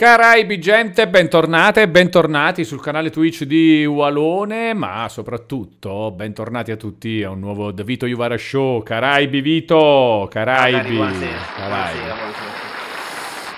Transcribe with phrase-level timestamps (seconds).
[0.00, 7.22] Caraibi gente, bentornate e bentornati sul canale Twitch di Walone, ma soprattutto bentornati a tutti
[7.22, 8.82] a un nuovo The Vito Juvara Show.
[8.82, 10.94] Caraibi Vito, Caraibi.
[10.94, 12.00] Buonasera, Caraibi.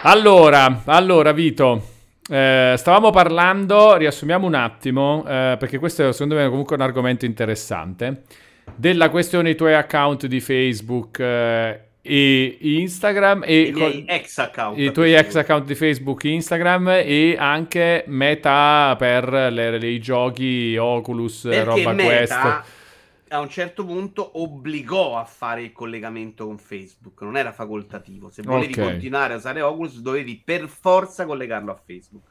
[0.03, 1.81] Allora, allora Vito,
[2.29, 7.25] eh, stavamo parlando, riassumiamo un attimo, eh, perché questo è secondo me comunque un argomento
[7.25, 8.23] interessante,
[8.75, 14.77] della questione dei tuoi account di Facebook eh, e Instagram e I col- ex account.
[14.79, 20.77] i tuoi ex account di Facebook, Instagram e anche Meta per le- le- i giochi
[20.77, 22.71] Oculus, Perché roba Meta quest.
[23.29, 28.29] a un certo punto obbligò a fare il collegamento con Facebook, non era facoltativo.
[28.31, 28.81] Se volevi Ok.
[28.83, 32.25] continuare a usare Oculus dovevi per forza collegarlo a Facebook.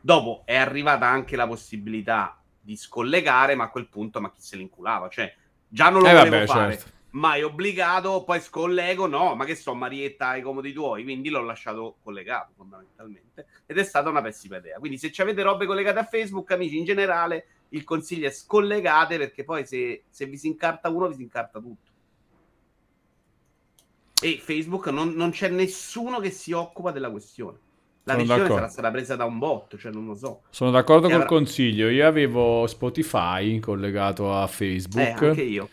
[0.00, 4.56] Dopo è arrivata anche la possibilità di scollegare, ma a quel punto ma chi se
[4.56, 5.08] l'inculava?
[5.08, 5.30] Cioè,
[5.68, 6.72] già non lo Eh, volevo vabbè, fare.
[6.72, 6.90] certo.
[7.12, 11.42] Ma è obbligato, poi scollego, no, ma che so, Marietta ai comodi tuoi, quindi l'ho
[11.42, 14.78] lasciato collegato fondamentalmente ed è stata una pessima idea.
[14.78, 19.18] Quindi se ci avete robe collegate a Facebook, amici, in generale il consiglio è scollegate
[19.18, 21.88] perché poi se, se vi si incarta uno vi si incarta tutto.
[24.22, 27.58] E Facebook non, non c'è nessuno che si occupa della questione.
[28.04, 28.54] La Sono decisione d'accordo.
[28.54, 30.42] sarà stata presa da un bot, cioè non lo so.
[30.50, 31.88] Sono d'accordo E col avrà- consiglio.
[31.88, 35.22] Io avevo Spotify collegato a Facebook.
[35.22, 35.68] Eh, anche io.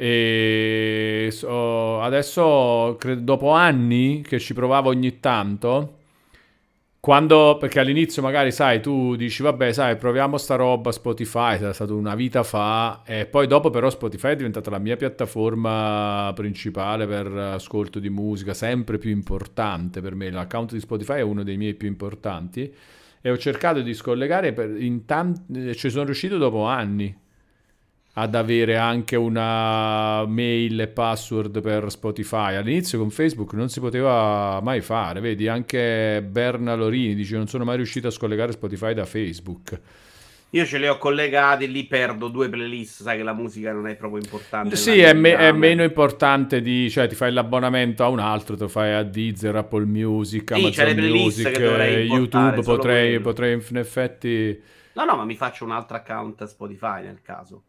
[0.00, 5.94] E so- adesso, credo, dopo anni che ci provavo ogni tanto,
[7.00, 11.96] quando, perché all'inizio magari, sai, tu dici, vabbè, sai, proviamo sta roba Spotify, è stato
[11.96, 17.26] una vita fa, e poi dopo però Spotify è diventata la mia piattaforma principale per
[17.26, 21.74] ascolto di musica, sempre più importante per me, l'account di Spotify è uno dei miei
[21.74, 22.72] più importanti,
[23.20, 27.26] e ho cercato di scollegare, per, in tanti, ci sono riuscito dopo anni
[28.20, 32.54] ad avere anche una mail e password per Spotify.
[32.54, 37.64] All'inizio con Facebook non si poteva mai fare, vedi, anche Berna Lorini dice non sono
[37.64, 39.80] mai riuscito a scollegare Spotify da Facebook.
[40.52, 43.96] Io ce li ho collegati, lì perdo due playlist, sai che la musica non è
[43.96, 44.76] proprio importante.
[44.76, 48.62] Sì, è, me- è meno importante di, cioè ti fai l'abbonamento a un altro, te
[48.62, 53.76] lo fai a Deezer, Apple Music, Sì, Amazon le Music, eh, YouTube, potrei, potrei in
[53.76, 57.62] effetti No, no, ma mi faccio un altro account Spotify nel caso.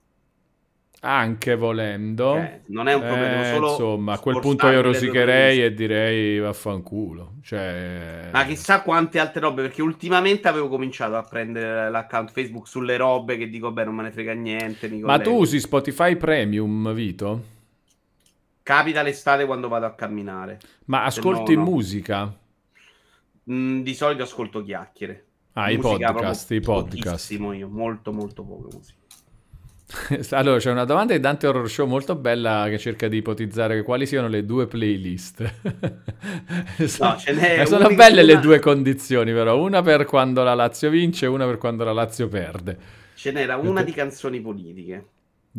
[1.01, 2.33] Anche volendo.
[2.33, 7.35] Cioè, non è un problema, Eh, insomma, a quel punto io rosicherei e direi vaffanculo.
[7.41, 8.29] Cioè...
[8.31, 13.38] Ma chissà quante altre robe, perché ultimamente avevo cominciato a prendere l'account Facebook sulle robe
[13.38, 14.89] che dico, beh, non me ne frega niente.
[14.89, 17.57] Ma tu usi Spotify Premium, Vito?
[18.61, 20.59] Capita l'estate quando vado a camminare.
[20.85, 21.69] Ma ascolti no, no.
[21.69, 22.38] musica?
[23.51, 25.25] Mm, di solito ascolto chiacchiere.
[25.53, 27.31] Ah, i podcast, i podcast.
[27.31, 28.98] io, molto molto poco musica.
[30.31, 34.05] Allora, c'è una domanda di Dante Horror Show molto bella che cerca di ipotizzare quali
[34.05, 35.51] siano le due playlist.
[37.00, 39.57] No, ce n'è Eh, sono una- belle le due condizioni, però.
[39.59, 42.77] Una per quando la Lazio vince e una per quando la Lazio perde.
[43.16, 45.05] Ce n'era una di canzoni politiche,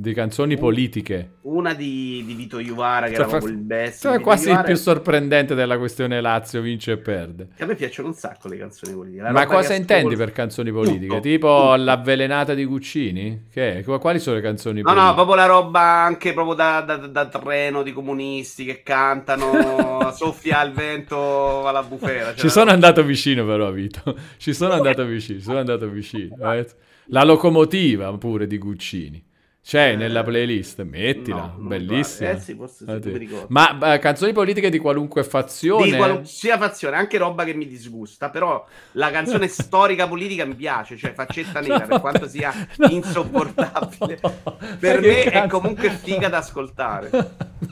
[0.00, 1.32] Di canzoni politiche.
[1.42, 4.00] una di, di Vito Iuvara che Cioè, era proprio il best.
[4.00, 4.66] Cioè, quasi il Iuvara.
[4.66, 7.48] più sorprendente della questione Lazio vince e perde.
[7.54, 9.22] Che a me piacciono un sacco le canzoni politiche.
[9.22, 11.06] La Ma cosa intendi per canzoni politiche?
[11.06, 11.74] Tutto, tipo tutto.
[11.76, 13.44] l'avvelenata di Guccini?
[13.52, 15.06] Che Quali sono le canzoni No, politiche?
[15.08, 20.62] no, proprio la roba anche proprio da, da- da treno di comunisti che cantano, soffia
[20.62, 22.26] il vento alla bufera.
[22.28, 24.16] cioè Ci sono andato vicino però, Vito.
[24.38, 26.36] Ci sono andato vicino, sono andato vicino.
[26.54, 26.66] eh.
[27.08, 29.22] La locomotiva pure di Guccini.
[29.62, 32.30] C'è Eh, nella playlist, mettila, no, bellissima.
[32.30, 33.46] Eh sì, forse sì, ricordo.
[33.50, 35.84] Ma eh, canzoni politiche di qualunque fazione?
[35.84, 40.96] Di qualsiasi fazione, anche roba che mi disgusta, però la canzone storica politica mi piace,
[40.96, 42.88] cioè faccetta nera, No, per quanto sia No.
[42.88, 44.18] insopportabile.
[44.22, 44.56] No.
[44.78, 45.58] Per me è cazzo?
[45.60, 47.10] comunque figa da ascoltare.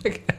[0.03, 0.37] Perché-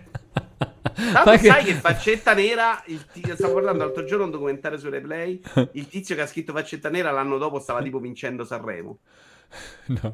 [1.14, 4.90] Tanto che- sai che faccetta nera, il tizio, stavo guardando l'altro giorno un documentario su
[4.90, 5.42] Replay,
[5.74, 9.00] il tizio che ha scritto faccetta nera l'anno dopo stava tipo vincendo Sanremo.
[9.90, 10.14] No.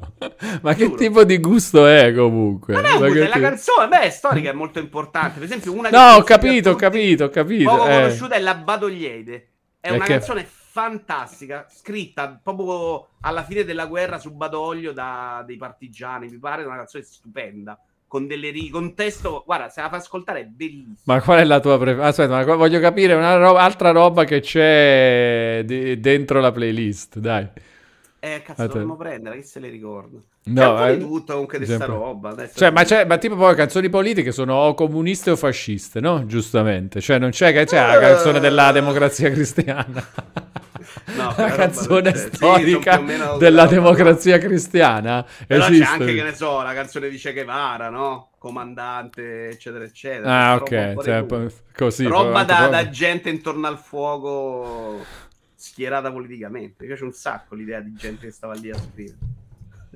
[0.62, 0.96] Ma che Giuro.
[0.96, 2.72] tipo di gusto è comunque?
[2.72, 5.34] Non è Ma gusto, che è la canzone, beh, è storica, è molto importante.
[5.38, 7.68] Per esempio una No, ho capito, ho capito, ho capito.
[7.68, 7.92] Poco eh.
[7.92, 9.48] conosciuta è la Badogliede.
[9.80, 15.56] È una che- canzone fantastica, scritta proprio alla fine della guerra su Badoglio da dei
[15.58, 16.28] partigiani.
[16.30, 17.78] Mi pare una canzone stupenda.
[18.08, 20.94] Con delle righe, con testo, guarda, se la fa ascoltare è bellissima.
[21.16, 22.06] Ma qual è la tua preferita?
[22.06, 27.46] Aspetta, ma voglio capire un'altra roba che c'è di- dentro la playlist, dai.
[28.26, 28.66] Eh, cazzo, Aspetta.
[28.72, 30.18] dovremmo prendere, chi se le ricorda?
[30.46, 32.30] No, C'è po' eh, tutto comunque di sta roba.
[32.30, 36.26] adesso- Cioè, ma, c'è, ma tipo poi canzoni politiche sono o comuniste o fasciste, no?
[36.26, 37.00] Giustamente.
[37.00, 38.00] Cioè, non c'è che c'è la Eh.
[38.00, 40.04] canzone della democrazia cristiana.
[41.16, 42.18] No, la canzone c'è.
[42.18, 43.74] Sì, storica meno della roba.
[43.74, 45.24] democrazia cristiana.
[45.46, 45.92] Però c'è Esiste.
[45.92, 48.30] anche, che ne so, la canzone di Che Guevara, no?
[48.38, 50.30] Comandante, eccetera, eccetera.
[50.50, 50.62] Ah, roba
[50.92, 51.02] ok.
[51.04, 51.26] cioè,
[51.76, 52.04] così.
[52.06, 54.98] roba da, da gente intorno al fuoco
[55.66, 56.76] schierata politicamente.
[56.80, 59.16] Mi piace un sacco l'idea di gente che stava lì a scrivere.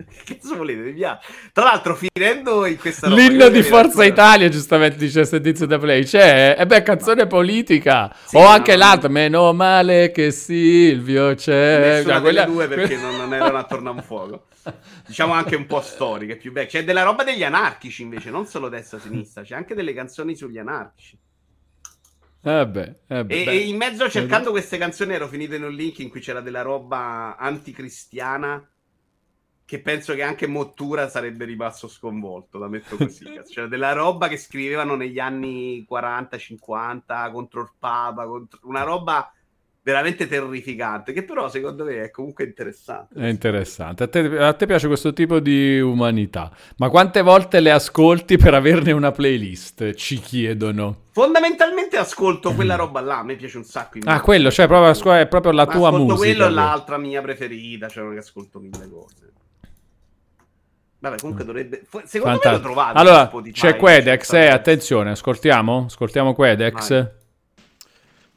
[0.25, 0.81] Che cazzo volete?
[0.81, 1.27] Mi piace.
[1.53, 6.05] Tra l'altro, finendo in questa roba, L'inno di Forza Italia, giustamente dice Servizio da Play.
[6.05, 8.11] C'è, e beh, canzone politica.
[8.25, 8.79] Sì, o no, anche no.
[8.79, 11.79] l'altra, meno male che Silvio c'è.
[11.79, 14.47] Nessuna Cioè, delle quella- due perché non, non erano attorno a un fuoco.
[15.07, 16.81] Diciamo anche un po' storiche, più vecchie.
[16.81, 21.19] C'è della roba degli anarchici invece, non solo destra-sinistra, c'è anche delle canzoni sugli anarchici.
[22.43, 23.45] Eh beh, eh beh.
[23.45, 26.63] E, in mezzo cercando queste canzoni ero finito in un link in cui c'era della
[26.63, 28.67] roba anticristiana
[29.71, 33.25] che penso che anche Mottura sarebbe rimasto sconvolto, la metto così.
[33.47, 38.59] C'era della roba che scrivevano negli anni 40-50 contro il Papa, contro...
[38.65, 39.33] una roba
[39.83, 43.19] veramente terrificante, che però secondo me è comunque interessante.
[43.19, 44.03] È interessante.
[44.05, 46.51] A te, a te piace questo tipo di umanità.
[46.77, 49.95] Ma quante volte le ascolti per averne una playlist?
[49.95, 51.05] Ci chiedono.
[51.13, 53.99] Fondamentalmente ascolto quella roba là, a me piace un sacco.
[54.05, 56.19] Ah, quello, cioè proprio, è proprio la Ma tua ascolto musica.
[56.35, 59.29] quello è l'altra mia preferita, cioè non che ascolto mille cose.
[61.03, 61.81] Vabbè, comunque dovrebbe...
[61.89, 62.75] fo- Secondo me lo Fantastico.
[62.75, 65.85] trovate Allora, c'è Quedex, eh, attenzione, ascoltiamo?
[65.87, 66.89] Ascoltiamo Quedex.
[66.91, 67.09] Vai.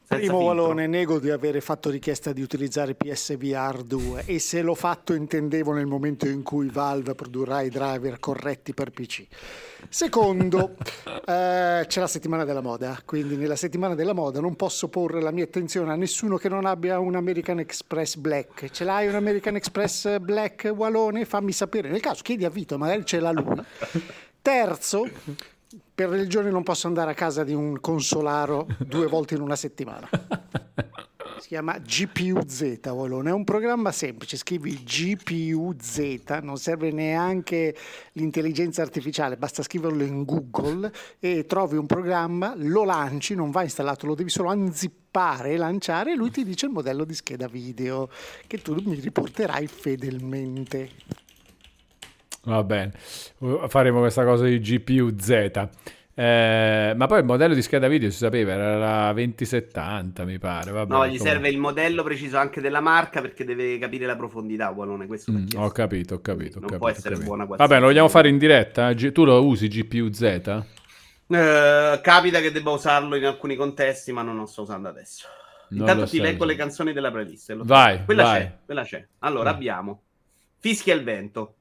[0.06, 0.44] Primo filtro.
[0.44, 5.72] Valone, nego di avere fatto richiesta di utilizzare PSVR 2 e se l'ho fatto intendevo
[5.72, 9.26] nel momento in cui Valve produrrà i driver corretti per PC.
[9.88, 10.76] Secondo,
[11.26, 15.30] eh, c'è la settimana della moda, quindi nella settimana della moda non posso porre la
[15.30, 18.70] mia attenzione a nessuno che non abbia un American Express Black.
[18.70, 21.24] Ce l'hai un American Express Black Walone?
[21.24, 21.88] Fammi sapere.
[21.88, 23.56] Nel caso chiedi a Vito, magari ce l'ha lui.
[24.42, 25.08] Terzo,
[25.94, 30.08] per religione non posso andare a casa di un consolaro due volte in una settimana.
[31.38, 33.30] Si chiama GPUZ, Volone.
[33.30, 37.76] È un programma semplice, scrivi GPUZ, non serve neanche
[38.12, 44.06] l'intelligenza artificiale, basta scriverlo in Google e trovi un programma, lo lanci, non va installato,
[44.06, 48.08] lo devi solo anzippare e lanciare e lui ti dice il modello di scheda video
[48.46, 51.23] che tu mi riporterai fedelmente.
[52.44, 52.92] Va bene,
[53.38, 55.68] Uh, faremo questa cosa di GPU Z.
[56.16, 58.76] Eh, ma poi il modello di scheda video si sapeva, era
[59.06, 60.70] la 2070 mi pare.
[60.70, 61.28] Vabbè, No, gli comunque.
[61.28, 65.46] serve il modello preciso anche della marca perché deve capire la profondità, Walone, questo Mm,
[65.56, 66.58] ho capito, ho capito.
[66.58, 67.24] ho Non capito, può essere capito.
[67.24, 68.94] buona Vabbè, qualsiasi lo vogliamo fare in diretta?
[68.94, 70.22] Tu lo usi GPU Z?
[71.26, 75.26] Eh, capita che debba usarlo in alcuni contesti, ma non lo sto usando adesso.
[75.70, 77.56] Non Intanto ti leggo le canzoni della playlist.
[77.64, 78.40] Vai, quella vai.
[78.42, 79.04] c'è, quella c'è.
[79.20, 79.54] Allora Mm.
[79.54, 80.02] abbiamo
[80.58, 81.54] Fischia il vento,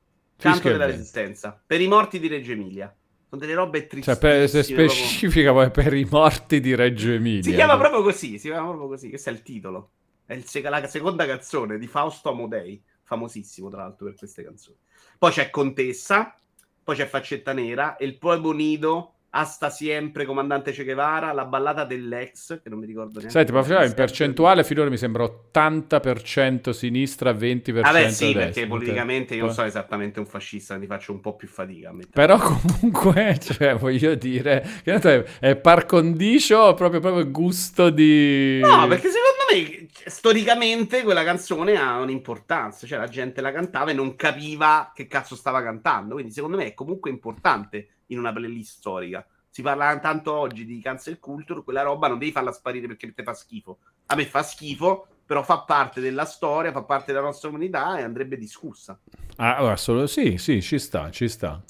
[0.51, 0.85] Canto il della.
[0.85, 2.95] Resistenza, Per i morti di Reggio Emilia.
[3.29, 4.17] Sono delle robe Cioè, tristissime.
[4.19, 7.41] per, se proprio- specifica poi per i morti di Reggio Emilia.
[7.41, 9.91] Si chiama proprio così, si chiama proprio così, questo è il titolo.
[10.25, 14.77] È il la seconda canzone di Fausto Amodei, famosissimo tra l'altro per queste canzoni.
[15.17, 16.37] Poi c'è Contessa,
[16.83, 22.61] poi c'è Faccetta Nera, El Pueblo Unido, Asta Siempre, Comandante Che Guevara, la ballata dell'ex,
[22.61, 23.31] che non mi ricordo neanche.
[23.31, 28.43] Senti, ma in percentuale finora mi sembra 80% sinistra, 20% Vabbè sì, destra.
[28.43, 31.91] perché politicamente io non sono esattamente un fascista, quindi faccio un po' più fatica.
[32.11, 38.59] Però comunque, cioè, voglio dire, è par condicio proprio, proprio gusto di...
[38.59, 43.89] No, perché secondo me cioè, storicamente quella canzone ha un'importanza, cioè la gente la cantava
[43.89, 48.33] e non capiva che cazzo stava cantando, quindi secondo me è comunque importante in una
[48.33, 49.25] playlist storica.
[49.49, 53.23] Si parla tanto oggi di cancel culture, quella roba non devi farla sparire perché ti
[53.23, 53.77] fa schifo.
[54.07, 58.01] A me fa schifo, però fa parte della storia, fa parte della nostra comunità e
[58.01, 58.99] andrebbe discussa.
[59.37, 60.07] Ah, allora, solo...
[60.07, 61.63] Sì, sì, ci sta, ci sta.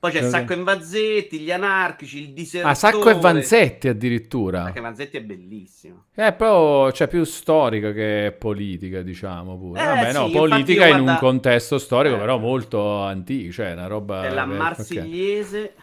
[0.00, 2.72] Poi c'è Sì, Sacco e Vanzetti, gli anarchici, il disertore.
[2.72, 4.66] Ah, Sacco e Vanzetti addirittura.
[4.66, 6.04] Sacco e Vanzetti è bellissimo.
[6.14, 9.80] È però, cioè, più storica che politica, diciamo pure.
[9.80, 12.18] Eh, Vabbè, no, sì, infatti politica in un contesto storico, Eh.
[12.18, 14.24] però molto antico, cioè una roba...
[14.24, 14.46] È la eh.
[14.46, 15.74] Marsigliese.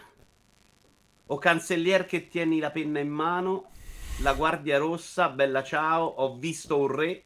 [1.26, 3.70] O cancellier che tieni la penna in mano.
[4.20, 6.06] La Guardia Rossa, bella ciao.
[6.06, 7.24] Ho visto un re.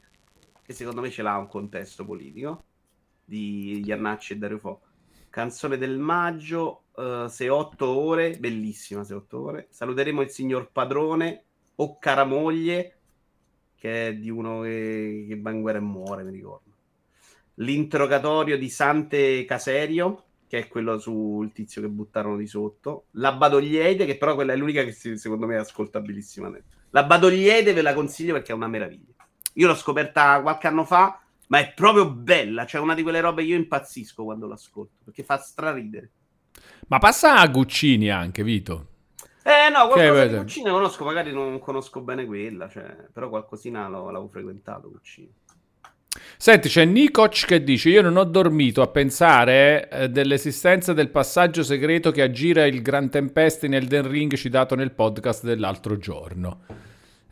[0.61, 2.63] Che secondo me ce l'ha un contesto politico.
[3.23, 4.81] Di Iannacci e Dario Fo.
[5.29, 6.80] Canzone del maggio.
[6.97, 8.37] Eh, se otto ore.
[8.37, 9.67] Bellissima, se otto ore.
[9.69, 11.43] Saluteremo il signor padrone.
[11.75, 12.97] O cara moglie.
[13.75, 16.69] Che è di uno che, che va in guerra e muore, mi ricordo.
[17.55, 23.05] L'interrogatorio di Sante Caserio che è quello sul tizio che buttarono di sotto.
[23.11, 26.51] La Badogliede, che però quella è l'unica che si- secondo me è ascoltabilissima.
[26.89, 29.13] La Badogliede ve la consiglio perché è una meraviglia.
[29.53, 32.65] Io l'ho scoperta qualche anno fa, ma è proprio bella.
[32.65, 36.09] Cioè, una di quelle robe io impazzisco quando l'ascolto perché fa straridere.
[36.87, 38.87] Ma passa a Guccini anche, Vito.
[39.43, 40.37] Eh no, qualcosa Che di?
[40.37, 45.33] Guccini conosco, magari non conosco bene quella, cioè, però qualcosina l'ho, l'avevo frequentato Guccini.
[46.37, 51.63] Senti, c'è Nikoc che dice: Io non ho dormito a pensare eh, dell'esistenza del passaggio
[51.63, 56.63] segreto che aggira il Gran Tempesti in Elden Ring citato nel podcast dell'altro giorno.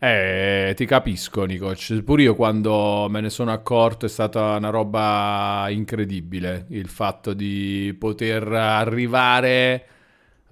[0.02, 2.04] Eh, ti capisco, Nicoc.
[2.04, 7.94] Pure io quando me ne sono accorto è stata una roba incredibile il fatto di
[8.00, 9.86] poter arrivare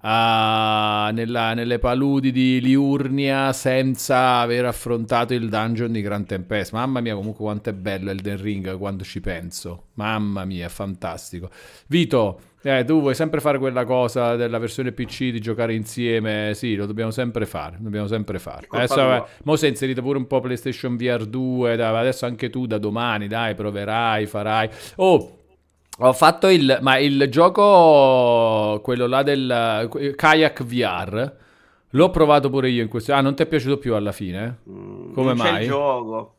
[0.02, 6.74] a, nella, nelle paludi di Liurnia senza aver affrontato il dungeon di Gran Tempest.
[6.74, 9.88] Mamma mia, comunque quanto è bello Elden Ring quando ci penso.
[9.94, 11.50] Mamma mia, fantastico.
[11.88, 16.52] Vito, eh, tu vuoi sempre fare quella cosa della versione PC di giocare insieme?
[16.54, 17.78] Sì, lo dobbiamo sempre fare.
[17.80, 18.68] Dobbiamo sempre fare.
[18.70, 21.76] Adesso, eh, mo si è inserito pure un po' PlayStation VR 2.
[21.76, 24.70] Dai, adesso anche tu da domani, dai, proverai, farai.
[24.96, 25.38] Oh,
[26.00, 26.78] ho fatto il.
[26.82, 31.34] Ma il gioco, quello là del Kayak VR.
[31.92, 33.14] L'ho provato pure io in questo.
[33.14, 34.60] Ah, non ti è piaciuto più alla fine?
[34.70, 35.52] Mm, Come non mai?
[35.54, 36.37] C'è il gioco.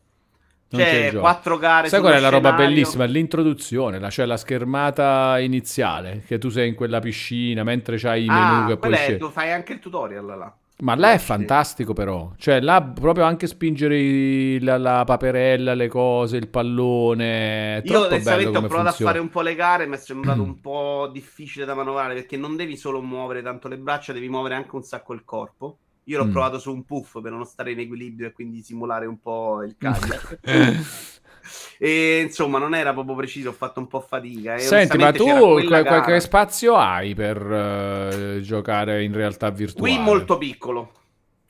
[0.70, 1.20] Non gioco.
[1.20, 2.68] quattro gare Sai qual è la roba scenario.
[2.75, 3.04] bellissima?
[3.04, 8.28] L'introduzione, la- cioè la schermata iniziale, che tu sei in quella piscina mentre c'hai i
[8.28, 9.30] menu Ah, che puoi quella è- scegliere.
[9.30, 10.54] fai anche il tutorial là.
[10.80, 16.37] Ma là è fantastico però, cioè là proprio anche spingere la, la paperella, le cose,
[16.37, 18.90] il pallone, Io onestamente ho provato funziona.
[19.10, 22.37] a fare un po' le gare, mi è sembrato un po' difficile da manovrare perché
[22.37, 25.78] non devi solo muovere tanto le braccia, devi muovere anche un sacco il corpo.
[26.08, 26.30] Io l'ho Mm.
[26.32, 29.76] provato su un puff per non stare in equilibrio e quindi simulare un po' il
[29.78, 30.38] kayak.
[31.78, 34.54] e insomma, non era proprio preciso, ho fatto un po' fatica.
[34.54, 35.84] E Senti, ma tu que- gara.
[35.84, 39.94] qualche spazio hai per eh, giocare in realtà virtuale?
[39.94, 40.92] Qui molto piccolo.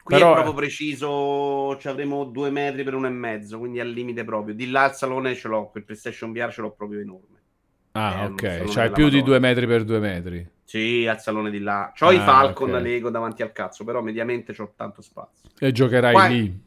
[0.03, 0.57] Qui Però, è proprio eh.
[0.57, 4.55] preciso, ci avremo due metri per uno e mezzo, quindi al limite proprio.
[4.55, 7.38] Di là il salone ce l'ho, quel PlayStation VR ce l'ho proprio enorme.
[7.99, 9.23] Ah, Eh, un ok, della più di Madonna.
[9.25, 10.49] due metri per due metri.
[10.65, 11.93] Sì, al salone di là.
[11.99, 12.81] C'ho i Ah, Falcon ok.
[12.81, 15.49] Lego davanti al cazzo, però mediamente c'ho tanto spazio.
[15.59, 16.67] E giocherai Qua- lì?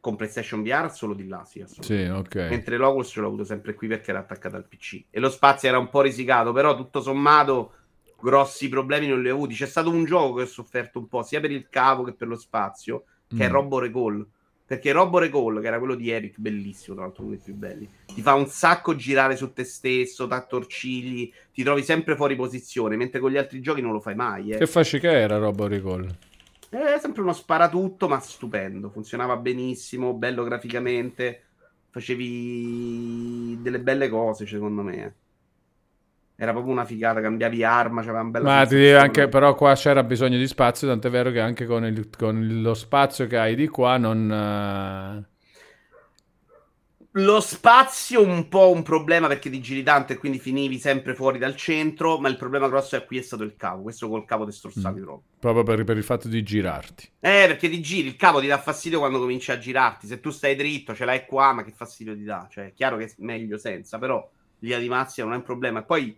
[0.00, 1.64] Con PlayStation VR solo di là, sì.
[1.66, 2.34] Sì, ok.
[2.50, 5.04] Mentre l'Oculus ce l'ho avuto sempre qui perché era attaccato al PC.
[5.08, 7.72] E lo spazio era un po' risicato, però tutto sommato
[8.20, 9.54] grossi problemi non li ho avuti.
[9.54, 12.28] C'è stato un gioco che ho sofferto un po', sia per il cavo che per
[12.28, 13.52] lo spazio, che è Mm.
[13.52, 14.26] Robo Recall.
[14.66, 17.86] Perché Robo Recall, che era quello di Eric, bellissimo, tra l'altro uno dei più belli,
[18.06, 23.20] ti fa un sacco girare su te stesso, t'attorcigli, ti trovi sempre fuori posizione, mentre
[23.20, 24.52] con gli altri giochi non lo fai mai.
[24.52, 24.56] Eh.
[24.56, 26.08] Che fasci che era Robo Recall?
[26.70, 28.88] È sempre uno sparatutto, ma stupendo.
[28.88, 31.42] Funzionava benissimo, bello graficamente.
[31.90, 35.14] Facevi delle belle cose, secondo me.
[36.36, 38.44] Era proprio una figata, cambiavi arma, c'aveva un bello.
[38.44, 41.84] Ma ti dico anche, però qua c'era bisogno di spazio, tant'è vero che anche con,
[41.86, 44.30] il- con lo spazio che hai di qua non...
[44.30, 45.26] eh,
[47.12, 51.38] Lo spazio un po' un problema perché ti giri tanto e quindi finivi sempre fuori
[51.38, 54.44] dal centro, ma il problema grosso è qui è stato il cavo, questo col cavo
[54.44, 55.02] destrozzavi Mm.
[55.02, 55.26] proprio.
[55.38, 57.10] proprio per, per il fatto di girarti.
[57.20, 60.06] Eh, perché ti giri, il cavo ti dà fastidio quando cominci a girarti.
[60.06, 62.46] Se tu stai dritto, ce l'hai qua, ma che fastidio ti dà?
[62.50, 65.80] Cioè, è chiaro che è meglio senza, però l'idea di Mazia non è un problema.
[65.80, 66.14] E poi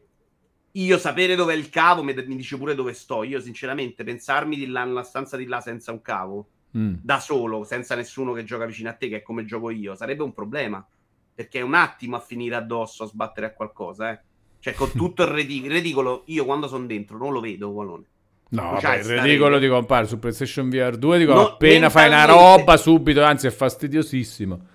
[0.83, 3.23] io sapere dove è il cavo mi, mi dice pure dove sto.
[3.23, 6.97] Io, sinceramente, pensarmi di là nella stanza di là senza un cavo, Mm.
[7.01, 10.23] da solo, senza nessuno che gioca vicino a te, che è come gioco io, sarebbe
[10.23, 10.87] un problema.
[11.35, 14.21] Perché è un attimo a finire addosso, a sbattere a qualcosa, eh.
[14.59, 18.05] Cioè, con tutto il il ridicolo, io quando sono dentro non lo vedo, Walone.
[18.49, 22.09] No, vabbè, c'hai il ridicolo di compare su PlayStation VR 2, dico No, appena fai
[22.09, 24.67] una roba subito, anzi è fastidiosissimo.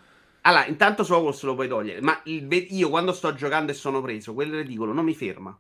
[0.41, 4.01] Allora, intanto su Oculus lo puoi togliere, ma il io quando sto giocando e sono
[4.01, 5.57] preso, quel ridicolo non mi ferma.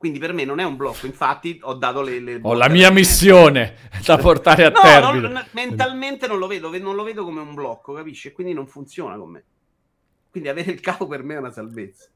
[0.00, 2.20] Quindi per me non è un blocco, infatti ho dato le...
[2.20, 3.76] le Ho la mia missione
[4.06, 5.28] da portare a No, termine.
[5.28, 8.28] non- mentalmente non lo vedo, ve- non lo vedo come un blocco, capisci?
[8.28, 9.44] E quindi non funziona con me.
[10.30, 12.08] Quindi avere il capo per me è una salvezza.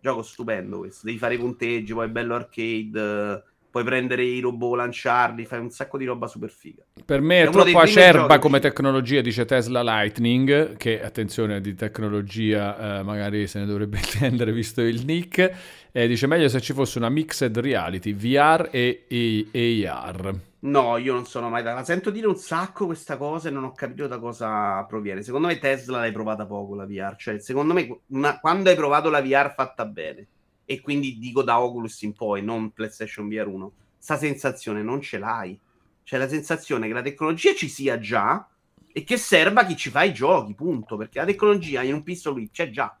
[0.00, 3.42] Gioco stupendo questo, devi fare i punteggi, poi è bello arcade,
[3.76, 6.82] puoi prendere i robot, lanciarli, fai un sacco di roba super figa.
[7.04, 11.74] Per me È è troppo acerba giochi come tecnologia, dice Tesla Lightning, che attenzione di
[11.74, 15.52] tecnologia eh, magari se ne dovrebbe intendere visto il nick,
[15.92, 20.34] e dice meglio se ci fosse una mixed reality, VR e, AR.
[20.60, 21.62] No, io non sono mai.
[21.62, 25.22] La sento dire un sacco questa cosa e non ho capito da cosa proviene.
[25.22, 27.14] Secondo me Tesla l'hai provata poco la VR.
[27.16, 30.26] Cioè, secondo me una- quando hai provato la VR fatta bene,
[30.66, 35.18] e quindi dico da Oculus in poi, non PlayStation VR 1, sta sensazione non ce
[35.18, 35.58] l'hai.
[36.02, 38.48] C'è la sensazione che la tecnologia ci sia già
[38.92, 40.96] e che serva chi ci fa i giochi, punto.
[40.96, 42.96] Perché la tecnologia in un pistol whip c'è già.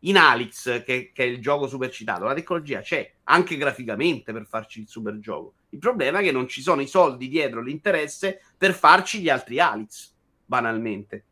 [0.00, 4.46] In Alex, che, che è il gioco super citato, la tecnologia c'è anche graficamente per
[4.46, 5.54] farci il super gioco.
[5.70, 9.58] Il problema è che non ci sono i soldi dietro l'interesse per farci gli altri
[9.58, 10.12] Alex,
[10.44, 11.24] banalmente.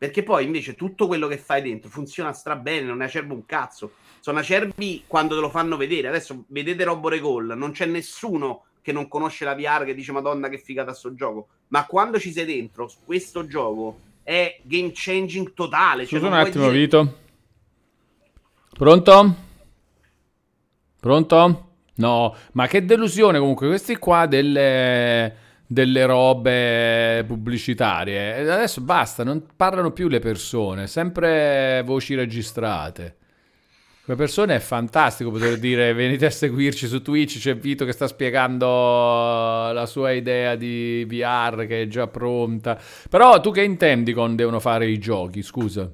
[0.00, 3.92] Perché poi invece tutto quello che fai dentro funziona strabene, non ne acerbo un cazzo.
[4.20, 6.08] Sono acerbi quando te lo fanno vedere.
[6.08, 10.48] Adesso vedete Robo Recall, non c'è nessuno che non conosce la VR che dice Madonna
[10.48, 11.48] che figata sto gioco.
[11.68, 16.06] Ma quando ci sei dentro, questo gioco è game changing totale.
[16.06, 17.18] Cioè Scusa un non puoi attimo, dire- Vito.
[18.78, 19.34] Pronto?
[20.98, 21.68] Pronto?
[21.96, 23.68] No, ma che delusione comunque.
[23.68, 25.36] Questi qua delle,
[25.72, 28.38] delle robe pubblicitarie.
[28.38, 33.14] E adesso basta, non parlano più le persone, sempre voci registrate.
[34.04, 38.08] Come persone è fantastico poter dire venite a seguirci su Twitch, c'è Vito che sta
[38.08, 42.76] spiegando la sua idea di VR che è già pronta.
[43.08, 45.88] Però tu che intendi con devono fare i giochi, scusa?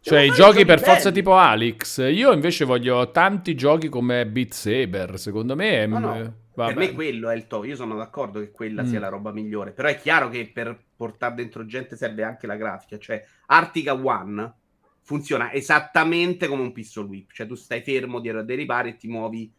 [0.00, 2.10] Cioè i giochi per forza tipo Alex.
[2.10, 5.86] Io invece voglio tanti giochi come Beat Saber, secondo me è...
[5.86, 6.34] No, no.
[6.54, 7.64] Per me quello è il top.
[7.64, 8.86] Io sono d'accordo che quella mm.
[8.86, 9.72] sia la roba migliore.
[9.72, 12.98] Però è chiaro che per portare dentro gente serve anche la grafica.
[12.98, 14.54] Cioè, Artica One
[15.02, 17.32] funziona esattamente come un pistol whip.
[17.32, 19.52] Cioè, tu stai fermo dietro a dei ripari e ti muovi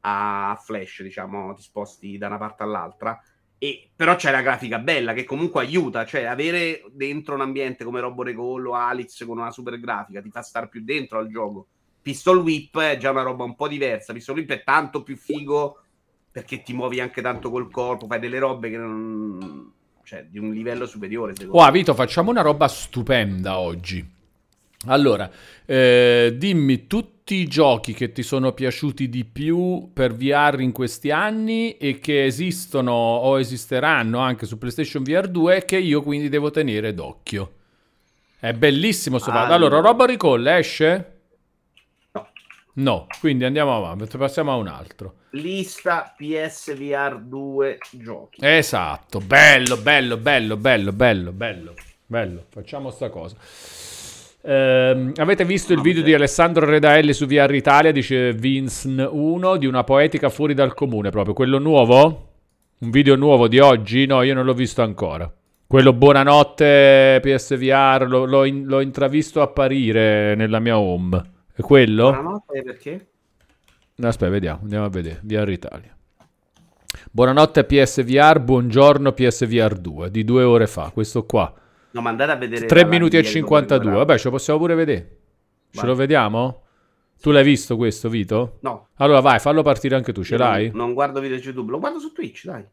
[0.00, 3.20] a flash, diciamo, ti sposti da una parte all'altra.
[3.58, 8.00] E, però c'è la grafica bella che comunque aiuta, cioè avere dentro un ambiente come
[8.00, 11.66] Robo Recall o Alex con una super grafica ti fa stare più dentro al gioco.
[12.00, 14.14] Pistol Whip è già una roba un po' diversa.
[14.14, 15.82] Pistol Whip è tanto più figo
[16.30, 19.72] perché ti muovi anche tanto col corpo, fai delle robe che non...
[20.04, 21.34] cioè di un livello superiore.
[21.34, 24.18] Secondo oh, Vito, facciamo una roba stupenda oggi.
[24.86, 25.30] Allora,
[25.66, 31.10] eh, dimmi tutti i giochi che ti sono piaciuti di più per VR in questi
[31.10, 36.30] anni e che esistono o esisteranno anche su PlayStation VR 2 e che io quindi
[36.30, 37.52] devo tenere d'occhio.
[38.38, 39.54] È bellissimo sto allora.
[39.54, 41.19] allora, Robo Recall esce?
[42.80, 45.14] No, quindi andiamo avanti, passiamo a un altro.
[45.32, 48.40] Lista PSVR 2 giochi.
[48.42, 51.74] Esatto, bello, bello, bello, bello, bello, bello,
[52.06, 52.44] bello.
[52.48, 53.36] Facciamo sta cosa.
[54.42, 59.66] Eh, avete visto il video di Alessandro Redaelli su VR Italia, dice Vince 1, di
[59.66, 62.28] una poetica fuori dal comune, proprio quello nuovo?
[62.78, 64.06] Un video nuovo di oggi?
[64.06, 65.30] No, io non l'ho visto ancora.
[65.66, 71.38] Quello buonanotte PSVR, lo, l'ho, in, l'ho intravisto apparire nella mia home.
[71.60, 72.04] È quello?
[72.04, 73.06] Buonanotte perché?
[74.00, 75.20] Aspetta, vediamo, andiamo a vedere.
[75.22, 75.94] VR Italia.
[77.10, 81.52] Buonanotte PSVR, buongiorno PSVR 2, di due ore fa, questo qua.
[81.90, 82.64] No, ma andate a vedere.
[82.64, 83.92] 3 minuti e 52.
[83.92, 85.18] Vabbè, ce lo possiamo pure vedere.
[85.70, 86.62] Ce lo vediamo?
[87.20, 88.56] Tu l'hai visto questo, Vito?
[88.62, 88.88] No.
[88.94, 90.68] Allora vai, fallo partire anche tu, ce Io l'hai?
[90.68, 92.64] Non, non guardo video su YouTube, lo guardo su Twitch, dai.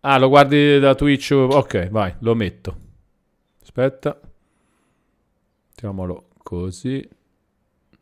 [0.00, 1.30] Ah, lo guardi da Twitch?
[1.30, 2.76] Ok, vai, lo metto.
[3.62, 4.20] Aspetta.
[5.68, 7.08] Mettiamolo così.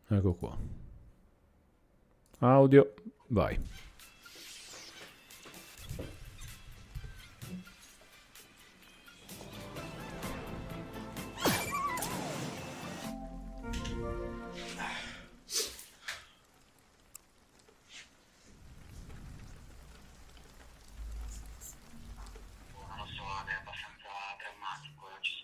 [0.08, 0.56] Ecco qua.
[2.38, 2.94] Audio,
[3.28, 3.58] vai.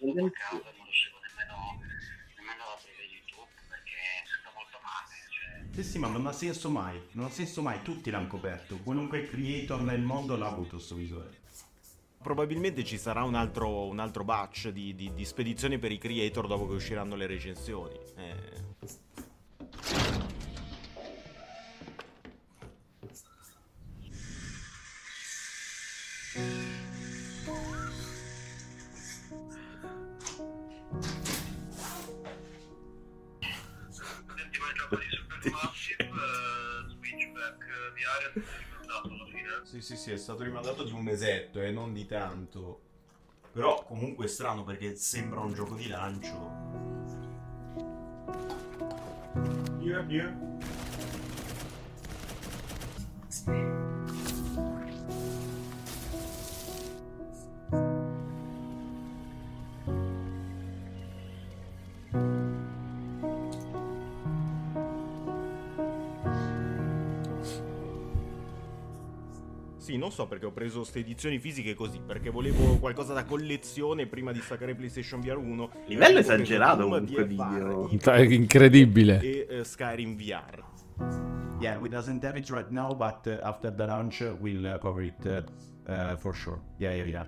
[0.03, 0.72] a casa non riuscivo nemmeno,
[5.73, 9.25] Sì, sì, ma non ha senso mai, non ha senso mai, tutti l'hanno coperto, qualunque
[9.25, 11.41] creator nel mondo l'ha avuto questo visuale.
[12.23, 16.47] Probabilmente ci sarà un altro, un altro batch di, di, di, spedizioni per i creator
[16.47, 17.99] dopo che usciranno le recensioni.
[18.17, 18.61] Eh.
[39.65, 42.81] Sì, sì, sì, è stato rimandato di un mesetto e eh, non di tanto.
[43.53, 46.51] Però comunque è strano perché sembra un gioco di lancio.
[49.81, 50.33] Yeah, yeah.
[69.93, 74.07] Sì, non so perché ho preso queste edizioni fisiche così, perché volevo qualcosa da collezione
[74.07, 75.71] prima di staccare PlayStation VR 1.
[75.89, 77.91] Livello esagerato comunque video.
[78.33, 79.21] Incredibile.
[79.21, 80.65] E uh, Skyrim VR.
[81.61, 85.03] Yeah, we doesn't have it right now, but uh, after the launch we'll uh, cover
[85.03, 86.63] it uh, for sure.
[86.79, 87.27] Yeah, yeah, yeah.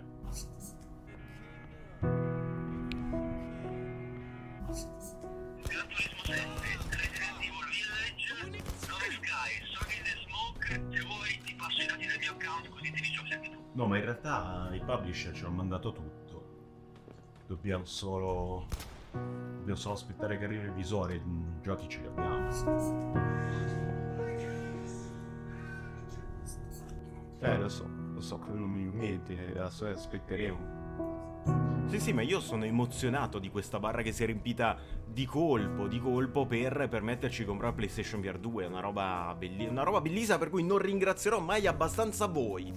[13.75, 16.45] No, ma in realtà i publisher ci hanno mandato tutto.
[17.47, 18.67] Dobbiamo solo.
[19.11, 21.17] Dobbiamo solo aspettare che arrivi il visore.
[21.17, 21.23] I
[21.61, 22.49] giochi ce li abbiamo.
[27.41, 30.83] Eh, lo so, lo so che non mi mette, adesso aspetteremo.
[31.87, 35.89] Sì, sì, ma io sono emozionato di questa barra che si è riempita di colpo,
[35.89, 38.65] di colpo per permetterci di comprare PlayStation VR 2.
[38.65, 42.73] È una roba, belli- una roba bellissima per cui non ringrazierò mai abbastanza voi.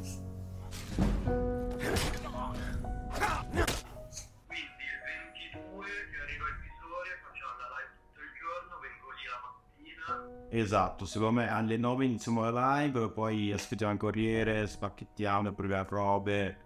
[10.49, 16.57] Esatto, secondo me alle 9 iniziamo la live, poi aspettiamo il corriere, spacchettiamo, proviamo robe.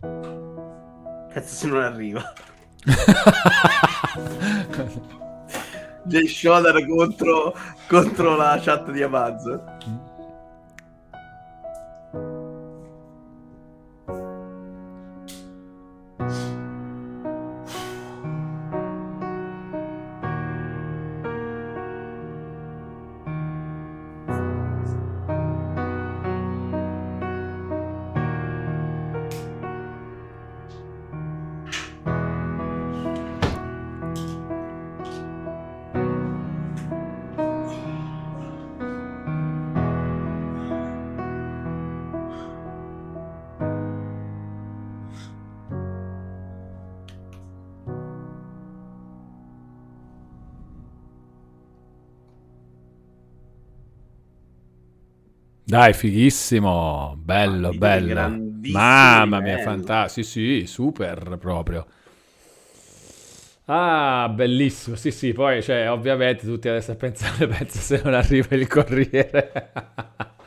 [0.00, 2.32] Cazzo se non arriva.
[6.04, 7.54] Jay Shodan contro,
[7.86, 9.62] contro la chat di Amazon.
[55.68, 58.38] Dai, fighissimo, bello, bello.
[58.72, 60.26] Mamma mia, fantastico.
[60.26, 61.86] Sì, sì, super proprio.
[63.66, 64.96] Ah, bellissimo.
[64.96, 69.52] Sì, sì, poi, cioè, ovviamente tutti adesso a pensare, pensa se non arriva il corriere.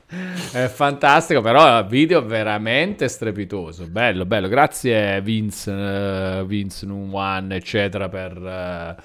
[0.53, 3.87] È fantastico, però video veramente strepitoso.
[3.91, 4.47] Bello, bello.
[4.47, 9.01] Grazie Vince, uh, Vince One, eccetera, per uh,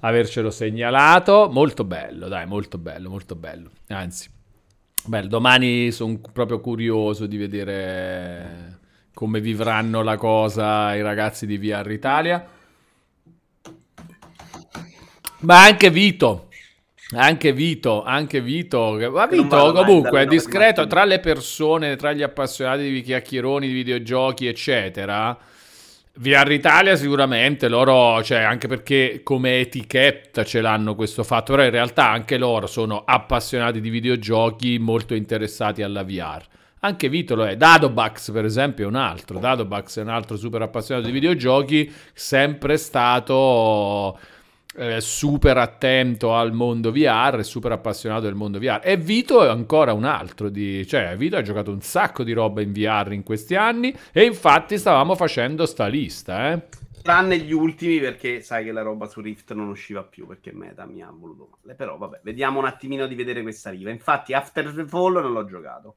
[0.00, 1.48] avercelo segnalato.
[1.50, 3.70] Molto bello, dai, molto bello, molto bello.
[3.88, 4.34] Anzi,
[5.08, 8.80] Beh, domani sono proprio curioso di vedere
[9.14, 12.44] come vivranno la cosa i ragazzi di VR Italia.
[15.38, 16.48] Ma anche Vito,
[17.14, 22.90] anche Vito, anche Vito, ma Vito comunque è discreto tra le persone, tra gli appassionati
[22.90, 25.38] di chiacchieroni, di videogiochi, eccetera
[26.18, 31.70] VR Italia sicuramente loro, cioè anche perché come etichetta ce l'hanno questo fatto, però in
[31.70, 36.42] realtà anche loro sono appassionati di videogiochi molto interessati alla VR.
[36.80, 37.56] Anche Vito lo è.
[37.56, 39.38] Dadobax, per esempio, è un altro.
[39.38, 44.18] Dadobax è un altro super appassionato di videogiochi, sempre stato
[44.76, 48.80] eh, super attento al mondo VR, super appassionato del mondo VR.
[48.82, 52.60] E Vito è ancora un altro, di, cioè Vito ha giocato un sacco di roba
[52.60, 56.62] in VR in questi anni e infatti stavamo facendo sta lista, eh.
[57.02, 60.86] Tranne gli ultimi perché sai che la roba su Rift non usciva più perché Meta
[60.86, 61.76] mi ha voluto male.
[61.76, 63.90] Però vabbè, vediamo un attimino di vedere questa riva.
[63.90, 65.94] Infatti After the Fall non l'ho giocato.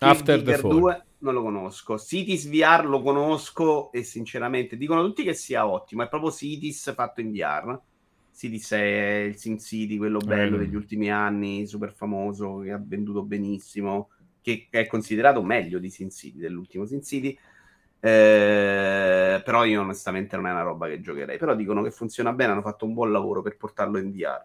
[0.00, 1.98] After the Fall 2 non lo conosco.
[1.98, 6.02] Cities VR lo conosco e sinceramente dicono tutti che sia ottimo.
[6.02, 7.80] È proprio Cities fatto in VR.
[8.32, 13.22] Cities è il Sin City, quello bello degli ultimi anni, super famoso, che ha venduto
[13.22, 14.10] benissimo,
[14.40, 17.36] che è considerato meglio di Sin City, dell'ultimo Sin City.
[18.00, 21.38] Eh, però io onestamente non è una roba che giocherei.
[21.38, 24.44] Però dicono che funziona bene, hanno fatto un buon lavoro per portarlo in VR.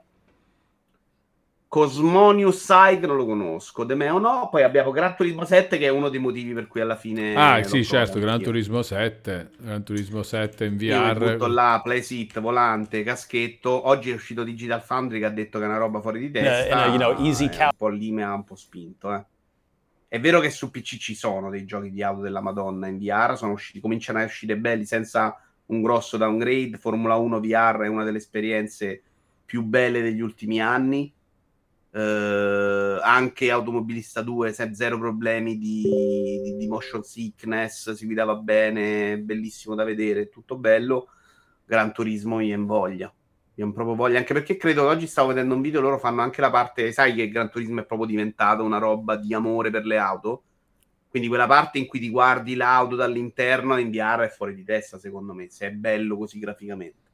[1.70, 6.10] Cosmonius Psyche non lo conosco, Demeo no, poi abbiamo Gran Turismo 7 che è uno
[6.10, 7.36] dei motivi per cui alla fine...
[7.36, 11.38] Ah sì certo, Gran Turismo 7, Gran Turismo 7 in VR.
[11.40, 15.68] Io là, playsit, volante, caschetto, oggi è uscito Digital Foundry che ha detto che è
[15.68, 18.34] una roba fuori di testa, no, you know, easy eh, un po' lì mi ha
[18.34, 19.14] un po' spinto.
[19.14, 19.24] Eh.
[20.08, 23.38] È vero che su PC ci sono dei giochi di auto della Madonna in VR,
[23.38, 28.04] sono usciti, cominciano a uscire belli senza un grosso downgrade, Formula 1 VR è una
[28.04, 29.04] delle esperienze
[29.46, 31.14] più belle degli ultimi anni
[31.92, 35.82] Uh, anche Automobilista 2 zero problemi di,
[36.44, 41.10] di, di, motion sickness si guidava bene bellissimo da vedere tutto bello.
[41.66, 43.12] Gran Turismo mi invoglia
[43.66, 46.42] mi proprio voglia anche perché credo che oggi stavo vedendo un video loro fanno anche
[46.42, 49.98] la parte sai che Gran Turismo è proprio diventato una roba di amore per le
[49.98, 50.44] auto?
[51.10, 54.98] Quindi quella parte in cui ti guardi l'auto dall'interno a inviare è fuori di testa
[54.98, 57.08] secondo me se è bello così graficamente.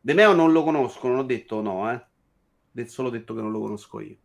[0.00, 2.04] De Meo non lo conosco non ho detto no eh
[2.84, 4.16] solo detto che non lo conosco io.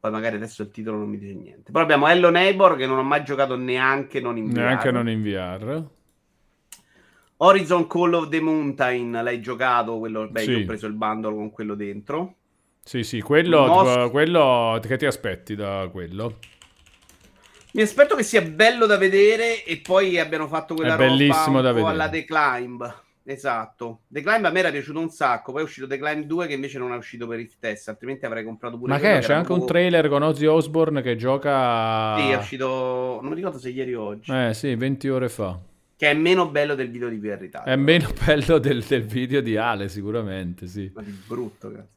[0.00, 1.72] Poi magari adesso il titolo non mi dice niente.
[1.72, 4.56] Poi abbiamo Hello Neighbor che non ho mai giocato neanche non in VR.
[4.56, 5.84] Neanche non in VR.
[7.42, 9.98] Horizon Call of the Mountain, l'hai giocato?
[9.98, 10.52] Quello, beh, sì.
[10.54, 12.36] ho preso il bundle con quello dentro.
[12.82, 14.10] Sì, sì, quello, Most...
[14.10, 16.38] quello che ti aspetti da quello?
[17.72, 21.72] Mi aspetto che sia bello da vedere e poi abbiano fatto quella è bellissimo da
[21.72, 21.92] vedere.
[21.92, 23.02] alla The Climb.
[23.24, 24.00] Esatto.
[24.08, 25.52] The Climb a me era piaciuto un sacco.
[25.52, 27.88] Poi è uscito The Climb 2 che invece non è uscito per il test.
[27.88, 32.16] Altrimenti avrei comprato pure Ma che c'è anche un trailer con Ozzy Osbourne che gioca.
[32.16, 33.18] Sì, è uscito.
[33.20, 34.32] Non mi ricordo se ieri o oggi.
[34.32, 35.58] Eh sì, 20 ore fa.
[35.96, 37.72] Che è meno bello del video di VR Italia.
[37.72, 40.90] È meno bello del, del, video di Ale, sicuramente, sì.
[40.94, 41.88] Ma di brutto, cazzo.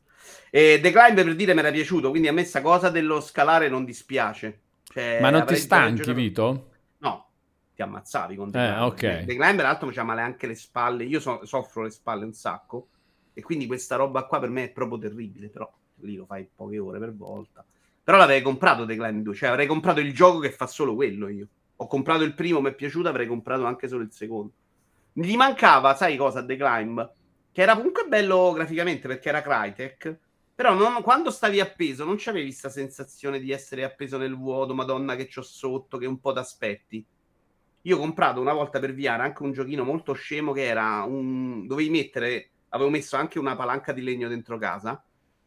[0.49, 2.09] E The Climb per dire mi era piaciuto.
[2.09, 4.59] Quindi a me sta cosa dello scalare non dispiace.
[4.83, 6.72] Cioè, Ma non ti stanchi, Vito?
[7.75, 8.91] Ti ammazzavi con The eh, Climb.
[8.91, 9.25] Okay.
[9.25, 11.03] The Climb, peraltro, mi c'ha male anche le spalle.
[11.03, 12.87] Io so- soffro le spalle un sacco.
[13.33, 16.77] E quindi questa roba qua per me è proprio terribile, però lì lo fai poche
[16.77, 17.65] ore per volta.
[18.03, 21.29] Però l'avrei comprato The Climb 2, cioè avrei comprato il gioco che fa solo quello
[21.29, 21.47] io.
[21.77, 24.51] Ho comprato il primo, mi è piaciuto, avrei comprato anche solo il secondo.
[25.13, 27.11] Gli mancava, sai cosa, The Climb?
[27.51, 30.17] Che era comunque bello graficamente perché era Crytek,
[30.55, 35.15] però non, quando stavi appeso non c'avevi questa sensazione di essere appeso nel vuoto, madonna
[35.15, 37.05] che c'ho sotto, che un po' t'aspetti.
[37.85, 41.67] Io ho comprato una volta per VR anche un giochino molto scemo che era un...
[41.67, 45.03] dovevi mettere, avevo messo anche una palanca di legno dentro casa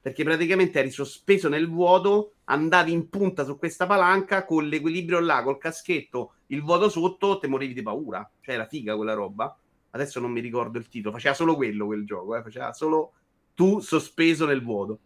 [0.06, 5.42] perché praticamente eri sospeso nel vuoto, andavi in punta su questa palanca con l'equilibrio là,
[5.42, 8.30] col caschetto, il vuoto sotto, te morivi di paura.
[8.40, 9.58] Cioè era figa quella roba.
[9.90, 12.42] Adesso non mi ricordo il titolo, faceva solo quello quel gioco, eh?
[12.42, 13.14] faceva solo
[13.54, 15.00] tu sospeso nel vuoto.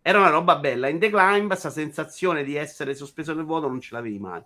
[0.00, 0.88] Era una roba bella.
[0.88, 4.42] In The Climb, questa sensazione di essere sospeso nel vuoto non ce l'avevi mai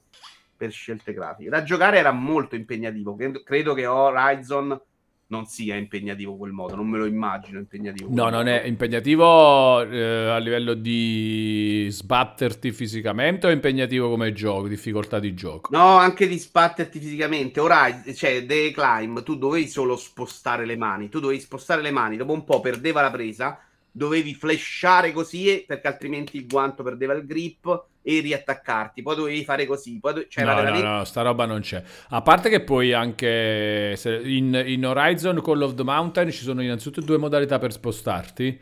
[0.62, 1.50] per scelte grafiche.
[1.50, 3.16] Da giocare era molto impegnativo.
[3.42, 4.80] Credo che Horizon
[5.26, 8.10] non sia impegnativo quel modo, non me lo immagino impegnativo.
[8.12, 15.18] No, non è impegnativo eh, a livello di sbatterti fisicamente o impegnativo come gioco, difficoltà
[15.18, 15.74] di gioco?
[15.74, 17.58] No, anche di sbatterti fisicamente.
[17.58, 22.16] Ora, cioè, The Climb, tu dovevi solo spostare le mani, tu dovevi spostare le mani,
[22.16, 23.58] dopo un po' perdeva la presa,
[23.92, 29.02] dovevi flashare così perché altrimenti il guanto perdeva il grip e riattaccarti.
[29.02, 29.98] Poi dovevi fare così.
[30.00, 30.20] Poi do...
[30.20, 30.86] no, veramente...
[30.86, 31.82] no, no, sta roba non c'è.
[32.08, 37.02] A parte che poi anche in, in, Horizon Call of the Mountain ci sono innanzitutto
[37.02, 38.60] due modalità per spostarti.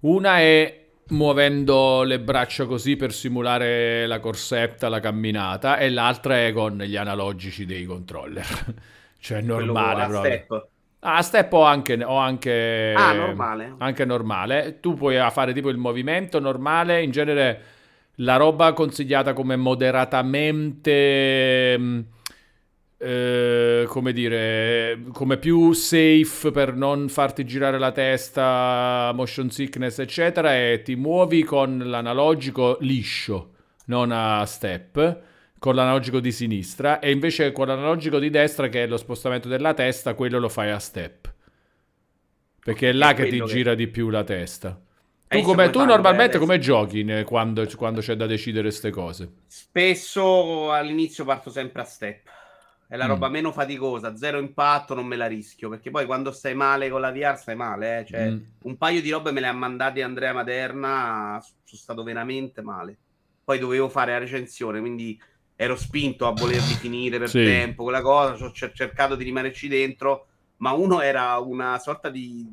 [0.00, 6.52] Una è muovendo le braccia così per simulare la corsetta, la camminata, e l'altra è
[6.52, 8.46] con gli analogici dei controller.
[9.18, 10.68] cioè, normale proprio.
[11.00, 13.74] Ah, step o anche, o anche, ah, normale.
[13.78, 14.78] anche normale.
[14.80, 17.62] Tu puoi fare tipo il movimento normale, in genere
[18.16, 21.76] la roba consigliata come moderatamente...
[21.78, 22.00] Mm,
[22.98, 30.56] eh, come dire, come più safe per non farti girare la testa, motion sickness, eccetera,
[30.56, 33.50] e ti muovi con l'analogico liscio,
[33.86, 35.20] non a step,
[35.58, 39.74] con l'analogico di sinistra, e invece con l'analogico di destra, che è lo spostamento della
[39.74, 41.32] testa, quello lo fai a step.
[42.62, 43.44] Perché è là è che ti che...
[43.44, 44.80] gira di più la testa.
[45.28, 49.32] Tu, come, tu normalmente come giochi quando, quando, c'è da decidere queste cose?
[49.46, 52.28] Spesso all'inizio parto sempre a step.
[52.88, 53.08] È la mm.
[53.08, 55.68] roba meno faticosa, zero impatto, non me la rischio.
[55.68, 58.00] Perché poi quando stai male con la VR stai male.
[58.00, 58.04] Eh?
[58.04, 58.38] Cioè, mm.
[58.62, 62.96] Un paio di robe me le ha mandate Andrea Materna, sono stato veramente male.
[63.42, 65.20] Poi dovevo fare la recensione, quindi
[65.56, 67.42] ero spinto a volerli finire per sì.
[67.42, 70.26] tempo, quella cosa, ho cercato di rimanerci dentro,
[70.58, 72.46] ma uno era una sorta di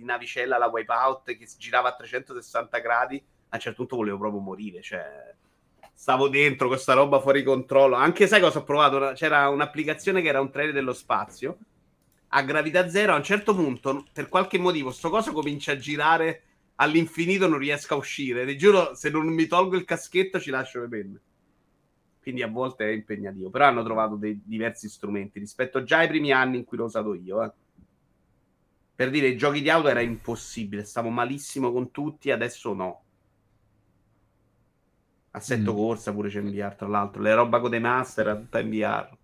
[0.00, 4.40] di navicella la wipeout che girava a 360 gradi, a un certo punto volevo proprio
[4.40, 5.34] morire, cioè
[5.92, 7.94] stavo dentro questa roba fuori controllo.
[7.94, 9.12] Anche sai cosa ho provato?
[9.14, 11.58] C'era un'applicazione che era un trailer dello spazio
[12.28, 13.12] a gravità zero.
[13.12, 16.42] A un certo punto, per qualche motivo, sto coso comincia a girare
[16.76, 17.46] all'infinito.
[17.46, 18.46] Non riesco a uscire.
[18.46, 21.20] Ti giuro, se non mi tolgo il caschetto, ci lascio le penne.
[22.20, 23.50] Quindi a volte è impegnativo.
[23.50, 27.14] Però hanno trovato dei diversi strumenti rispetto già ai primi anni in cui l'ho usato
[27.14, 27.42] io.
[27.42, 27.52] Eh.
[28.94, 33.02] Per dire, i giochi di auto era impossibile, stavo malissimo con tutti, adesso no.
[35.32, 35.76] Assetto mm.
[35.76, 37.22] corsa pure c'è in VR, tra l'altro.
[37.22, 39.16] Le roba con dei master era tutta in VR.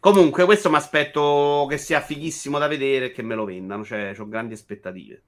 [0.00, 3.84] Comunque, questo mi aspetto che sia fighissimo da vedere e che me lo vendano.
[3.84, 5.22] Cioè, ho grandi aspettative.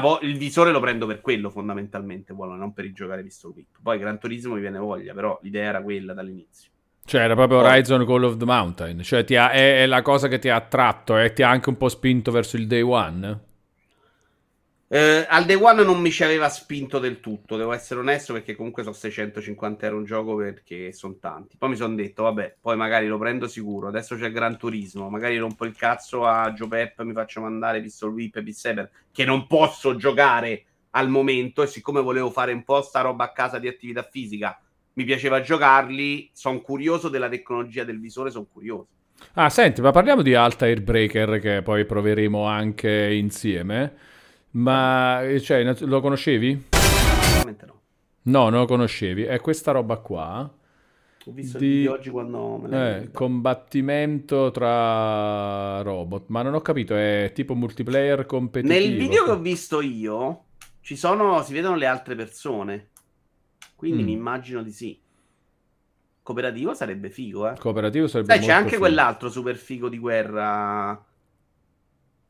[0.00, 3.78] Vo- il visore lo prendo per quello, fondamentalmente, buono, non per il giocare visto clip.
[3.80, 6.70] Poi Gran Turismo mi viene voglia, però l'idea era quella dall'inizio.
[7.04, 9.02] Cioè, era proprio Horizon Call of the Mountain.
[9.02, 11.76] Cioè, ha, è, è, la cosa che ti ha attratto e ti ha anche un
[11.76, 13.46] po' spinto verso il day one.
[14.90, 18.56] Eh, al day one non mi ci aveva spinto del tutto, devo essere onesto, perché
[18.56, 21.56] comunque sono 650 euro un gioco perché sono tanti.
[21.58, 23.88] Poi mi sono detto, vabbè, poi magari lo prendo sicuro.
[23.88, 28.12] Adesso c'è Gran Turismo, magari rompo il cazzo a Joe Pep, mi faccio mandare Pistol
[28.12, 31.62] Whip e Beat che non posso giocare al momento.
[31.62, 34.58] E siccome volevo fare un po' sta roba a casa di attività fisica
[34.98, 38.88] mi piaceva giocarli, sono curioso della tecnologia del visore, sono curioso.
[39.34, 43.94] Ah, senti, ma parliamo di Alta Airbreaker che poi proveremo anche insieme.
[44.50, 46.66] Ma cioè, lo conoscevi?
[46.70, 47.80] Sicuramente no.
[48.22, 49.24] No, non lo conoscevi.
[49.24, 50.52] È questa roba qua.
[51.26, 51.66] Ho visto di...
[51.66, 57.32] il video oggi quando me l'hai eh, combattimento tra robot, ma non ho capito, è
[57.34, 58.80] tipo multiplayer competitivo.
[58.80, 60.44] Nel video che ho visto io
[60.80, 62.90] ci sono, si vedono le altre persone.
[63.76, 64.06] Quindi mm.
[64.06, 64.98] mi immagino di sì.
[66.22, 67.58] Cooperativo sarebbe figo, eh.
[67.58, 68.80] Cooperativo sarebbe Sai, c'è anche figo.
[68.80, 71.04] quell'altro super figo di guerra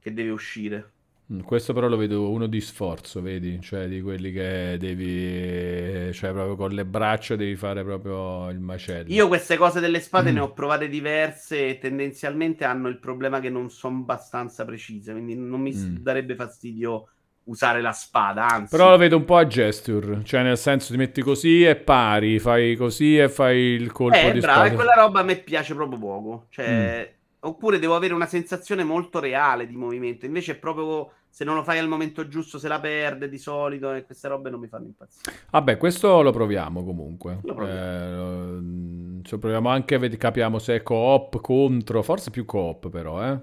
[0.00, 0.92] che deve uscire.
[1.30, 3.60] Mm, questo però lo vedo uno di sforzo, vedi?
[3.60, 9.12] Cioè di quelli che devi, cioè proprio con le braccia devi fare proprio il macello.
[9.12, 10.34] Io queste cose delle spade mm.
[10.34, 15.36] ne ho provate diverse e tendenzialmente hanno il problema che non sono abbastanza precise, quindi
[15.36, 15.96] non mi mm.
[15.96, 17.08] darebbe fastidio
[17.44, 18.74] usare la spada, anzi.
[18.74, 22.38] Però lo vedo un po' a gesture, cioè nel senso ti metti così e pari,
[22.38, 24.72] fai così e fai il colpo eh, di bravo, spada.
[24.72, 27.10] e quella roba a me piace proprio poco, cioè...
[27.12, 27.16] Mm.
[27.40, 31.62] Oppure devo avere una sensazione molto reale di movimento, invece è proprio se non lo
[31.62, 34.86] fai al momento giusto se la perde di solito e queste robe non mi fanno
[34.86, 35.36] impazzire.
[35.50, 37.38] Vabbè, questo lo proviamo comunque.
[37.42, 39.18] Lo proviamo.
[39.18, 43.38] Eh, cioè, proviamo anche, capiamo se è co-op contro, forse più co-op però, eh.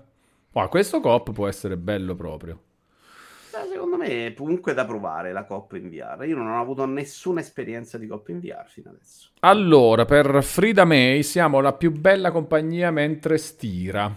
[0.53, 2.59] Oh, questo co-op può essere bello proprio.
[3.71, 6.25] Secondo me è comunque da provare la Coppa in VR.
[6.25, 9.29] Io non ho avuto nessuna esperienza di Coppa in VR fino adesso.
[9.41, 14.13] Allora, per Frida May siamo la più bella compagnia mentre stira.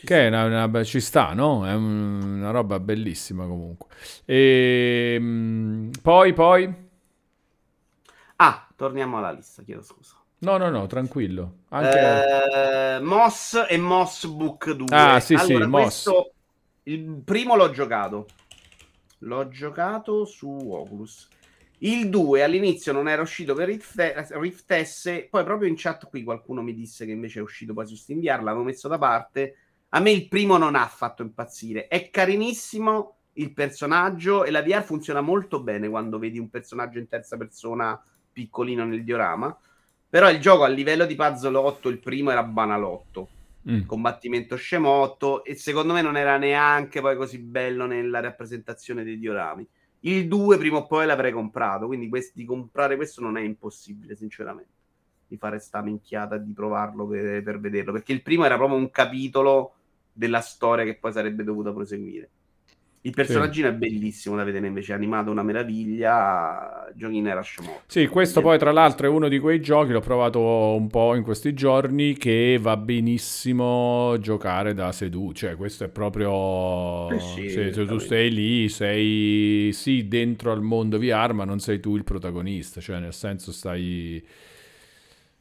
[0.00, 0.26] Ci che.
[0.26, 1.66] Una, una, ci sta, no?
[1.66, 3.88] È una roba bellissima comunque.
[4.24, 6.88] E, ehm, poi, poi...
[8.36, 10.16] Ah, torniamo alla lista, chiedo scusa.
[10.38, 11.56] No, no, no, tranquillo.
[11.68, 12.96] Anche...
[12.96, 14.86] Eh, Moss e Moss Book 2.
[14.90, 16.10] Ah, sì, allora, sì, questo...
[16.12, 16.30] Moss
[16.84, 18.26] il primo l'ho giocato.
[19.18, 21.28] L'ho giocato su Oculus.
[21.78, 26.62] Il 2 all'inizio non era uscito per Rift S, poi proprio in chat qui qualcuno
[26.62, 29.56] mi disse che invece è uscito poi su SteamVR, l'avevo messo da parte.
[29.90, 31.88] A me il primo non ha fatto impazzire.
[31.88, 37.08] È carinissimo il personaggio e la VR funziona molto bene quando vedi un personaggio in
[37.08, 38.00] terza persona
[38.32, 39.56] piccolino nel diorama.
[40.08, 43.28] Però il gioco a livello di puzzle 8, il primo era banalotto
[43.68, 43.82] mm.
[43.82, 49.66] combattimento scemotto e secondo me non era neanche poi così bello nella rappresentazione dei diorami.
[50.00, 54.16] Il 2 prima o poi l'avrei comprato, quindi quest- di comprare questo non è impossibile,
[54.16, 54.72] sinceramente,
[55.26, 58.90] di fare sta minchiata di provarlo per, per vederlo, perché il primo era proprio un
[58.90, 59.74] capitolo
[60.20, 62.28] della storia che poi sarebbe dovuta proseguire.
[63.02, 63.74] Il personaggino sì.
[63.74, 67.84] è bellissimo da vedere invece, è animato una meraviglia, giochi in era scemotto.
[67.86, 70.38] Sì, questo poi tra l'altro è uno di quei giochi, l'ho provato
[70.74, 77.08] un po' in questi giorni, che va benissimo giocare da seduto, cioè questo è proprio...
[77.08, 81.80] Eh sì, se, tu stai lì, sei sì dentro al mondo VR, ma non sei
[81.80, 84.22] tu il protagonista, cioè nel senso stai...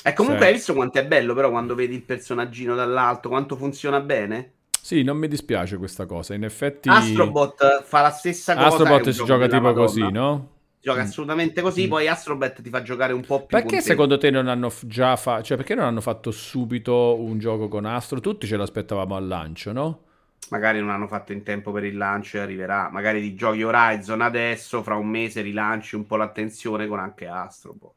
[0.01, 0.47] E comunque sei...
[0.47, 4.53] hai visto quanto è bello però quando vedi il personaggino dall'alto, quanto funziona bene?
[4.81, 6.33] Sì, non mi dispiace questa cosa.
[6.33, 6.89] In effetti.
[6.89, 8.67] Astrobot fa la stessa cosa.
[8.67, 9.85] Astrobot si gioca tipo Madonna.
[9.85, 10.49] così, no?
[10.81, 11.05] Gioca mm.
[11.05, 11.85] assolutamente così.
[11.85, 11.89] Mm.
[11.89, 13.57] Poi Astrobot ti fa giocare un po' più.
[13.57, 15.43] Perché secondo te non hanno già fatto.
[15.43, 18.19] Cioè, perché non hanno fatto subito un gioco con Astro?
[18.19, 20.03] Tutti ce l'aspettavamo al lancio, no?
[20.49, 22.89] Magari non hanno fatto in tempo per il lancio e arriverà.
[22.89, 27.93] Magari di giochi Horizon adesso, fra un mese rilanci un po' l'attenzione con anche Astrobot.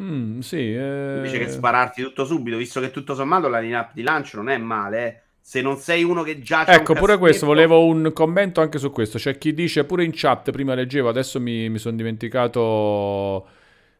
[0.00, 1.16] Mm, sì, eh...
[1.16, 4.56] Invece che spararti tutto subito, visto che tutto sommato la lineup di lancio non è
[4.56, 8.78] male, eh se non sei uno che già ecco pure questo volevo un commento anche
[8.78, 9.18] su questo.
[9.18, 13.48] C'è chi dice pure in chat prima leggevo adesso mi, mi sono dimenticato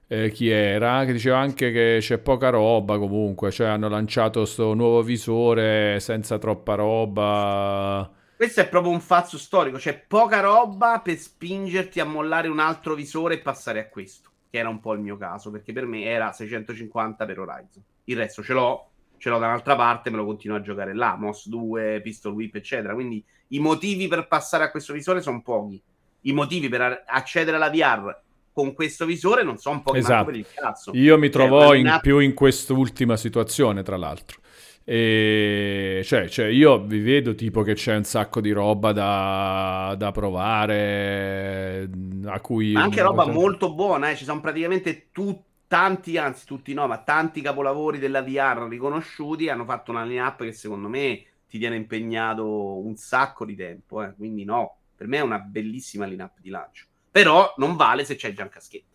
[0.06, 4.72] eh, chi era che diceva anche che c'è poca roba comunque cioè hanno lanciato questo
[4.72, 8.08] nuovo visore senza troppa roba.
[8.36, 12.94] Questo è proprio un fazzo storico c'è poca roba per spingerti a mollare un altro
[12.94, 16.04] visore e passare a questo che era un po' il mio caso perché per me
[16.04, 17.82] era 650 per Horizon.
[18.04, 18.91] Il resto ce l'ho
[19.22, 22.56] ce l'ho da un'altra parte, me lo continuo a giocare là, MOS 2, Pistol Whip,
[22.56, 22.92] eccetera.
[22.92, 25.80] Quindi i motivi per passare a questo visore sono pochi.
[26.22, 28.20] I motivi per accedere alla VR
[28.52, 30.24] con questo visore non sono pochi esatto.
[30.24, 30.90] per il cazzo.
[30.94, 34.40] Io mi trovo in, più in quest'ultima situazione, tra l'altro.
[34.82, 40.10] E cioè, cioè, io vi vedo tipo che c'è un sacco di roba da, da
[40.10, 41.88] provare
[42.24, 44.16] a cui ma anche roba molto buona eh?
[44.16, 49.64] ci sono praticamente tutti tanti, anzi tutti no, ma tanti capolavori della VR riconosciuti hanno
[49.64, 54.12] fatto una lineup che secondo me ti tiene impegnato un sacco di tempo, eh.
[54.14, 56.84] quindi no, per me è una bellissima lineup di lancio.
[57.10, 58.94] Però non vale se c'è già un caschetto.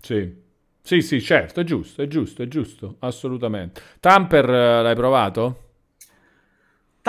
[0.00, 0.48] Sì.
[0.82, 3.82] Sì, sì, certo, è giusto, è giusto, è giusto, assolutamente.
[4.00, 5.69] Tamper eh, l'hai provato?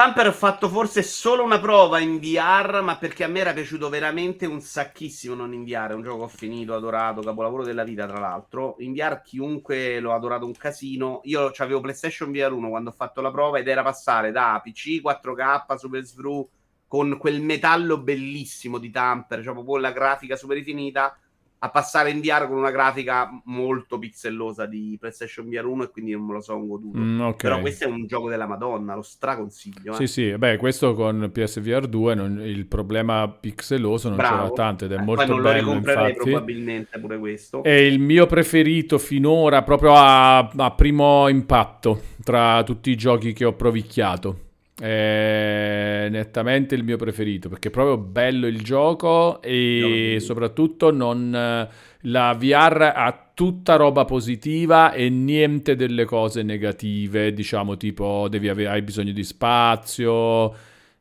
[0.01, 3.87] Tamper ho fatto forse solo una prova in VR, ma perché a me era piaciuto
[3.87, 5.89] veramente un sacchissimo non in VR.
[5.89, 8.77] È un gioco che ho finito, adorato, capolavoro della vita, tra l'altro.
[8.79, 11.21] In VR chiunque l'ho adorato un casino.
[11.25, 15.01] Io avevo PlayStation VR 1 quando ho fatto la prova ed era passare da PC
[15.03, 16.49] 4K Super Svru
[16.87, 21.15] con quel metallo bellissimo di Tamper, cioè proprio la grafica super rifinita
[21.63, 26.11] a passare in VR con una grafica molto pixellosa di PlayStation VR 1 e quindi
[26.11, 26.97] non me lo sono goduto.
[26.97, 27.49] Mm, okay.
[27.49, 29.93] Però questo è un gioco della Madonna, lo straconsiglio.
[29.93, 29.95] Eh.
[29.95, 34.35] Sì, sì, beh, questo con PSVR 2 non, il problema pixeloso non Bravo.
[34.37, 36.13] c'era tanto ed è eh, molto poi non bello, lo infatti.
[36.13, 37.61] probabilmente pure questo.
[37.61, 43.45] È il mio preferito finora proprio a, a primo impatto tra tutti i giochi che
[43.45, 44.49] ho provicchiato.
[44.81, 51.69] È nettamente il mio preferito perché è proprio bello il gioco e soprattutto non
[52.05, 58.69] la VR ha tutta roba positiva e niente delle cose negative, diciamo tipo devi avere,
[58.69, 60.51] hai bisogno di spazio,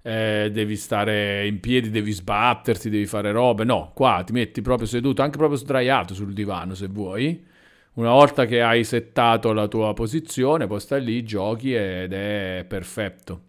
[0.02, 3.64] eh, devi stare in piedi, devi sbatterti, devi fare robe.
[3.64, 7.46] No, qua ti metti proprio seduto, anche proprio sdraiato sul divano se vuoi.
[7.94, 13.48] Una volta che hai settato la tua posizione, poi stai lì, giochi ed è perfetto.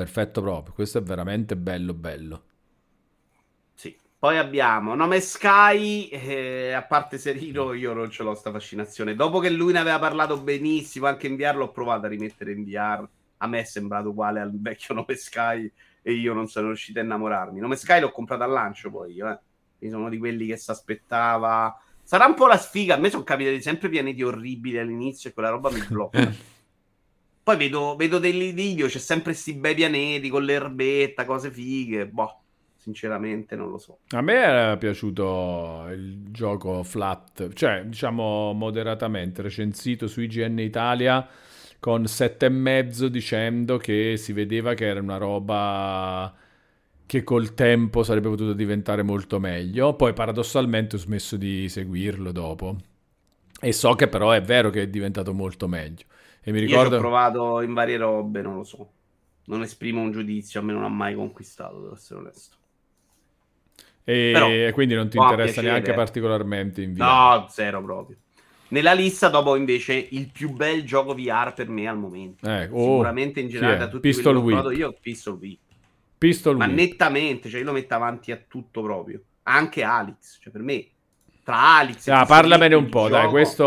[0.00, 2.44] Perfetto proprio, questo è veramente bello bello.
[3.74, 9.14] Sì, poi abbiamo Nome Sky, eh, a parte Serino io non ce l'ho sta fascinazione.
[9.14, 12.64] Dopo che lui ne aveva parlato benissimo, anche in VR l'ho provato a rimettere in
[12.64, 13.06] VR.
[13.36, 15.70] A me è sembrato uguale al vecchio Nome Sky
[16.00, 17.60] e io non sono riuscito a innamorarmi.
[17.60, 19.90] Nome Sky l'ho comprato al lancio poi io, eh.
[19.90, 21.78] sono di quelli che si aspettava.
[22.02, 25.50] Sarà un po' la sfiga, a me sono capitati sempre pianeti orribili all'inizio e quella
[25.50, 26.20] roba mi blocca.
[27.50, 32.06] Poi vedo, vedo dei video, c'è sempre questi bei pianeti con l'erbetta, cose fighe.
[32.06, 32.42] Boh,
[32.76, 33.98] sinceramente non lo so.
[34.10, 41.26] A me era piaciuto il gioco flat, cioè diciamo moderatamente, recensito su IGN Italia
[41.80, 46.32] con sette e mezzo dicendo che si vedeva che era una roba
[47.04, 49.94] che col tempo sarebbe potuto diventare molto meglio.
[49.94, 52.76] Poi paradossalmente ho smesso di seguirlo dopo.
[53.60, 56.04] E so che però è vero che è diventato molto meglio.
[56.42, 56.90] E mi ricordo...
[56.90, 58.90] Io ho provato in varie robe, non lo so.
[59.46, 62.56] Non esprimo un giudizio, a me non ha mai conquistato, devo essere onesto.
[64.04, 67.00] E Però, quindi non ti interessa neanche particolarmente in VR?
[67.00, 68.16] No, zero proprio.
[68.68, 72.46] Nella lista dopo invece il più bel gioco VR per me al momento.
[72.48, 75.58] Eh, oh, Sicuramente in generale da tutti Pistol quelli che ho provato io, Pistol Whip.
[76.16, 76.76] Pistol Ma Whip.
[76.76, 79.20] nettamente, cioè io lo metto avanti a tutto proprio.
[79.44, 80.86] Anche Alex, cioè per me
[81.42, 83.64] tra Alex e ah, parlamene un po', dai, questo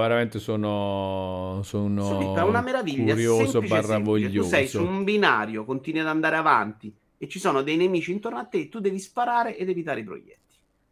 [0.00, 4.48] veramente sono, sono è una meraviglia, curioso barra voglioso.
[4.48, 8.38] Tu sei su un binario, continui ad andare avanti e ci sono dei nemici intorno
[8.38, 10.36] a te, tu devi sparare ed evitare i proiettili.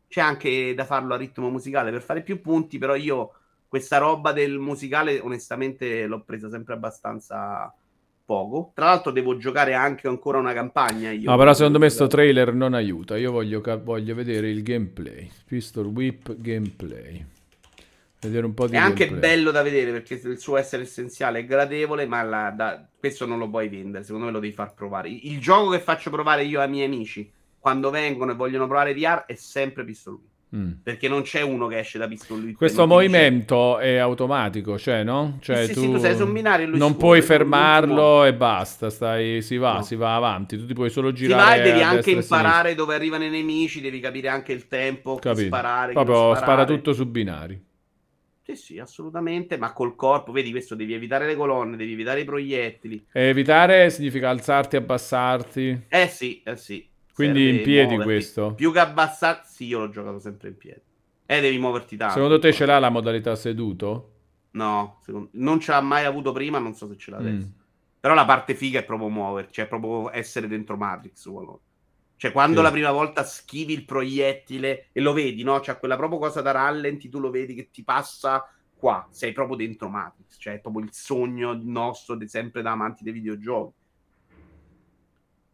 [0.09, 3.33] C'è anche da farlo a ritmo musicale per fare più punti, però io
[3.69, 7.73] questa roba del musicale onestamente l'ho presa sempre abbastanza
[8.27, 8.73] poco.
[8.75, 11.11] Tra l'altro devo giocare anche ancora una campagna.
[11.13, 13.17] Io no, però secondo me sto trailer non aiuta.
[13.17, 15.31] Io voglio, voglio vedere il gameplay.
[15.47, 17.25] Pistol Whip gameplay.
[18.21, 19.09] Vedere un po' di È gameplay.
[19.09, 23.27] anche bello da vedere perché il suo essere essenziale è gradevole, ma la, da, questo
[23.27, 24.05] non lo puoi vendere.
[24.05, 25.09] Secondo me lo devi far provare.
[25.09, 28.95] Il, il gioco che faccio provare io ai miei amici quando vengono e vogliono provare
[28.95, 30.36] VR è sempre Pistol Whip.
[30.55, 30.73] Mm.
[30.83, 32.57] Perché non c'è uno che esce da pistolino.
[32.57, 33.95] Questo movimento dice...
[33.95, 35.39] è automatico, cioè, no?
[35.41, 38.89] Cioè, sì, tu, sì, tu sei su un binario non scuola, puoi fermarlo e basta,
[38.89, 39.83] stai, si va, no.
[39.83, 40.57] si va avanti.
[40.57, 41.43] Tu ti puoi solo girare.
[41.43, 45.19] Si va e devi anche imparare dove arrivano i nemici, devi capire anche il tempo,
[45.21, 45.93] sparare.
[45.93, 47.65] Proprio spara tutto su binari.
[48.47, 52.25] Sì, sì, assolutamente, ma col corpo, vedi questo, devi evitare le colonne, devi evitare i
[52.25, 53.05] proiettili.
[53.13, 55.87] E evitare significa alzarti, abbassarti.
[55.89, 56.89] Eh sì, eh sì.
[57.17, 58.05] Quindi in piedi muoverti.
[58.05, 58.53] questo?
[58.53, 60.83] Più che abbassarsi, sì, io l'ho giocato sempre in piedi.
[61.25, 62.13] E devi muoverti tanto.
[62.13, 64.13] Secondo te ce l'ha la modalità seduto?
[64.51, 65.31] No, secondo...
[65.33, 67.47] non ce l'ha mai avuto prima, non so se ce l'ha adesso.
[67.47, 67.61] Mm.
[68.01, 71.27] Però la parte figa è proprio muoverci, cioè proprio essere dentro Matrix.
[72.19, 72.63] Cioè, quando sì.
[72.63, 75.59] la prima volta schivi il proiettile e lo vedi, no?
[75.61, 78.47] C'è quella proprio cosa da rallenti, tu lo vedi che ti passa
[78.77, 83.05] qua, sei proprio dentro Matrix, cioè è proprio il sogno nostro, di, sempre da amanti
[83.05, 83.85] dei videogiochi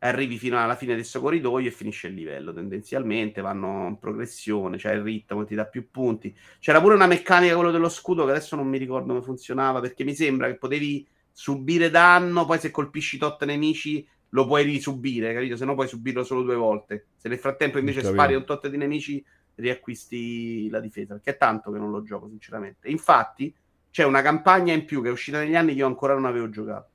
[0.09, 2.53] arrivi fino alla fine del suo corridoio e finisce il livello.
[2.53, 6.35] Tendenzialmente vanno in progressione, c'è cioè il ritmo, ti dà più punti.
[6.59, 10.05] C'era pure una meccanica, quello dello scudo, che adesso non mi ricordo come funzionava, perché
[10.05, 15.57] mi sembra che potevi subire danno, poi se colpisci tot nemici lo puoi risubire, capito?
[15.57, 17.07] Se no puoi subirlo solo due volte.
[17.17, 19.25] Se nel frattempo invece spari un tot di nemici,
[19.55, 22.89] riacquisti la difesa, perché è tanto che non lo gioco, sinceramente.
[22.89, 23.55] Infatti,
[23.91, 26.49] c'è una campagna in più che è uscita negli anni che io ancora non avevo
[26.49, 26.92] giocato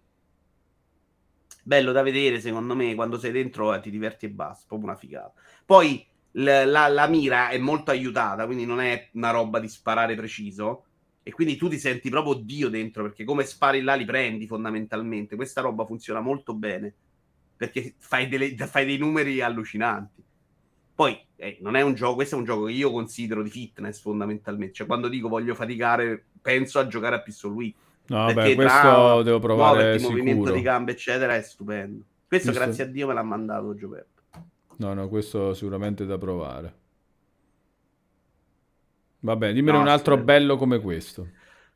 [1.68, 4.98] bello da vedere, secondo me, quando sei dentro eh, ti diverti e basta, proprio una
[4.98, 5.34] figata.
[5.66, 10.16] Poi la, la, la, mira è molto aiutata, quindi non è una roba di sparare
[10.16, 10.86] preciso,
[11.24, 15.36] e quindi tu ti senti proprio Dio dentro, perché come spari là li prendi fondamentalmente.
[15.36, 16.94] Questa roba funziona molto bene,
[17.58, 20.24] perché fai, delle, fai dei numeri allucinanti.
[20.96, 24.00] Poi eh, non è un gioco, questo è un gioco che io considero di fitness
[24.00, 27.76] fondamentalmente, cioè quando dico voglio faticare, penso a giocare a Pistol Week
[28.08, 32.04] No, vabbè, questo devo provare il movimento di gambe, eccetera, è stupendo.
[32.28, 34.22] Questo, questo, grazie a Dio, me l'ha mandato Giuseppe.
[34.78, 36.74] No, no, questo sicuramente da provare.
[39.20, 40.26] Vabbè, dimmene no, un altro stupendo.
[40.26, 41.28] bello come questo.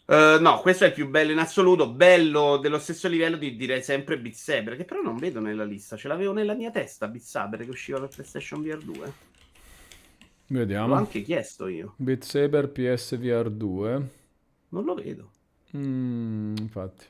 [0.05, 1.89] Uh, no, questo è il più bello in assoluto.
[1.89, 5.95] Bello dello stesso livello di direi sempre Beat Saber, che però non vedo nella lista.
[5.95, 9.13] Ce l'avevo nella mia testa Beat Saber che usciva per PlayStation VR 2.
[10.47, 10.87] Vediamo.
[10.87, 11.93] L'ho anche chiesto io.
[11.97, 14.09] Beat Saber PSVR 2.
[14.69, 15.31] Non lo vedo.
[15.75, 17.05] Mm, infatti.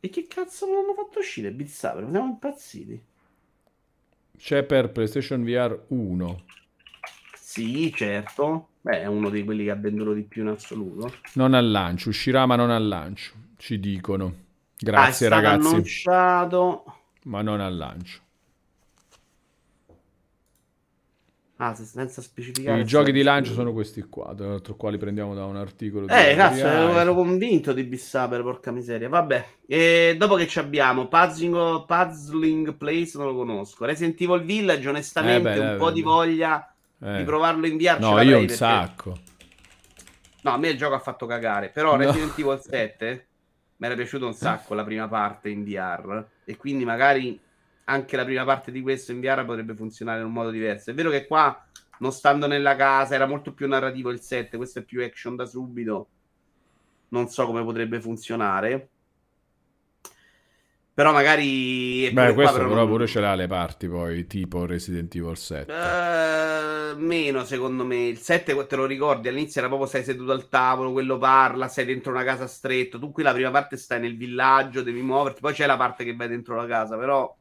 [0.00, 2.08] E che cazzo non hanno fatto uscire Beat Saber?
[2.08, 3.02] Siamo impazziti.
[4.36, 6.44] C'è per PlayStation VR 1.
[7.34, 8.68] Sì, certo.
[8.80, 11.12] Beh, è uno di quelli che ha venduto di più in assoluto.
[11.34, 14.46] Non al lancio, uscirà ma non al lancio, ci dicono.
[14.78, 15.66] Grazie ah, ragazzi.
[15.66, 16.84] annunciato.
[17.24, 18.20] Ma non al lancio.
[21.60, 22.80] Ah, senza specificare.
[22.80, 26.06] I giochi di lancio sono questi qua, tra l'altro qua li prendiamo da un articolo.
[26.06, 29.08] Eh, cazzo, ero, ero, convinto di Bissaper, porca miseria.
[29.08, 33.84] Vabbè, e dopo che ci abbiamo Puzzling, Puzzling Place, non lo conosco.
[33.84, 35.92] Resident Evil Village, onestamente, eh beh, un eh, po' beh.
[35.92, 37.16] di voglia eh.
[37.16, 37.98] di provarlo in VR.
[37.98, 38.54] No, io un perché...
[38.54, 39.18] sacco.
[40.42, 42.04] No, a me il gioco ha fatto cagare, però no.
[42.04, 43.26] Resident Evil 7
[43.78, 47.38] mi era piaciuto un sacco la prima parte in VR e quindi magari
[47.88, 50.90] anche la prima parte di questo in VR potrebbe funzionare in un modo diverso.
[50.90, 51.66] È vero che qua,
[51.98, 55.46] non stando nella casa, era molto più narrativo il 7, questo è più action da
[55.46, 56.08] subito.
[57.08, 58.88] Non so come potrebbe funzionare.
[60.92, 62.10] Però magari...
[62.10, 65.72] Beh, questo qua, però, però pure ce l'ha le parti poi, tipo Resident Evil 7.
[65.72, 68.08] Uh, eh, meno, secondo me.
[68.08, 71.84] Il 7, te lo ricordi, all'inizio era proprio sei seduto al tavolo, quello parla, sei
[71.84, 72.98] dentro una casa stretta.
[72.98, 75.40] Tu qui la prima parte stai nel villaggio, devi muoverti.
[75.40, 77.37] Poi c'è la parte che vai dentro la casa, però...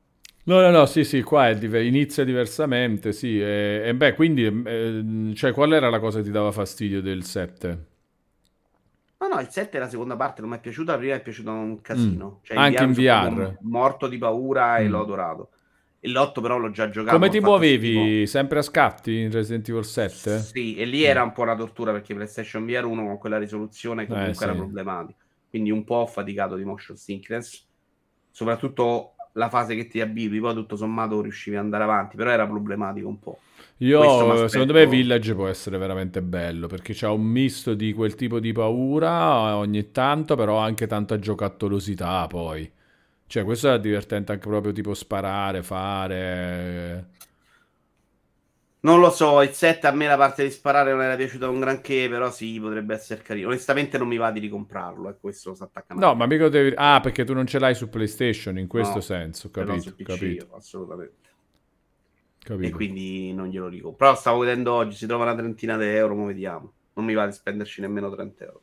[0.47, 3.39] No, no, no, sì, sì, qua div- inizia diversamente, sì.
[3.39, 7.25] E, e beh, quindi, eh, cioè, qual era la cosa che ti dava fastidio del
[7.25, 7.85] 7?
[9.19, 11.19] No, no, il 7 è la seconda parte, non mi è piaciuta, la prima mi
[11.19, 12.39] è piaciuto un casino.
[12.39, 12.43] Mm.
[12.43, 13.57] Cioè, Anche in VR.
[13.61, 14.85] Morto di paura mm.
[14.85, 15.49] e l'ho adorato.
[15.99, 17.17] E l'8 però l'ho già giocato.
[17.17, 17.95] Come ti muovevi?
[17.95, 18.25] Schifo.
[18.27, 20.39] Sempre a scatti in Resident Evil 7?
[20.39, 24.07] Sì, e lì era un po' una tortura perché PlayStation VR 1 con quella risoluzione
[24.07, 24.43] comunque eh, sì.
[24.43, 25.19] era problematico.
[25.49, 27.65] Quindi un po' ho faticato di motion sickness.
[28.31, 32.47] Soprattutto la fase che ti abitui, poi tutto sommato riuscivi ad andare avanti, però era
[32.47, 33.39] problematico un po'.
[33.77, 38.39] Io, secondo me, Village può essere veramente bello perché c'ha un misto di quel tipo
[38.39, 42.25] di paura ogni tanto, però anche tanta giocattolosità.
[42.25, 42.69] Poi,
[43.27, 47.09] cioè, questo è divertente anche proprio tipo sparare, fare.
[48.79, 51.59] Non lo so, il 7 a me la parte di sparare non era piaciuta un
[51.59, 53.47] granché, però sì, potrebbe essere carino.
[53.47, 56.73] Onestamente non mi va di ricomprarlo, e eh, questo si attacca No, ma mica devi...
[56.75, 59.95] Ah, perché tu non ce l'hai su PlayStation, in questo no, senso, capito?
[60.03, 60.49] capito.
[60.55, 61.25] assolutamente.
[62.39, 62.67] Capito.
[62.67, 63.93] E quindi non glielo dico.
[63.93, 66.71] Però stavo vedendo oggi, si trova una trentina di euro, ma vediamo.
[66.93, 68.61] Non mi va di spenderci nemmeno 30 euro.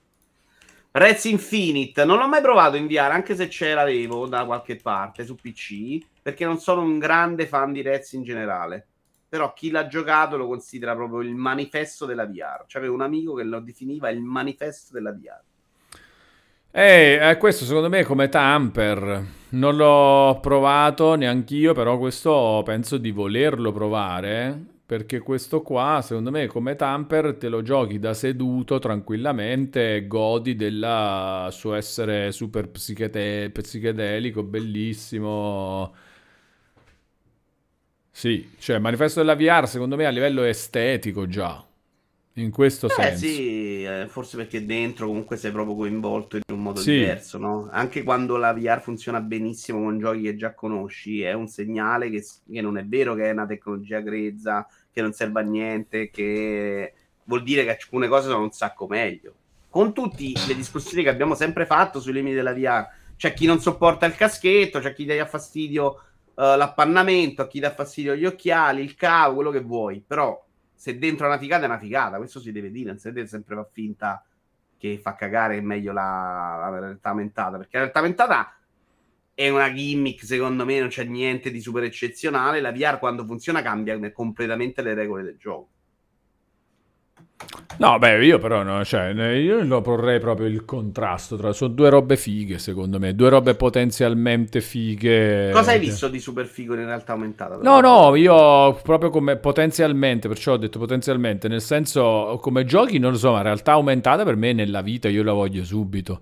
[0.93, 5.25] Rez Infinite, non l'ho mai provato a inviare, anche se ce l'avevo da qualche parte
[5.25, 8.87] su PC, perché non sono un grande fan di Rez in generale.
[9.35, 12.67] Però chi l'ha giocato lo considera proprio il manifesto della VR.
[12.69, 15.41] Cioè, un amico che lo definiva il manifesto della VR.
[16.71, 19.27] Eh, eh, questo secondo me è come Tamper.
[19.49, 24.57] Non l'ho provato neanch'io, però questo penso di volerlo provare.
[24.87, 30.55] Perché questo qua, secondo me, come Tamper, te lo giochi da seduto tranquillamente e godi
[30.55, 35.93] del suo essere super psichete- psichedelico, bellissimo.
[38.17, 41.67] Sì, cioè, Manifesto della VR, secondo me, a livello estetico già
[42.35, 43.27] in questo eh, senso.
[43.27, 46.93] sì, eh, forse perché dentro comunque sei proprio coinvolto in un modo sì.
[46.93, 47.69] diverso, no?
[47.73, 52.25] Anche quando la VR funziona benissimo con giochi che già conosci, è un segnale che,
[52.49, 56.93] che non è vero che è una tecnologia grezza, che non serve a niente, che
[57.25, 59.35] vuol dire che alcune cose sono un sacco meglio.
[59.69, 62.87] Con tutte le discussioni che abbiamo sempre fatto sui limiti della VR,
[63.17, 65.99] c'è chi non sopporta il caschetto, c'è chi dà fastidio
[66.35, 70.43] uh, l'appannamento, chi dà fastidio gli occhiali, il cavo, quello che vuoi, però
[70.75, 73.27] se dentro è una figata è una figata, questo si deve dire, non si deve
[73.27, 74.25] sempre far finta
[74.77, 78.57] che fa cagare meglio la, la realtà aumentata, perché la realtà aumentata
[79.33, 83.63] è una gimmick, secondo me non c'è niente di super eccezionale, la VR quando funziona
[83.63, 85.69] cambia completamente le regole del gioco.
[87.77, 91.91] No, beh, io però no, cioè, io lo porrei proprio il contrasto tra sono due
[91.91, 95.51] robe fighe, secondo me, due robe potenzialmente fighe.
[95.53, 97.57] Cosa hai visto di super figo in realtà aumentata?
[97.57, 103.13] No, no, io proprio come potenzialmente, perciò ho detto potenzialmente, nel senso come giochi non
[103.13, 106.21] lo so, ma in realtà aumentata per me nella vita io la voglio subito.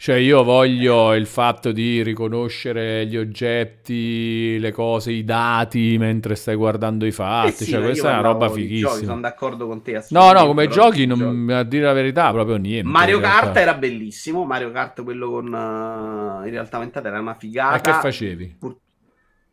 [0.00, 6.54] Cioè io voglio il fatto di riconoscere gli oggetti, le cose, i dati mentre stai
[6.54, 8.90] guardando i fatti, eh sì, cioè questa è una roba fighissima.
[8.90, 10.04] Giochi, sono d'accordo con te.
[10.10, 12.88] No, no, come giochi, non, a dire la verità, proprio niente.
[12.88, 17.76] Mario Kart era bellissimo, Mario Kart quello con uh, in realtà aumentata era una figata.
[17.76, 18.58] E che facevi?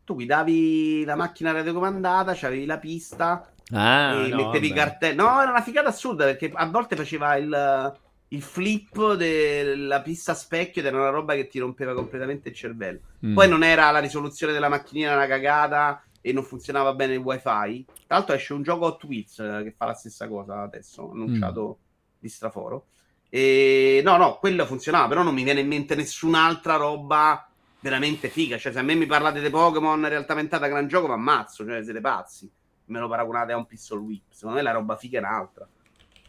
[0.04, 5.16] Tu guidavi la macchina radiocomandata, c'avevi la pista ah, e no, mettevi i cartelli.
[5.16, 7.94] No, era una figata assurda perché a volte faceva il
[8.28, 13.00] il flip della pista specchio ed era una roba che ti rompeva completamente il cervello.
[13.24, 13.34] Mm.
[13.34, 17.84] Poi non era la risoluzione della macchinina una cagata e non funzionava bene il wifi.
[18.06, 21.78] Tra l'altro esce un gioco Hot Wheels eh, che fa la stessa cosa adesso, annunciato
[21.78, 22.18] mm.
[22.18, 22.86] di straforo.
[23.28, 27.48] E no, no, quello funzionava, però non mi viene in mente nessun'altra roba
[27.80, 28.58] veramente figa.
[28.58, 31.64] Cioè, se a me mi parlate di Pokémon in realtà aumentata gran gioco, mi ammazzo,
[31.64, 32.50] cioè siete pazzi.
[32.86, 34.30] Me lo paragonate a un pistol whip.
[34.30, 35.68] Secondo me la roba figa è un'altra.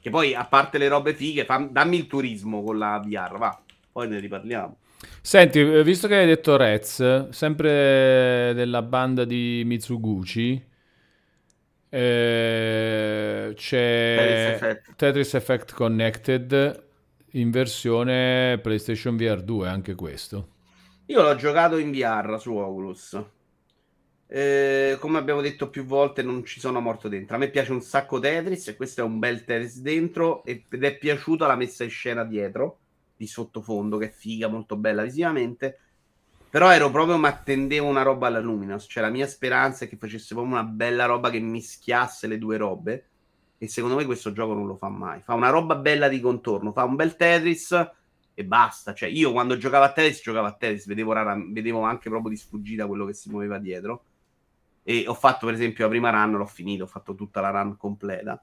[0.07, 3.61] Che poi, a parte le robe fighe, fam- dammi il turismo con la VR, va.
[3.91, 4.77] Poi ne riparliamo.
[5.21, 10.65] Senti, eh, visto che hai detto Rez, sempre della banda di Mitsuguchi,
[11.89, 14.95] eh, c'è Tetris Effect.
[14.95, 16.85] Tetris Effect Connected
[17.31, 20.47] in versione PlayStation VR 2, anche questo.
[21.07, 23.21] Io l'ho giocato in VR su Oculus.
[24.29, 27.35] Eh, come abbiamo detto più volte, non ci sono morto dentro.
[27.35, 30.97] A me piace un sacco Tetris e questo è un bel Tetris dentro ed è
[30.97, 32.79] piaciuta la messa in scena dietro
[33.15, 35.79] di sottofondo che è figa, molto bella visivamente.
[36.49, 38.85] Però ero proprio, ma attendevo una roba alla Luminous.
[38.87, 42.57] Cioè, la mia speranza è che facesse proprio una bella roba che mischiasse le due
[42.57, 43.05] robe.
[43.57, 45.21] E secondo me questo gioco non lo fa mai.
[45.21, 47.91] Fa una roba bella di contorno, fa un bel Tetris
[48.33, 48.93] e basta.
[48.93, 52.37] Cioè, io quando giocavo a Tetris, giocavo a Tetris, vedevo, rara, vedevo anche proprio di
[52.37, 54.03] sfuggita quello che si muoveva dietro.
[54.89, 57.75] E ho fatto, per esempio, la prima run, l'ho finito, ho fatto tutta la run
[57.75, 58.41] completa.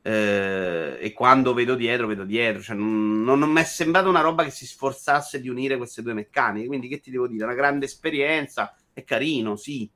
[0.00, 2.62] Eh, e quando vedo dietro, vedo dietro.
[2.62, 6.00] Cioè, non, non, non mi è sembrata una roba che si sforzasse di unire queste
[6.00, 6.68] due meccaniche.
[6.68, 7.44] Quindi, che ti devo dire?
[7.44, 9.86] Una grande esperienza, è carino, sì.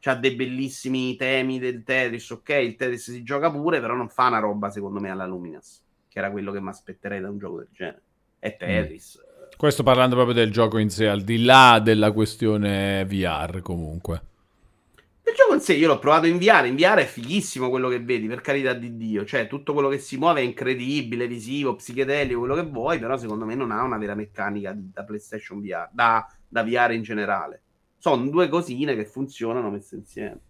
[0.00, 2.48] C'ha dei bellissimi temi del Tetris, ok?
[2.48, 6.18] Il Tetris si gioca pure, però non fa una roba, secondo me, alla Luminous, che
[6.18, 8.02] era quello che mi aspetterei da un gioco del genere.
[8.40, 9.22] È Tetris.
[9.24, 9.56] Mm.
[9.56, 14.32] Questo parlando proprio del gioco in sé, al di là della questione VR, comunque.
[15.26, 17.98] Il gioco in sé io l'ho provato in VR, in VR è fighissimo quello che
[17.98, 22.40] vedi, per carità di Dio, cioè tutto quello che si muove è incredibile, visivo, psichedelico,
[22.40, 26.30] quello che vuoi, però secondo me non ha una vera meccanica da PlayStation VR, da,
[26.46, 27.62] da VR in generale.
[27.96, 30.40] Sono due cosine che funzionano messe insieme.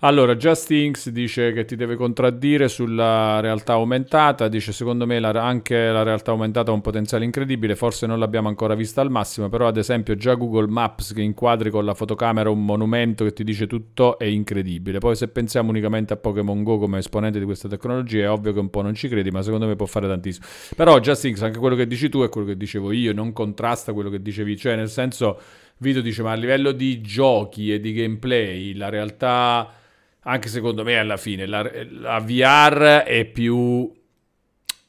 [0.00, 5.30] Allora, Just Inks dice che ti deve contraddire sulla realtà aumentata, dice secondo me la,
[5.30, 9.48] anche la realtà aumentata ha un potenziale incredibile, forse non l'abbiamo ancora vista al massimo,
[9.48, 13.42] però ad esempio già Google Maps che inquadri con la fotocamera un monumento che ti
[13.42, 14.98] dice tutto è incredibile.
[14.98, 18.58] Poi se pensiamo unicamente a Pokémon Go come esponente di questa tecnologia è ovvio che
[18.58, 20.44] un po' non ci credi, ma secondo me può fare tantissimo.
[20.76, 23.94] Però Just Inks, anche quello che dici tu è quello che dicevo io, non contrasta
[23.94, 25.40] quello che dicevi, cioè nel senso
[25.78, 29.72] Vito dice, ma a livello di giochi e di gameplay, la realtà,
[30.20, 33.92] anche secondo me alla fine, la, la VR è più...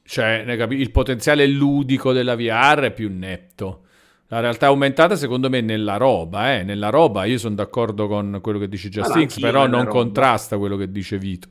[0.10, 3.82] Cioè, il potenziale ludico della VR è più netto.
[4.28, 8.58] La realtà aumentata, secondo me, nella roba, eh, nella roba, io sono d'accordo con quello
[8.58, 9.92] che dice Just però non roba.
[9.92, 11.50] contrasta quello che dice Vito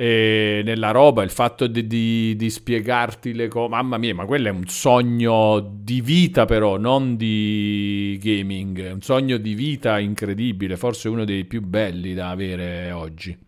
[0.00, 4.48] e nella roba, il fatto di, di, di spiegarti le cose, mamma mia, ma quello
[4.48, 10.78] è un sogno di vita però, non di gaming, è un sogno di vita incredibile,
[10.78, 13.38] forse uno dei più belli da avere oggi.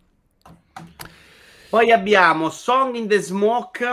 [1.71, 3.87] Poi abbiamo Song in the Smoke.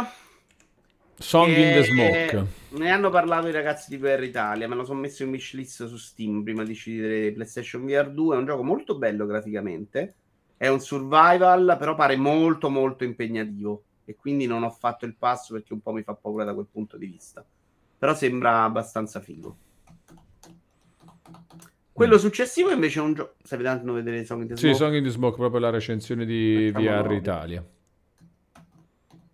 [1.17, 2.47] Song in the Smoke.
[2.73, 5.97] Ne hanno parlato i ragazzi di VR Italia, me lo sono messo in wishlist su
[5.97, 10.17] Steam prima di decidere PlayStation VR 2, è un gioco molto bello graficamente
[10.61, 15.55] è un survival, però pare molto molto impegnativo e quindi non ho fatto il passo
[15.55, 17.43] perché un po' mi fa paura da quel punto di vista.
[17.97, 19.57] Però sembra abbastanza figo.
[21.91, 22.19] Quello mm.
[22.19, 23.37] successivo invece è un gioco.
[23.43, 24.75] Stai vedendo vedere Song in the Smoke?
[24.75, 27.15] Sì, Song in the Smoke, proprio la recensione di VR no.
[27.15, 27.67] Italia.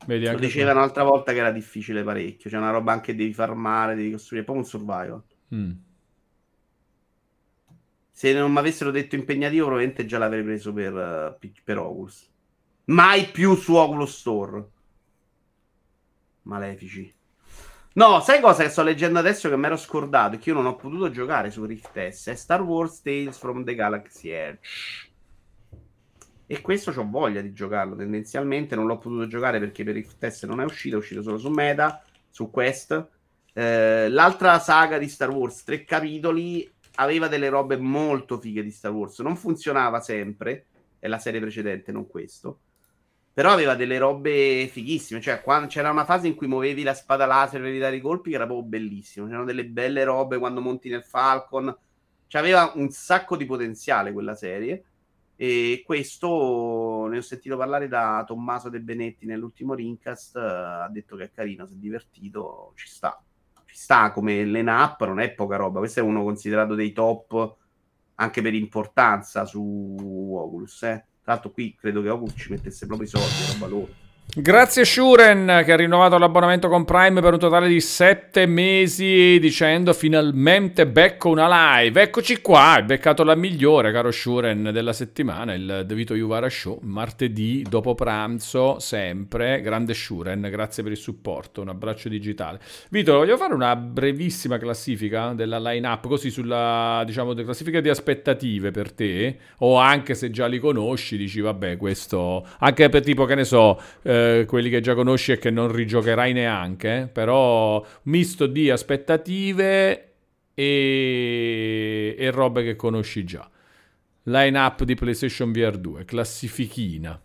[0.07, 2.49] Vedi, Lo diceva un'altra volta che era difficile parecchio.
[2.49, 4.45] C'è una roba anche che devi farmare, devi costruire.
[4.45, 5.23] È proprio un survival.
[5.53, 5.86] Mm
[8.17, 12.27] se non mi avessero detto impegnativo, probabilmente già l'avrei preso per, uh, per Oculus.
[12.85, 14.67] Mai più su Oculus Store.
[16.45, 17.15] Malefici.
[17.93, 20.39] No, sai cosa che sto leggendo adesso che mi ero scordato?
[20.39, 22.29] Che io non ho potuto giocare su Rift S.
[22.29, 25.11] È Star Wars Tales from the Galaxy Edge.
[26.47, 27.97] E questo ho voglia di giocarlo.
[27.97, 31.37] Tendenzialmente non l'ho potuto giocare perché per Rift S non è uscito, è uscito solo
[31.37, 33.09] su Meta, su Quest.
[33.53, 38.93] Eh, l'altra saga di Star Wars, tre capitoli, aveva delle robe molto fighe di Star
[38.93, 39.19] Wars.
[39.21, 40.67] Non funzionava sempre,
[40.99, 42.61] è la serie precedente, non questo.
[43.33, 45.21] Però aveva delle robe fighissime.
[45.21, 48.31] Cioè, quando c'era una fase in cui muovevi la spada laser per evitare i colpi,
[48.31, 49.27] che era proprio bellissimo.
[49.27, 51.77] C'erano delle belle robe quando monti nel Falcon.
[52.27, 54.85] Cioè, aveva un sacco di potenziale quella serie.
[55.37, 60.37] E questo ne ho sentito parlare da Tommaso De Benetti nell'ultimo Rincast.
[60.37, 63.23] Ha detto che è carino, si è divertito, ci sta
[63.77, 65.81] sta come line-up, non è poca roba.
[65.81, 67.57] Questo è uno considerato dei top
[68.15, 69.95] anche per importanza su
[70.35, 70.83] Oculus.
[70.85, 71.05] Eh.
[71.23, 74.06] Tra l'altro, qui credo che Oculus ci mettesse proprio i soldi, roba loro.
[74.29, 79.95] Grazie Shuren che ha rinnovato l'abbonamento con Prime per un totale di 7 mesi dicendo
[79.95, 82.03] finalmente becco una live.
[82.03, 86.81] Eccoci qua, hai beccato la migliore caro Shuren della settimana, il De Vito Juvara Show,
[86.83, 89.63] martedì dopo pranzo sempre.
[89.63, 92.61] Grande Shuren, grazie per il supporto, un abbraccio digitale.
[92.91, 98.93] Vito, voglio fare una brevissima classifica della line-up così sulla diciamo classifica di aspettative per
[98.93, 103.45] te o anche se già li conosci dici vabbè questo anche per tipo che ne
[103.45, 108.71] so eh, eh, quelli che già conosci e che non rigiocherai neanche, però misto di
[108.71, 110.15] aspettative
[110.55, 113.49] e, e robe che conosci già.
[114.25, 117.21] Line up di PlayStation VR 2, classifichina.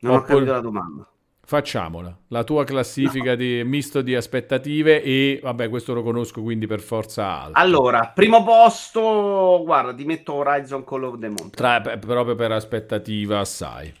[0.00, 0.32] Non Oppure...
[0.32, 1.08] ho capito la domanda.
[1.46, 3.36] Facciamola, la tua classifica no.
[3.36, 7.58] di misto di aspettative e vabbè, questo lo conosco quindi per forza alto.
[7.58, 11.50] Allora, primo posto, guarda, ti metto Horizon Call of the Mountain.
[11.50, 13.92] Tra, proprio per aspettativa assai.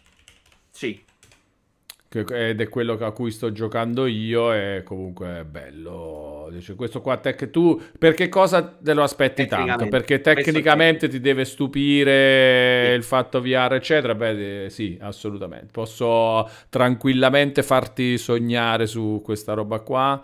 [2.20, 6.48] Ed è quello a cui sto giocando io e comunque è bello.
[6.50, 9.88] Dice, questo qua tech tu perché cosa te lo aspetti tanto?
[9.88, 12.94] Perché tecnicamente ti deve stupire sì.
[12.94, 14.14] il fatto VR eccetera?
[14.14, 15.68] Beh, sì, assolutamente.
[15.72, 20.22] Posso tranquillamente farti sognare su questa roba qua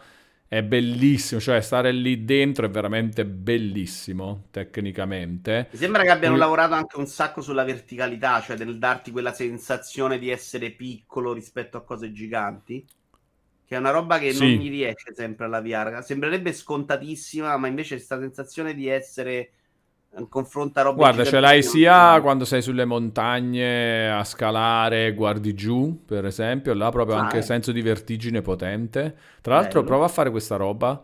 [0.52, 5.68] è bellissimo, cioè stare lì dentro è veramente bellissimo tecnicamente.
[5.70, 6.42] Mi sembra che abbiano Lui...
[6.42, 11.76] lavorato anche un sacco sulla verticalità, cioè nel darti quella sensazione di essere piccolo rispetto
[11.76, 12.84] a cose giganti.
[13.64, 14.40] Che è una roba che sì.
[14.40, 16.02] non mi riesce sempre alla VR.
[16.02, 19.52] Sembrerebbe scontatissima, ma invece questa sensazione di essere
[20.28, 26.26] confronta roba guarda ce l'hai sia quando sei sulle montagne a scalare guardi giù per
[26.26, 27.42] esempio là proprio ah, anche eh.
[27.42, 29.14] senso di vertigine potente.
[29.40, 29.92] Tra l'altro Bello.
[29.92, 31.00] prova a fare questa roba.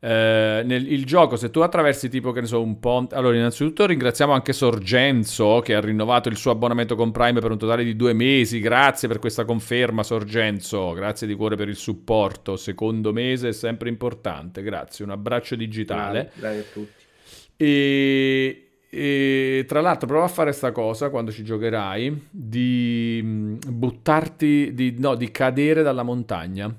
[0.00, 3.86] Eh, nel il gioco se tu attraversi tipo che ne so un ponte allora innanzitutto
[3.86, 7.96] ringraziamo anche Sorgenzo che ha rinnovato il suo abbonamento con Prime per un totale di
[7.96, 8.60] due mesi.
[8.60, 10.92] Grazie per questa conferma Sorgenzo.
[10.92, 12.56] Grazie di cuore per il supporto.
[12.56, 14.62] Secondo mese è sempre importante.
[14.62, 16.30] Grazie un abbraccio digitale.
[16.34, 17.03] Grazie a tutti
[17.56, 24.74] e, e, tra l'altro prova a fare questa cosa quando ci giocherai di mm, buttarti,
[24.74, 26.74] di, no, di cadere dalla montagna,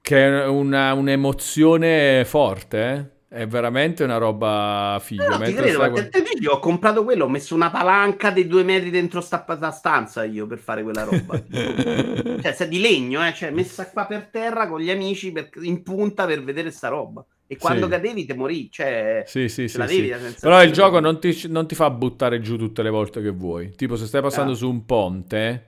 [0.00, 3.16] che è una, un'emozione forte, eh?
[3.30, 5.36] È veramente una roba figa.
[5.36, 6.22] No, ti credo, perché guard...
[6.32, 10.24] video ho comprato quello, ho messo una palanca dei due metri dentro sta, sta stanza
[10.24, 11.38] io per fare quella roba.
[12.40, 15.82] cioè, se di legno, eh, cioè messa qua per terra con gli amici per, in
[15.82, 17.22] punta per vedere sta roba.
[17.50, 17.92] E quando sì.
[17.92, 20.12] cadevi te morì, cioè sì, sì, sì, sì.
[20.38, 23.72] Però il gioco non ti, non ti, fa buttare giù tutte le volte che vuoi.
[23.74, 24.54] Tipo se stai passando ah.
[24.54, 25.66] su un ponte,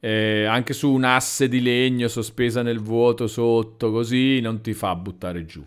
[0.00, 4.94] eh, anche su un asse di legno sospesa nel vuoto sotto, così non ti fa
[4.96, 5.64] buttare giù.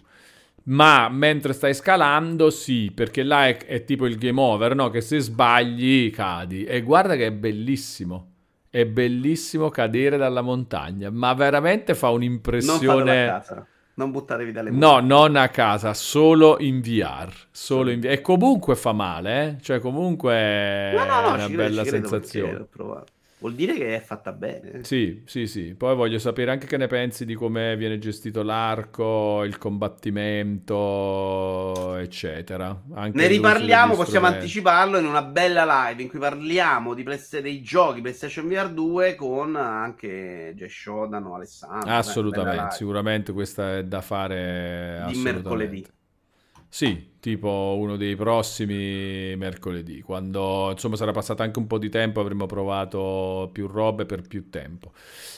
[0.65, 4.91] Ma mentre stai scalando, sì, perché là è, è tipo il game over, no?
[4.91, 6.65] Che se sbagli cadi.
[6.65, 8.27] E guarda che è bellissimo.
[8.69, 13.25] È bellissimo cadere dalla montagna, ma veramente fa un'impressione...
[13.25, 13.65] Non
[13.99, 15.01] non buttatevi dalle mura.
[15.01, 17.29] No, non a casa, solo in VR.
[17.51, 18.11] Solo in VR.
[18.11, 19.61] E comunque fa male, eh?
[19.61, 22.67] Cioè, comunque è no, no, no, una bella credo, sensazione.
[23.39, 24.83] Vuol dire che è fatta bene.
[24.83, 25.73] Sì, sì, sì.
[25.73, 32.83] Poi voglio sapere anche che ne pensi di come viene gestito l'arco, il combattimento, eccetera.
[32.93, 37.61] Anche ne riparliamo, possiamo anticiparlo in una bella live in cui parliamo di play- dei
[37.61, 41.89] giochi PlayStation VR 2 con anche Jay Shodan o Alessandro.
[41.89, 45.87] Assolutamente, sicuramente questa è da fare di mercoledì.
[46.71, 52.19] Sì, tipo uno dei prossimi mercoledì, quando insomma sarà passato anche un po' di tempo,
[52.19, 54.93] avremo provato più robe per più tempo.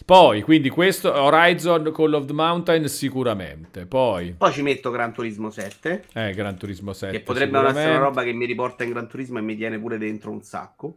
[0.06, 3.86] Poi, quindi questo Horizon Call of the Mountain sicuramente.
[3.86, 6.04] Poi, Poi ci metto Gran Turismo 7.
[6.12, 7.18] Eh, Gran Turismo 7.
[7.18, 9.98] Che potrebbe essere una roba che mi riporta in Gran Turismo e mi tiene pure
[9.98, 10.96] dentro un sacco.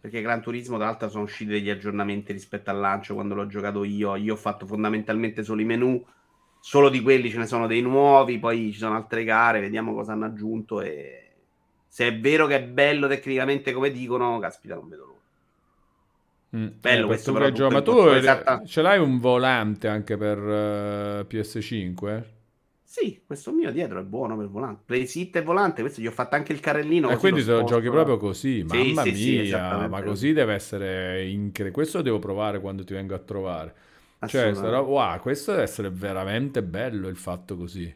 [0.00, 3.84] Perché Gran Turismo, tra l'altro, sono usciti degli aggiornamenti rispetto al lancio quando l'ho giocato
[3.84, 4.16] io.
[4.16, 6.04] Io ho fatto fondamentalmente solo i menu
[6.68, 10.12] solo di quelli ce ne sono dei nuovi, poi ci sono altre gare, vediamo cosa
[10.12, 11.30] hanno aggiunto e
[11.88, 15.16] se è vero che è bello tecnicamente come dicono, caspita, non vedo l'ora.
[16.58, 16.78] Mm.
[16.78, 18.62] Bello eh, questo però gioco, ma tu esatta...
[18.66, 22.22] ce l'hai un volante anche per uh, eh, PS5?
[22.82, 24.82] Sì, questo mio dietro è buono per volante.
[24.84, 27.08] Playsit e volante, questo gli ho fatto anche il carrellino.
[27.08, 30.52] E quindi se lo giochi proprio così, sì, mamma sì, mia, sì, ma così deve
[30.52, 31.70] essere incredibile.
[31.70, 33.74] Questo lo devo provare quando ti vengo a trovare.
[34.26, 37.94] Cioè, sarà, wow, questo deve essere veramente bello il fatto così.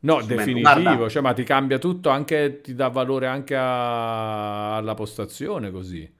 [0.00, 1.08] No, definitivo, Guarda.
[1.08, 6.14] cioè, ma ti cambia tutto, anche, ti dà valore anche a, alla postazione così.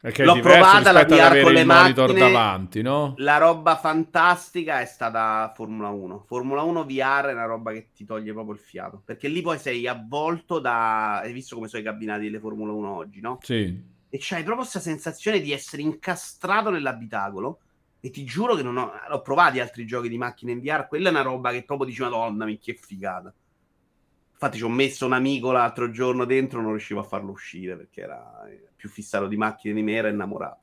[0.00, 3.14] Perché L'ho provata la VR con le macchine davanti, no?
[3.18, 6.24] La roba fantastica è stata Formula 1.
[6.26, 9.00] Formula 1 VR è una roba che ti toglie proprio il fiato.
[9.04, 11.20] Perché lì poi sei avvolto da...
[11.20, 13.38] Hai visto come sono i cabinati delle Formula 1 oggi, no?
[13.42, 17.60] Sì e c'hai proprio questa sensazione di essere incastrato nell'abitacolo.
[18.04, 20.88] E ti giuro che non ho, ho provato altri giochi di macchine in VR.
[20.88, 23.32] Quella è una roba che proprio dici, Madonna, mi che figata.
[24.32, 28.00] Infatti, ci ho messo un amico l'altro giorno dentro, non riuscivo a farlo uscire perché
[28.00, 28.44] era
[28.74, 30.60] più fissato di macchine di me, era innamorato.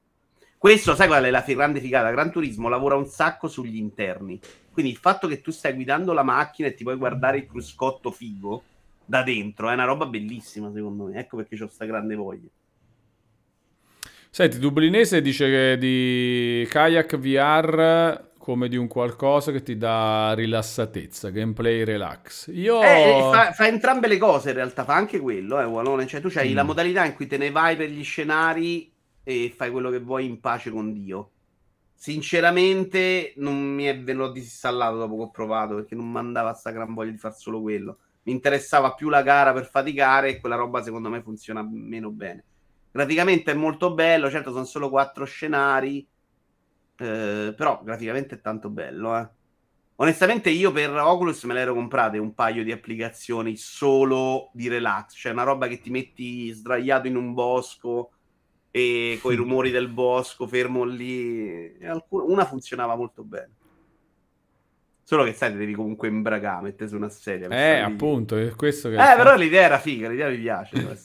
[0.58, 2.12] Questo, sai qual è la grande figata?
[2.12, 4.38] Gran Turismo lavora un sacco sugli interni.
[4.70, 8.12] Quindi il fatto che tu stai guidando la macchina e ti puoi guardare il cruscotto
[8.12, 8.64] figo
[9.06, 11.18] da dentro è una roba bellissima, secondo me.
[11.18, 12.50] Ecco perché ho questa grande voglia.
[14.32, 21.84] Senti, Dublinese dice di Kayak VR come di un qualcosa che ti dà rilassatezza, gameplay
[21.84, 22.50] relax.
[22.54, 22.82] Io...
[22.82, 26.08] Eh, fa, fa, entrambe le cose in realtà, fa anche quello, eh, Walone.
[26.08, 26.56] Cioè tu hai mm.
[26.56, 28.92] la modalità in cui te ne vai per gli scenari
[29.24, 31.32] e fai quello che vuoi in pace con Dio.
[31.94, 36.94] Sinceramente non mi è venuto disinstallato dopo che ho provato perché non mandava sta gran
[36.94, 37.98] voglia di far solo quello.
[38.24, 42.46] Mi interessava più la gara per faticare e quella roba secondo me funziona meno bene.
[42.92, 46.08] Graficamente è molto bello, certo sono solo quattro scenari,
[46.98, 49.18] eh, però graficamente è tanto bello.
[49.18, 49.30] Eh.
[49.98, 55.34] Onestamente io per Oculus me l'ero comprate un paio di applicazioni solo di relax, cioè
[55.34, 58.12] una roba che ti metti sdraiato in un bosco
[58.72, 61.78] e con i rumori del bosco fermo lì.
[62.10, 63.52] Una funzionava molto bene.
[65.04, 67.48] Solo che sai, devi comunque imbragare, mettere su una sedia.
[67.50, 68.96] Eh, appunto, è questo che...
[68.96, 70.98] Eh, però l'idea era figa, l'idea mi piace.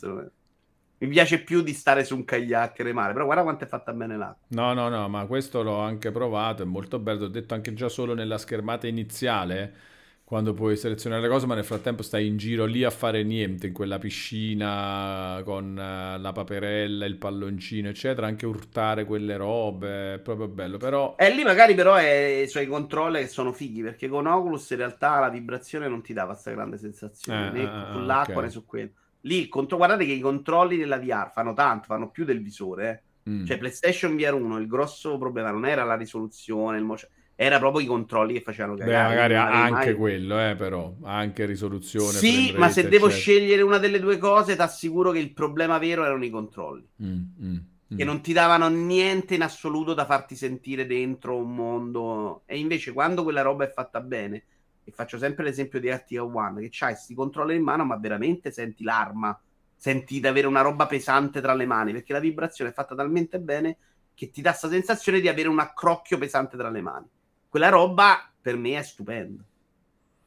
[1.05, 3.92] Mi piace più di stare su un kayak e remare, però guarda quanto è fatta
[3.92, 4.46] bene l'acqua.
[4.48, 7.88] No, no, no, ma questo l'ho anche provato, è molto bello, ho detto anche già
[7.88, 9.92] solo nella schermata iniziale
[10.24, 13.66] quando puoi selezionare le cose, ma nel frattempo stai in giro lì a fare niente,
[13.66, 20.18] in quella piscina con uh, la paperella, il palloncino, eccetera, anche urtare quelle robe, è
[20.18, 21.14] proprio bello, però...
[21.18, 25.20] E lì magari però è sui controlli che sono fighi, perché con Oculus in realtà
[25.20, 28.44] la vibrazione non ti dava questa grande sensazione, eh, né eh, sull'acqua okay.
[28.44, 28.90] né su quello.
[29.25, 29.77] Lì, contro...
[29.77, 33.31] guardate che i controlli della VR fanno tanto, fanno più del visore, eh.
[33.31, 33.45] mm.
[33.45, 37.83] Cioè PlayStation VR 1, il grosso problema non era la risoluzione, il motion era proprio
[37.83, 39.09] i controlli che facevano cagare.
[39.09, 39.95] Beh, magari anche mai...
[39.95, 42.12] quello, eh, però, anche risoluzione.
[42.12, 46.05] Sì, ma se devo scegliere una delle due cose, ti assicuro che il problema vero
[46.05, 46.87] erano i controlli.
[47.03, 47.57] Mm, mm,
[47.93, 47.97] mm.
[47.97, 52.43] Che non ti davano niente in assoluto da farti sentire dentro un mondo.
[52.47, 54.45] E invece quando quella roba è fatta bene,
[54.85, 58.51] e faccio sempre l'esempio di Artica One, che c'hai questi controller in mano, ma veramente
[58.51, 59.39] senti l'arma,
[59.74, 63.39] senti di avere una roba pesante tra le mani, perché la vibrazione è fatta talmente
[63.41, 63.76] bene
[64.14, 67.09] che ti dà questa sensazione di avere un accrocchio pesante tra le mani
[67.55, 69.41] quella roba per me è stupenda.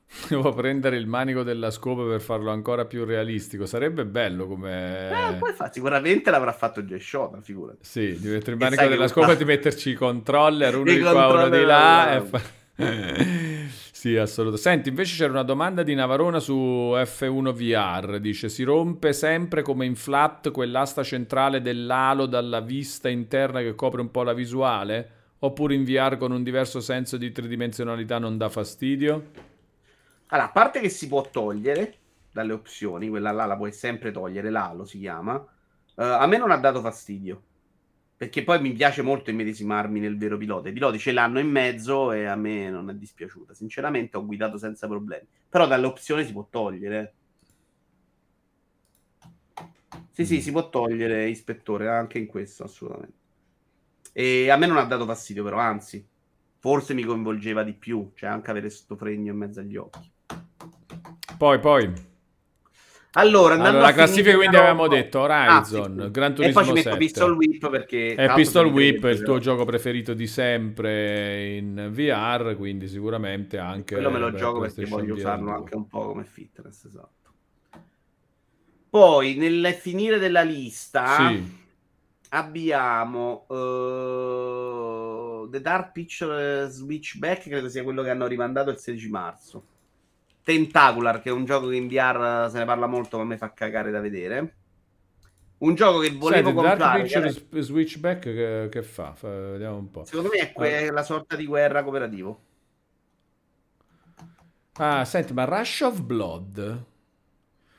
[0.30, 3.66] Devo prendere il manico della scopa per farlo ancora più realistico.
[3.66, 5.10] Sarebbe bello come.
[5.10, 7.80] Eh, poi fa, sicuramente l'avrà fatto Jay Shota, figurati.
[7.82, 11.28] Sì, di mettere il manico della scopa e di metterci i controller, uno di qua,
[11.28, 12.16] uno di là.
[12.16, 12.41] E fa...
[14.08, 14.62] sì, assolutamente.
[14.62, 18.20] Senti, invece c'era una domanda di Navarona su F1 VR.
[18.20, 23.99] Dice: Si rompe sempre come in flat quell'asta centrale dell'alo dalla vista interna che copre
[23.99, 25.12] un po' la visuale?
[25.39, 29.32] Oppure in VR con un diverso senso di tridimensionalità non dà fastidio?
[30.28, 31.95] Allora, a parte che si può togliere
[32.32, 35.36] dalle opzioni, quella là la puoi sempre togliere, l'alo si chiama.
[35.36, 37.41] Uh, a me non ha dato fastidio.
[38.18, 40.70] Perché poi mi piace molto immedesimarmi nel vero pilota.
[40.70, 43.53] I piloti ce l'hanno in mezzo e a me non è dispiaciuta.
[43.53, 45.28] Sinceramente ho guidato senza problemi.
[45.47, 47.13] Però dalle opzioni si può togliere.
[50.09, 53.18] Sì, sì, si può togliere, ispettore, anche in questo, assolutamente.
[54.13, 56.03] E a me non ha dato fastidio, però, anzi,
[56.57, 60.11] forse mi coinvolgeva di più, cioè anche avere questo fregno in mezzo agli occhi.
[61.38, 62.07] Poi, poi.
[63.12, 66.12] Allora, allora la classifica quindi no, avevamo detto Horizon, ah, sì.
[66.12, 66.97] Gran Turismo e poi ci metto 7.
[66.97, 72.55] Pistol Whip perché è Pistol Whip è il tuo gioco preferito di sempre in VR,
[72.55, 76.86] quindi sicuramente anche quello me lo gioco perché voglio usarlo anche un po' come fitness,
[76.86, 77.16] esatto.
[78.89, 81.66] Poi nel finire della lista sì
[82.30, 89.64] abbiamo uh, The Dark Picture Switchback, credo sia quello che hanno rimandato il 16 marzo.
[90.48, 93.38] Tentacular, che è un gioco che in VR se ne parla molto, ma a me
[93.38, 94.56] fa cagare da vedere.
[95.58, 96.78] Un gioco che volevo Senti, comprare.
[96.78, 97.62] Dark Picture che...
[97.62, 99.14] Switchback che, che fa?
[99.14, 99.28] fa?
[99.28, 100.06] Vediamo un po'.
[100.06, 102.39] Secondo me è que- la sorta di guerra cooperativo.
[104.76, 106.86] Ah, senti, ma Rush of Blood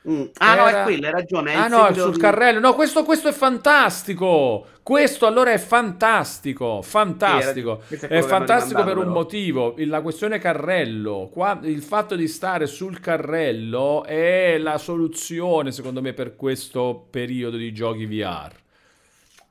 [0.09, 0.23] Mm.
[0.37, 0.61] Ah, Era...
[0.61, 1.53] no, è quello, hai ragione.
[1.53, 2.19] ah, no, sul di...
[2.19, 2.59] carrello.
[2.59, 4.65] No, questo, questo, è fantastico.
[4.81, 6.81] Questo allora è fantastico.
[6.81, 7.81] Fantastico.
[7.87, 9.75] Sì, è, è fantastico per un motivo.
[9.77, 11.29] La questione carrello.
[11.31, 17.57] Qua, il fatto di stare sul carrello è la soluzione, secondo me, per questo periodo
[17.57, 18.51] di giochi VR.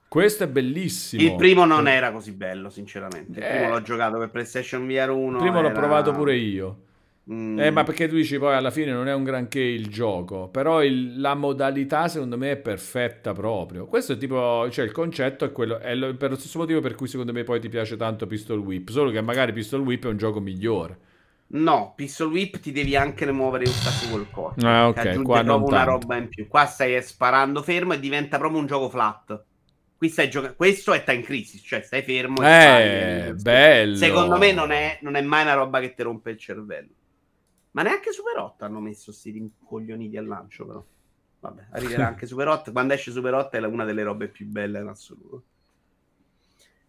[0.09, 1.23] Questo è bellissimo.
[1.23, 3.39] Il primo non era così bello, sinceramente.
[3.39, 3.69] Il primo eh...
[3.69, 5.37] l'ho giocato per PlayStation VR 1.
[5.37, 5.69] Il primo era...
[5.69, 6.79] l'ho provato pure io.
[7.31, 7.59] Mm.
[7.59, 10.83] Eh, ma perché tu dici poi alla fine non è un granché il gioco, però
[10.83, 13.87] il, la modalità secondo me è perfetta proprio.
[13.87, 16.95] Questo è tipo, cioè il concetto è quello, è lo, per lo stesso motivo per
[16.95, 20.09] cui secondo me poi ti piace tanto Pistol Whip, solo che magari Pistol Whip è
[20.09, 20.99] un gioco migliore.
[21.51, 24.67] No, Pistol Whip ti devi anche muovere un sacco col corpo.
[24.67, 24.99] Ah, ok.
[24.99, 26.47] Aggiunge Qua proprio una roba in più.
[26.47, 29.45] Qua stai sparando fermo e diventa proprio un gioco flat.
[29.97, 30.57] Qui stai giocando.
[30.57, 32.43] Questo è Time Crisis, cioè stai fermo.
[32.43, 33.97] Eh, bello.
[33.97, 36.91] Secondo me non è, non è mai una roba che ti rompe il cervello.
[37.79, 40.85] Ma neanche Super 8 hanno messo sti rincoglioniti al lancio, però.
[41.39, 42.73] Vabbè, arriverà anche Super 8.
[42.73, 45.45] Quando esce Super 8 è una delle robe più belle in assoluto.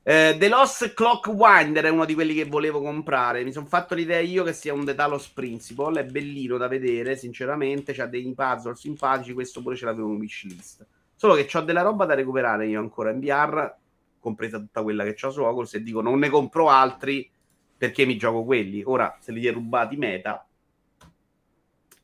[0.01, 3.43] Eh, The Lost Clock Winder è uno di quelli che volevo comprare.
[3.43, 6.01] Mi sono fatto l'idea io che sia un The Talos Principle.
[6.01, 7.93] È bellino da vedere, sinceramente.
[7.93, 9.33] C'ha dei puzzle simpatici.
[9.33, 10.87] Questo pure ce l'avevo in wishlist.
[11.13, 13.71] Solo che ho della roba da recuperare io ancora in VR,
[14.17, 15.75] compresa tutta quella che ho su Oculus.
[15.75, 17.29] E dico, non ne compro altri
[17.77, 18.81] perché mi gioco quelli.
[18.83, 20.43] Ora, se li hai rubati meta,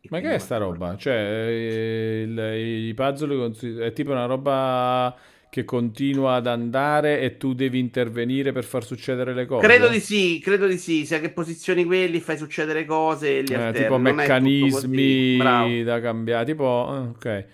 [0.10, 0.96] ma che è sta roba?
[0.98, 3.52] Cioè, eh, il, i puzzle
[3.86, 5.16] è tipo una roba
[5.56, 9.66] che continua ad andare e tu devi intervenire per far succedere le cose?
[9.66, 11.06] Credo di sì, credo di sì.
[11.06, 16.44] Se che posizioni quelli, fai succedere cose e li eh, Tipo meccanismi da cambiare.
[16.44, 17.46] Tipo, ah, ok.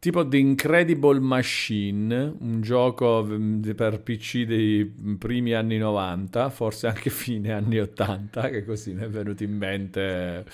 [0.00, 4.84] Tipo The Incredible Machine, un gioco mm, per PC dei
[5.18, 10.44] primi anni 90, forse anche fine anni 80, che così mi è venuto in mente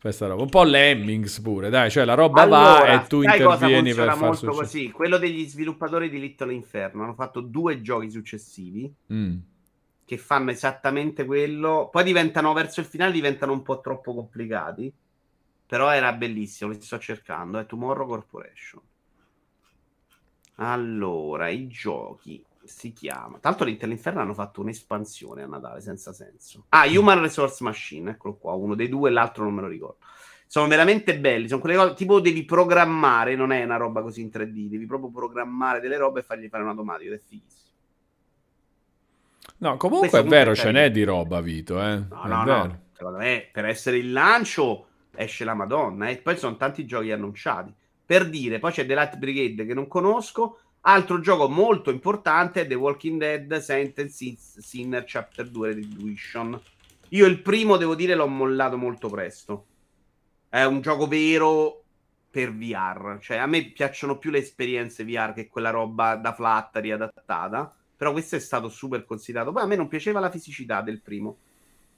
[0.00, 0.40] questa roba.
[0.40, 4.16] Un po' Lemmings pure, dai, cioè la roba allora, va e tu intervieni per far
[4.16, 4.56] molto succedere.
[4.56, 4.90] così.
[4.90, 9.36] Quello degli sviluppatori di Little Inferno hanno fatto due giochi successivi mm.
[10.06, 14.90] che fanno esattamente quello, poi diventano verso il finale diventano un po' troppo complicati,
[15.66, 18.80] però era bellissimo, li sto cercando, è Tomorrow Corporation.
[20.56, 23.38] Allora, i giochi si chiama.
[23.38, 26.64] Tanto all'interno hanno fatto un'espansione a Natale senza senso.
[26.70, 29.98] Ah, Human Resource Machine, eccolo qua, uno dei due, l'altro non me lo ricordo.
[30.46, 34.28] Sono veramente belli, sono quelle cose tipo devi programmare, non è una roba così in
[34.32, 37.72] 3D, devi proprio programmare delle robe e fargli fare un automatico ed è fighissimo.
[39.58, 42.04] No, comunque Questo è vero, ce n'è di roba, Vito, eh.
[42.08, 42.64] No, è no, vero.
[42.66, 42.82] no.
[42.92, 44.86] Secondo me per essere il lancio
[45.16, 46.16] esce la Madonna, e eh.
[46.18, 47.74] poi sono tanti giochi annunciati.
[48.06, 50.58] Per dire, poi c'è The Light Brigade che non conosco.
[50.82, 56.60] Altro gioco molto importante è The Walking Dead Sentence Sinner Chapter 2 Retribution.
[57.10, 59.66] Io il primo, devo dire, l'ho mollato molto presto.
[60.48, 61.84] È un gioco vero
[62.28, 63.18] per VR.
[63.20, 67.74] Cioè, a me piacciono più le esperienze VR che quella roba da flat riadattata.
[67.96, 69.52] Però questo è stato super considerato.
[69.52, 71.38] Poi a me non piaceva la fisicità del primo.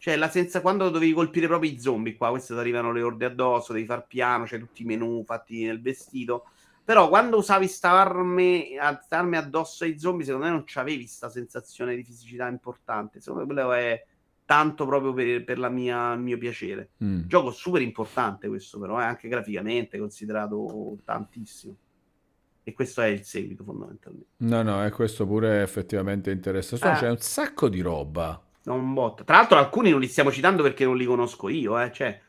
[0.07, 3.25] Cioè, la senza quando dovevi colpire proprio i zombie qua, queste ti arrivano le orde
[3.25, 6.47] addosso, devi far piano, c'è tutti i menu fatti nel vestito.
[6.85, 11.97] Però quando usavi sta armi, armi addosso ai zombie, secondo me non c'avevi questa sensazione
[11.97, 13.21] di fisicità importante.
[13.21, 14.07] Secondo me quello è
[14.45, 16.91] tanto proprio per, per la mia, il mio piacere.
[17.03, 17.23] Mm.
[17.27, 21.77] Gioco super importante questo, però, è eh, anche graficamente considerato tantissimo.
[22.63, 24.29] E questo è il seguito, fondamentalmente.
[24.37, 26.93] No, no, è questo pure effettivamente interessante.
[26.93, 26.95] Eh.
[26.95, 28.41] C'è un sacco di roba
[28.75, 29.25] un bot.
[29.25, 31.93] Tra l'altro, alcuni non li stiamo citando perché non li conosco io, eh.
[31.93, 32.21] Cioè,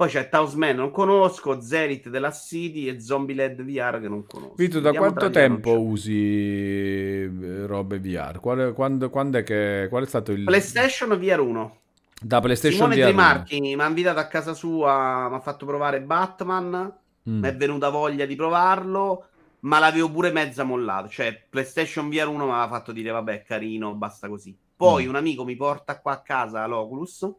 [0.00, 4.54] poi c'è Tausman, non conosco, Zerit della City e Zombie Led VR che non conosco.
[4.56, 8.40] Vito, da Vediamo quanto tempo usi eh, robe VR?
[8.40, 10.44] Quale, quando, quando è che, qual è stato il...
[10.44, 11.76] PlayStation VR 1.
[12.22, 16.00] Da PlayStation Simone VR Marchi mi ha invitato a casa sua, mi ha fatto provare
[16.00, 16.94] Batman,
[17.28, 17.40] mm.
[17.40, 19.26] mi è venuta voglia di provarlo,
[19.60, 21.10] ma l'avevo pure mezza mollato.
[21.10, 24.56] Cioè, PlayStation VR 1 mi aveva fatto dire, vabbè, carino, basta così.
[24.80, 25.08] Poi mm.
[25.10, 27.30] un amico mi porta qua a casa l'Oculus,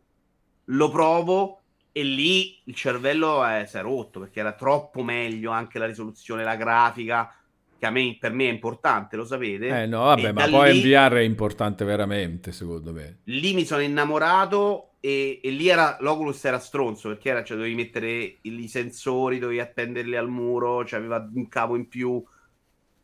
[0.65, 1.61] lo provo
[1.91, 6.43] e lì il cervello è, si è rotto perché era troppo meglio anche la risoluzione,
[6.43, 7.35] la grafica,
[7.79, 9.69] che a me, per me è importante, lo sapete.
[9.69, 13.21] Eh no, vabbè, e ma poi lì, VR è importante veramente, secondo me.
[13.23, 17.73] Lì mi sono innamorato e, e lì era, l'Oculus era stronzo perché era, cioè, dovevi
[17.73, 22.23] mettere i sensori, dovevi appenderli al muro, cioè aveva un cavo in più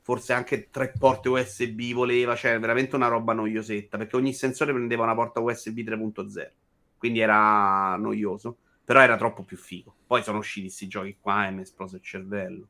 [0.07, 5.03] forse anche tre porte USB voleva, cioè veramente una roba noiosetta, perché ogni sensore prendeva
[5.03, 6.51] una porta USB 3.0,
[6.97, 8.55] quindi era noioso,
[8.85, 9.93] però era troppo più figo.
[10.07, 12.67] Poi sono usciti questi giochi qua e mi è esploso il cervello.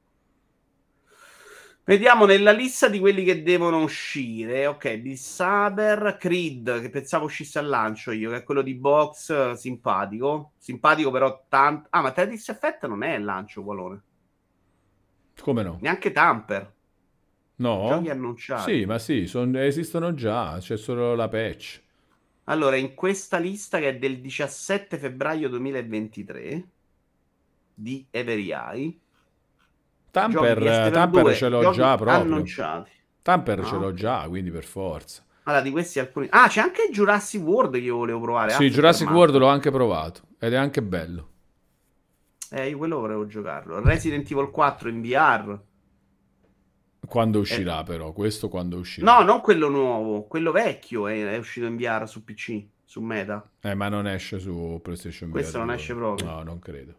[1.84, 4.66] Vediamo nella lista di quelli che devono uscire.
[4.66, 9.52] Ok, di Saber, Creed, che pensavo uscisse al lancio io, che è quello di box,
[9.52, 10.54] simpatico.
[10.58, 11.88] Simpatico però tanto...
[11.92, 14.02] Ah, ma Tetris Effect non è il lancio, Qualone.
[15.40, 15.78] Come no?
[15.80, 16.74] Neanche Tamper.
[17.58, 17.88] No.
[17.90, 18.72] Giochi annunciati.
[18.72, 21.82] Sì, ma sì, son, esistono già, c'è solo la patch.
[22.46, 26.68] Allora, in questa lista che è del 17 febbraio 2023
[27.74, 28.98] di Every Eye,
[30.12, 32.22] Tamper, Tamper ce l'ho già proprio.
[32.22, 32.92] Annunciati.
[33.22, 33.66] Tamper no?
[33.66, 35.24] ce l'ho già, quindi per forza.
[35.44, 36.28] Allora, di questi alcuni...
[36.30, 38.52] Ah, c'è anche Jurassic World che io volevo provare.
[38.52, 41.30] Sì, Jurassic World l'ho anche provato ed è anche bello.
[42.50, 43.82] Eh, io quello volevo giocarlo.
[43.82, 45.60] Resident Evil 4 in VR.
[47.08, 47.84] Quando uscirà, eh.
[47.84, 48.12] però?
[48.12, 49.18] Questo quando uscirà?
[49.18, 53.50] No, non quello nuovo, quello vecchio è, è, uscito in VR su PC, su Meta.
[53.62, 55.36] Eh, ma non esce su PlayStation VR.
[55.36, 56.30] Questo non esce proprio.
[56.30, 56.94] No, non credo.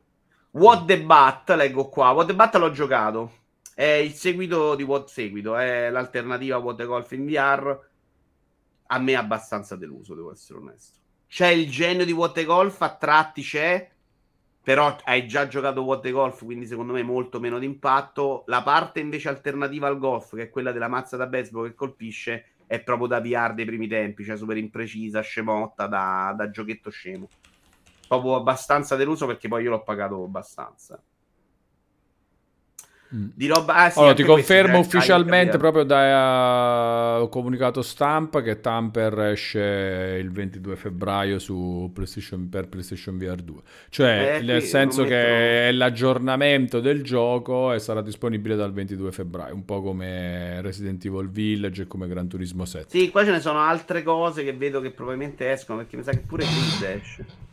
[0.53, 2.11] What the Bat, leggo qua.
[2.11, 3.33] What the Bat l'ho giocato.
[3.75, 7.87] È il seguito di What Seguito, è l'alternativa a What the Golf in VR.
[8.87, 10.99] A me è abbastanza deluso, devo essere onesto.
[11.29, 13.89] C'è il genio di What the Golf, a tratti c'è,
[14.63, 18.45] però hai già giocato What the Golf, quindi secondo me molto meno d'impatto.
[18.47, 22.45] La parte invece alternativa al golf, che è quella della mazza da baseball che colpisce,
[22.67, 27.29] è proprio da VR dei primi tempi, cioè super imprecisa, scemotta, da, da giochetto scemo.
[28.07, 31.03] Proprio abbastanza deluso perché poi io l'ho pagato abbastanza.
[33.15, 33.29] Mm.
[33.35, 33.75] Di roba...
[33.75, 40.19] Ah, sì, allora, ti confermo questi, ufficialmente proprio da uh, comunicato stampa che Tamper esce
[40.21, 43.61] il 22 febbraio su PlayStation, per PlayStation VR 2.
[43.89, 45.69] Cioè, eh, nel senso che metto...
[45.69, 51.31] è l'aggiornamento del gioco e sarà disponibile dal 22 febbraio, un po' come Resident Evil
[51.31, 52.87] Village e come Gran Turismo 7.
[52.91, 56.11] Sì, qua ce ne sono altre cose che vedo che probabilmente escono perché mi sa
[56.11, 57.48] che pure Grid esce.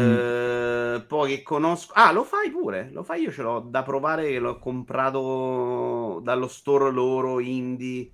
[0.00, 0.96] Mm.
[0.96, 2.90] Eh, poi che conosco, ah, lo fai pure.
[2.92, 4.28] Lo fai io ce l'ho da provare.
[4.28, 8.10] Che l'ho comprato dallo store loro indie.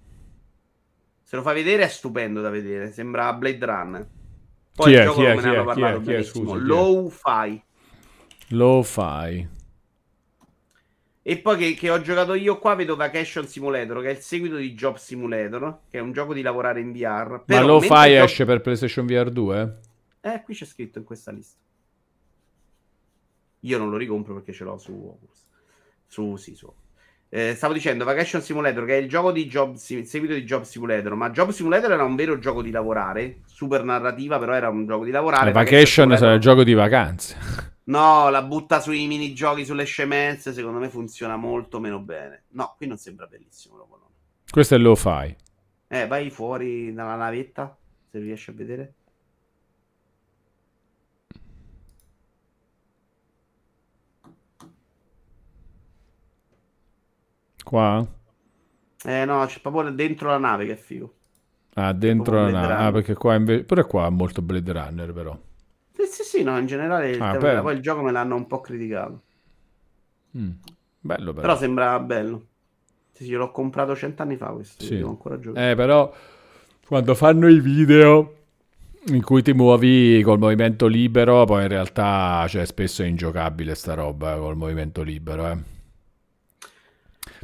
[1.22, 2.92] Se lo fai vedere è stupendo da vedere.
[2.92, 4.08] Sembra Blade Runner.
[4.74, 6.54] Poi chi il gioco chi è, me ne hanno parlato chi è, chi è, scusa,
[6.56, 7.62] Low Fi.
[8.48, 9.48] Low Fi.
[11.24, 14.56] E poi che, che, ho giocato io qua vedo Vacation Simulator, che è il seguito
[14.56, 17.42] di Job Simulator, che è un gioco di lavorare in VR.
[17.44, 19.78] Però, Ma Low Fi esce per PlayStation VR 2?
[20.20, 21.58] Eh, qui c'è scritto in questa lista.
[23.64, 25.46] Io non lo ricompro perché ce l'ho su Oculus.
[26.06, 26.72] Su, sì, su.
[27.28, 30.62] Eh, stavo dicendo Vacation Simulator, che è il gioco di Job, il seguito di Job
[30.62, 31.14] Simulator.
[31.14, 35.04] Ma Job Simulator era un vero gioco di lavorare, super narrativa, però era un gioco
[35.04, 35.46] di lavorare.
[35.46, 37.70] La Vacation sarà il gioco di vacanze.
[37.84, 40.52] No, la butta sui minigiochi, sulle scemenze.
[40.52, 42.44] Secondo me funziona molto meno bene.
[42.50, 43.76] No, qui non sembra bellissimo.
[43.76, 44.10] No.
[44.50, 45.34] Questo è lo fai.
[45.88, 47.74] Eh, vai fuori dalla navetta,
[48.10, 48.94] se riesci a vedere.
[57.62, 58.06] Qua?
[59.04, 61.14] Eh no, c'è proprio dentro la nave che è figo.
[61.74, 62.72] Ah, dentro la nave.
[62.74, 63.64] Ah, perché qua invece...
[63.64, 65.38] Pure qua è molto Blade Runner, però.
[65.92, 67.62] Sì, sì, sì, no, in generale ah, tema...
[67.62, 69.22] poi il gioco me l'hanno un po' criticato.
[70.36, 70.50] Mm.
[71.00, 71.40] Bello, però.
[71.40, 72.46] Però sembra bello.
[73.12, 74.96] Sì, sì, l'ho comprato cent'anni fa questo, sì.
[74.96, 75.70] devo ancora giocare.
[75.70, 76.12] Eh, però
[76.86, 78.36] quando fanno i video
[79.06, 83.94] in cui ti muovi col movimento libero, poi in realtà cioè, spesso è ingiocabile sta
[83.94, 85.58] roba col movimento libero, eh.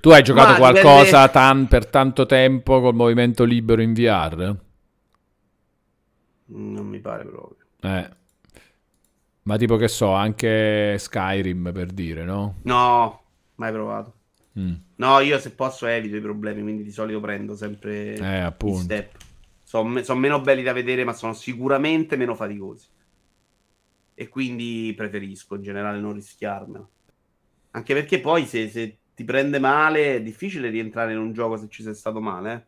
[0.01, 1.31] Tu hai giocato Ma qualcosa dipende...
[1.33, 4.57] tan, per tanto tempo col movimento libero in VR?
[6.47, 7.67] Non mi pare proprio.
[7.81, 8.17] Eh.
[9.43, 12.57] Ma tipo che so, anche Skyrim per dire, no?
[12.63, 13.23] No,
[13.57, 14.15] mai provato.
[14.59, 14.75] Mm.
[14.97, 18.81] No, io se posso evito i problemi, quindi di solito prendo sempre eh, appunto.
[18.81, 19.17] step.
[19.63, 22.87] Sono, sono meno belli da vedere, ma sono sicuramente meno faticosi.
[24.15, 26.91] E quindi preferisco in generale non rischiarmelo.
[27.71, 31.66] Anche perché poi se, se ti prende male, è difficile rientrare in un gioco se
[31.69, 32.66] ci sei stato male.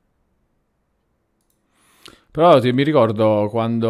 [2.33, 3.89] Però ti, mi ricordo quando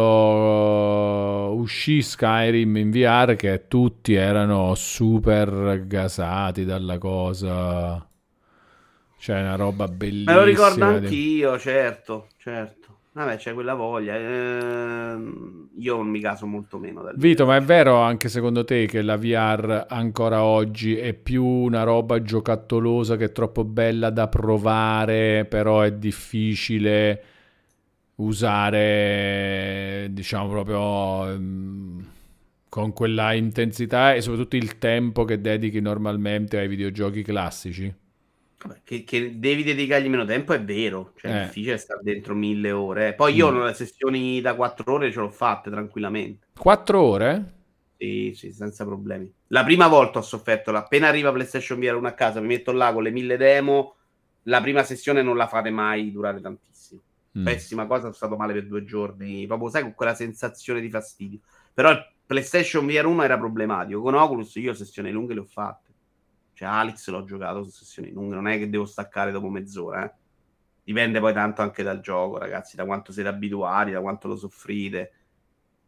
[1.55, 8.05] uscì Skyrim in VR che tutti erano super gasati dalla cosa.
[9.19, 10.33] Cioè, una roba bellissima.
[10.33, 12.80] Me lo ricordo anch'io, certo, certo.
[13.13, 14.15] Vabbè, c'è quella voglia.
[14.15, 15.17] Eh,
[15.79, 17.01] io mi caso molto meno.
[17.01, 21.43] Dal Vito, ma è vero anche secondo te che la VR ancora oggi è più
[21.43, 27.23] una roba giocattolosa che è troppo bella da provare, però è difficile
[28.15, 30.79] usare, diciamo proprio
[31.35, 32.05] um,
[32.69, 37.93] con quella intensità e soprattutto il tempo che dedichi normalmente ai videogiochi classici?
[38.83, 41.41] Che, che, devi dedicargli meno tempo è vero, cioè eh.
[41.41, 43.13] è difficile stare dentro mille ore.
[43.13, 43.63] Poi io mm.
[43.63, 46.47] le sessioni da quattro ore ce l'ho fatte tranquillamente.
[46.57, 47.53] Quattro ore?
[47.97, 49.31] Sì, sì, senza problemi.
[49.47, 52.91] La prima volta ho sofferto, appena arriva PlayStation VR 1 a casa, mi metto là
[52.93, 53.95] con le mille demo,
[54.43, 57.01] la prima sessione non la fate mai durare tantissimo.
[57.37, 57.45] Mm.
[57.45, 61.39] Pessima cosa, sono stato male per due giorni, proprio sai, con quella sensazione di fastidio.
[61.73, 65.90] Però il PlayStation VR 1 era problematico, con Oculus io sessioni lunghe le ho fatte.
[66.61, 70.13] Cioè, Alex l'ho giocato su sessioni lunghe, non è che devo staccare dopo mezz'ora, eh.
[70.83, 75.11] Dipende poi tanto anche dal gioco, ragazzi, da quanto siete abituati, da quanto lo soffrite.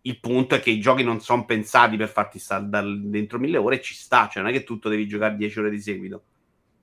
[0.02, 3.76] Il punto è che i giochi non sono pensati per farti stare dentro mille ore
[3.76, 6.24] e ci sta, cioè non è che tutto devi giocare 10 ore di seguito.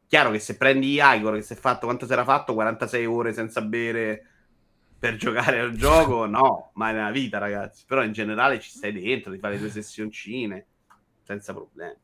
[0.07, 3.33] Chiaro che se prendi Igor che si è fatto quanto si era fatto 46 ore
[3.33, 4.25] senza bere
[5.01, 7.85] per giocare al gioco, no, mai nella vita, ragazzi.
[7.89, 10.67] Però in generale ci stai dentro, di fare le tue sessioncine
[11.23, 11.97] senza problemi.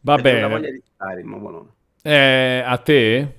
[0.00, 0.48] Va bene.
[0.48, 1.66] voglia di stare in
[2.02, 3.34] Eh, a te?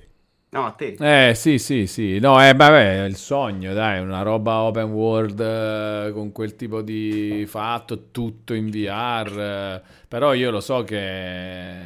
[0.50, 0.96] No, a te.
[0.98, 2.18] Eh, sì, sì, sì.
[2.18, 7.44] No, eh, vabbè, il sogno, dai, una roba open world eh, con quel tipo di
[7.46, 9.38] fatto, tutto in VR.
[9.38, 11.78] Eh, però io lo so che,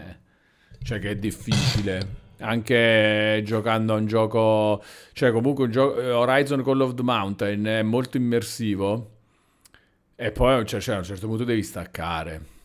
[0.82, 2.18] cioè, che è difficile.
[2.40, 4.82] Anche giocando a un gioco,
[5.12, 9.10] cioè comunque un gioco, Horizon Call of the Mountain è molto immersivo
[10.16, 12.59] e poi cioè, cioè, a un certo punto devi staccare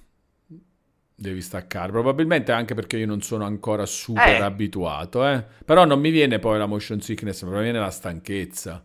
[1.18, 4.42] Devi staccare, probabilmente anche perché io non sono ancora super eh.
[4.42, 5.46] abituato, eh.
[5.64, 8.84] però non mi viene poi la motion sickness, mi viene la stanchezza.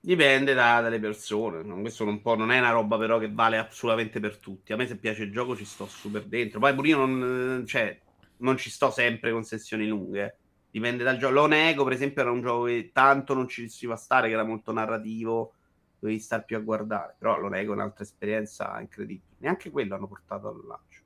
[0.00, 4.18] Dipende da, dalle persone, questo un po' non è una roba però che vale assolutamente
[4.18, 4.72] per tutti.
[4.72, 7.96] A me se piace il gioco ci sto super dentro, poi pure io non, cioè,
[8.38, 10.36] non ci sto sempre con sessioni lunghe,
[10.68, 11.32] dipende dal gioco.
[11.32, 14.34] Lo nego, per esempio, era un gioco che tanto non ci riusciva a stare, che
[14.34, 15.54] era molto narrativo,
[16.00, 19.25] dovevi star più a guardare, però lo nego è un'altra esperienza incredibile.
[19.38, 21.02] Neanche quello hanno portato al lancio.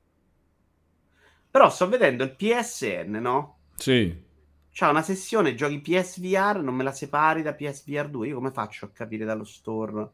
[1.49, 3.57] Però sto vedendo il PSN, no?
[3.75, 4.29] Sì.
[4.71, 8.27] C'ha una sessione giochi PSVR, non me la separi da PSVR 2.
[8.29, 10.09] Io come faccio a capire dallo store,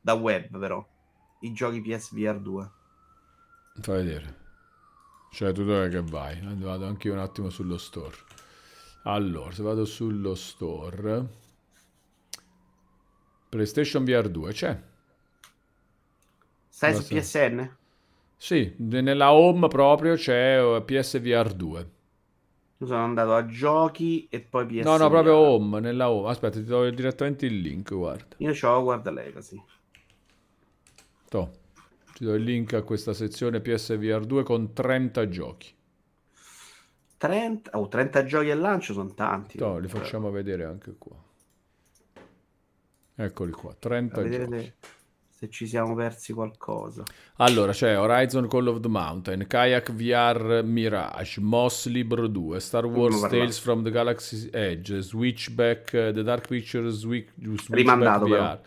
[0.00, 0.82] da web però,
[1.40, 2.70] i giochi PSVR 2?
[3.82, 4.36] Fai vedere.
[5.30, 6.40] Cioè, tu dove che vai?
[6.56, 8.16] Vado anche io un attimo sullo store.
[9.04, 11.46] Allora, se vado sullo store...
[13.50, 14.82] PlayStation VR 2 c'è.
[16.78, 17.68] Stai su PSN?
[18.36, 21.90] Sì, nella home proprio c'è eh, PSVR 2.
[22.76, 24.84] Io sono andato a giochi e poi PSVR.
[24.84, 26.28] No, no, proprio home, nella home.
[26.28, 28.36] Aspetta, ti do direttamente il link, guarda.
[28.36, 29.60] Io ho, guarda Legacy.
[31.30, 31.50] To.
[32.14, 35.74] Ti do il link a questa sezione PSVR 2 con 30 giochi.
[37.16, 39.58] 30, oh, 30 giochi al lancio sono tanti.
[39.58, 41.16] To, li facciamo vedere anche qua.
[43.16, 44.72] Eccoli qua, 30 giochi.
[45.38, 47.04] Se ci siamo persi qualcosa.
[47.36, 53.20] Allora, c'è Horizon Call of the Mountain, Kayak VR Mirage, Moss Libro 2, Star Wars
[53.20, 58.58] Tales from the Galaxy's Edge, Switchback, uh, The Dark Pictures, Switch, Switchback Rimandato VR.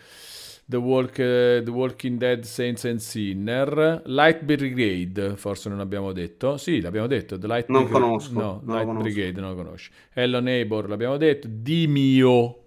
[0.63, 6.55] The, Walk, uh, the, Walking Dead Saints and Sinner, Light Brigade, forse non abbiamo detto.
[6.55, 7.37] Sì, l'abbiamo detto.
[7.37, 8.05] The Light non Brigade.
[8.05, 8.39] conosco.
[8.39, 9.03] No, non Light conosco.
[9.03, 9.91] Brigade non lo conosci.
[10.13, 11.49] Hello Neighbor l'abbiamo detto.
[11.51, 12.59] Dimio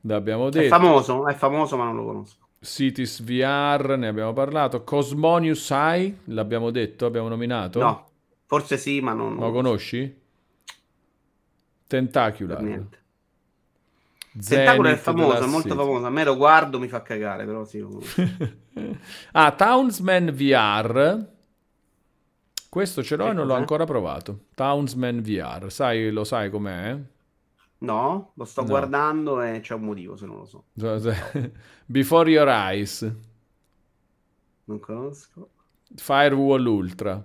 [0.00, 0.64] L'abbiamo detto.
[0.64, 2.45] È famoso, è famoso ma non lo conosco.
[2.66, 4.82] Cities VR, ne abbiamo parlato.
[4.82, 7.78] Cosmonius High, l'abbiamo detto, abbiamo nominato?
[7.80, 8.06] No,
[8.44, 9.36] forse sì, ma non...
[9.36, 10.14] Lo conosci?
[11.86, 12.60] Tentacular.
[12.60, 12.98] Niente.
[14.32, 16.04] Tentacular è famoso, è molto famoso.
[16.04, 17.82] A me lo guardo, mi fa cagare, però sì.
[19.32, 21.24] ah, Townsman VR.
[22.68, 24.46] Questo ce l'ho e non l'ho ancora provato.
[24.54, 26.98] Townsman VR, sai, lo sai com'è?
[27.86, 28.66] No, lo sto no.
[28.66, 30.64] guardando e c'è un motivo se non lo so.
[31.86, 33.14] Before Your Eyes.
[34.64, 35.50] Non conosco.
[35.94, 37.24] Firewall Ultra.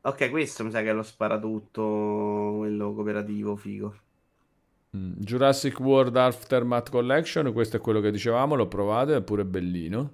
[0.00, 3.94] Ok, questo mi sa che è lo sparatutto, quello cooperativo figo.
[4.96, 5.12] Mm.
[5.18, 10.12] Jurassic World Aftermath Collection, questo è quello che dicevamo, l'ho provato, è pure bellino.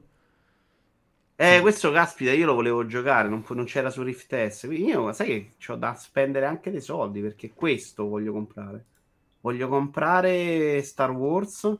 [1.36, 4.66] Eh, questo caspita, io lo volevo giocare, non, non c'era su Rift S.
[4.66, 8.86] Quindi io, sai che ho da spendere anche dei soldi perché questo voglio comprare
[9.42, 11.78] voglio comprare Star Wars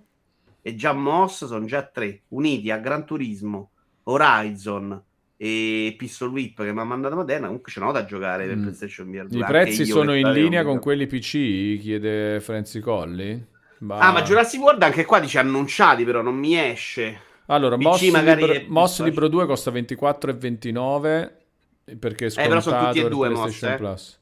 [0.61, 3.71] e già Moss sono già tre, uniti a Gran Turismo,
[4.05, 5.03] Horizon
[5.37, 8.63] e Pistol Whip che mi ha mandato Moderna, comunque ce n'ho da giocare per mm.
[8.63, 9.27] PlayStation VR.
[9.31, 13.51] I prezzi sono in linea con quelli PC, chiede Franzi Colli.
[13.79, 13.99] Ma...
[13.99, 17.31] Ah, ma Jurassic World anche qua dice annunciati, però non mi esce.
[17.47, 21.31] Allora, PC Moss, Libro, Moss Libro 2 costa 24,29
[21.99, 24.21] perché è scontato eh, però sono tutti e due Moss, eh.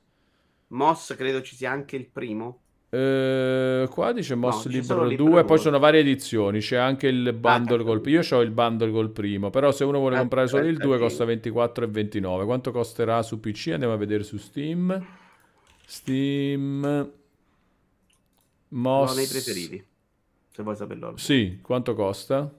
[0.68, 2.59] Moss credo ci sia anche il primo.
[2.92, 7.82] Eh, qua dice Moss no, Libro 2, poi sono varie edizioni, c'è anche il bundle
[7.82, 10.66] ah, col Io ho il bundle col primo, però se uno vuole ah, comprare solo
[10.66, 12.44] il 2 costa 24,29.
[12.44, 13.68] Quanto costerà su PC?
[13.72, 15.06] Andiamo a vedere su Steam.
[15.86, 17.12] Steam
[18.68, 19.12] Moss...
[19.12, 19.84] Uno dei preferiti,
[20.48, 21.16] se vuoi saperlo.
[21.16, 22.52] Sì, quanto costa?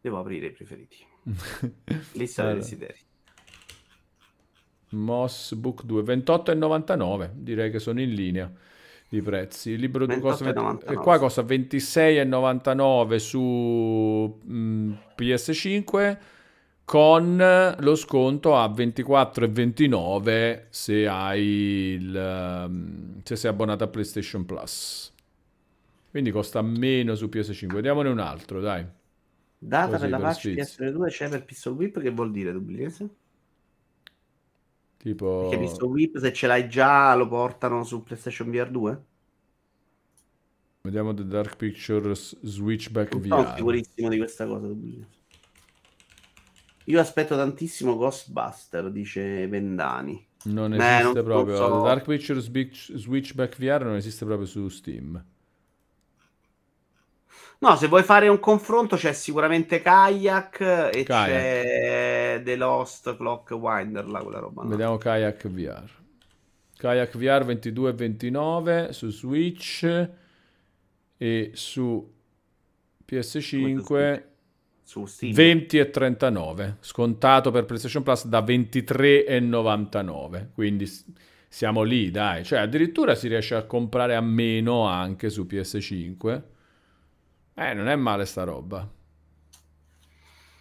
[0.00, 0.96] Devo aprire i preferiti.
[2.14, 2.56] Lista allora.
[2.56, 2.98] dei desideri.
[4.90, 8.50] Moss Book 2 28,99 direi che sono in linea
[9.10, 9.70] i prezzi.
[9.70, 16.18] Il libro costa 20, e qua costa 26,99 su mh, mm, PS5
[16.84, 17.36] con
[17.78, 25.12] lo sconto a 24,29 se hai il um, se sei abbonato a PlayStation Plus.
[26.10, 27.74] Quindi costa meno su PS5.
[27.74, 28.86] Vediamone un altro, dai.
[29.58, 33.08] Data Così per la patch PS2 c'è per Pistol Whip che vuol dire Dublese?
[34.98, 35.48] Tipo...
[35.48, 39.04] Perché visto Whip, se ce l'hai già, lo portano su PlayStation VR 2?
[40.82, 43.56] Vediamo The Dark Pictures Switchback Non sono VR.
[43.56, 44.68] sicurissimo di questa cosa.
[46.84, 50.26] Io aspetto tantissimo Ghostbuster, dice Vendani.
[50.44, 51.56] Non esiste non- non proprio.
[51.56, 51.76] so.
[51.82, 52.50] The Dark Pictures
[52.96, 55.22] Switchback VR non esiste proprio su Steam.
[57.60, 60.60] No, se vuoi fare un confronto c'è sicuramente Kayak
[60.92, 61.26] e Kayak.
[61.26, 64.62] c'è The Lost Clock Winder, là, quella roba.
[64.62, 64.68] là.
[64.68, 65.90] Vediamo Kayak VR.
[66.76, 70.08] Kayak VR 22,29 su Switch
[71.16, 72.14] e su
[73.04, 74.22] PS5
[74.84, 75.32] Su Steam.
[75.34, 76.76] 20,39.
[76.78, 80.50] Scontato per PlayStation Plus da 23,99.
[80.54, 80.88] Quindi
[81.48, 82.44] siamo lì, dai.
[82.44, 86.42] Cioè, addirittura si riesce a comprare a meno anche su PS5.
[87.58, 88.88] Eh, non è male sta roba.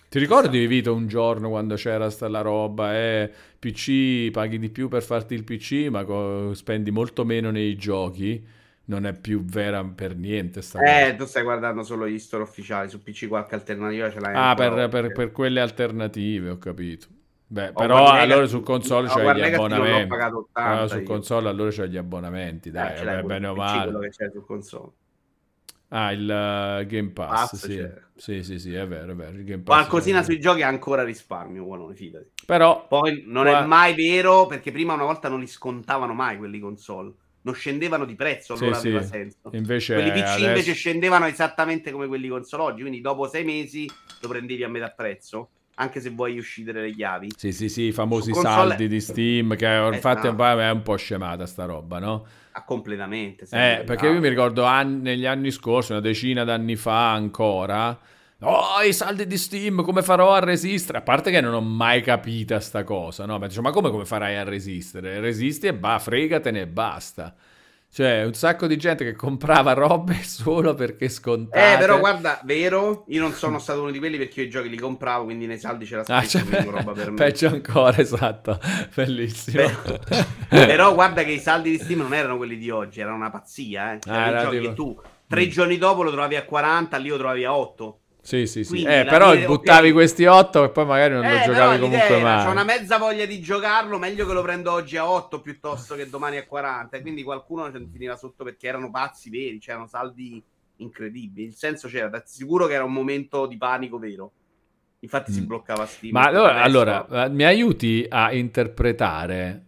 [0.09, 3.29] Ti ricordi, Vito, un giorno quando c'era sta la roba, eh,
[3.59, 8.41] PC, paghi di più per farti il PC, ma co- spendi molto meno nei giochi?
[8.85, 11.05] Non è più vera per niente sta cosa.
[11.05, 14.53] Eh, tu stai guardando solo gli store ufficiali, su PC qualche alternativa ce l'hai Ah,
[14.53, 17.07] ancora per, per- per quelle alternative, ho capito.
[17.47, 20.05] Beh, Oh, però allora su console no, c'hai War gli Legacy non l'ho abbonamenti.
[20.05, 21.03] pagato 80 Allora, su io.
[21.03, 23.81] console allora c'hai gli abbonamenti, Eh, dai, ce l'hai vabbè, pure bene o il PC,
[23.81, 23.99] quello male.
[23.99, 24.93] che c'è sul console.
[25.89, 27.75] Ah, il uh, Game Pass, Pass sì.
[27.77, 27.93] c'è.
[28.15, 29.37] Sì, sì, sì, è vero, è vero.
[29.37, 32.29] Il Game Pass Qualcosina sui giochi ancora risparmio, buono, fidati.
[32.45, 36.37] Però, Poi non Qua- è mai vero perché prima una volta non li scontavano mai
[36.37, 37.13] quelli console.
[37.41, 38.87] Non scendevano di prezzo, Sì, allora sì.
[38.87, 39.49] aveva senso.
[39.53, 43.89] invece Quelli PC adesso- invece scendevano esattamente come quelli console oggi, quindi dopo sei mesi
[44.21, 47.31] lo prendevi a metà prezzo, anche se vuoi uscire le chiavi.
[47.37, 50.59] Sì, sì, sì, i famosi console- saldi di Steam, che infatti Esatto.
[50.59, 52.25] è un po' scemata sta roba, no?
[52.57, 53.43] Ah, completamente.
[53.51, 57.95] Eh, perché io mi ricordo anni- negli anni scorsi, una decina d'anni fa ancora,
[58.39, 60.97] oh, i saldi di Steam, come farò a resistere?
[60.97, 63.37] A parte che non ho mai capita sta cosa, no?
[63.37, 65.19] Ma, dicevo, ma come, come farai a resistere?
[65.19, 67.35] Resisti e va, fregatene e basta.
[67.97, 71.73] Cioè, un sacco di gente che comprava robe solo perché scontate.
[71.73, 74.69] Eh, però guarda, vero, io non sono stato uno di quelli perché io i giochi
[74.69, 77.15] li compravo, quindi nei saldi c'era Ah, spesso cioè, meno roba per me.
[77.15, 78.59] peggio ancora, esatto.
[78.93, 79.63] Bellissimo.
[79.63, 80.05] Beh,
[80.67, 83.93] Però guarda che i saldi di Steam non erano quelli di oggi, era una pazzia,
[83.93, 83.97] eh.
[83.97, 87.09] C'erano Ah, i era giochi tipo- tu tre giorni dopo lo trovavi a 40, lì
[87.09, 87.99] lo trovavi a 8.
[88.27, 88.71] Sì, sì, sì.
[88.71, 89.93] Quindi Eh, però dire, buttavi ok.
[89.93, 92.43] questi 8 e poi magari non lo Eh, giocavi però comunque mai.
[92.43, 96.09] C'ho una mezza voglia di giocarlo, meglio che lo prendo oggi a 8 piuttosto che
[96.09, 96.97] domani a 40.
[96.97, 100.43] E quindi qualcuno finiva sotto perché erano pazzi veri, c'erano saldi
[100.75, 101.47] incredibili.
[101.47, 104.31] Il senso c'era, da sicuro che era un momento di panico vero.
[104.99, 105.45] Infatti si Mm.
[105.45, 106.11] bloccava Steam.
[106.11, 109.66] Ma allora, Adesso- allora, eh, mi aiuti a interpretare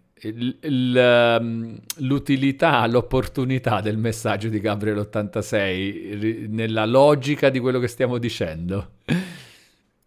[1.98, 8.92] l'utilità, l'opportunità del messaggio di Gabriele 86 ri- nella logica di quello che stiamo dicendo.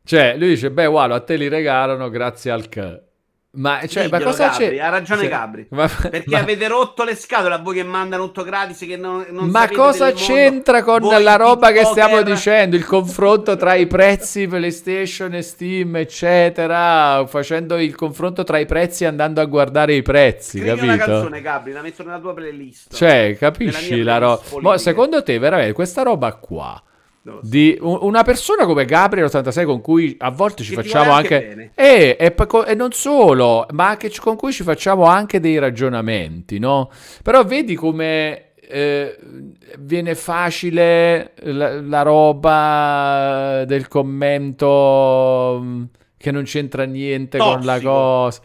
[0.05, 3.01] Cioè, lui dice, beh, wow, a te li regalano grazie al C.
[3.55, 4.79] Ma, cioè, ma cosa Gabri, c'è?
[4.79, 5.67] ha ragione Cioè, Gabri.
[5.73, 9.27] ma- Perché ma- avete rotto le scatole a voi che mandano tutto gratis che non,
[9.29, 10.21] non Ma cosa mondo.
[10.21, 12.77] c'entra con Voi la roba che stiamo dicendo?
[12.77, 19.05] Il confronto tra i prezzi PlayStation e Steam, eccetera, facendo il confronto tra i prezzi
[19.05, 21.11] e andando a guardare i prezzi, Scrivi una capito?
[21.19, 22.95] canzone Gabri, la metto nella tua playlist.
[22.95, 24.79] Cioè, capisci la roba?
[24.79, 26.83] secondo te, veramente, questa roba qua
[27.25, 27.41] so.
[27.43, 31.35] di un- una persona come Gabriel 86 con cui a volte ci Che facciamo anche,
[31.35, 31.71] anche bene.
[31.75, 32.35] e, e
[32.67, 36.91] e non solo ma anche con cui ci facciamo anche dei ragionamenti no
[37.23, 39.19] però vedi come eh,
[39.81, 47.91] viene facile la, la roba del commento mh, che non c'entra niente con la Tossico.
[47.91, 48.41] cosa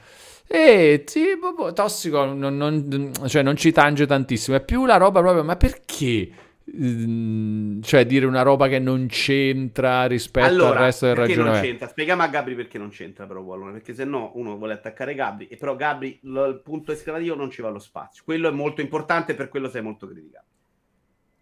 [0.50, 4.98] e sì, boh, boh, tossico non, non- cioè non ci tange tantissimo è più la
[4.98, 10.86] roba proprio ma perché Mm, cioè dire una roba che non c'entra rispetto allora, al
[10.86, 11.68] resto del perché non ragionamento.
[11.70, 11.88] c'entra?
[11.88, 15.48] Spieghiamo a Gabri perché non c'entra però Wallone, perché se no uno vuole attaccare Gabri
[15.48, 18.24] e però Gabri lo- il punto esclamativo non ci va lo spazio.
[18.26, 20.46] Quello è molto importante per quello sei molto criticato.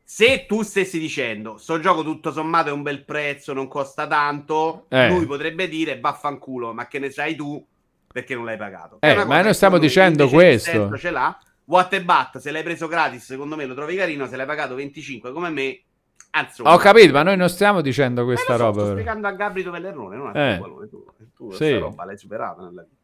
[0.08, 4.86] Se tu stessi dicendo sto gioco tutto sommato è un bel prezzo, non costa tanto,
[4.90, 5.10] Eh.
[5.10, 7.66] lui potrebbe dire vaffanculo, ma che ne sai tu
[8.14, 8.98] perché non l'hai pagato.
[9.02, 10.96] Eh, ma noi stiamo dicendo questo.
[10.98, 11.36] Ce l'ha.
[11.66, 14.76] What e Bat, se l'hai preso gratis, secondo me lo trovi carino, se l'hai pagato
[14.76, 15.82] 25 come me,
[16.32, 18.72] anzi, Ho capito, ma noi non stiamo dicendo eh, questa so, roba.
[18.74, 18.92] Sto però.
[18.94, 20.58] spiegando a Gabri dove è l'errore, non a Eh.
[20.60, 21.06] tu,
[21.36, 21.58] tu Sì.
[21.58, 22.96] questa roba l'hai superata nella vita.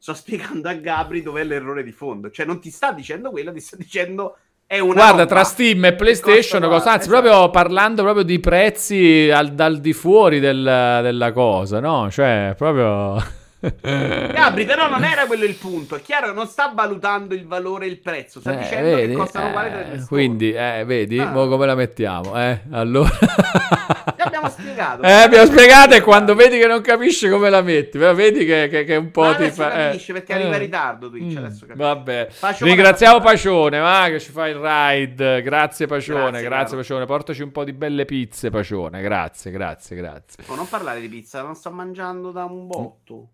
[0.00, 2.30] Sto spiegando a Gabri dov'è l'errore di fondo.
[2.30, 4.36] Cioè, non ti sta dicendo quello, ti sta dicendo
[4.66, 7.22] è una Guarda, tra Steam e PlayStation, cosa, anzi, esatto.
[7.22, 12.10] proprio parlando proprio di prezzi al- dal di fuori del- della cosa, no?
[12.10, 13.16] Cioè, proprio...
[13.60, 15.96] Gabri, però non era quello il punto.
[15.96, 19.12] È chiaro che non sta valutando il valore e il prezzo, sta Eh, dicendo vedi?
[19.12, 21.30] che costano Eh, le quindi, eh, vedi, Ah.
[21.30, 22.38] mo come la mettiamo?
[22.40, 23.08] Eh, allora...
[23.08, 25.02] Ti abbiamo spiegato.
[25.02, 28.68] Eh, abbiamo spiegato e quando vedi che non capisce come la metti, però vedi che,
[28.68, 29.90] che, che un po' Ma ti fa...
[29.90, 30.02] eh.
[30.12, 30.58] perché arriva in Eh.
[30.58, 31.74] ritardo Twitch, Mm, adesso capisce.
[31.76, 33.78] Vabbè, Pacione, ringraziamo Pacione.
[33.78, 35.42] Va, che ci fa il ride.
[35.42, 36.76] Grazie Pacione, Grazie, grazie.
[36.76, 37.04] Pacione.
[37.06, 39.00] Portaci un po' di belle pizze, Pacione.
[39.02, 40.44] Grazie, grazie, grazie.
[40.46, 43.28] Oh, non parlare di pizza, non sto mangiando da un botto.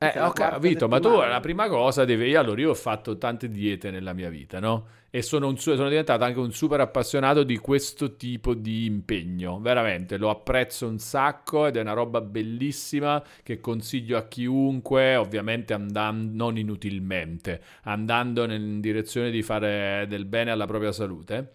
[0.00, 2.28] Eh, ho capito, ma tu la prima cosa devi...
[2.28, 4.86] Io, allora, io ho fatto tante diete nella mia vita, no?
[5.10, 9.58] E sono, un sono diventato anche un super appassionato di questo tipo di impegno.
[9.58, 15.72] Veramente, lo apprezzo un sacco ed è una roba bellissima che consiglio a chiunque, ovviamente
[15.74, 21.54] andando, non inutilmente, andando in direzione di fare del bene alla propria salute.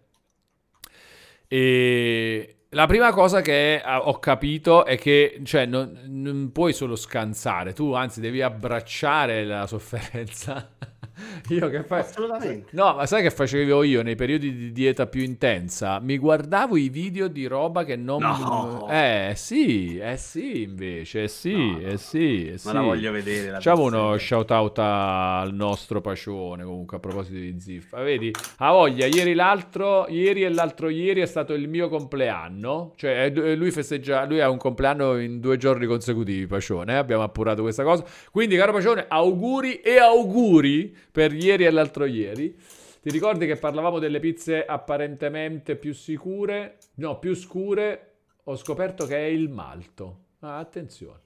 [1.47, 6.95] E la prima cosa che eh, ho capito è che cioè, non, non puoi solo
[6.95, 10.69] scansare, tu anzi devi abbracciare la sofferenza.
[11.49, 11.99] Io che fai?
[11.99, 12.69] Assolutamente.
[12.71, 15.99] No, ma sai che facevo io nei periodi di dieta più intensa?
[15.99, 18.21] Mi guardavo i video di roba che non...
[18.21, 18.87] No.
[18.89, 22.67] Eh sì, eh sì invece, eh sì, No, no, eh sì, eh sì.
[22.67, 23.47] Ma la voglio vedere.
[23.47, 28.01] La Facciamo uno shout out al nostro pacione comunque a proposito di Ziff.
[28.01, 33.29] Vedi, ha voglia, ieri l'altro, ieri e l'altro ieri è stato il mio compleanno, cioè
[33.29, 37.83] lui festeggia, lui ha un compleanno in due giorni consecutivi, pacione, eh, abbiamo appurato questa
[37.83, 38.03] cosa.
[38.31, 42.59] Quindi caro pacione, auguri e auguri per ieri e l'altro ieri.
[43.01, 46.79] Ti ricordi che parlavamo delle pizze apparentemente più sicure?
[46.95, 48.13] No, più scure.
[48.45, 50.21] Ho scoperto che è il malto.
[50.39, 51.19] Ah, attenzione.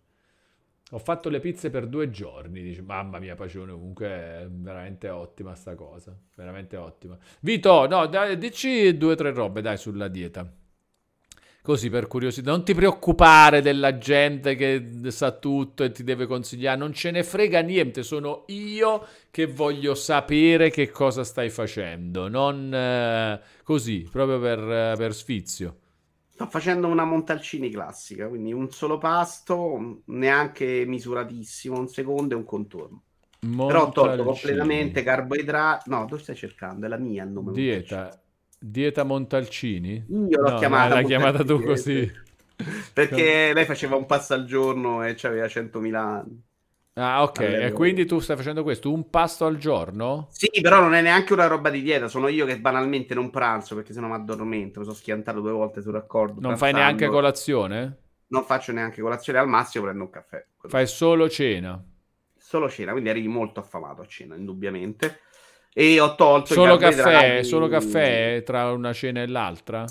[0.91, 2.61] Ho fatto le pizze per due giorni.
[2.61, 6.13] Dice, mamma mia, Pacione, comunque è veramente ottima sta cosa.
[6.35, 7.17] Veramente ottima.
[7.39, 10.51] Vito, no, dai, dici due o tre robe, dai, sulla dieta.
[11.67, 16.77] Così per curiosità, non ti preoccupare della gente che sa tutto e ti deve consigliare,
[16.77, 22.73] non ce ne frega niente, sono io che voglio sapere che cosa stai facendo, non
[22.73, 25.77] eh, così, proprio per, eh, per sfizio.
[26.29, 32.45] Sto facendo una Montalcini classica, quindi un solo pasto, neanche misuratissimo, un secondo e un
[32.45, 33.01] contorno.
[33.39, 34.23] Però ho tolto Montalcini.
[34.23, 35.89] completamente carboidrati.
[35.89, 36.85] No, dove stai cercando?
[36.85, 37.51] È la mia il nome.
[37.51, 38.17] Dieta,
[38.59, 40.05] dieta Montalcini?
[40.31, 42.09] Io l'ho No, chiamata L'hai chiamata tu così.
[42.93, 46.43] Perché lei faceva un pasto al giorno e aveva 100.000 anni.
[46.95, 47.39] Ah, ok.
[47.39, 50.29] Allora, E quindi tu stai facendo questo, un pasto al giorno?
[50.29, 53.75] Sì, però non è neanche una roba di dieta, sono io che banalmente non pranzo
[53.75, 56.39] perché sennò mi addormento, mi sono schiantato due volte sul raccordo.
[56.39, 56.73] Non fai pranzando.
[56.73, 57.97] neanche colazione?
[58.27, 60.45] Non faccio neanche colazione, al massimo prendo un caffè.
[60.69, 61.83] Fai solo cena?
[62.39, 65.19] Solo cena, quindi arrivi molto affamato a cena, indubbiamente.
[65.73, 67.43] E ho tolto Solo caffè?
[67.43, 69.85] Solo caffè tra una cena e l'altra?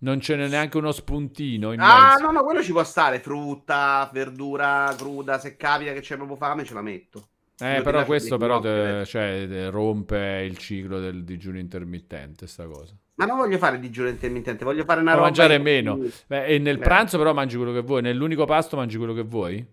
[0.00, 2.22] Non ce n'è neanche uno spuntino in Ah, mezzo?
[2.22, 3.18] no, no, quello ci può stare.
[3.20, 5.38] Frutta, verdura cruda.
[5.38, 7.28] Se capita che c'è proprio fame, ce la metto.
[7.58, 12.94] Eh, però questo però te- cioè, te rompe il ciclo del digiuno intermittente, sta cosa.
[13.14, 15.26] Ma non voglio fare digiuno intermittente, voglio fare una Puoi roba.
[15.30, 16.00] mangiare in meno.
[16.26, 16.80] Beh, e nel Eh.
[16.80, 19.66] pranzo però mangi quello che vuoi, nell'unico pasto mangi quello che vuoi?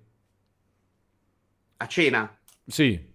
[1.80, 2.38] A cena?
[2.68, 3.09] Sì.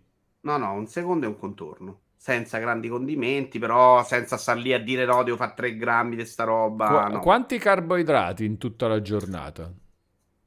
[0.45, 2.03] No, no, un secondo e un contorno.
[2.17, 6.25] Senza grandi condimenti, però senza star lì a dire no, devo fare 3 grammi di
[6.25, 7.09] sta roba.
[7.09, 7.19] Qua- no.
[7.19, 9.71] Quanti carboidrati in tutta la giornata?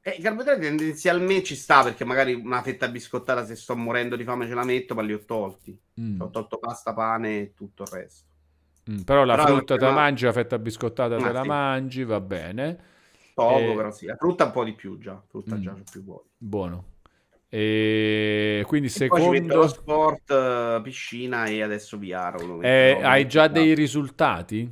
[0.00, 4.24] Eh, I carboidrati tendenzialmente ci sta perché magari una fetta biscottata se sto morendo di
[4.24, 5.78] fame ce la metto, ma li ho tolti.
[5.98, 8.26] Mm, Ho tolto pasta, pane e tutto il resto.
[8.90, 11.44] mm, Però la Però frutta te la ma- mangi, la fetta biscottata te Ma la
[11.44, 11.54] sì.
[11.54, 12.78] mangi, va bene.
[13.32, 14.04] Poco, Eh, però sì.
[14.04, 15.18] La frutta un po' di più già.
[15.28, 15.58] Frutta Mm.
[15.58, 16.28] già più voglia.
[16.38, 16.84] Buono.
[17.50, 19.66] E quindi E secondo...
[19.68, 22.58] sport, eh, piscina e adesso VR.
[22.62, 24.70] Eh, hai già dei risultati?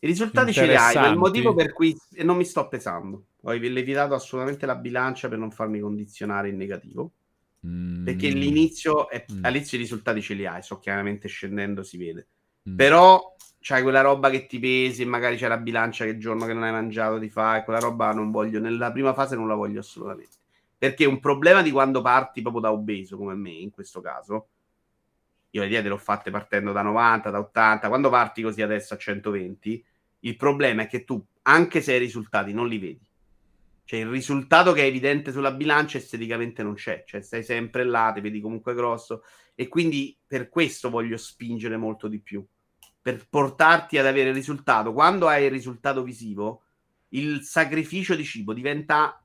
[0.00, 3.24] I risultati ce li hai, ma il motivo per cui non mi sto pesando.
[3.42, 7.10] Ho evitato assolutamente la bilancia per non farmi condizionare in negativo.
[7.66, 9.44] Mm, Perché l'inizio, è, Mm.
[9.44, 12.26] all'inizio i risultati ce li hai, so chiaramente scendendo si vede.
[12.68, 12.76] mm.
[12.76, 16.52] Però c'hai quella roba che ti pesi e magari c'è la bilancia che giorno che
[16.52, 19.54] non hai mangiato ti fa e quella roba non voglio, nella prima fase non la
[19.54, 20.36] voglio assolutamente.
[20.84, 24.48] Perché un problema di quando parti proprio da obeso come me in questo caso,
[25.48, 28.92] io le diete le ho fatte partendo da 90, da 80, quando parti così adesso
[28.92, 29.82] a 120,
[30.18, 33.08] il problema è che tu, anche se hai risultati, non li vedi.
[33.82, 38.12] Cioè il risultato che è evidente sulla bilancia esteticamente non c'è, cioè stai sempre là,
[38.14, 39.22] ti vedi comunque grosso
[39.54, 42.46] e quindi per questo voglio spingere molto di più,
[43.00, 44.92] per portarti ad avere il risultato.
[44.92, 46.64] Quando hai il risultato visivo,
[47.14, 49.23] il sacrificio di cibo diventa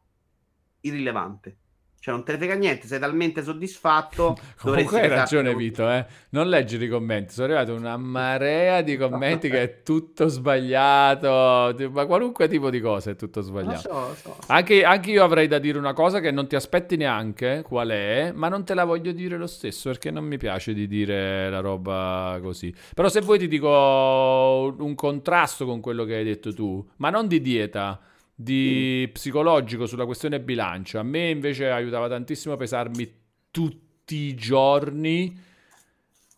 [0.82, 1.58] irrilevante.
[2.02, 4.38] Cioè, non te ne frega niente, sei talmente soddisfatto.
[4.58, 5.90] Comunque hai ragione, Vito.
[5.92, 6.06] Eh?
[6.30, 7.34] Non leggi i commenti.
[7.34, 11.76] Sono arrivata una marea di commenti che è tutto sbagliato.
[11.92, 13.82] Ma qualunque tipo di cosa è tutto sbagliato.
[13.82, 14.38] So, so, so.
[14.48, 18.32] Anche, anche, io avrei da dire una cosa che non ti aspetti neanche qual è,
[18.34, 21.60] ma non te la voglio dire lo stesso perché non mi piace di dire la
[21.60, 22.74] roba così.
[22.94, 27.28] Però se vuoi ti dico un contrasto con quello che hai detto tu, ma non
[27.28, 28.00] di dieta
[28.42, 30.98] di psicologico sulla questione bilancio.
[30.98, 33.14] A me invece aiutava tantissimo a pesarmi
[33.52, 35.48] tutti i giorni.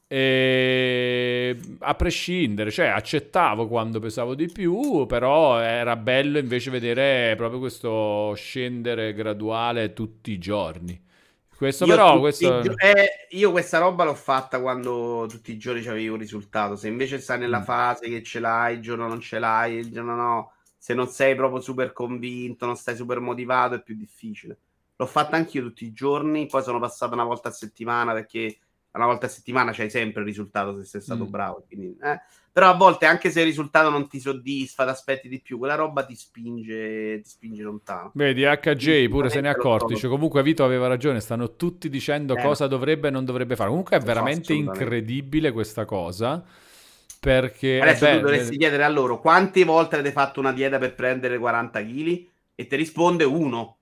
[0.08, 7.60] E a prescindere, cioè accettavo quando pesavo di più, però era bello invece vedere proprio
[7.60, 11.00] questo scendere graduale tutti i giorni.
[11.56, 12.62] Questo io però, questo...
[12.62, 16.76] Gio- eh, io questa roba l'ho fatta quando tutti i giorni avevi un risultato.
[16.76, 17.64] Se invece stai nella mm.
[17.64, 21.36] fase che ce l'hai, il giorno non ce l'hai, il giorno no, se non sei
[21.36, 24.58] proprio super convinto, non stai super motivato, è più difficile.
[24.96, 28.58] L'ho fatta anch'io tutti i giorni, poi sono passato una volta a settimana perché
[28.94, 31.30] una volta a settimana c'hai sempre il risultato se sei stato mm.
[31.30, 31.64] bravo.
[31.68, 32.20] Quindi, eh.
[32.52, 35.76] Però a volte, anche se il risultato non ti soddisfa, ti aspetti di più, quella
[35.76, 38.10] roba ti spinge, ti spinge lontano.
[38.16, 39.96] Vedi, HJ pure se ne è accorti.
[39.96, 42.42] Cioè, comunque Vito aveva ragione, stanno tutti dicendo eh.
[42.42, 43.70] cosa dovrebbe e non dovrebbe fare.
[43.70, 46.44] Comunque è veramente incredibile questa cosa.
[47.22, 50.96] Perché adesso beh, tu dovresti chiedere a loro quante volte avete fatto una dieta per
[50.96, 53.78] prendere 40 kg e ti risponde uno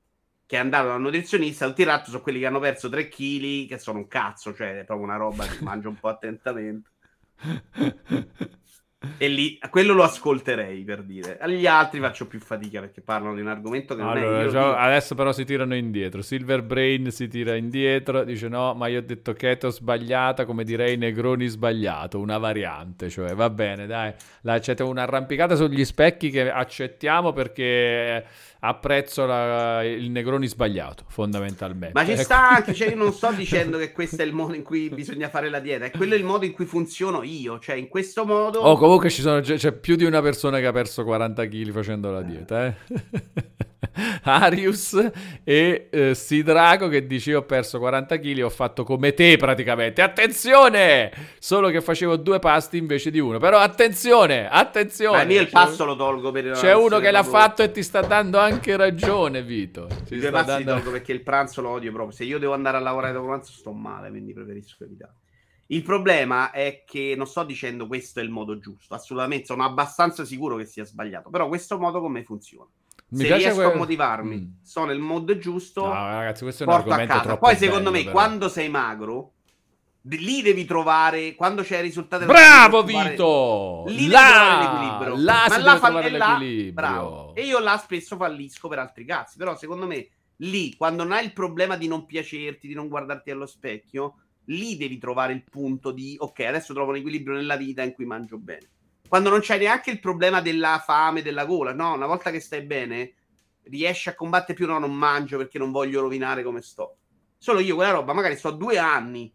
[0.45, 3.67] che è andato dal nutrizionista, tutti i ratto sono quelli che hanno perso 3 kg,
[3.67, 6.89] che sono un cazzo, cioè è proprio una roba che mangio un po' attentamente.
[9.17, 11.37] E lì, quello lo ascolterei per dire.
[11.39, 14.75] Agli altri faccio più fatica perché parlano di un argomento che allora, non è io.
[14.75, 16.21] Adesso però si tirano indietro.
[16.21, 20.97] Silver Brain si tira indietro, dice no, ma io ho detto keto sbagliata, come direi
[20.97, 23.09] Negroni sbagliato, una variante.
[23.09, 28.25] Cioè, va bene, dai, la, c'è un'arrampicata sugli specchi che accettiamo perché
[28.59, 31.93] apprezzo la, il Negroni sbagliato, fondamentalmente.
[31.93, 32.23] Ma ci ecco.
[32.23, 35.29] sta anche, cioè io non sto dicendo che questo è il modo in cui bisogna
[35.29, 38.59] fare la dieta, è quello il modo in cui funziono io, cioè in questo modo...
[38.59, 42.11] Oh, comunque ci sono, c'è più di una persona che ha perso 40 kg facendo
[42.11, 42.73] la dieta, eh.
[44.23, 45.11] Arius
[45.43, 50.01] e eh, Sidrago che dice ho perso 40 kg ho fatto come te praticamente.
[50.01, 51.11] Attenzione!
[51.39, 53.39] Solo che facevo due pasti invece di uno.
[53.39, 55.23] Però attenzione attenzione!
[55.23, 58.01] Ma io il pasto lo tolgo per c'è uno che l'ha fatto e ti sta
[58.01, 59.87] dando anche ragione Vito.
[60.07, 60.73] Ci i due passi dando...
[60.73, 62.15] tolgo perché il pranzo lo odio proprio.
[62.15, 65.13] Se io devo andare a lavorare dopo pranzo sto male quindi preferisco evitare.
[65.71, 69.45] Il problema è che non sto dicendo questo è il modo giusto, assolutamente.
[69.45, 72.69] Sono abbastanza sicuro che sia sbagliato, però questo modo come funziona?
[73.09, 73.63] Mi se riesco que...
[73.63, 74.63] a motivarmi, mm.
[74.63, 78.03] sto nel modo giusto, no, ragazzi, questo è un argomento troppo Poi secondo bello, me,
[78.03, 78.11] però.
[78.11, 79.33] quando sei magro,
[80.01, 83.83] lì devi trovare quando c'è il risultato bravo Vito!
[83.87, 85.23] lì là, l'equilibrio.
[85.23, 87.35] Là ma là fa, bravo.
[87.35, 90.07] E io là spesso fallisco per altri cazzi però secondo me
[90.37, 94.15] lì quando non hai il problema di non piacerti di non guardarti allo specchio
[94.45, 98.05] lì devi trovare il punto di ok adesso trovo un equilibrio nella vita in cui
[98.05, 98.69] mangio bene
[99.09, 102.61] quando non c'è neanche il problema della fame, della gola, no, una volta che stai
[102.61, 103.13] bene,
[103.63, 106.97] riesci a combattere più, no, non mangio perché non voglio rovinare come sto.
[107.35, 109.33] Solo io quella roba, magari sto due anni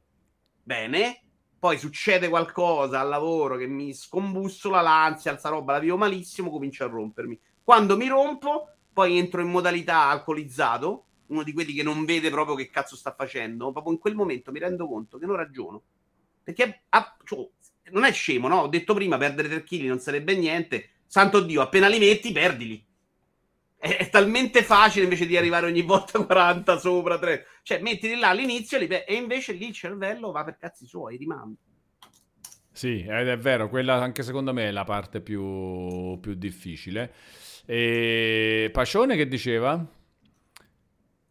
[0.63, 1.23] bene,
[1.59, 6.85] poi succede qualcosa al lavoro che mi scombussola l'ansia, alza roba, la vivo malissimo, comincio
[6.85, 7.37] a rompermi.
[7.65, 12.55] Quando mi rompo, poi entro in modalità alcolizzato, uno di quelli che non vede proprio
[12.55, 15.83] che cazzo sta facendo, proprio in quel momento mi rendo conto che non ragiono.
[16.45, 17.49] Perché ah, cioè,
[17.91, 18.61] non è scemo, no?
[18.63, 20.91] Ho detto prima, perdere 3 kg non sarebbe niente.
[21.07, 22.85] Santo Dio, appena li metti, perdili.
[23.77, 27.47] È, è talmente facile invece di arrivare ogni volta 40 sopra 3.
[27.63, 31.55] Cioè, mettili là all'inizio pe- e invece lì il cervello va per cazzi suoi, rimane.
[32.73, 37.13] Sì, ed è vero, quella anche secondo me è la parte più, più difficile.
[37.65, 39.87] E Pacione che diceva?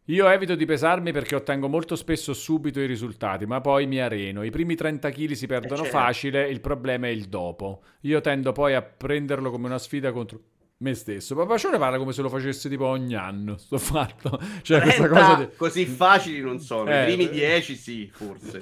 [0.08, 4.42] Io evito di pesarmi perché ottengo molto spesso subito i risultati, ma poi mi areno.
[4.42, 5.98] I primi 30 kg si perdono eh certo.
[5.98, 7.82] facile, il problema è il dopo.
[8.02, 10.40] Io tendo poi a prenderlo come una sfida contro
[10.78, 11.34] me stesso.
[11.34, 14.38] Ma Pacione parla come se lo facessi tipo ogni anno, sto fatto.
[14.60, 15.48] Cioè, questa cosa di...
[15.56, 16.90] così facili non sono.
[16.90, 18.60] Eh, I primi 10 sì, forse.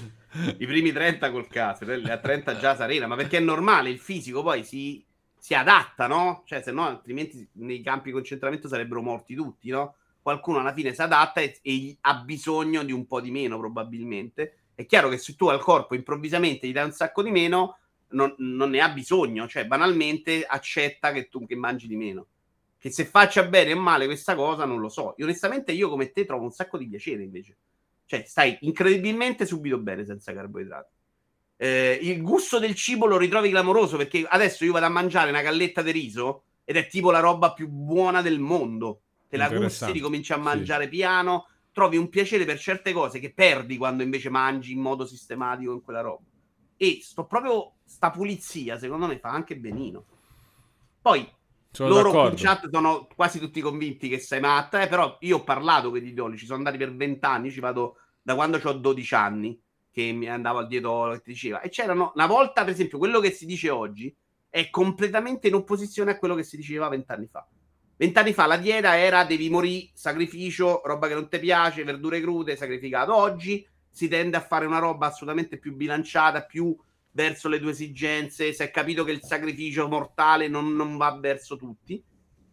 [0.59, 3.99] I primi 30 col caso, a 30 già si arena, ma perché è normale, il
[3.99, 5.05] fisico poi si,
[5.37, 6.45] si adatta, no?
[6.47, 9.97] Cioè, se no altrimenti nei campi di concentramento sarebbero morti tutti, no?
[10.23, 14.59] Qualcuno alla fine si adatta e, e, ha bisogno di un po' di meno probabilmente.
[14.75, 17.79] È chiaro che se tu al corpo improvvisamente gli dai un sacco di meno,
[18.11, 22.27] non, non ne ha bisogno, cioè banalmente accetta che tu che mangi di meno.
[22.79, 25.15] Che se faccia bene o male questa cosa non lo so.
[25.19, 27.57] Io, onestamente io come te trovo un sacco di piacere invece.
[28.07, 30.91] Cioè stai incredibilmente subito bene senza carboidrati.
[31.57, 35.43] Eh, il gusto del cibo lo ritrovi clamoroso perché adesso io vado a mangiare una
[35.43, 39.03] galletta di riso ed è tipo la roba più buona del mondo
[39.33, 40.91] te la gusti, ricominci a mangiare sì.
[40.91, 45.73] piano, trovi un piacere per certe cose che perdi quando invece mangi in modo sistematico
[45.73, 46.23] in quella roba.
[46.77, 50.05] E sto proprio sta pulizia, secondo me, fa anche benino.
[51.01, 51.27] Poi
[51.71, 52.37] sono loro d'accordo.
[52.37, 55.99] in chat sono quasi tutti convinti che sei matta, eh, però io ho parlato con
[55.99, 59.59] gli idoli, ci sono andati per vent'anni, ci vado da quando ho 12 anni
[59.91, 61.63] che mi andavo al dietolo che ti diceva.
[61.63, 64.15] E c'erano una volta, per esempio, quello che si dice oggi
[64.51, 67.49] è completamente in opposizione a quello che si diceva vent'anni fa.
[68.03, 72.57] Vent'anni fa la dieta era devi morire, sacrificio, roba che non ti piace, verdure crude,
[72.57, 73.15] sacrificato.
[73.15, 76.77] Oggi si tende a fare una roba assolutamente più bilanciata, più
[77.13, 78.53] verso le tue esigenze.
[78.53, 82.03] Si è capito che il sacrificio mortale non, non va verso tutti.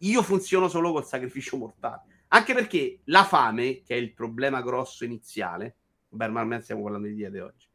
[0.01, 2.03] Io funziono solo col sacrificio mortale.
[2.27, 5.77] Anche perché la fame, che è il problema grosso iniziale,
[6.09, 7.67] beh, ma stiamo parlando di diete oggi,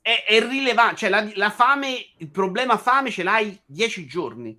[0.00, 0.96] è, è rilevante.
[0.96, 4.58] Cioè, la, la, fame, il problema fame ce l'hai dieci giorni.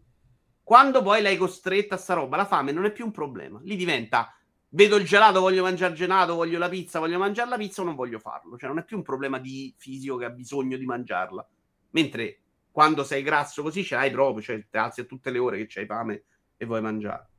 [0.66, 3.60] Quando poi l'hai costretta a sta roba, la fame non è più un problema.
[3.62, 4.36] Lì diventa
[4.70, 7.94] vedo il gelato, voglio mangiare gelato, voglio la pizza, voglio mangiare la pizza o non
[7.94, 8.58] voglio farlo.
[8.58, 11.48] Cioè non è più un problema di fisico che ha bisogno di mangiarla.
[11.92, 12.40] Mentre
[12.72, 15.68] quando sei grasso così ce l'hai proprio, cioè ti alzi a tutte le ore che
[15.68, 16.24] c'hai fame
[16.58, 17.30] e vuoi mangiare.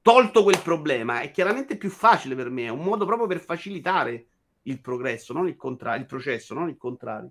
[0.00, 4.26] Tolto quel problema, è chiaramente più facile per me, è un modo proprio per facilitare
[4.62, 7.30] il progresso, non il contrario, il processo, non il contrario.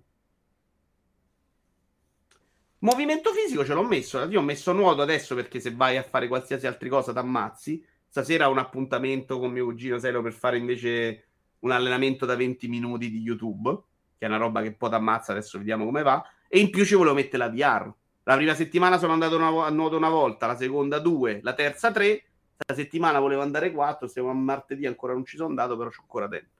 [2.82, 4.24] Movimento fisico ce l'ho messo.
[4.30, 7.84] Io ho messo nuoto adesso perché se vai a fare qualsiasi altra cosa ti ammazzi.
[8.08, 11.26] Stasera ho un appuntamento con mio cugino Selo per fare invece
[11.60, 13.70] un allenamento da 20 minuti di YouTube,
[14.16, 15.32] che è una roba che un po' ti ammazza.
[15.32, 16.24] Adesso vediamo come va.
[16.48, 17.92] E in più ci volevo mettere la VR.
[18.22, 21.92] La prima settimana sono andato una, a nuoto una volta, la seconda due, la terza
[21.92, 22.24] tre.
[22.66, 24.08] La settimana volevo andare quattro.
[24.08, 26.59] Siamo a martedì, ancora non ci sono andato, però c'ho ancora tempo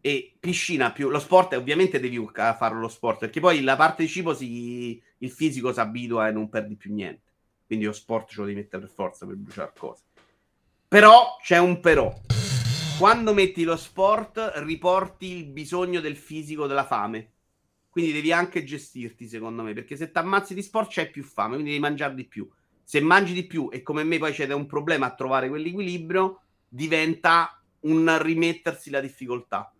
[0.00, 4.08] e piscina più lo sport ovviamente devi farlo lo sport perché poi la parte di
[4.08, 7.28] cibo si, il fisico si abitua e non perdi più niente.
[7.66, 10.02] Quindi lo sport ce lo devi mettere per forza per bruciare cose.
[10.88, 12.12] Però c'è un però.
[12.98, 17.32] Quando metti lo sport riporti il bisogno del fisico della fame.
[17.90, 21.54] Quindi devi anche gestirti secondo me perché se ti ammazzi di sport c'è più fame
[21.54, 22.48] quindi devi mangiare di più.
[22.82, 27.60] Se mangi di più e come me poi c'è un problema a trovare quell'equilibrio diventa
[27.80, 29.72] un rimettersi la difficoltà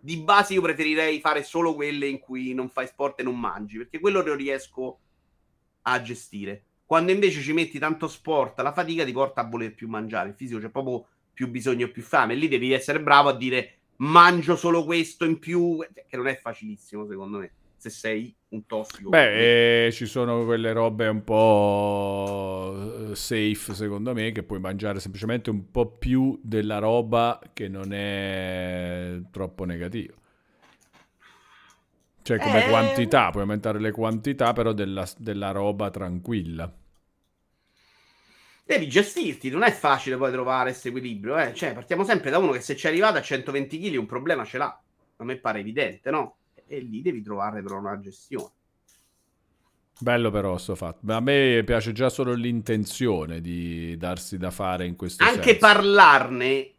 [0.00, 3.78] di base io preferirei fare solo quelle in cui non fai sport e non mangi,
[3.78, 4.98] perché quello lo riesco
[5.82, 6.64] a gestire.
[6.84, 10.30] Quando invece ci metti tanto sport, la fatica ti porta a voler più mangiare.
[10.30, 12.34] Il fisico c'è proprio più bisogno, più fame.
[12.34, 15.78] Lì devi essere bravo a dire mangio solo questo in più,
[16.08, 19.08] che non è facilissimo secondo me se sei un tossico.
[19.08, 25.00] Beh, eh, ci sono quelle robe un po' eh, safe, secondo me, che puoi mangiare
[25.00, 30.12] semplicemente un po' più della roba che non è troppo negativa.
[32.22, 32.68] Cioè, come eh...
[32.68, 36.70] quantità, puoi aumentare le quantità, però della, della roba tranquilla.
[38.62, 41.38] Devi gestirti, non è facile poi trovare questo equilibrio.
[41.38, 41.54] Eh?
[41.54, 44.44] Cioè, partiamo sempre da uno che se ci è arrivato a 120 kg un problema
[44.44, 44.80] ce l'ha.
[45.16, 46.36] A me pare evidente, no?
[46.70, 48.52] E lì devi trovare però una gestione.
[49.98, 51.12] Bello però sto fatto.
[51.12, 55.58] A me piace già solo l'intenzione di darsi da fare in questo Anche senso.
[55.58, 56.70] parlarne,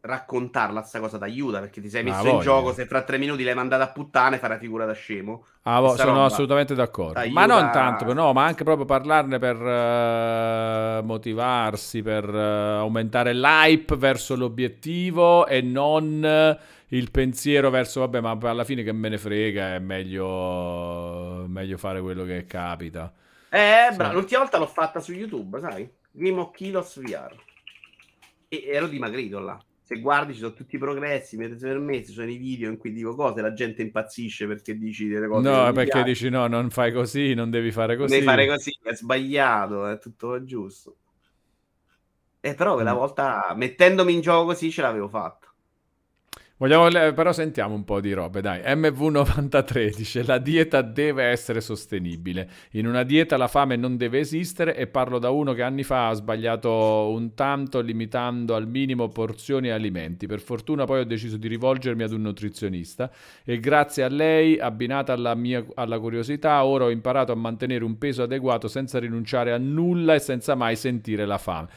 [0.00, 3.18] raccontarla sta cosa ti aiuta perché ti sei messo ah, in gioco, se fra tre
[3.18, 5.44] minuti l'hai mandata a puttane la figura da scemo.
[5.62, 7.20] Ah, vo- sono assolutamente d'accordo.
[7.30, 13.94] Ma non tanto, no, ma anche proprio parlarne per uh, motivarsi, per uh, aumentare l'hype
[13.96, 16.56] verso l'obiettivo e non...
[16.58, 21.76] Uh, il pensiero verso, vabbè, ma alla fine che me ne frega, è meglio, meglio
[21.76, 23.12] fare quello che capita.
[23.50, 23.96] Eh, sì.
[23.96, 25.88] bravo, l'ultima volta l'ho fatta su YouTube, sai?
[26.12, 27.34] Mimo Kilos VR.
[28.48, 29.58] E ero dimagrito là.
[29.80, 32.92] Se guardi ci sono tutti i progressi, mesi per mesi, sono i video in cui
[32.92, 35.48] dico cose, la gente impazzisce perché dici delle cose.
[35.48, 38.14] No, perché dici no, non fai così, non devi fare così.
[38.14, 40.96] devi fare così, è sbagliato, è tutto giusto.
[42.40, 42.96] E però quella mm.
[42.96, 45.43] volta, mettendomi in gioco così, ce l'avevo fatta.
[46.56, 48.60] Vogliamo, però sentiamo un po' di robe, dai.
[48.60, 52.48] MV93 dice la dieta deve essere sostenibile.
[52.72, 56.08] In una dieta la fame non deve esistere e parlo da uno che anni fa
[56.08, 60.28] ha sbagliato un tanto limitando al minimo porzioni e alimenti.
[60.28, 63.10] Per fortuna poi ho deciso di rivolgermi ad un nutrizionista
[63.44, 67.98] e grazie a lei, abbinata alla mia alla curiosità, ora ho imparato a mantenere un
[67.98, 71.68] peso adeguato senza rinunciare a nulla e senza mai sentire la fame.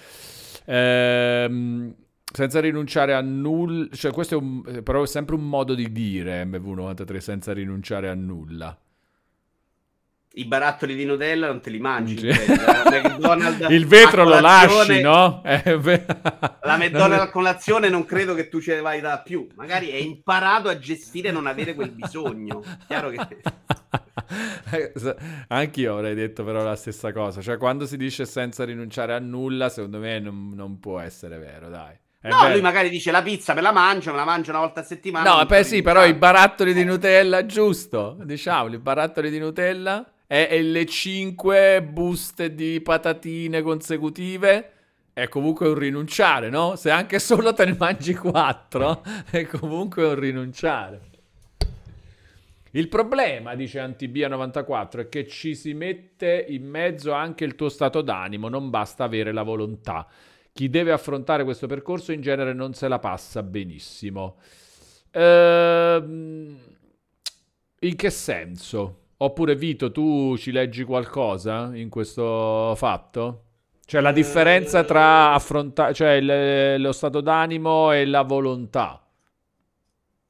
[0.66, 1.95] Ehm
[2.34, 6.44] senza rinunciare a nulla, cioè questo è, un, però è sempre un modo di dire
[6.44, 8.78] MV93 senza rinunciare a nulla.
[10.34, 12.16] I barattoli di Nutella non te li mangi.
[12.20, 12.28] Sì.
[13.74, 15.41] Il vetro lo lasci, no?
[15.44, 19.48] la McDonald's a colazione non credo che tu ce ne vai da più.
[19.56, 22.62] Magari hai imparato a gestire e non avere quel bisogno.
[22.86, 23.40] Chiaro che...
[25.48, 27.41] Anch'io avrei detto però la stessa cosa.
[27.41, 31.70] Cioè, quando si dice senza rinunciare a nulla, secondo me non, non può essere vero,
[31.70, 31.98] dai.
[32.28, 32.54] È no, vero.
[32.54, 35.38] lui magari dice la pizza me la mangio, me la mangio una volta a settimana.
[35.38, 40.48] No, beh sì, però i barattoli di Nutella, giusto, diciamo, i barattoli di Nutella e,
[40.52, 44.72] e le 5 buste di patatine consecutive
[45.14, 46.76] è comunque un rinunciare, no?
[46.76, 51.02] Se anche solo te ne mangi 4, è comunque un rinunciare.
[52.72, 58.02] Il problema, dice Antibia94, è che ci si mette in mezzo anche il tuo stato
[58.02, 60.06] d'animo, non basta avere la volontà.
[60.57, 64.38] Chi deve affrontare questo percorso in genere non se la passa benissimo.
[65.11, 66.57] Ehm,
[67.81, 69.01] in che senso?
[69.17, 73.43] Oppure Vito, tu ci leggi qualcosa in questo fatto?
[73.85, 79.07] Cioè la differenza tra affrontare, cioè il, lo stato d'animo e la volontà.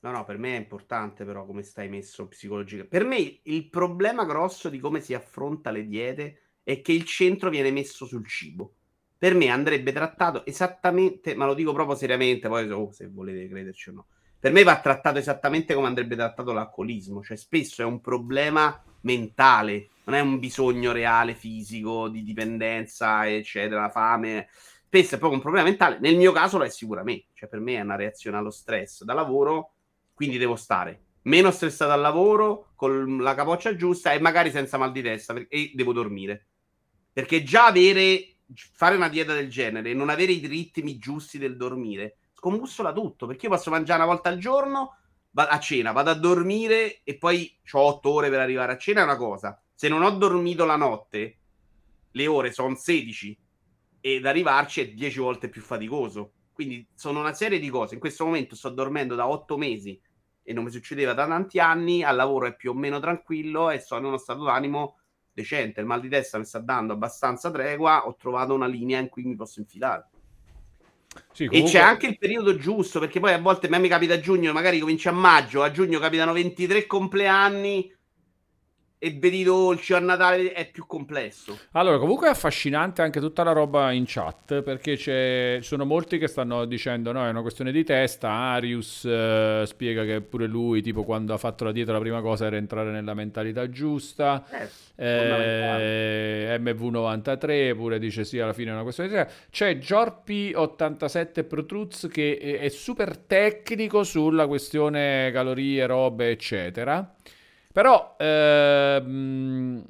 [0.01, 2.97] No, no, per me è importante però come stai messo psicologicamente.
[2.97, 7.49] Per me il problema grosso di come si affronta le diete è che il centro
[7.49, 8.73] viene messo sul cibo.
[9.17, 13.89] Per me andrebbe trattato esattamente, ma lo dico proprio seriamente, poi oh, se volete crederci
[13.89, 14.05] o no.
[14.39, 19.89] Per me va trattato esattamente come andrebbe trattato l'alcolismo, cioè spesso è un problema mentale,
[20.03, 24.47] non è un bisogno reale fisico di dipendenza, eccetera, la fame.
[24.85, 25.97] Spesso è proprio un problema mentale.
[25.99, 29.13] Nel mio caso lo è sicuramente, cioè per me è una reazione allo stress da
[29.13, 29.71] lavoro
[30.17, 34.91] quindi devo stare meno stressato al lavoro, con la capoccia giusta e magari senza mal
[34.91, 36.47] di testa e devo dormire.
[37.13, 41.57] Perché già avere, fare una dieta del genere e non avere i ritmi giusti del
[41.57, 43.25] dormire scombussola tutto.
[43.27, 44.97] Perché io posso mangiare una volta al giorno
[45.33, 49.01] a cena, vado a dormire e poi ho otto ore per arrivare a cena.
[49.01, 49.61] È una cosa.
[49.73, 51.39] Se non ho dormito la notte,
[52.11, 53.37] le ore sono 16
[53.99, 56.33] ed arrivarci è 10 volte più faticoso.
[56.53, 57.93] Quindi sono una serie di cose.
[57.93, 59.99] In questo momento sto dormendo da 8 mesi
[60.41, 63.79] e non mi succedeva da tanti anni, al lavoro è più o meno tranquillo e
[63.79, 64.97] sono in uno stato d'animo
[65.37, 69.07] decente, il mal di testa mi sta dando abbastanza tregua, ho trovato una linea in
[69.07, 70.07] cui mi posso infilare.
[71.31, 71.69] Sì, comunque...
[71.69, 74.19] E c'è anche il periodo giusto, perché poi a volte a me mi capita a
[74.19, 77.93] giugno, magari comincia a maggio, a giugno capitano 23 compleanni,
[78.99, 81.57] e vedi dolci a Natale è più complesso.
[81.73, 86.17] Allora, comunque è affascinante anche tutta la roba in chat perché c'è, ci sono molti
[86.17, 88.29] che stanno dicendo no, è una questione di testa.
[88.29, 92.47] Arius eh, spiega che pure lui, tipo quando ha fatto la dieta, la prima cosa
[92.47, 94.43] era entrare nella mentalità giusta.
[94.49, 94.67] Eh,
[94.99, 99.33] eh, MV93 pure dice sì, alla fine è una questione di testa.
[99.51, 107.13] C'è Giorpi87 Protruz che è, è super tecnico sulla questione calorie, robe, eccetera.
[107.77, 109.83] Però ehm,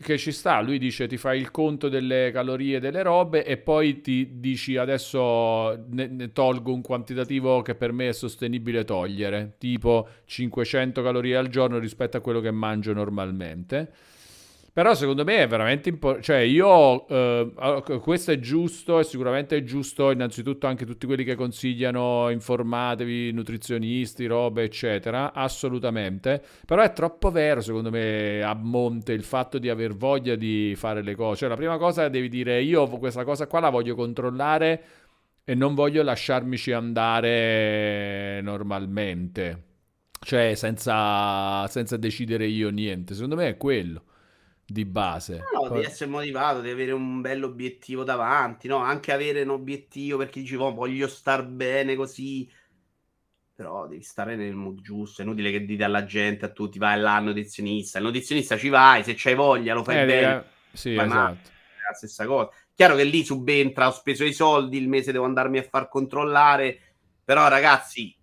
[0.00, 4.00] che ci sta, lui dice ti fai il conto delle calorie delle robe e poi
[4.02, 10.06] ti dici adesso ne, ne tolgo un quantitativo che per me è sostenibile togliere, tipo
[10.26, 13.92] 500 calorie al giorno rispetto a quello che mangio normalmente.
[14.76, 19.62] Però secondo me è veramente importante, cioè io, eh, questo è giusto e sicuramente è
[19.62, 27.30] giusto innanzitutto anche tutti quelli che consigliano informatevi, nutrizionisti, robe eccetera, assolutamente, però è troppo
[27.30, 31.48] vero secondo me a monte il fatto di aver voglia di fare le cose, cioè
[31.48, 34.84] la prima cosa devi dire io questa cosa qua la voglio controllare
[35.42, 39.62] e non voglio lasciarmici andare normalmente,
[40.20, 44.02] cioè senza, senza decidere io niente, secondo me è quello
[44.66, 45.44] di base.
[45.54, 48.78] No, devi essere motivato, devi avere un bell'obiettivo davanti, no?
[48.78, 52.50] Anche avere un obiettivo perché dici, oh, voglio star bene così.
[53.54, 55.22] Però devi stare nel mood giusto.
[55.22, 57.98] È inutile che dite alla gente, a tutti, vai là al nutrizionista.
[57.98, 60.36] Il nutrizionista ci vai, se c'hai voglia lo fai eh, bene.
[60.36, 61.48] Eh, sì, esatto.
[61.48, 62.50] È la stessa cosa.
[62.74, 66.78] Chiaro che lì subentra, ho speso i soldi, il mese devo andarmi a far controllare.
[67.24, 68.14] Però ragazzi,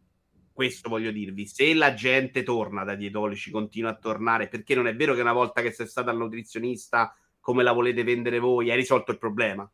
[0.54, 4.96] questo voglio dirvi, se la gente torna da dietolici, continua a tornare, perché non è
[4.96, 8.78] vero che una volta che sei stata al nutrizionista, come la volete vendere voi, hai
[8.78, 9.70] risolto il problema.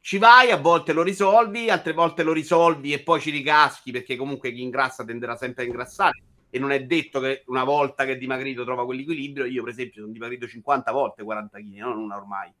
[0.00, 4.16] Ci vai, a volte lo risolvi, altre volte lo risolvi e poi ci ricaschi, perché
[4.16, 6.22] comunque chi ingrassa tenderà sempre a ingrassare.
[6.50, 9.44] E non è detto che una volta che è dimagrito trova quell'equilibrio.
[9.46, 12.52] Io, per esempio, sono dimagrito 50 volte 40 kg, non una ormai.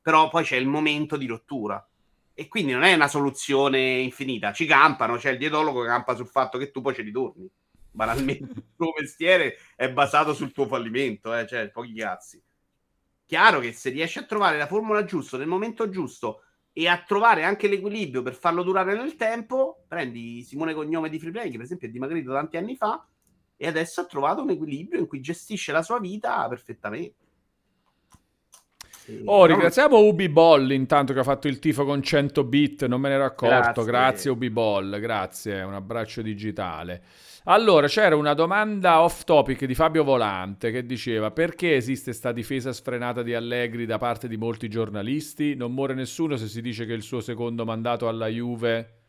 [0.00, 1.84] Però poi c'è il momento di rottura
[2.40, 4.50] e quindi non è una soluzione infinita.
[4.50, 7.46] Ci campano, c'è il dietologo che campa sul fatto che tu poi ci ritorni.
[7.90, 11.46] Banalmente, il tuo mestiere è basato sul tuo fallimento, eh?
[11.46, 12.42] cioè pochi cazzi.
[13.26, 17.44] Chiaro che se riesci a trovare la formula giusta nel momento giusto e a trovare
[17.44, 21.88] anche l'equilibrio per farlo durare nel tempo, prendi Simone Cognome di Freeplay, che per esempio
[21.88, 23.06] è dimagrito tanti anni fa,
[23.54, 27.16] e adesso ha trovato un equilibrio in cui gestisce la sua vita perfettamente.
[29.24, 33.08] Oh, ringraziamo Ubi Ball intanto che ha fatto il tifo con 100 bit, non me
[33.08, 33.82] ne ero accorto.
[33.82, 37.02] Grazie, grazie Ubi Ball, grazie, un abbraccio digitale.
[37.44, 42.70] Allora, c'era una domanda off topic di Fabio Volante che diceva perché esiste sta difesa
[42.72, 45.54] sfrenata di Allegri da parte di molti giornalisti?
[45.54, 48.99] Non muore nessuno se si dice che il suo secondo mandato alla Juve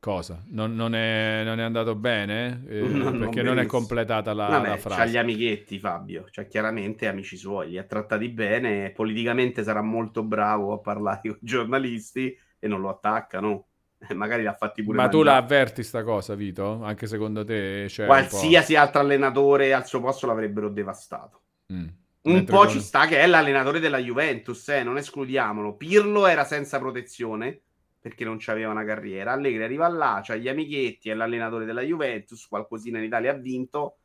[0.00, 0.44] Cosa?
[0.50, 2.62] Non, non, è, non, è, andato bene?
[2.68, 5.00] Eh, non, perché non, è completata la, Vabbè, la frase.
[5.00, 10.22] C'ha gli amichetti Fabio, cioè chiaramente amici suoi, li ha trattati bene, politicamente sarà molto
[10.22, 13.66] bravo a parlare con i giornalisti e non lo attaccano.
[13.98, 15.24] Eh, magari l'ha fatti pure Ma mangiare.
[15.24, 16.84] tu la avverti sta cosa, Vito?
[16.84, 21.42] Anche secondo te Qualsiasi altro allenatore al suo posto l'avrebbero devastato.
[21.72, 21.86] Mm.
[22.20, 22.70] Un Mentre po' con...
[22.70, 25.74] ci sta che è l'allenatore della Juventus, eh, non escludiamolo.
[25.74, 27.62] Pirlo era senza protezione
[28.00, 29.32] perché non c'aveva una carriera.
[29.32, 33.98] Allegri arriva là, c'ha gli amichetti, è l'allenatore della Juventus, qualcosina in Italia ha vinto.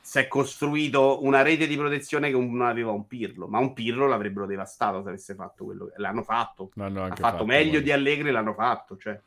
[0.00, 4.06] Si è costruito una rete di protezione che non aveva un Pirlo, ma un Pirlo
[4.06, 6.70] l'avrebbero devastato se avesse fatto quello che l'hanno fatto.
[6.74, 7.82] L'hanno ha fatto, fatto meglio poi.
[7.82, 8.96] di Allegri, l'hanno fatto.
[8.96, 9.20] Cioè.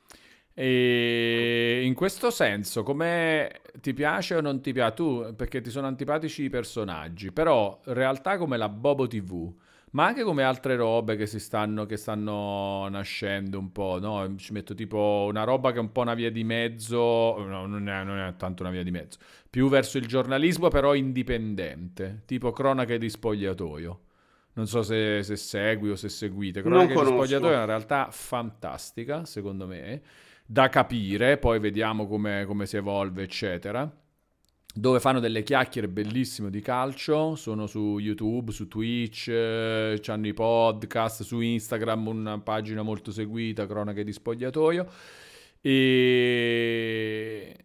[0.53, 5.33] E in questo senso, come ti piace o non ti piace tu?
[5.35, 9.53] Perché ti sono antipatici i personaggi, però in realtà come la Bobo TV
[9.91, 14.35] ma anche come altre robe che si stanno, che stanno nascendo un po', no?
[14.35, 16.97] Ci metto tipo una roba che è un po' una via di mezzo,
[17.45, 19.17] no, non è, non è tanto una via di mezzo,
[19.49, 24.01] più verso il giornalismo però indipendente, tipo cronache di spogliatoio.
[24.53, 26.61] Non so se, se segui o se seguite.
[26.61, 30.01] Cronache di spogliatoio è una realtà fantastica, secondo me,
[30.45, 33.89] da capire, poi vediamo come, come si evolve, eccetera
[34.73, 40.33] dove fanno delle chiacchiere bellissime di calcio, sono su YouTube, su Twitch, eh, hanno i
[40.33, 44.87] podcast, su Instagram una pagina molto seguita, cronache di spogliatoio.
[45.61, 47.55] E,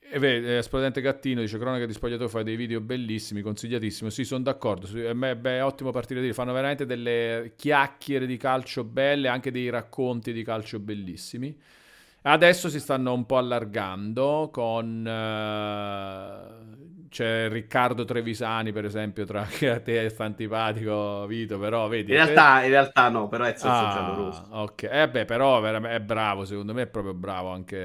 [0.00, 4.08] e vede, Esplodente Gattino dice cronache di spogliatoio fa dei video bellissimi, consigliatissimo.
[4.10, 9.28] Sì, sono d'accordo, è, ottimo partire di lì, fanno veramente delle chiacchiere di calcio belle,
[9.28, 11.56] anche dei racconti di calcio bellissimi.
[12.26, 15.04] Adesso si stanno un po' allargando con...
[15.04, 16.72] Uh,
[17.10, 22.12] c'è Riccardo Trevisani, per esempio, tra che a te sta antipatico, Vito, però vedi...
[22.12, 26.72] In realtà, in realtà no, però è ah, Ok, eh beh, però è bravo, secondo
[26.72, 27.76] me è proprio bravo anche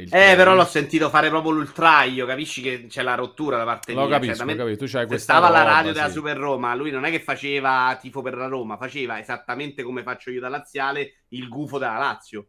[0.00, 0.14] il...
[0.14, 4.02] Eh, però l'ho sentito fare proprio l'ultraio, capisci che c'è la rottura da parte lo
[4.02, 4.10] mia.
[4.10, 5.98] Capisco, cioè, lo capisco, tu c'hai questa Stava alla radio sì.
[5.98, 10.02] della Super Roma, lui non è che faceva tifo per la Roma, faceva esattamente come
[10.02, 12.48] faccio io da laziale, il gufo della Lazio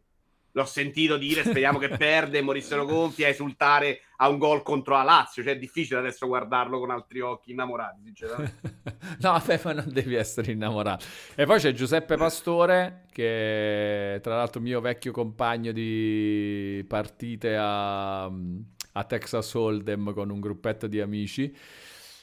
[0.52, 5.02] l'ho sentito dire speriamo che perde, morissero gonfi a esultare a un gol contro la
[5.02, 8.60] Lazio, cioè è difficile adesso guardarlo con altri occhi innamorati, sinceramente.
[9.20, 11.04] no, vabbè, ma non devi essere innamorato.
[11.34, 19.04] E poi c'è Giuseppe Pastore, che tra l'altro mio vecchio compagno di partite a, a
[19.04, 21.56] Texas Hold'em con un gruppetto di amici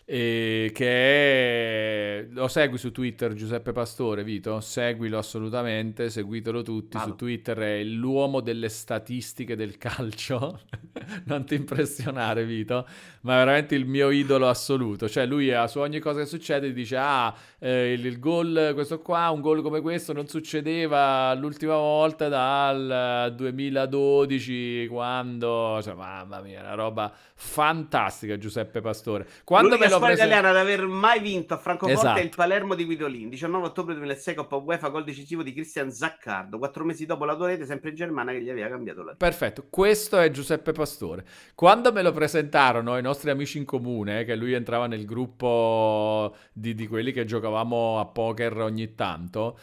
[0.10, 2.28] e che è...
[2.30, 4.62] lo segui su Twitter Giuseppe Pastore, Vito?
[4.62, 7.10] Seguilo assolutamente, seguitelo tutti, Vado.
[7.10, 10.62] su Twitter è l'uomo delle statistiche del calcio,
[11.28, 12.88] non ti impressionare Vito,
[13.24, 16.96] ma è veramente il mio idolo assoluto, cioè lui su ogni cosa che succede dice
[16.96, 22.30] ah eh, il, il gol, questo qua, un gol come questo non succedeva l'ultima volta
[22.30, 29.28] dal 2012 quando, cioè mamma mia, una roba fantastica Giuseppe Pastore.
[29.44, 30.28] Quando L'unica me squadra prese...
[30.28, 32.20] italiana ad aver mai vinto a Francoforte esatto.
[32.20, 36.58] è il Palermo di Guidolin, 19 ottobre 2006 Coppa UEFA, gol decisivo di Christian Zaccardo,
[36.58, 40.18] quattro mesi dopo la Dorete, sempre in Germania che gli aveva cambiato la Perfetto, questo
[40.18, 41.26] è Giuseppe Pastore.
[41.54, 46.74] Quando me lo presentarono i nostri amici in comune, che lui entrava nel gruppo di,
[46.74, 49.60] di quelli che giocavamo a poker ogni tanto,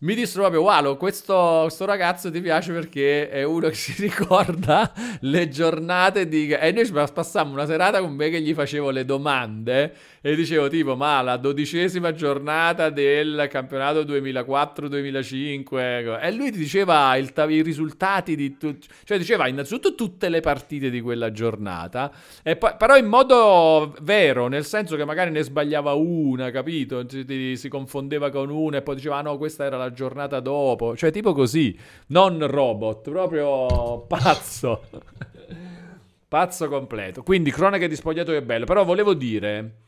[0.00, 4.92] mi dissero proprio, wow, questo, questo, ragazzo ti piace perché è uno che si ricorda
[5.20, 6.50] le giornate di...
[6.52, 10.96] E noi passammo una serata con me che gli facevo le domande e dicevo tipo,
[10.96, 18.56] ma la dodicesima giornata del campionato 2004-2005 e lui ti diceva il, i risultati di...
[18.56, 18.76] Tu...
[19.04, 22.12] cioè diceva innanzitutto tutte le partite di quella giornata,
[22.42, 27.06] e poi, però in modo vero, nel senso che magari ne sbagliava una, capito?
[27.08, 30.96] Si, si confondeva con una e poi diceva, ah, no, questa era la giornata dopo,
[30.96, 31.76] cioè tipo così,
[32.08, 34.82] non robot, proprio pazzo.
[36.28, 37.22] pazzo completo.
[37.22, 39.86] Quindi cronache di spogliatoio è bello, però volevo dire,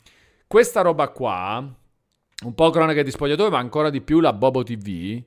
[0.50, 1.58] questa roba qua,
[2.42, 5.22] un po' cronache di spogliatoio, ma ancora di più la Bobo TV,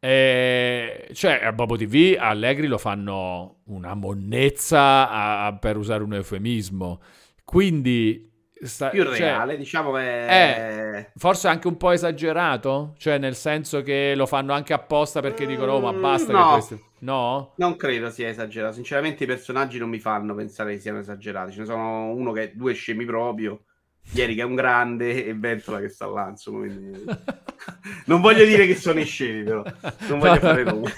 [0.00, 6.14] eh, cioè a Bobo TV Allegri lo fanno una monnezza a, a, per usare un
[6.14, 7.02] eufemismo.
[7.44, 8.26] Quindi
[8.62, 10.26] Sta, più cioè, reale, diciamo è...
[10.26, 11.10] è...
[11.16, 15.48] forse anche un po' esagerato, cioè nel senso che lo fanno anche apposta perché mm,
[15.48, 16.52] dicono oh ma basta no.
[16.52, 16.82] questi...
[17.00, 17.52] no?
[17.56, 21.60] Non credo sia esagerato, sinceramente i personaggi non mi fanno pensare che siano esagerati, ce
[21.60, 23.64] ne sono uno che è due scemi proprio
[24.12, 27.04] Ieri che è un grande e Ventola che sta là, insomma, quindi...
[28.06, 29.62] non voglio dire che sono i scemi, però
[30.08, 30.90] non voglio fare nulla.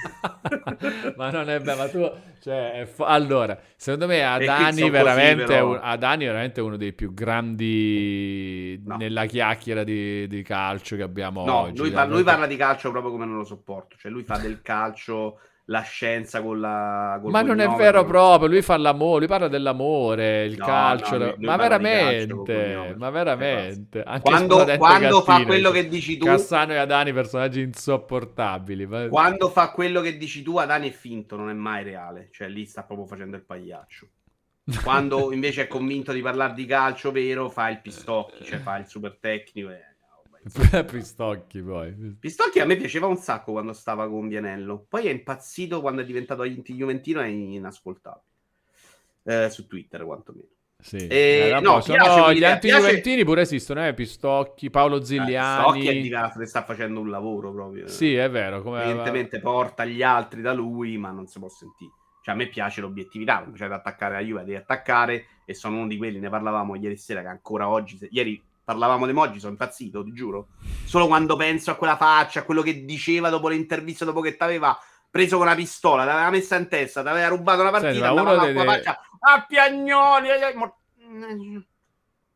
[1.16, 2.11] ma non è bello, ma tu...
[2.41, 3.05] Cioè, fo...
[3.05, 5.81] allora, secondo me Adani veramente, così, però...
[5.81, 8.97] Adani è veramente uno dei più grandi no.
[8.97, 11.78] nella chiacchiera di, di, calcio che abbiamo no, oggi.
[11.78, 14.62] Lui, par- lui parla di calcio proprio come non lo sopporto, cioè lui fa del
[14.62, 17.18] calcio la scienza con la...
[17.22, 21.16] Col ma non è vero proprio, lui fa l'amore, lui parla dell'amore, il no, calcio,
[21.16, 26.16] no, lui, lui ma, veramente, calcio, ma veramente, Anche quando, quando fa quello che dici
[26.16, 26.26] tu...
[26.26, 28.84] Cassano e Adani, personaggi insopportabili.
[28.86, 29.09] Ma...
[29.09, 32.66] Quando fa quello che dici tu, Adani è finto, non è mai reale, cioè lì
[32.66, 34.09] sta proprio facendo il pagliaccio.
[34.82, 38.88] Quando invece è convinto di parlare di calcio vero, fa il pistocchi, cioè fa il
[38.88, 39.70] super tecnico.
[39.70, 39.90] E
[40.91, 41.93] Pistocchi poi.
[42.19, 44.87] Pistocchi a me piaceva un sacco quando stava con Bianello.
[44.89, 48.25] Poi è impazzito quando è diventato Juventino, è inascoltabile.
[49.23, 50.49] Eh, su Twitter quantomeno.
[50.79, 51.07] Sì.
[51.07, 53.25] E, eh, no, sono gli anti-juventini piace...
[53.25, 53.93] pure esistono, eh?
[53.93, 55.65] Pistocchi, Paolo eh, Zigliani.
[55.65, 57.87] Pistocchi è diverso, sta facendo un lavoro proprio.
[57.89, 58.62] Sì, è vero.
[58.62, 58.83] Come...
[58.83, 61.93] Evidentemente porta gli altri da lui, ma non si può sentire.
[62.23, 65.87] Cioè, a me piace l'obiettività, cioè ad attaccare la Juve, devi attaccare e sono uno
[65.87, 68.09] di quelli, ne parlavamo ieri sera, che ancora oggi, se...
[68.11, 70.48] ieri parlavamo di Moggi, sono impazzito, ti giuro.
[70.84, 74.42] Solo quando penso a quella faccia, a quello che diceva dopo l'intervista, dopo che ti
[74.42, 74.78] aveva
[75.10, 78.06] preso con una pistola, ti aveva messa in testa, ti aveva rubato una partita, Senti,
[78.06, 78.64] andava delle...
[78.64, 80.28] faccia a piagnoli.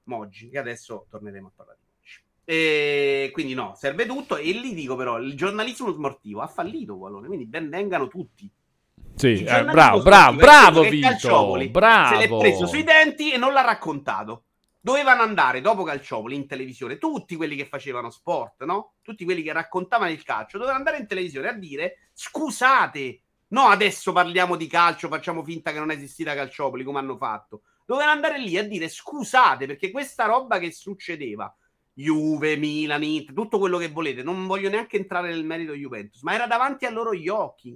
[0.04, 2.22] Moggi, che adesso torneremo a parlare di Moggi.
[2.44, 4.36] E quindi no, serve tutto.
[4.36, 8.50] E lì dico però, il giornalismo sportivo ha fallito, Wallone, quindi ben vengano tutti.
[9.14, 12.20] Sì, eh, bravo, bravo, bravo, Vito, bravo.
[12.20, 14.46] Se l'è preso sui denti e non l'ha raccontato
[14.84, 18.96] dovevano andare dopo Calciopoli in televisione tutti quelli che facevano sport, no?
[19.00, 24.12] Tutti quelli che raccontavano il calcio, dovevano andare in televisione a dire scusate, no adesso
[24.12, 27.62] parliamo di calcio, facciamo finta che non esistita Calciopoli come hanno fatto.
[27.86, 31.50] Dovevano andare lì a dire scusate perché questa roba che succedeva,
[31.94, 36.34] Juve, Milan, Inter, tutto quello che volete, non voglio neanche entrare nel merito Juventus, ma
[36.34, 37.74] era davanti a loro gli occhi.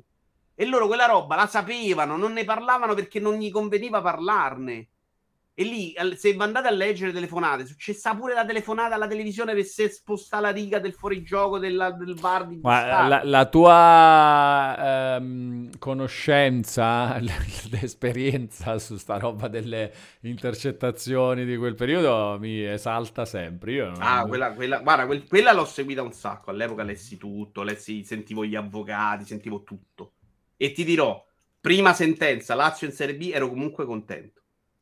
[0.54, 4.88] E loro quella roba la sapevano, non ne parlavano perché non gli conveniva parlarne.
[5.60, 9.88] E lì, se andate a leggere telefonate, successa pure la telefonata alla televisione per se
[9.88, 17.18] sposta la riga del fuorigioco della, del bar di Ma la, la, tua ehm, conoscenza,
[17.72, 23.72] l'esperienza su sta roba delle intercettazioni di quel periodo mi esalta sempre.
[23.72, 23.96] Io non...
[23.98, 26.50] Ah, quella, quella, guarda, quel, quella l'ho seguita un sacco.
[26.50, 30.12] All'epoca lessi tutto, lessi, sentivo gli avvocati, sentivo tutto.
[30.56, 31.20] E ti dirò,
[31.60, 34.37] prima sentenza, Lazio in Serie B, ero comunque contento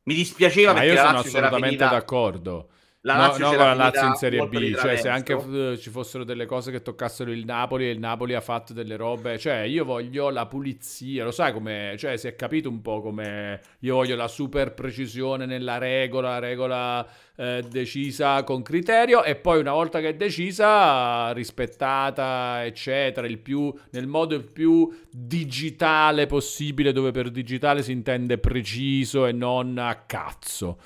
[0.07, 2.69] mi dispiaceva Ma perché io sono assolutamente d'accordo.
[3.07, 5.89] La Lazio no, no, con la Lazio in Serie B, cioè se anche uh, ci
[5.89, 9.59] fossero delle cose che toccassero il Napoli e il Napoli ha fatto delle robe, cioè
[9.59, 13.95] io voglio la pulizia, lo sai come, cioè si è capito un po' come io
[13.95, 17.07] voglio la super precisione nella regola, la regola
[17.37, 23.73] eh, decisa con criterio e poi una volta che è decisa rispettata, eccetera, il più,
[23.91, 30.77] nel modo più digitale possibile, dove per digitale si intende preciso e non a cazzo.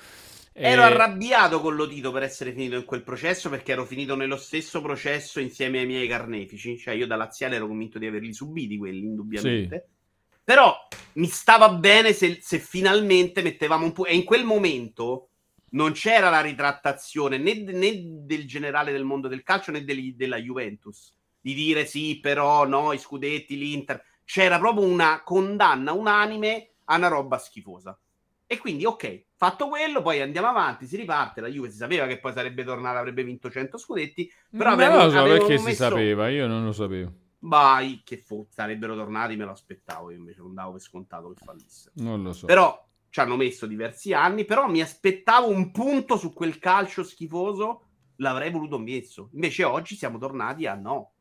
[0.54, 4.82] Ero arrabbiato con Lotito per essere finito in quel processo perché ero finito nello stesso
[4.82, 6.76] processo insieme ai miei carnefici.
[6.76, 9.86] Cioè, io da laziale ero convinto di averli subiti quelli, indubbiamente.
[9.86, 10.34] Sì.
[10.44, 10.76] Però
[11.14, 14.04] mi stava bene se, se finalmente mettevamo un po'.
[14.04, 15.28] E in quel momento
[15.70, 20.36] non c'era la ritrattazione né, né del generale del mondo del calcio né degli, della
[20.36, 24.02] Juventus di dire sì, però no, i scudetti, l'Inter.
[24.24, 27.98] C'era proprio una condanna unanime a una roba schifosa.
[28.46, 31.40] E quindi, ok, fatto quello, poi andiamo avanti, si riparte.
[31.40, 34.30] La Juve si sapeva che poi sarebbe tornata, avrebbe vinto 100 scudetti.
[34.48, 35.68] Però non avevo, lo so perché messo...
[35.68, 37.12] si sapeva, io non lo sapevo.
[37.40, 41.44] Vai, che fu, sarebbero tornati, me lo aspettavo, io invece non davo per scontato che
[41.44, 41.92] fallissero.
[41.96, 42.46] Non lo so.
[42.46, 47.86] Però ci hanno messo diversi anni, però mi aspettavo un punto su quel calcio schifoso,
[48.18, 49.28] l'avrei voluto messo.
[49.32, 51.14] Invece oggi siamo tornati a no,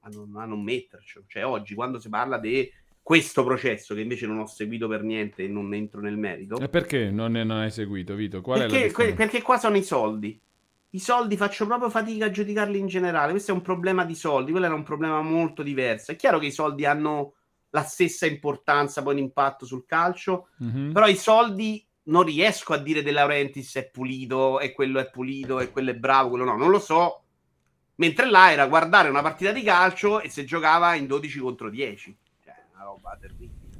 [0.00, 1.24] a non, a non metterci.
[1.26, 2.70] Cioè oggi quando si parla di
[3.02, 6.58] questo processo che invece non ho seguito per niente e non entro nel merito.
[6.58, 8.40] E perché non, ne, non hai seguito, Vito?
[8.40, 10.40] Qual perché, que- perché qua sono i soldi.
[10.94, 13.32] I soldi faccio proprio fatica a giudicarli in generale.
[13.32, 16.12] Questo è un problema di soldi, quello era un problema molto diverso.
[16.12, 17.34] È chiaro che i soldi hanno
[17.70, 20.92] la stessa importanza poi l'impatto sul calcio, mm-hmm.
[20.92, 25.60] però i soldi non riesco a dire De Laurentiis è pulito e quello è pulito
[25.60, 27.22] e quello è bravo, quello no, non lo so.
[27.96, 32.16] Mentre là era guardare una partita di calcio e se giocava in 12 contro 10.
[32.82, 33.70] Una roba terribile.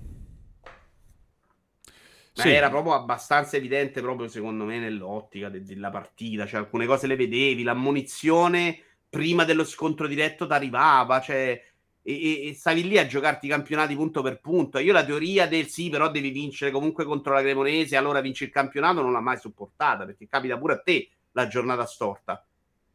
[2.34, 2.48] Ma sì.
[2.48, 6.46] era proprio abbastanza evidente, proprio secondo me, nell'ottica de- della partita.
[6.46, 11.62] Cioè, alcune cose le vedevi, l'ammonizione prima dello scontro diretto ti arrivava, cioè
[12.04, 14.78] e, e, stavi lì a giocarti i campionati punto per punto.
[14.78, 18.50] Io la teoria del sì, però devi vincere comunque contro la Cremonese, allora vinci il
[18.50, 22.44] campionato, non l'ho mai supportata perché capita pure a te la giornata storta.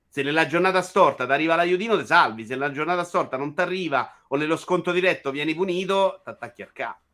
[0.10, 2.46] Se nella giornata storta ti arriva l'aiutino, ti salvi.
[2.46, 6.62] Se nella giornata storta non ti arriva o nello sconto diretto vieni punito, ti attacchi
[6.62, 7.06] al capo.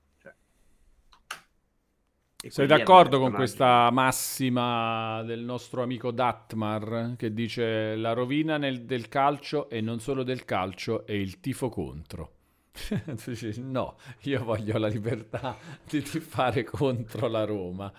[2.50, 9.08] Sei d'accordo con questa massima del nostro amico Datmar che dice la rovina nel, del
[9.08, 12.32] calcio e non solo del calcio è il tifo contro?
[13.62, 15.56] no, io voglio la libertà
[15.90, 17.92] di fare contro la Roma.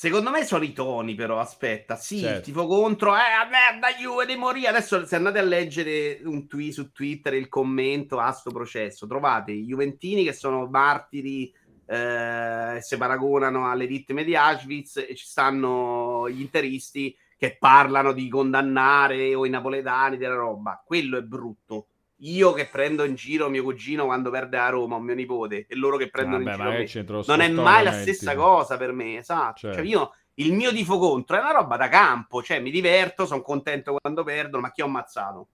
[0.00, 1.40] Secondo me sono i toni, però.
[1.40, 2.44] Aspetta, sì, certo.
[2.44, 4.68] tifo contro, eh, a merda, Juve di morire.
[4.68, 9.52] Adesso, se andate a leggere un tweet su Twitter, il commento a sto processo, trovate
[9.52, 11.52] i Juventini che sono martiri,
[11.84, 18.26] eh, si paragonano alle vittime di Auschwitz, e ci stanno gli interisti che parlano di
[18.30, 20.82] condannare o i napoletani della roba.
[20.82, 21.88] Quello è brutto
[22.20, 25.74] io che prendo in giro mio cugino quando perde a Roma o mio nipote e
[25.74, 29.58] loro che prendono Vabbè, in giro non è mai la stessa cosa per me esatto.
[29.58, 29.74] Cioè.
[29.74, 33.42] Cioè, io il mio tifo contro è una roba da campo cioè mi diverto sono
[33.42, 35.48] contento quando perdono ma chi ho ammazzato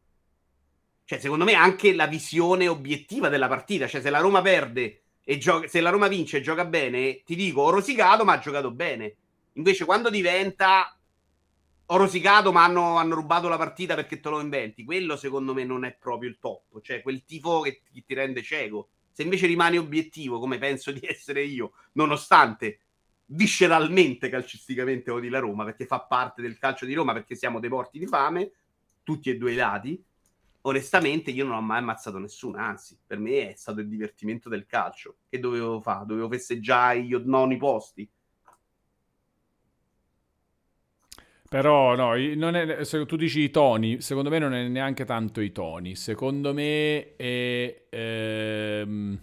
[1.05, 5.39] cioè secondo me anche la visione obiettiva della partita cioè se la Roma perde e
[5.39, 8.71] gioca se la Roma vince e gioca bene ti dico ho rosicato ma ha giocato
[8.71, 9.17] bene.
[9.55, 10.96] Invece quando diventa
[11.87, 14.85] ho rosicato, ma hanno, hanno, rubato la partita perché te lo inventi.
[14.85, 16.81] Quello, secondo me, non è proprio il top.
[16.81, 18.89] Cioè, quel tifo che ti, ti rende cieco.
[19.13, 22.81] Se invece rimani obiettivo, come penso di essere io, nonostante
[23.27, 27.71] visceralmente, calcisticamente odi la Roma, perché fa parte del calcio di Roma, perché siamo dei
[27.71, 28.53] porti di fame,
[29.03, 30.03] tutti e due i lati,
[30.63, 34.67] onestamente io non ho mai ammazzato nessuno, anzi, per me è stato il divertimento del
[34.67, 35.17] calcio.
[35.29, 36.07] Che dovevo fare?
[36.07, 38.09] Dovevo festeggiare io noni posti?
[41.49, 45.53] Però no, è, se tu dici i toni, secondo me non è neanche tanto i
[45.53, 47.87] toni, secondo me è...
[47.91, 49.21] Ehm,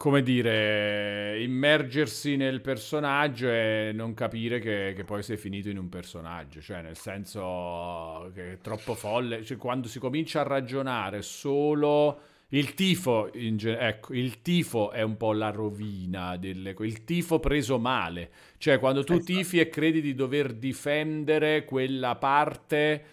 [0.00, 5.90] come dire, immergersi nel personaggio e non capire che, che, poi sei finito in un
[5.90, 12.18] personaggio, cioè nel senso che è troppo folle, cioè, quando si comincia a ragionare solo
[12.50, 17.78] il tifo, gen- ecco, il tifo è un po' la rovina, delle, il tifo preso
[17.78, 19.32] male, cioè quando tu esatto.
[19.32, 23.04] tifi e credi di dover difendere quella parte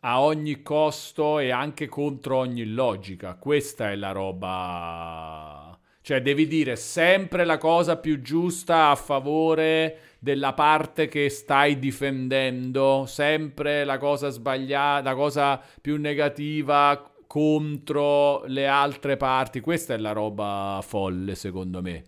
[0.00, 6.76] a ogni costo e anche contro ogni logica, questa è la roba, cioè devi dire
[6.76, 14.28] sempre la cosa più giusta a favore della parte che stai difendendo, sempre la cosa
[14.28, 19.58] sbagliata, la cosa più negativa contro le altre parti.
[19.58, 22.04] Questa è la roba folle, secondo me.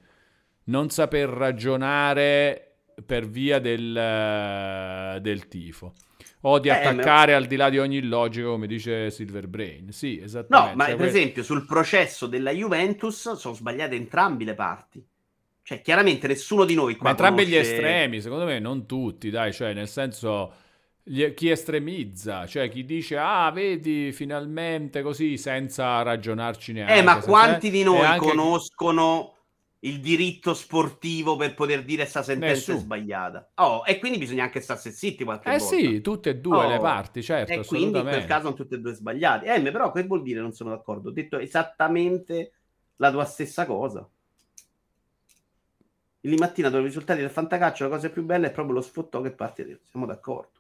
[0.66, 5.94] Non saper ragionare per via del, del tifo.
[6.42, 7.38] O di eh, attaccare ma...
[7.38, 9.90] al di là di ogni logica, come dice Silver Brain.
[9.90, 10.70] Sì, esattamente.
[10.70, 15.04] No, ma cioè, per esempio sul processo della Juventus sono sbagliate entrambe le parti.
[15.60, 17.58] Cioè, chiaramente nessuno di noi qua Ma entrambi conosce...
[17.58, 20.52] gli estremi, secondo me, non tutti, dai, cioè, nel senso
[21.34, 26.94] chi estremizza, cioè chi dice ah vedi finalmente così senza ragionarci neanche.
[26.96, 28.26] Eh ma quanti di noi anche...
[28.26, 29.34] conoscono
[29.80, 32.78] il diritto sportivo per poter dire questa sentenza Nessuno.
[32.78, 33.50] è sbagliata?
[33.54, 35.76] Oh, e quindi bisogna anche starsi zitti qualche eh volta.
[35.76, 37.52] Eh sì, tutte e due oh, le parti, certo.
[37.52, 39.54] E quindi in quel caso sono tutte e due sbagliate.
[39.54, 41.10] Eh, però che vuol dire non sono d'accordo?
[41.10, 42.52] Ho detto esattamente
[42.96, 44.08] la tua stessa cosa.
[46.20, 49.20] Ieri mattina dopo i risultati del fantacaccio la cosa più bella è proprio lo sfottò
[49.20, 50.55] che parte siamo d'accordo.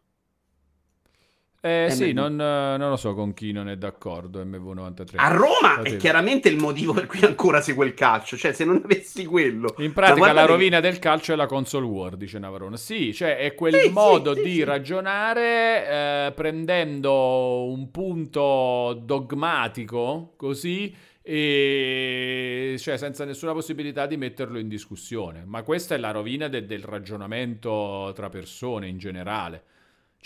[1.60, 5.14] Eh, sì, non, non, lo so con chi non è d'accordo MV93.
[5.16, 8.80] A Roma è chiaramente il motivo per cui ancora segue il calcio, cioè se non
[8.84, 9.74] avessi quello...
[9.78, 12.76] In pratica la rovina del calcio è la console war, dice Navarone.
[12.76, 20.34] Sì, cioè è quel sì, modo sì, di sì, ragionare eh, prendendo un punto dogmatico,
[20.36, 25.42] così, e cioè senza nessuna possibilità di metterlo in discussione.
[25.44, 29.64] Ma questa è la rovina de- del ragionamento tra persone in generale.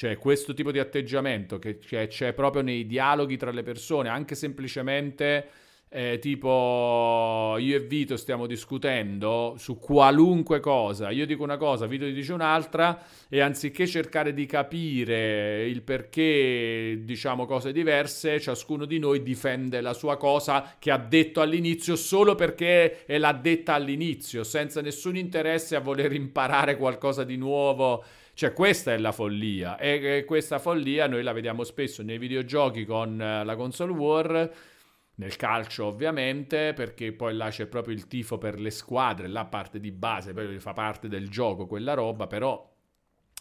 [0.00, 4.34] Cioè, questo tipo di atteggiamento che c'è, c'è proprio nei dialoghi tra le persone, anche
[4.34, 5.46] semplicemente
[5.90, 12.06] eh, tipo io e Vito stiamo discutendo su qualunque cosa, io dico una cosa, Vito
[12.06, 12.98] dice un'altra
[13.28, 19.92] e anziché cercare di capire il perché diciamo cose diverse, ciascuno di noi difende la
[19.92, 25.80] sua cosa che ha detto all'inizio solo perché l'ha detta all'inizio, senza nessun interesse a
[25.80, 28.02] voler imparare qualcosa di nuovo
[28.40, 33.20] cioè questa è la follia e questa follia noi la vediamo spesso nei videogiochi con
[33.20, 34.50] eh, la console war,
[35.16, 39.78] nel calcio ovviamente, perché poi là c'è proprio il tifo per le squadre, la parte
[39.78, 42.66] di base, poi fa parte del gioco quella roba, però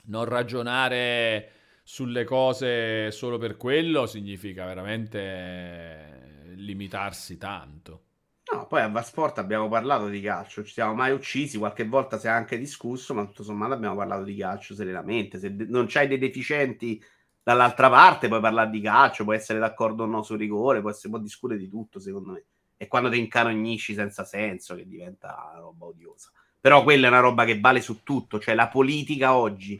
[0.08, 1.50] non ragionare
[1.82, 8.09] sulle cose solo per quello significa veramente limitarsi tanto.
[8.52, 12.26] No, poi a Vasport abbiamo parlato di calcio, ci siamo mai uccisi, qualche volta si
[12.26, 15.38] è anche discusso, ma tutto sommato abbiamo parlato di calcio serenamente.
[15.38, 17.00] Se de- non c'hai dei deficienti
[17.44, 21.10] dall'altra parte, puoi parlare di calcio, puoi essere d'accordo o no sul rigore, puoi, essere,
[21.10, 22.46] puoi discutere di tutto, secondo me.
[22.76, 26.32] E quando ti incanognisci senza senso, che diventa una roba odiosa.
[26.60, 29.80] Però quella è una roba che vale su tutto, cioè la politica oggi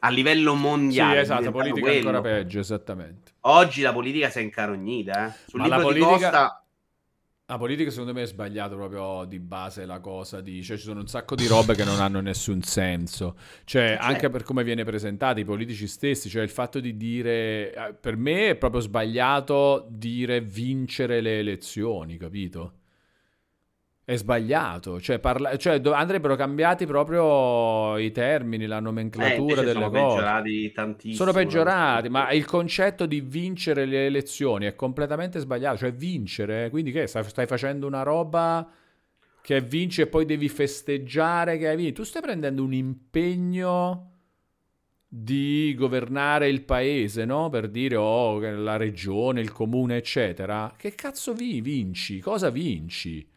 [0.00, 1.16] a livello mondiale.
[1.16, 2.10] Sì, esatto, politica quello.
[2.10, 3.32] è ancora peggio, esattamente.
[3.42, 5.32] Oggi la politica si è incarognita, eh.
[5.46, 6.06] Sul Ma libro politica...
[6.06, 6.62] di Costa
[7.50, 10.62] La politica secondo me è sbagliato proprio di base la cosa di...
[10.62, 13.36] Cioè ci sono un sacco di robe che non hanno nessun senso.
[13.64, 17.72] Cioè, cioè anche per come viene presentato, i politici stessi, cioè il fatto di dire...
[17.72, 22.77] Eh, per me è proprio sbagliato dire vincere le elezioni, capito?
[24.08, 29.72] È sbagliato, cioè, parla- cioè do- andrebbero cambiati proprio i termini, la nomenclatura eh, delle
[29.72, 29.98] sono cose.
[29.98, 31.14] Sono peggiorati tantissimo.
[31.14, 36.90] Sono peggiorati, ma il concetto di vincere le elezioni è completamente sbagliato, cioè vincere, quindi
[36.90, 38.66] che stai, stai facendo una roba
[39.42, 42.00] che vinci e poi devi festeggiare che hai vinto.
[42.00, 44.12] Tu stai prendendo un impegno
[45.06, 47.50] di governare il paese, no?
[47.50, 50.72] Per dire, oh, la regione, il comune, eccetera.
[50.74, 52.20] Che cazzo vi vinci?
[52.20, 53.36] Cosa vinci?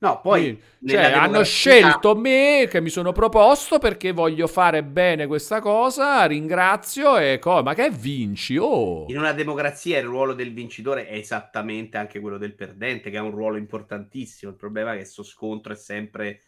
[0.00, 5.60] No, poi cioè, hanno scelto me che mi sono proposto perché voglio fare bene questa
[5.60, 8.56] cosa, ringrazio e co- ma che vinci?
[8.56, 9.04] Oh.
[9.08, 13.20] In una democrazia il ruolo del vincitore è esattamente anche quello del perdente, che è
[13.20, 14.50] un ruolo importantissimo.
[14.52, 16.40] Il problema è che questo scontro è sempre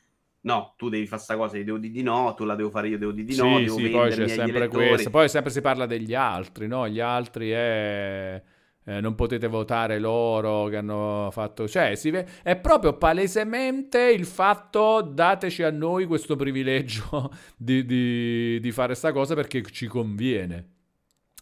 [0.45, 2.89] no, tu devi fare questa cosa, io devo dire di no, tu la devo fare,
[2.89, 5.11] io devo dire di no, sì, sì, poi c'è sempre questo.
[5.11, 6.89] Poi sempre si parla degli altri, no?
[6.89, 8.43] Gli altri è
[8.84, 11.68] eh, non potete votare loro che hanno fatto...
[11.68, 12.26] Cioè, ve...
[12.42, 19.12] è proprio palesemente il fatto dateci a noi questo privilegio di, di, di fare questa
[19.12, 20.68] cosa perché ci conviene.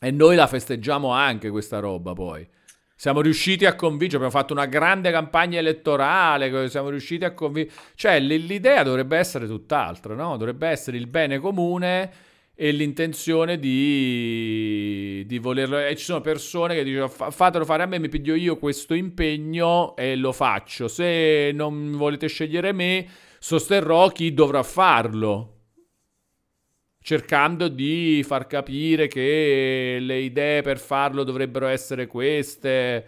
[0.00, 2.46] E noi la festeggiamo anche questa roba poi.
[2.94, 7.74] Siamo riusciti a convincere, abbiamo fatto una grande campagna elettorale, siamo riusciti a convincere...
[7.94, 10.36] Cioè, l'idea dovrebbe essere tutt'altra, no?
[10.36, 12.28] Dovrebbe essere il bene comune
[12.62, 15.78] e l'intenzione di, di volerlo.
[15.78, 19.96] E ci sono persone che dicono fatelo fare a me, mi piglio io questo impegno
[19.96, 20.86] e lo faccio.
[20.86, 23.06] Se non volete scegliere me,
[23.38, 25.54] sosterrò chi dovrà farlo.
[27.02, 33.06] Cercando di far capire che le idee per farlo dovrebbero essere queste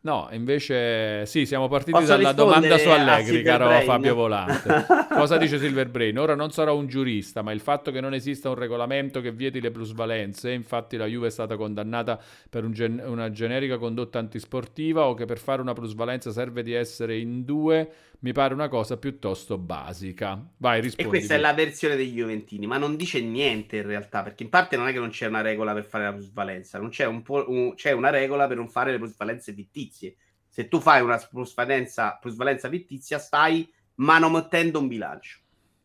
[0.00, 3.84] No, invece sì, siamo partiti Posso dalla domanda su Allegri, caro Brain?
[3.84, 4.86] Fabio Volante.
[5.12, 6.16] Cosa dice Silver Brain?
[6.18, 9.60] Ora non sarò un giurista, ma il fatto che non esista un regolamento che vieti
[9.60, 12.18] le plusvalenze, infatti la Juve è stata condannata
[12.48, 16.72] per un gen- una generica condotta antisportiva o che per fare una plusvalenza serve di
[16.74, 20.44] essere in due, mi pare una cosa piuttosto basica.
[20.56, 21.08] Vai, rispondi.
[21.08, 24.48] E questa è la versione degli Juventini, ma non dice niente in realtà, perché in
[24.48, 27.22] parte non è che non c'è una regola per fare la plusvalenza, non c'è, un
[27.22, 30.16] po- un- c'è una regola per non fare le plusvalenze fittizie.
[30.48, 35.38] Se tu fai una plusvalenza, plusvalenza fittizia, stai manomettendo un bilancio.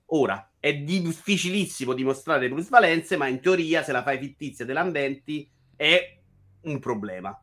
[0.07, 5.49] Ora, è difficilissimo dimostrare le plusvalenze, ma in teoria se la fai fittizia te l'ambienti
[5.75, 6.19] è
[6.61, 7.42] un problema.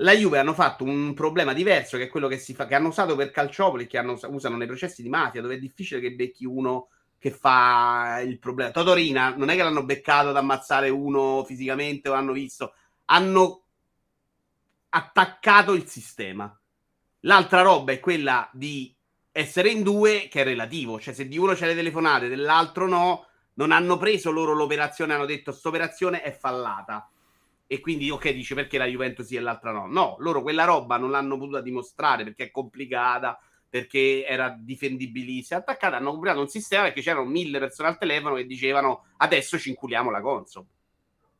[0.00, 2.88] La Juve hanno fatto un problema diverso, che è quello che, si fa, che hanno
[2.88, 6.44] usato per Calciopoli, che hanno, usano nei processi di mafia, dove è difficile che becchi
[6.44, 8.70] uno che fa il problema.
[8.70, 12.74] Totorina non è che l'hanno beccato ad ammazzare uno fisicamente o hanno visto,
[13.06, 13.62] hanno
[14.90, 16.54] attaccato il sistema.
[17.20, 18.94] L'altra roba è quella di
[19.32, 23.26] essere in due, che è relativo, cioè se di uno c'è le telefonate, dell'altro no,
[23.54, 27.10] non hanno preso loro l'operazione, hanno detto questa operazione è fallata.
[27.66, 29.86] E quindi, ok, dice perché la Juventus e l'altra no.
[29.86, 33.38] No, loro quella roba non l'hanno potuta dimostrare perché è complicata,
[33.68, 35.58] perché era difendibilissima.
[35.60, 39.70] Attaccata, hanno comprato un sistema perché c'erano mille persone al telefono che dicevano adesso ci
[39.70, 40.66] inculiamo la console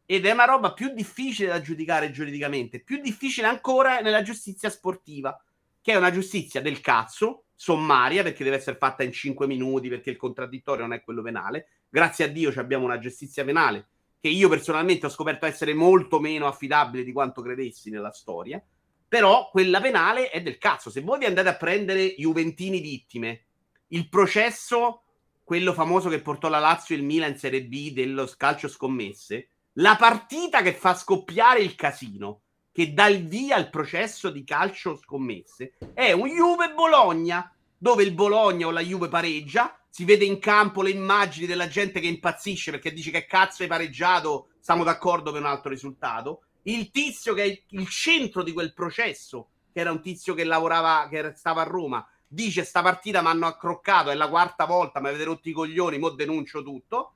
[0.06, 5.36] ed è una roba più difficile da giudicare giuridicamente, più difficile ancora nella giustizia sportiva,
[5.82, 10.10] che è una giustizia del cazzo, sommaria, perché deve essere fatta in 5 minuti, perché
[10.10, 11.68] il contraddittorio non è quello penale.
[11.88, 13.88] Grazie a Dio abbiamo una giustizia penale
[14.20, 18.62] che io personalmente ho scoperto essere molto meno affidabile di quanto credessi nella storia,
[19.08, 20.90] però quella penale è del cazzo.
[20.90, 23.44] Se voi vi andate a prendere Juventini vittime,
[23.88, 25.02] il processo,
[25.44, 29.48] quello famoso che portò la Lazio e il Milan in Serie B dello calcio scommesse,
[29.74, 32.40] la partita che fa scoppiare il casino,
[32.72, 38.66] che dà il via al processo di calcio scommesse, è un Juve-Bologna, dove il Bologna
[38.66, 42.92] o la Juve pareggia, si vede in campo le immagini della gente che impazzisce perché
[42.92, 46.42] dice che cazzo hai pareggiato, siamo d'accordo per un altro risultato.
[46.64, 51.08] Il tizio che è il centro di quel processo, che era un tizio che lavorava,
[51.08, 55.08] che stava a Roma, dice sta partita mi hanno accroccato, è la quarta volta, mi
[55.08, 57.12] avete rotto i coglioni, mo denuncio tutto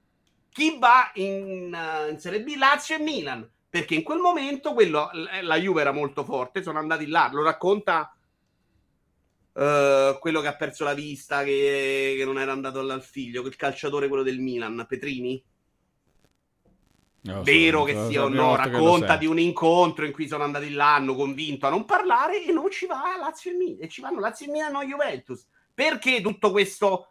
[0.51, 1.77] chi va in,
[2.11, 2.55] in Serie B?
[2.57, 5.11] Lazio e Milan, perché in quel momento quello,
[5.43, 8.11] la Juve era molto forte, sono andati là, lo racconta
[9.53, 13.57] uh, quello che ha perso la vista, che, che non era andato al figlio, il
[13.57, 15.43] calciatore quello del Milan, Petrini.
[17.23, 20.71] No, Vero so, che sia o no, racconta di un incontro in cui sono andati
[20.71, 24.01] là, hanno convinto a non parlare e non ci va Lazio e Milan, e ci
[24.01, 25.47] vanno Lazio e Milan, no Juventus.
[25.75, 27.09] Perché tutto questo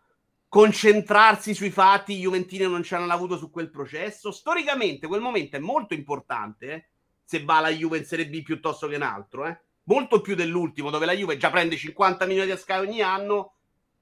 [0.47, 4.31] concentrarsi sui fatti, i Juventini non ci hanno avuto su quel processo.
[4.31, 6.89] Storicamente quel momento è molto importante, eh?
[7.23, 9.61] se va la Juve in Serie B piuttosto che un altro, eh?
[9.89, 13.53] Molto più dell'ultimo, dove la Juve già prende 50 milioni di Sky ogni anno.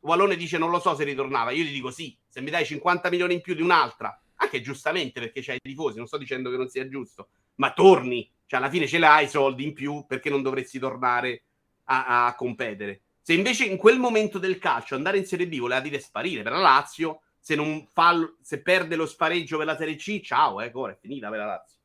[0.01, 1.51] Wallone dice non lo so se ritornava.
[1.51, 5.19] Io gli dico sì, se mi dai 50 milioni in più di un'altra, anche giustamente
[5.19, 8.69] perché c'hai i tifosi, non sto dicendo che non sia giusto, ma torni, cioè alla
[8.69, 11.43] fine ce l'hai i soldi in più perché non dovresti tornare
[11.85, 13.01] a, a competere.
[13.21, 16.51] Se invece in quel momento del calcio andare in Serie B voleva dire sparire per
[16.51, 17.57] la Lazio, se,
[17.93, 21.39] fa, se perde lo spareggio per la Serie C, ciao, eh, ora è finita per
[21.39, 21.76] la Lazio.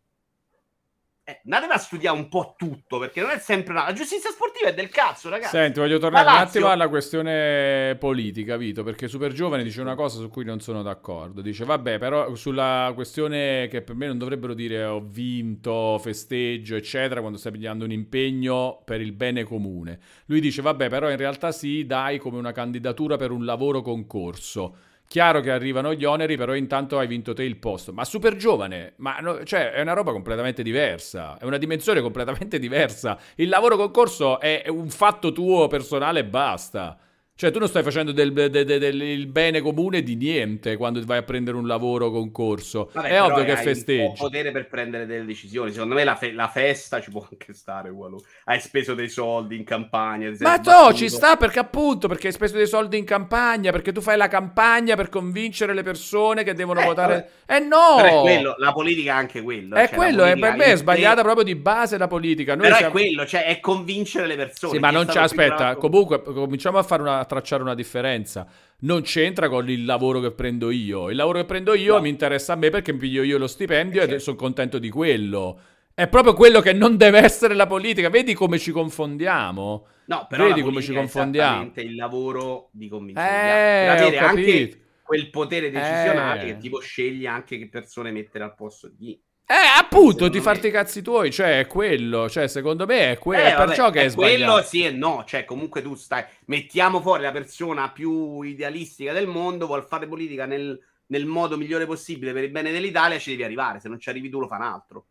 [1.25, 3.85] Eh, andatela a studiare un po' tutto perché non è sempre una...
[3.85, 5.55] la giustizia sportiva è del cazzo, ragazzi.
[5.55, 10.19] Senti, voglio tornare un attimo alla questione politica, Vito, perché Super Giovane dice una cosa
[10.19, 11.41] su cui non sono d'accordo.
[11.41, 17.21] Dice, vabbè, però sulla questione che per me non dovrebbero dire ho vinto, festeggio, eccetera,
[17.21, 20.01] quando stai pigliando un impegno per il bene comune.
[20.27, 24.77] Lui dice, vabbè, però in realtà sì, dai come una candidatura per un lavoro concorso
[25.13, 27.93] Chiaro che arrivano gli oneri, però intanto hai vinto te il posto.
[27.93, 32.57] Ma super giovane, ma no, cioè, è una roba completamente diversa, è una dimensione completamente
[32.59, 33.19] diversa.
[33.35, 36.99] Il lavoro concorso è un fatto tuo personale e basta.
[37.35, 41.19] Cioè, tu non stai facendo del, del, del, del, bene comune di niente quando vai
[41.19, 42.91] a prendere un lavoro concorso.
[42.93, 44.03] Vabbè, è ovvio che festeggi.
[44.03, 45.73] Hai potere per prendere delle decisioni.
[45.73, 47.89] Secondo me la, fe- la festa ci può anche stare.
[47.89, 48.23] Ugualo.
[48.45, 50.31] Hai speso dei soldi in campagna.
[50.39, 53.73] Ma no, ci sta perché appunto perché hai speso dei soldi in campagna.
[53.73, 57.31] Perché tu fai la campagna per convincere le persone che devono eh, votare.
[57.47, 57.97] Eh no!
[57.97, 59.75] Però è quello, la politica è anche quello.
[59.75, 61.23] È cioè, quello, è, per me è sbagliata te...
[61.23, 62.55] proprio di base la politica.
[62.55, 62.91] Noi Però siamo...
[62.91, 64.75] è quello, cioè è convincere le persone.
[64.75, 65.75] Sì, ma non ci aspetta.
[65.75, 68.47] Comunque, cominciamo a fare una tracciare una differenza.
[68.81, 71.11] Non c'entra con il lavoro che prendo io.
[71.11, 72.01] Il lavoro che prendo io no.
[72.01, 74.89] mi interessa a me perché mi piglio io lo stipendio eh, e sono contento di
[74.89, 75.61] quello.
[75.95, 78.09] È proprio quello che non deve essere la politica.
[78.09, 79.87] Vedi come ci confondiamo?
[80.07, 81.73] No, però Vedi come ci confondiamo.
[81.75, 83.29] È il lavoro di convinzione.
[83.29, 86.45] Eh, per avere anche quel potere decisionale eh.
[86.47, 89.21] che tipo sceglie anche che persone mettere al posto di
[89.53, 93.53] eh, appunto, di farti i cazzi tuoi, cioè è quello, cioè secondo me è, que-
[93.53, 94.53] eh, perciò vabbè, che è, è sbagliato.
[94.53, 99.27] Quello sì e no, cioè comunque tu stai, mettiamo fuori la persona più idealistica del
[99.27, 103.45] mondo, vuol fare politica nel, nel modo migliore possibile per il bene dell'Italia, ci devi
[103.45, 105.07] arrivare, se non ci arrivi tu lo fa un altro.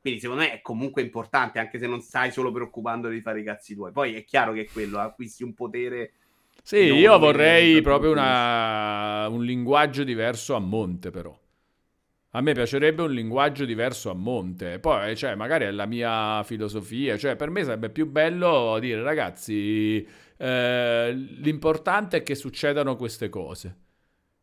[0.00, 3.44] Quindi secondo me è comunque importante, anche se non stai solo preoccupando di fare i
[3.44, 3.90] cazzi tuoi.
[3.90, 6.12] Poi è chiaro che è quello, acquisti un potere...
[6.62, 11.36] Sì, io vorrei proprio una, un linguaggio diverso a monte però.
[12.32, 14.78] A me piacerebbe un linguaggio diverso a monte.
[14.80, 17.16] Poi, cioè, magari è la mia filosofia.
[17.16, 20.06] Cioè, per me sarebbe più bello dire, ragazzi,
[20.36, 23.87] eh, l'importante è che succedano queste cose.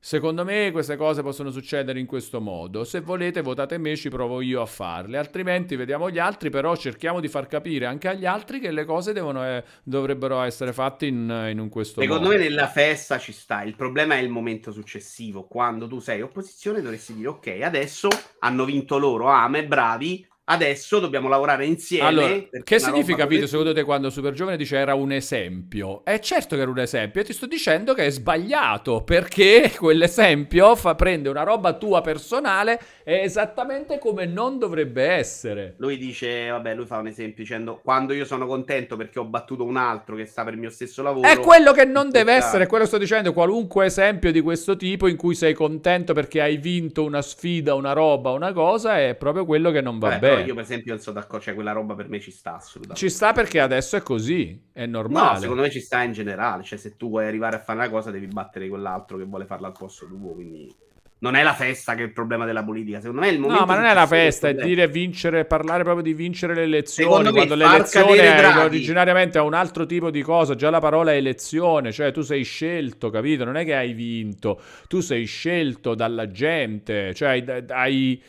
[0.05, 2.83] Secondo me queste cose possono succedere in questo modo.
[2.83, 5.17] Se volete votate me, ci provo io a farle.
[5.17, 9.13] Altrimenti vediamo gli altri, però cerchiamo di far capire anche agli altri che le cose
[9.13, 12.37] devono, eh, dovrebbero essere fatte in, in un questo Secondo modo.
[12.37, 13.63] me nella festa ci sta.
[13.63, 15.47] Il problema è il momento successivo.
[15.47, 18.07] Quando tu sei opposizione dovresti dire ok, adesso
[18.41, 22.07] hanno vinto loro, ame, bravi, Adesso dobbiamo lavorare insieme.
[22.07, 26.05] Allora, che significa, Vito, secondo te, quando Super Giovane dice era un esempio?
[26.05, 30.75] È certo che era un esempio, io ti sto dicendo che è sbagliato, perché quell'esempio
[30.75, 35.73] fa, prende una roba tua personale è esattamente come non dovrebbe essere.
[35.77, 39.63] Lui dice, vabbè, lui fa un esempio dicendo, quando io sono contento perché ho battuto
[39.63, 41.27] un altro che sta per il mio stesso lavoro...
[41.27, 44.75] È quello che non deve essere, è quello che sto dicendo, qualunque esempio di questo
[44.75, 49.15] tipo in cui sei contento perché hai vinto una sfida, una roba, una cosa, è
[49.15, 51.71] proprio quello che non va vabbè, bene io per esempio non sono d'accordo, cioè quella
[51.71, 53.07] roba per me ci sta assolutamente.
[53.07, 55.33] Ci sta perché adesso è così, è normale.
[55.33, 57.89] No, secondo me ci sta in generale, cioè se tu vuoi arrivare a fare una
[57.89, 60.73] cosa devi battere quell'altro che vuole farla al posto tuo, quindi
[61.17, 63.61] non è la festa che è il problema della politica, secondo me è il momento
[63.61, 67.31] No, ma non è la festa, è dire vincere, parlare proprio di vincere le elezioni,
[67.31, 72.11] quando l'elezione originariamente ha un altro tipo di cosa, già la parola è elezione, cioè
[72.11, 73.43] tu sei scelto, capito?
[73.43, 78.21] Non è che hai vinto, tu sei scelto dalla gente, cioè hai,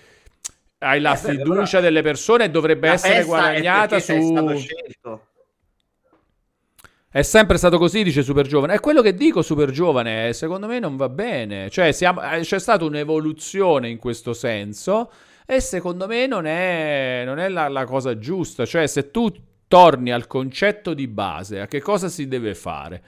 [0.78, 4.58] hai la eh, fiducia delle persone e dovrebbe essere guadagnata su...
[7.08, 8.74] È sempre stato così, dice Super Giovane.
[8.74, 10.34] È quello che dico, Super Giovane.
[10.34, 11.70] Secondo me non va bene.
[11.70, 15.10] Cioè, siamo, eh, c'è stata un'evoluzione in questo senso.
[15.46, 18.66] E secondo me non è, non è la, la, cosa giusta.
[18.66, 19.32] Cioè, se tu
[19.66, 23.02] torni al concetto di base, a che cosa si deve fare?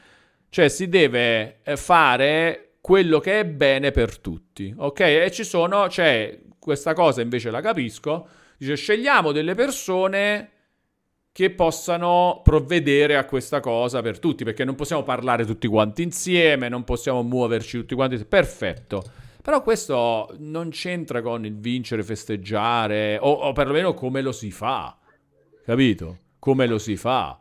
[0.49, 4.75] Cioè, si deve eh, fare quello che è bene per tutti.
[4.77, 5.01] Ok?
[5.01, 10.51] E ci sono, cioè, questa cosa invece la capisco, dice scegliamo delle persone
[11.33, 16.69] che possano provvedere a questa cosa per tutti, perché non possiamo parlare tutti quanti insieme,
[16.69, 19.05] non possiamo muoverci tutti quanti, perfetto.
[19.41, 24.99] Però questo non c'entra con il vincere, festeggiare, o, o perlomeno come lo si fa,
[25.65, 26.19] capito?
[26.41, 27.39] Come lo si fa.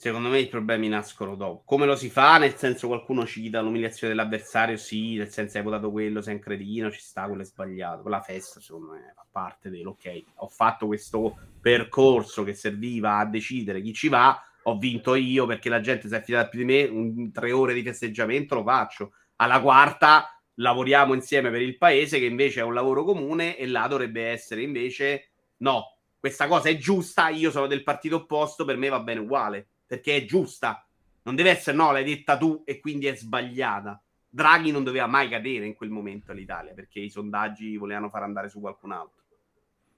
[0.00, 1.62] Secondo me i problemi nascono dopo.
[1.64, 2.38] Come lo si fa?
[2.38, 6.88] Nel senso, qualcuno cita l'umiliazione dell'avversario, sì, nel senso hai votato quello, sei un cretino,
[6.88, 8.02] ci sta, quello è sbagliato.
[8.02, 10.22] Quella festa, secondo me, fa parte dell'ok.
[10.36, 15.68] Ho fatto questo percorso che serviva a decidere chi ci va, ho vinto io perché
[15.68, 19.14] la gente si è affidata più di me, un, tre ore di festeggiamento lo faccio.
[19.34, 23.88] Alla quarta lavoriamo insieme per il paese, che invece è un lavoro comune, e là
[23.88, 28.88] dovrebbe essere invece no, questa cosa è giusta, io sono del partito opposto, per me
[28.88, 30.86] va bene uguale perché è giusta.
[31.22, 34.00] Non deve essere no, l'hai detta tu e quindi è sbagliata.
[34.28, 38.50] Draghi non doveva mai cadere in quel momento all'Italia perché i sondaggi volevano far andare
[38.50, 39.24] su qualcun altro.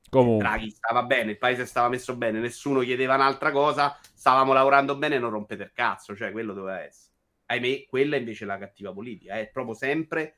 [0.09, 0.45] Comunque.
[0.45, 5.19] Draghi stava bene, il paese stava messo bene, nessuno chiedeva un'altra cosa, stavamo lavorando bene,
[5.19, 7.12] non rompete il cazzo, cioè quello doveva essere.
[7.47, 10.37] Ahimè, quella invece è la cattiva politica, è proprio sempre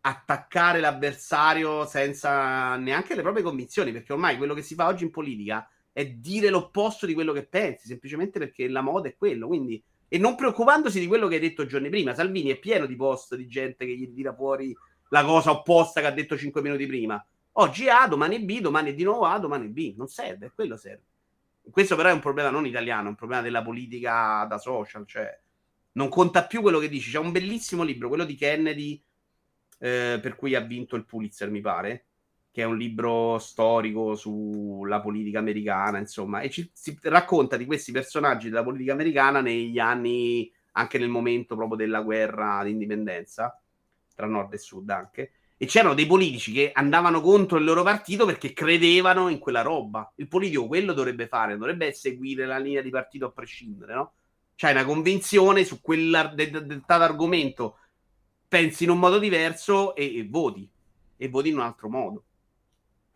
[0.00, 5.10] attaccare l'avversario senza neanche le proprie convinzioni, perché ormai quello che si fa oggi in
[5.10, 5.68] politica
[5.98, 9.48] è dire l'opposto di quello che pensi, semplicemente perché la moda è quello.
[9.48, 12.14] Quindi, e non preoccupandosi di quello che hai detto giorni prima.
[12.14, 14.72] Salvini è pieno di post di gente che gli tira fuori
[15.08, 17.26] la cosa opposta che ha detto cinque minuti prima.
[17.54, 19.94] Oggi A, domani B, domani di nuovo A, domani B.
[19.96, 21.02] Non serve, quello serve.
[21.68, 25.36] Questo però è un problema non italiano, è un problema della politica da social, cioè
[25.94, 27.10] non conta più quello che dici.
[27.10, 29.02] C'è un bellissimo libro, quello di Kennedy,
[29.80, 32.06] eh, per cui ha vinto il Pulitzer, mi pare,
[32.50, 37.92] che è un libro storico sulla politica americana, insomma, e ci, si racconta di questi
[37.92, 43.60] personaggi della politica americana negli anni, anche nel momento proprio della guerra d'indipendenza,
[44.14, 45.32] tra nord e sud anche.
[45.56, 50.10] E c'erano dei politici che andavano contro il loro partito perché credevano in quella roba.
[50.16, 54.12] Il politico quello dovrebbe fare, dovrebbe seguire la linea di partito a prescindere, no?
[54.54, 57.78] C'hai una convinzione su quel dettato argomento,
[58.48, 60.68] pensi in un modo diverso e, e voti,
[61.16, 62.22] e voti in un altro modo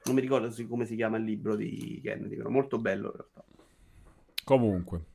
[0.05, 3.45] non mi ricordo come si chiama il libro di Kennedy, però molto bello in realtà.
[4.45, 5.12] Comunque.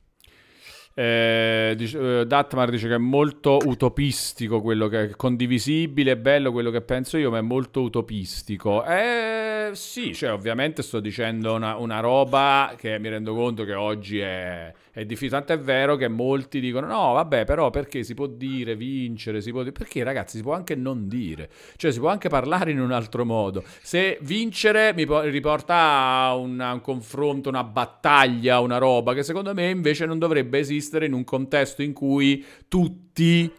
[0.98, 6.50] Eh, dice, eh, Datmar dice che è molto utopistico quello che è condivisibile, è bello
[6.50, 8.84] quello che penso io, ma è molto utopistico.
[8.84, 14.18] Eh sì, cioè ovviamente sto dicendo una, una roba che mi rendo conto che oggi
[14.18, 15.38] è, è difficile.
[15.38, 19.40] Tanto è vero che molti dicono: no, vabbè, però perché si può dire vincere?
[19.40, 19.70] Si può dire...
[19.70, 23.24] Perché ragazzi, si può anche non dire, cioè si può anche parlare in un altro
[23.24, 23.62] modo.
[23.82, 29.54] Se vincere mi riporta a un, a un confronto, una battaglia, una roba che secondo
[29.54, 33.50] me invece non dovrebbe esistere in un contesto in cui tutti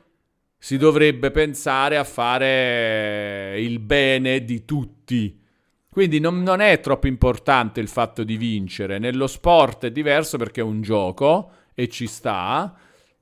[0.57, 5.39] si dovrebbe pensare a fare il bene di tutti.
[5.89, 8.99] Quindi non, non, è troppo importante il fatto di vincere.
[8.99, 12.75] Nello sport è diverso perché è un gioco e ci sta,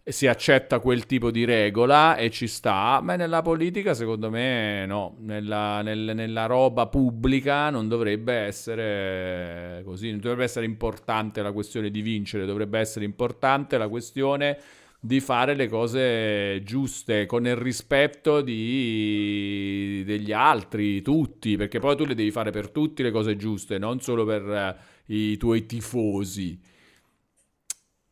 [0.09, 5.17] si accetta quel tipo di regola e ci sta, ma nella politica secondo me no,
[5.19, 11.89] nella, nel, nella roba pubblica non dovrebbe essere così, non dovrebbe essere importante la questione
[11.89, 14.57] di vincere, dovrebbe essere importante la questione
[14.99, 22.05] di fare le cose giuste con il rispetto di, degli altri, tutti, perché poi tu
[22.05, 26.59] le devi fare per tutti le cose giuste, non solo per uh, i tuoi tifosi.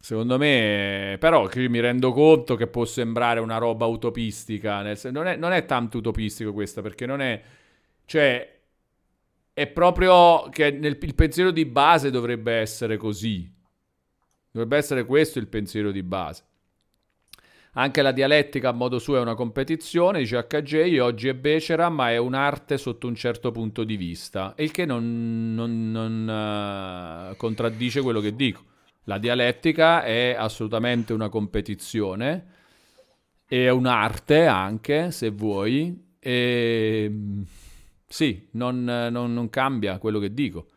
[0.05, 4.83] Secondo me, però, mi rendo conto che può sembrare una roba utopistica.
[5.09, 7.41] Non, è, non è tanto utopistico questa, perché non è.
[8.05, 8.59] Cioè,
[9.51, 13.51] è proprio che nel, il pensiero di base dovrebbe essere così.
[14.51, 16.43] Dovrebbe essere questo il pensiero di base.
[17.71, 22.11] Anche la dialettica a modo suo è una competizione, dice HJ, oggi è becera, ma
[22.11, 28.01] è un'arte sotto un certo punto di vista, il che non, non, non uh, contraddice
[28.01, 28.73] quello che dico.
[29.05, 32.45] La dialettica è assolutamente una competizione,
[33.45, 37.11] è un'arte anche, se vuoi, e
[38.07, 40.67] sì, non, non cambia quello che dico.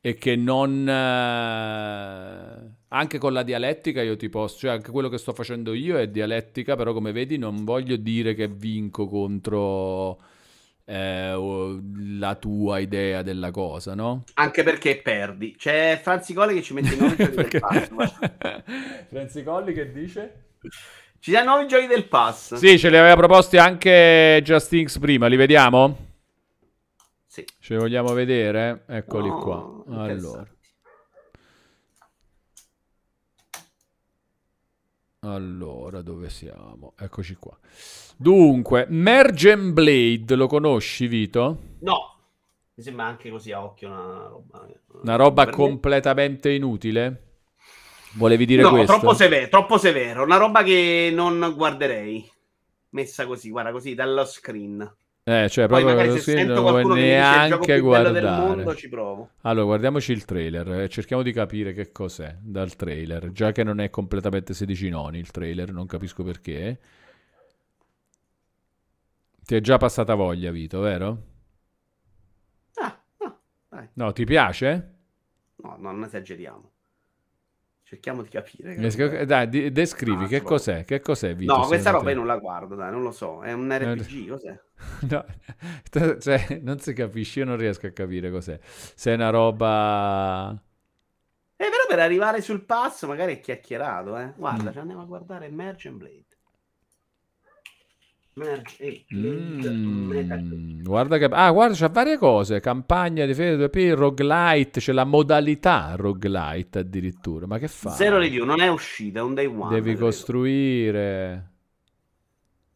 [0.00, 0.80] E che non...
[0.82, 5.96] Uh, anche con la dialettica io ti posso, cioè anche quello che sto facendo io
[5.98, 10.18] è dialettica, però come vedi non voglio dire che vinco contro
[10.84, 11.80] eh,
[12.18, 14.24] la tua idea della cosa, no?
[14.34, 15.54] Anche perché perdi.
[15.56, 17.88] C'è Franzi Colli che ci mette i nuovi giochi del pass.
[19.08, 20.44] Franzi Colli che dice?
[21.18, 22.54] Ci dà nuovi giochi del pass.
[22.54, 25.96] Sì, ce li aveva proposti anche Just Inks prima, li vediamo?
[27.26, 27.44] Sì.
[27.60, 28.84] Ce li vogliamo vedere?
[28.86, 30.02] Eccoli no, qua.
[30.02, 30.46] Allora.
[35.24, 36.94] Allora, dove siamo?
[36.98, 37.56] Eccoci qua.
[38.16, 41.58] Dunque, Mergen Blade, lo conosci, Vito?
[41.78, 42.16] No.
[42.74, 44.68] Mi sembra anche così a occhio una roba...
[45.00, 46.54] Una roba completamente me...
[46.56, 47.22] inutile?
[48.14, 48.98] Volevi dire no, questo?
[48.98, 50.24] troppo severo, troppo severo.
[50.24, 52.28] Una roba che non guarderei.
[52.90, 54.92] Messa così, guarda, così, dallo screen.
[55.24, 58.20] Eh, cioè, Poi proprio magari se sento qualcuno neanche guardare.
[58.22, 59.30] mondo, ci provo.
[59.42, 63.30] Allora, guardiamoci il trailer e cerchiamo di capire che cos'è dal trailer.
[63.30, 66.80] Già che non è completamente 16 noni il trailer, non capisco perché.
[69.44, 71.22] Ti è già passata voglia, Vito, vero?
[72.74, 73.38] Ah, no,
[73.68, 73.88] dai.
[73.92, 74.94] No, ti piace?
[75.56, 76.71] No, no, non esageriamo.
[77.92, 78.74] Cerchiamo di capire.
[78.74, 80.82] Eh, Dai, descrivi Ah, che cos'è?
[80.82, 81.54] Che cos'è, Vito?
[81.54, 83.42] No, questa roba io non la guardo, dai, non lo so.
[83.42, 84.58] È un RPG, cos'è?
[85.10, 85.26] No,
[86.18, 88.58] cioè, non si capisce, io non riesco a capire cos'è.
[88.62, 90.52] Se è una roba...
[91.56, 94.32] Eh, però per arrivare sul pass magari è chiacchierato, eh.
[94.38, 94.72] Guarda, Mm.
[94.72, 96.24] ci andiamo a guardare Merge and Blade.
[96.24, 96.30] Merge
[97.42, 97.50] e Blade.
[98.08, 98.21] Meta-
[99.14, 101.24] Mm, guarda che...
[101.26, 102.60] Ah, guarda, c'ha varie cose.
[102.60, 107.46] Campagna di fede 2P, roguelite, c'è la modalità roguelite addirittura.
[107.46, 107.90] Ma che fa?
[107.90, 109.68] Zero review, non è uscita, è un day one.
[109.74, 111.50] Devi costruire...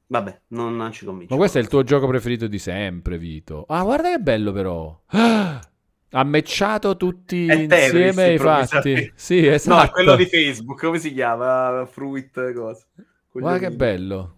[0.08, 1.32] Vabbè, non, non ci convince.
[1.32, 3.64] Ma questo è il tuo gioco preferito di sempre, Vito.
[3.66, 5.00] Ah, guarda che bello però.
[5.06, 5.60] Ah!
[6.10, 9.12] Ha matchato tutti È Tetris, insieme i fatti.
[9.16, 9.86] Sì, No, esatto.
[9.86, 11.84] è quello di Facebook, come si chiama?
[11.90, 12.86] Fruit, cosa?
[13.32, 14.35] Guarda che bello.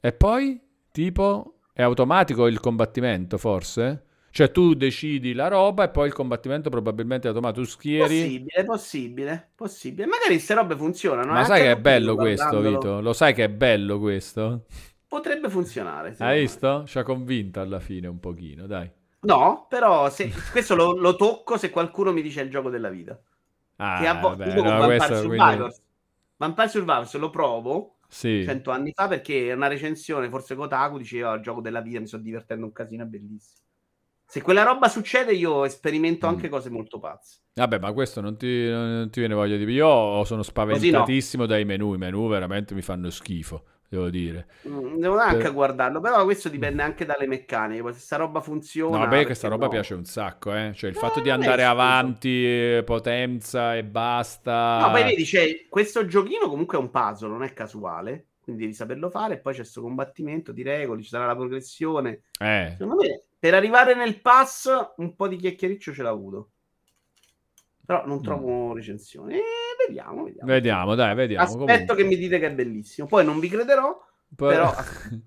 [0.00, 0.60] E poi,
[0.90, 4.04] tipo, è automatico il combattimento, forse?
[4.32, 7.64] Cioè tu decidi la roba e poi il combattimento probabilmente è automatico.
[7.64, 8.20] Tu schieri...
[8.20, 10.06] Possibile, possibile, possibile.
[10.06, 11.32] Magari queste robe funzionano.
[11.32, 12.60] Ma eh, sai anche che è bello questo.
[12.60, 13.00] Vito?
[13.00, 14.66] Lo sai che è bello questo?
[15.08, 16.14] Potrebbe funzionare.
[16.18, 16.84] Hai visto?
[16.86, 18.88] Ci ha convinto alla fine un pochino, dai.
[19.22, 23.20] No, però se, questo lo, lo tocco se qualcuno mi dice il gioco della vita.
[23.76, 25.82] Ah, che a vo- vabbè, no, Vampire questo quindi- Survivors.
[26.36, 28.42] Vampire Survivors lo provo Sì.
[28.44, 32.18] cento anni fa perché una recensione, forse Kotaku diceva il gioco della vita, mi sto
[32.18, 33.58] divertendo un casino, è bellissimo.
[34.26, 36.30] Se quella roba succede io sperimento Mm.
[36.30, 37.38] anche cose molto pazze.
[37.54, 39.64] Vabbè, ma questo non ti, non ti viene voglia di...
[39.64, 41.94] Io sono spaventatissimo dai menu.
[41.94, 44.46] I menu veramente mi fanno schifo, devo dire.
[44.68, 47.92] Mm, Devo anche Per- guardarlo, però questo dipende anche dalle meccaniche.
[47.92, 48.98] Se sta roba funziona...
[48.98, 49.68] No, perché questa roba no?
[49.68, 50.72] piace un sacco, eh.
[50.74, 54.78] Cioè il No, fatto di andare avanti, eh, potenza e basta.
[54.78, 58.26] No, poi vedi, c'è questo giochino comunque è un puzzle, non è casuale.
[58.40, 59.34] Quindi devi saperlo fare.
[59.34, 62.22] E poi c'è questo combattimento di regole, ci sarà la progressione.
[62.38, 66.50] Eh, Secondo me, per arrivare nel pass, un po' di chiacchiericcio ce l'ha avuto.
[67.90, 69.34] Però non trovo recensioni.
[69.34, 69.42] Eh,
[69.84, 70.48] vediamo, vediamo.
[70.48, 70.54] Mm.
[70.54, 71.42] vediamo, dai, vediamo.
[71.42, 71.96] Aspetto comunque.
[71.96, 73.08] che mi dite che è bellissimo.
[73.08, 74.00] Poi non vi crederò.
[74.36, 74.54] Poi...
[74.54, 74.72] però-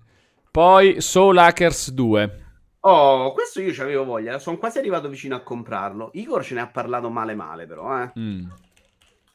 [0.50, 2.44] Poi Soul Hackers 2.
[2.80, 4.38] Oh, questo io ci avevo voglia.
[4.38, 6.08] Sono quasi arrivato vicino a comprarlo.
[6.14, 8.12] Igor ce ne ha parlato male male, però, eh.
[8.18, 8.46] Mm.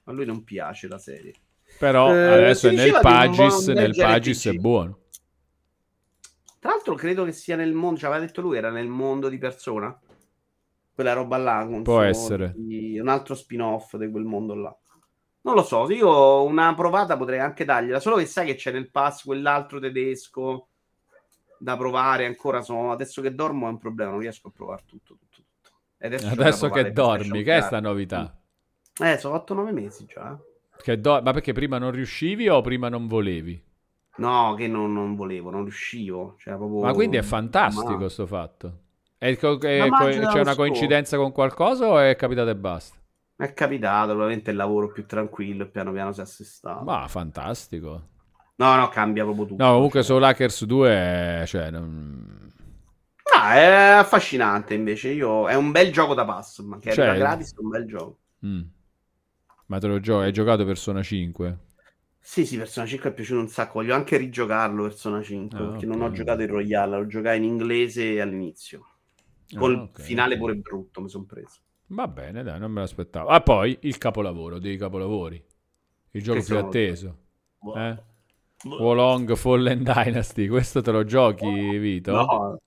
[0.05, 1.33] A lui non piace la serie.
[1.77, 5.01] Però Eh, adesso è nel Pagis, nel Pagis è buono.
[6.57, 9.37] Tra l'altro credo che sia nel mondo, ci aveva detto lui, era nel mondo di
[9.37, 9.95] persona.
[10.99, 11.65] Quella roba là.
[11.81, 12.51] Può essere.
[12.57, 14.77] di- un altro spin-off di quel mondo là.
[15.43, 18.91] Non lo so, io una provata potrei anche dargliela, solo che sai che c'è nel
[18.91, 20.67] pass quell'altro tedesco
[21.57, 22.61] da provare ancora.
[22.61, 25.13] Sono, adesso che dormo è un problema, non riesco a provare tutto.
[25.13, 25.71] tutto, tutto.
[25.99, 28.37] Adesso, Adesso che dormi, che è sta novità?
[29.01, 30.37] Eh, sono 8-9 mesi già.
[30.83, 33.63] Che do- Ma perché prima non riuscivi o prima non volevi?
[34.17, 36.35] No, che non, non volevo, non riuscivo.
[36.37, 36.81] Cioè, proprio...
[36.81, 38.79] Ma quindi è fantastico Ma- sto fatto.
[39.19, 42.97] È co- c'è una coincidenza con qualcosa o è capitato e basta?
[43.35, 46.83] È capitato, probabilmente il lavoro più tranquillo e piano piano si è assestato.
[46.83, 48.07] Ma fantastico.
[48.57, 49.63] No, no, cambia proprio tutto.
[49.63, 50.03] No, comunque cioè.
[50.03, 51.43] Soul Hackers 2 è...
[51.45, 52.51] Cioè, non...
[53.33, 53.65] Ah, è
[53.99, 55.09] affascinante invece.
[55.09, 55.47] Io...
[55.47, 58.19] È un bel gioco da pass, ma che Cioè- arriva gratis è un bel gioco.
[58.45, 58.61] Mm.
[59.67, 60.25] Ma te lo giochi?
[60.25, 61.57] Hai giocato Persona 5?
[62.21, 63.79] Sì, sì, Persona 5 è piaciuto un sacco.
[63.79, 65.87] Voglio anche rigiocarlo Persona 5, Ah, perché ok.
[65.87, 68.85] non ho giocato il Royale, lo giocai in inglese all'inizio.
[69.55, 71.59] Col Ah, ok, finale pure brutto, mi sono preso.
[71.87, 73.29] Va bene, dai, non me l'aspettavo.
[73.29, 75.43] Ah, poi il capolavoro dei capolavori.
[76.11, 77.17] Il gioco Questo più atteso.
[77.75, 78.03] Eh?
[78.63, 80.47] Wolong Fallen Dynasty.
[80.47, 82.11] Questo te lo giochi, Vito?
[82.11, 82.61] No,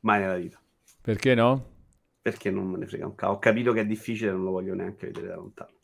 [0.00, 0.60] mai nella vita.
[1.00, 1.74] Perché no?
[2.20, 3.38] Perché non me ne frega un cavolo.
[3.38, 5.75] Ho capito che è difficile, non lo voglio neanche vedere da lontano.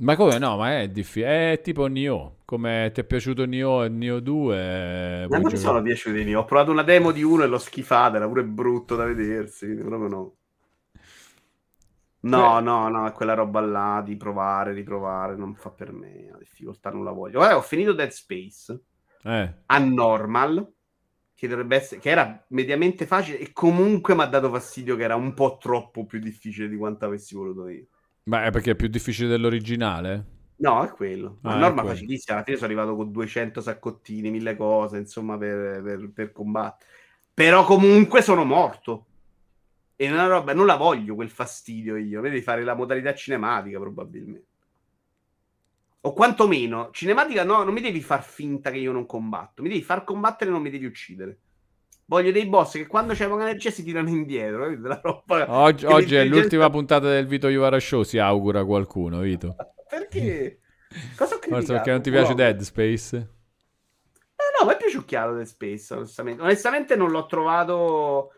[0.00, 0.56] Ma come no?
[0.56, 1.52] Ma è difficile.
[1.52, 2.38] È tipo Nioh.
[2.44, 5.28] Come ti è piaciuto Nioh e Nioh 2?
[5.28, 6.34] Ma puoi non mi sono piaciuti miei.
[6.34, 10.08] Ho provato una demo di uno e l'ho schifata, era pure brutto da vedersi, proprio
[10.08, 10.36] no.
[12.22, 12.60] No, Eh.
[12.60, 16.90] no, no, è quella roba là di provare, riprovare, non fa per me, la difficoltà
[16.90, 17.38] non la voglio.
[17.38, 18.78] Guarda, ho finito Dead Space
[19.24, 19.52] Eh.
[19.66, 20.70] a normal,
[21.34, 25.16] che dovrebbe essere, che era mediamente facile e comunque mi ha dato fastidio che era
[25.16, 27.86] un po' troppo più difficile di quanto avessi voluto io.
[28.24, 30.24] Ma è perché è più difficile dell'originale?
[30.56, 31.38] No, è quello.
[31.42, 31.88] Ah, A è norma quello.
[31.88, 32.36] facilissima.
[32.36, 36.90] Alla fine sono arrivato con 200 saccottini, mille cose, insomma, per, per, per combattere.
[37.32, 39.06] Però comunque sono morto.
[39.96, 42.20] E una roba, non la voglio quel fastidio io.
[42.20, 44.48] Devi fare la modalità cinematica, probabilmente.
[46.02, 49.62] O quantomeno, cinematica no, non mi devi far finta che io non combatto.
[49.62, 51.38] Mi devi far combattere e non mi devi uccidere.
[52.10, 54.66] Voglio dei boss che quando c'è poca energia si tirano indietro.
[55.46, 59.54] oggi, oggi è l'ultima puntata del Vito Iuvara Show, si augura qualcuno, Vito.
[59.88, 60.58] Perché?
[61.16, 61.54] Cosa ho criticato?
[61.54, 63.16] Forse perché non ti piace Dead Space?
[63.16, 66.42] Eh no, ma è piaciucchiato Dead Space, onestamente.
[66.42, 68.32] Onestamente non l'ho trovato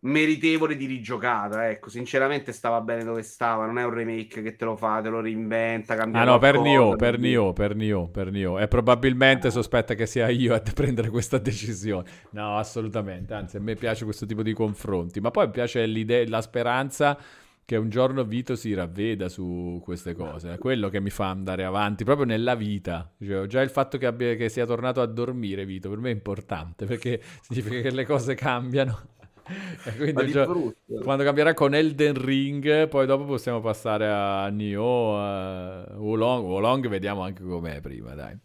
[0.00, 1.68] meritevole di rigiocata.
[1.68, 3.66] Ecco, sinceramente stava bene dove stava.
[3.66, 5.94] Non è un remake che te lo fa, te lo reinventa.
[5.94, 8.58] Cambia ah, no, per Nio, per Nio, per Nio, per Nio.
[8.58, 12.08] E probabilmente sospetta che sia io a prendere questa decisione.
[12.30, 13.34] No, assolutamente.
[13.34, 15.20] Anzi, a me piace questo tipo di confronti.
[15.20, 17.18] Ma poi mi piace l'idea, la speranza
[17.66, 20.52] che un giorno Vito si ravveda su queste cose.
[20.52, 23.12] È quello che mi fa andare avanti proprio nella vita.
[23.20, 26.12] Cioè, già il fatto che, abbia, che sia tornato a dormire, Vito, per me è
[26.12, 29.14] importante perché significa che le cose cambiano
[29.96, 36.44] quindi gio- quando cambierà con Elden Ring, poi dopo possiamo passare a Nioh, uh, Wolong.
[36.44, 38.36] Wolong vediamo anche com'è prima, dai.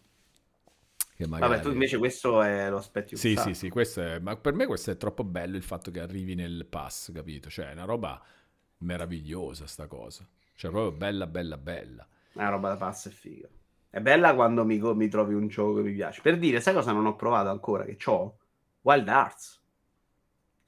[1.28, 1.52] Magari...
[1.52, 4.18] Vabbè, tu invece questo è lo aspetti Sì, sì, sì, questo è...
[4.18, 7.48] ma per me questo è troppo bello il fatto che arrivi nel pass, capito?
[7.48, 8.20] Cioè, è una roba
[8.80, 10.28] meravigliosa sta cosa.
[10.56, 12.08] Cioè, proprio bella, bella, bella.
[12.34, 13.48] Una roba da pass è figa.
[13.90, 16.22] È bella quando mi, mi trovi un gioco che mi piace.
[16.22, 17.84] Per dire, sai cosa non ho provato ancora?
[17.84, 18.38] Che ho?
[18.82, 19.61] Wild Arts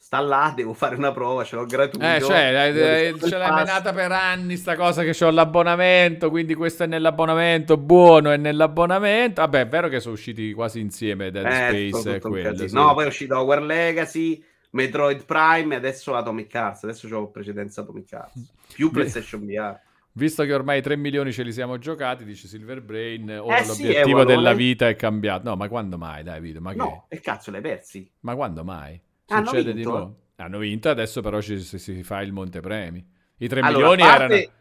[0.04, 2.06] sta là, devo fare una prova, ce l'ho gratuito.
[2.06, 6.84] Eh, cioè, eh, ce l'hai menata per anni sta cosa che ho l'abbonamento, quindi questo
[6.84, 9.40] è nell'abbonamento, buono è nell'abbonamento.
[9.40, 12.68] Vabbè, è vero che sono usciti quasi insieme Dead eh, Space e quello.
[12.68, 12.74] Sì.
[12.76, 16.84] No, poi è uscito Hogwarts Legacy, Metroid Prime e adesso Atomic Hearts.
[16.84, 18.52] Adesso ho precedenza Atomic Hearts.
[18.76, 19.80] Più PlayStation VR.
[20.12, 24.20] Visto che ormai 3 milioni ce li siamo giocati, dice Silver Brain, ora eh l'obiettivo
[24.20, 25.48] sì, della vita è cambiato.
[25.48, 26.60] No, ma quando mai, dai, Vito?
[26.60, 27.16] Ma no, che?
[27.16, 28.12] e cazzo l'hai persi?
[28.20, 29.02] Ma quando mai?
[29.26, 30.18] Succede di nuovo.
[30.38, 33.06] Hanno vinto, adesso però ci, si fa il montepremi.
[33.38, 34.24] I 3 allora, milioni parte...
[34.24, 34.52] erano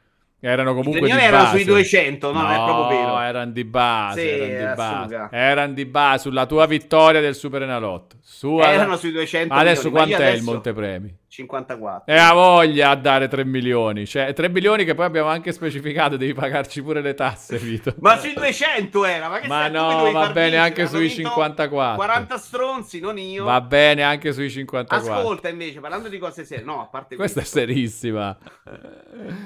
[0.44, 1.22] erano comunque di base.
[1.22, 3.20] erano sui 200, non no, è proprio vero.
[3.20, 5.28] erano di base, sì, erano di base.
[5.30, 8.16] Erano di base sulla tua vittoria del Super Enalotto.
[8.20, 10.36] Su erano sui 200 Adesso quant'è adesso...
[10.38, 11.16] il montepremi?
[11.32, 12.12] 54.
[12.12, 14.06] E ha voglia a dare 3 milioni.
[14.06, 17.94] Cioè, 3 milioni che poi abbiamo anche specificato, devi pagarci pure le tasse, Vito.
[18.00, 21.96] ma sui 200 era, ma che Ma no, va bene anche sui 54.
[21.96, 23.44] 40 stronzi, non io.
[23.44, 25.10] Va bene anche sui 54.
[25.10, 27.58] Ascolta invece, parlando di cose serie, no, a parte Questa questo.
[27.58, 28.36] è serissima.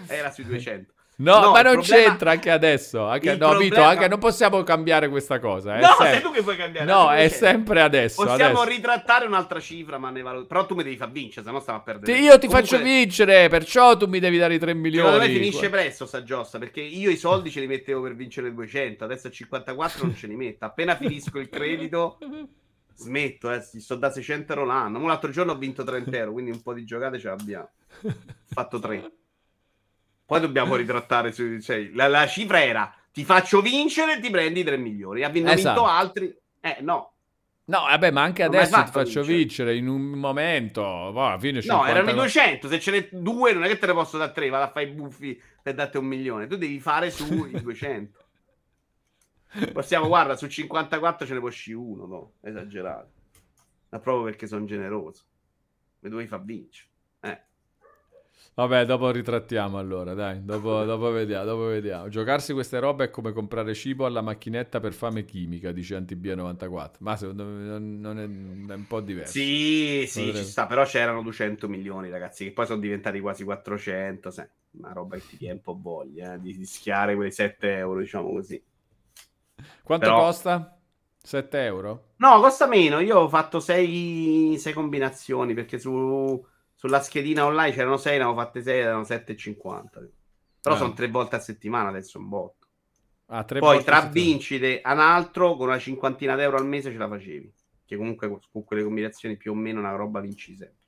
[0.08, 0.92] Era sui 200.
[1.18, 2.08] No, no, ma non problema...
[2.08, 3.06] c'entra anche adesso.
[3.06, 3.30] Anche...
[3.32, 3.62] No, problema...
[3.62, 4.08] Vito, anche...
[4.08, 5.78] non possiamo cambiare questa cosa.
[5.78, 5.80] Eh.
[5.80, 6.06] No, sem...
[6.12, 6.84] sei tu che puoi cambiare.
[6.86, 8.22] No, è sempre adesso.
[8.22, 8.76] Possiamo adesso.
[8.76, 10.44] ritrattare un'altra cifra, ma ne valo...
[10.44, 12.18] però tu mi devi far vincere, se no stiamo a perdere.
[12.18, 12.68] Io ti Comunque...
[12.68, 15.10] faccio vincere, perciò tu mi devi dare i 3 milioni.
[15.10, 18.52] Secondo me finisce presto sta giostra, perché io i soldi ce li mettevo per vincere
[18.52, 20.66] 200, adesso a 54 non ce li metto.
[20.66, 22.18] Appena finisco il credito...
[22.98, 24.98] Smetto, eh, sto da 600 euro l'anno.
[24.98, 27.68] Ma l'altro giorno ho vinto 30 euro, quindi un po' di giocate ce l'abbiamo.
[28.04, 28.12] Ho
[28.46, 29.10] fatto 3.
[30.26, 34.64] Poi dobbiamo ritrattare su, cioè, la, la, cifra era ti faccio vincere e ti prendi
[34.64, 35.22] 3 milioni.
[35.22, 35.80] Avendo esatto.
[35.80, 37.12] vinto altri, eh no.
[37.68, 39.36] No, vabbè, ma anche adesso ti faccio vincere.
[39.36, 40.84] vincere in un momento.
[40.84, 42.68] Alla fine no, erano i 200.
[42.68, 44.48] Se ce ne due, non è che te ne posso dare tre.
[44.48, 46.46] Vado a fare i buffi per darti un milione.
[46.46, 48.24] Tu devi fare sui 200.
[49.72, 52.32] Possiamo, guarda, su 54 ce ne può uscire uno, no?
[52.42, 53.10] Esagerato.
[53.88, 55.22] Ma proprio perché sono generoso.
[56.00, 56.88] Mi dovevi far vincere.
[58.58, 62.08] Vabbè, dopo ritrattiamo allora, dai, dopo, dopo, vediamo, dopo vediamo.
[62.08, 66.94] Giocarsi queste robe è come comprare cibo alla macchinetta per fame chimica, dice Antibia94.
[67.00, 68.22] Ma secondo me non è,
[68.72, 69.32] è un po' diverso.
[69.32, 70.38] Sì, sì, Potrebbe...
[70.38, 74.48] ci sta, però c'erano 200 milioni, ragazzi, che poi sono diventati quasi 400, sai,
[74.78, 78.30] una roba che ti viene un po' voglia eh, di rischiare quei 7 euro, diciamo
[78.30, 78.62] così.
[79.82, 80.18] Quanto però...
[80.18, 80.78] costa?
[81.22, 82.04] 7 euro?
[82.16, 86.42] No, costa meno, io ho fatto 6 combinazioni, perché su
[86.76, 90.08] sulla schedina online c'erano 6, ne avevo fatte 6, erano 7,50.
[90.60, 90.78] Però ah.
[90.78, 92.66] sono tre volte a settimana, adesso un botto.
[93.28, 97.52] Ah, Poi tra vincite un altro con una cinquantina d'euro al mese ce la facevi.
[97.84, 100.84] Che comunque con quelle combinazioni più o meno una roba vinci sempre.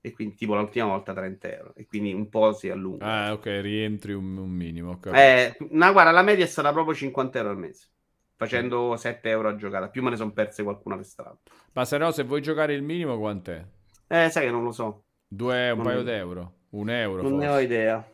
[0.00, 1.74] E quindi tipo l'ultima volta 30 euro.
[1.76, 3.06] E quindi un po' si allunga.
[3.06, 4.98] Ah, ok, rientri un, un minimo.
[5.12, 7.88] Eh, no, guarda, la media è stata proprio 50 euro al mese.
[8.34, 9.88] Facendo 7 euro a giocata.
[9.88, 11.38] Più me ne sono perse qualcuna per strada.
[11.72, 13.64] Ma se no, se vuoi giocare il minimo, quant'è?
[14.08, 15.04] Eh, sai che non lo so.
[15.28, 16.52] Due, un non paio d'euro.
[16.70, 17.22] Un euro.
[17.22, 17.46] Non forse.
[17.46, 18.12] ne ho idea.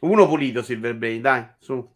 [0.00, 1.92] Uno pulito Silver Brain, dai, su.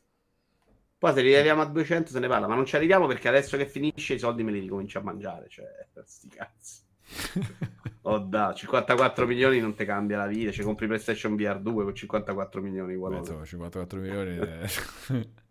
[0.98, 3.56] Poi se li arriviamo a 200 se ne parla, ma non ci arriviamo perché adesso
[3.56, 5.66] che finisce i soldi me li ricomincio a mangiare, cioè,
[6.05, 6.80] sti cazzi.
[8.02, 11.94] oh da, 54 milioni non ti cambia la vita, ci compri PlayStation VR 2 con
[11.94, 12.94] 54 milioni.
[12.94, 14.38] Insomma, 54 milioni...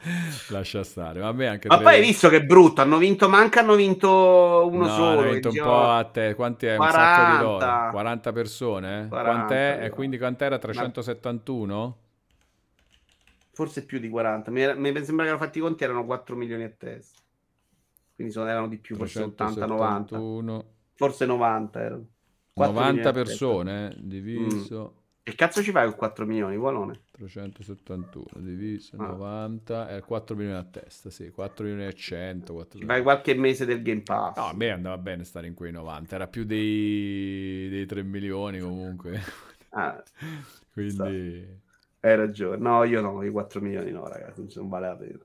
[0.50, 2.80] Lascia stare, ma, anche ma poi hai visto che è brutto.
[2.80, 5.20] Hanno vinto, manca hanno vinto uno no, solo.
[5.20, 6.34] Hanno vinto un po' a te.
[6.34, 6.76] Quanti è?
[6.76, 6.98] 40.
[6.98, 7.90] Un sacco di loro.
[7.90, 9.06] 40 persone?
[9.08, 9.78] 40, quant'è?
[9.82, 10.58] E quindi quant'era?
[10.58, 11.98] 371?
[13.52, 14.50] Forse più di 40.
[14.52, 17.18] Mi, mi sembra che hanno fatti i conti, erano 4 milioni a testa.
[18.14, 20.64] quindi sono, erano di più, forse 80-90.
[20.94, 22.06] Forse 90 erano.
[22.54, 24.92] 90 persone, eh, diviso...
[24.94, 24.97] Mm.
[25.28, 27.02] Che cazzo ci fai con 4 milioni, Volone?
[27.10, 29.08] 371 diviso ah.
[29.08, 32.54] 90 è 4 milioni a testa, sì, 4 milioni e 100.
[32.54, 34.36] 4 Fai qualche mese del Game Pass.
[34.36, 38.58] No, a me andava bene stare in quei 90, era più dei, dei 3 milioni
[38.60, 39.20] comunque.
[39.70, 40.02] Ah,
[40.72, 41.46] Quindi...
[42.00, 42.56] Hai ragione.
[42.56, 45.18] No, io no, i 4 milioni no, ragazzi, non vale la pena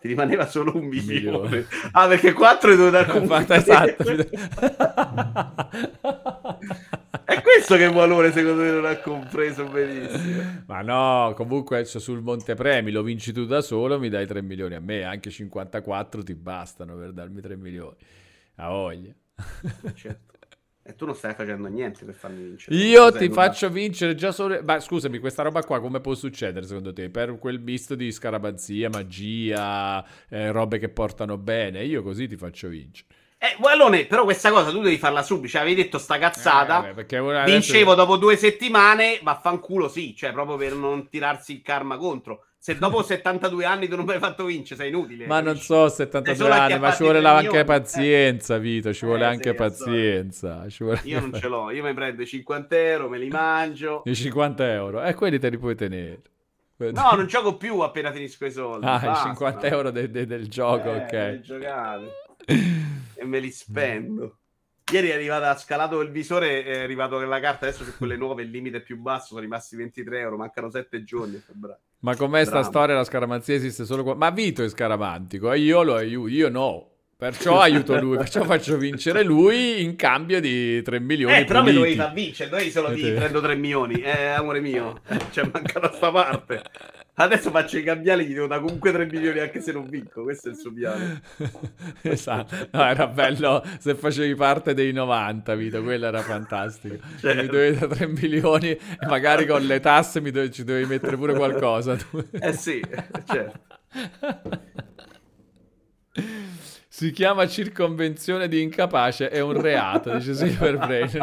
[0.00, 1.66] ti rimaneva solo un milione.
[1.92, 4.04] Ah, perché 4 è dovuto dare un esatto.
[7.24, 10.62] è questo che valore secondo me non ha compreso benissimo.
[10.66, 14.80] Ma no, comunque sul Montepremi lo vinci tu da solo, mi dai 3 milioni a
[14.80, 17.96] me, anche 54 ti bastano per darmi 3 milioni.
[18.56, 19.12] A voglia.
[19.94, 20.37] Certo.
[20.88, 22.74] E tu non stai facendo niente per farmi vincere.
[22.74, 24.58] Io ti faccio vincere già solo.
[24.64, 27.10] Ma scusami, questa roba qua come può succedere secondo te?
[27.10, 31.84] Per quel misto di scaramanzia, magia, eh, robe che portano bene.
[31.84, 33.06] Io così ti faccio vincere.
[33.36, 35.48] Eh, Wallone, però questa cosa tu devi farla subito.
[35.48, 36.88] Cioè, avevi detto sta cazzata.
[36.88, 40.16] Eh, vabbè, Vincevo dopo due settimane, vaffanculo sì.
[40.16, 42.46] Cioè, proprio per non tirarsi il karma contro.
[42.60, 45.26] Se dopo 72 anni tu non mi hai fatto vincere, sei inutile.
[45.26, 48.60] Ma non so 72 anni, ma ci vuole anche pazienza, eh.
[48.60, 48.92] Vito.
[48.92, 50.66] Ci vuole eh, anche pazienza.
[50.78, 51.00] Vuole...
[51.04, 51.70] Io non ce l'ho.
[51.70, 54.02] Io mi prendo i 50 euro, me li mangio.
[54.04, 56.20] I 50 euro, e eh, quelli te li puoi tenere.
[56.78, 58.86] No, non gioco più appena finisco i soldi.
[58.86, 59.28] Ah, basta.
[59.28, 61.40] i 50 euro de- de- del gioco, eh, ok.
[61.40, 62.10] Giocate.
[63.14, 64.38] e me li spendo.
[64.90, 68.42] Ieri è arrivato, ha scalato il visore, è arrivato nella carta, adesso su quelle nuove
[68.42, 71.42] il limite è più basso, sono rimasti 23 euro, mancano 7 giorni.
[72.00, 72.94] Ma com'è sta storia?
[72.94, 74.14] La scaramanzia esiste solo qua.
[74.14, 76.87] Ma Vito è scaramantico e io lo aiuto, io no.
[77.20, 81.38] Perciò aiuto lui, perciò faccio vincere lui in cambio di 3 milioni.
[81.38, 81.74] Eh, però puliti.
[81.76, 83.94] me lo devi far vincere, noi solo ti prendo 3 milioni.
[84.00, 85.00] Eh, amore mio,
[85.32, 86.62] cioè manca da sta parte.
[87.14, 90.22] Adesso faccio i cambiali, gli devo da comunque 3 milioni anche se non vinco.
[90.22, 91.20] Questo è il suo piano.
[92.02, 92.54] esatto.
[92.70, 95.82] No, era bello se facevi parte dei 90, Vito.
[95.82, 96.98] Quello era fantastico.
[97.18, 97.42] Certo.
[97.42, 101.16] Mi dovevi da 3 milioni e magari con le tasse mi do- ci dovevi mettere
[101.16, 101.96] pure qualcosa.
[102.38, 102.80] eh sì,
[103.26, 103.60] certo.
[106.98, 111.22] Si chiama circonvenzione di incapace, è un reato, dice Silver Brain.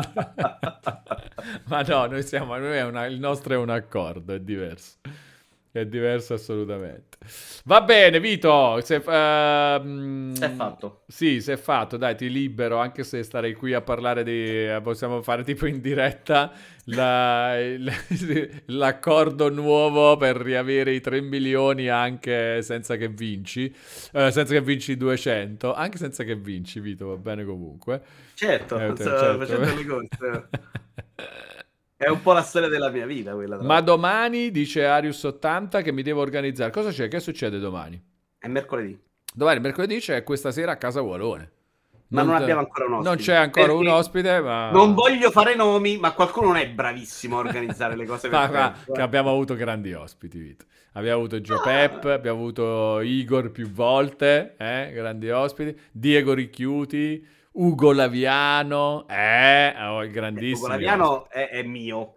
[1.67, 4.93] Ma no, noi siamo, noi una, il nostro è un accordo, è diverso.
[5.75, 7.17] È diverso assolutamente.
[7.65, 8.79] Va bene, Vito.
[8.81, 11.01] Se, uh, è fatto.
[11.05, 11.97] Sì, si è fatto.
[11.97, 14.73] Dai, ti libero, anche se starei qui a parlare di...
[14.81, 16.53] Possiamo fare tipo in diretta
[16.85, 17.57] la,
[18.67, 23.65] l'accordo nuovo per riavere i 3 milioni anche senza che vinci.
[24.13, 25.73] Uh, senza che vinci i 200.
[25.73, 28.01] Anche senza che vinci, Vito, va bene comunque.
[28.33, 29.39] Certo, eh, certo.
[29.39, 30.49] facendo le cose.
[32.05, 33.59] È un po' la storia della mia vita quella.
[33.63, 36.69] Ma domani, dice Arius80, che mi devo organizzare.
[36.69, 37.07] Cosa c'è?
[37.07, 37.99] Che succede domani?
[38.37, 38.95] È mercoledì.
[39.33, 41.51] Domani, mercoledì, c'è questa sera a casa Walone.
[42.09, 43.09] Ma non, non abbiamo ancora un ospite.
[43.09, 44.69] Non c'è ancora un ospite, ma...
[44.69, 48.29] Non voglio fare nomi, ma qualcuno non è bravissimo a organizzare le cose.
[48.29, 50.65] ma, ma, che abbiamo avuto grandi ospiti, Vito.
[50.91, 51.61] Abbiamo avuto Gio ah.
[51.63, 54.91] Pep, abbiamo avuto Igor più volte, eh?
[54.93, 55.75] grandi ospiti.
[55.91, 57.33] Diego Ricchiuti.
[57.57, 60.65] Ugo Laviano, eh, oh, il grandissimo.
[60.65, 62.15] Ugo Laviano è, è, mio,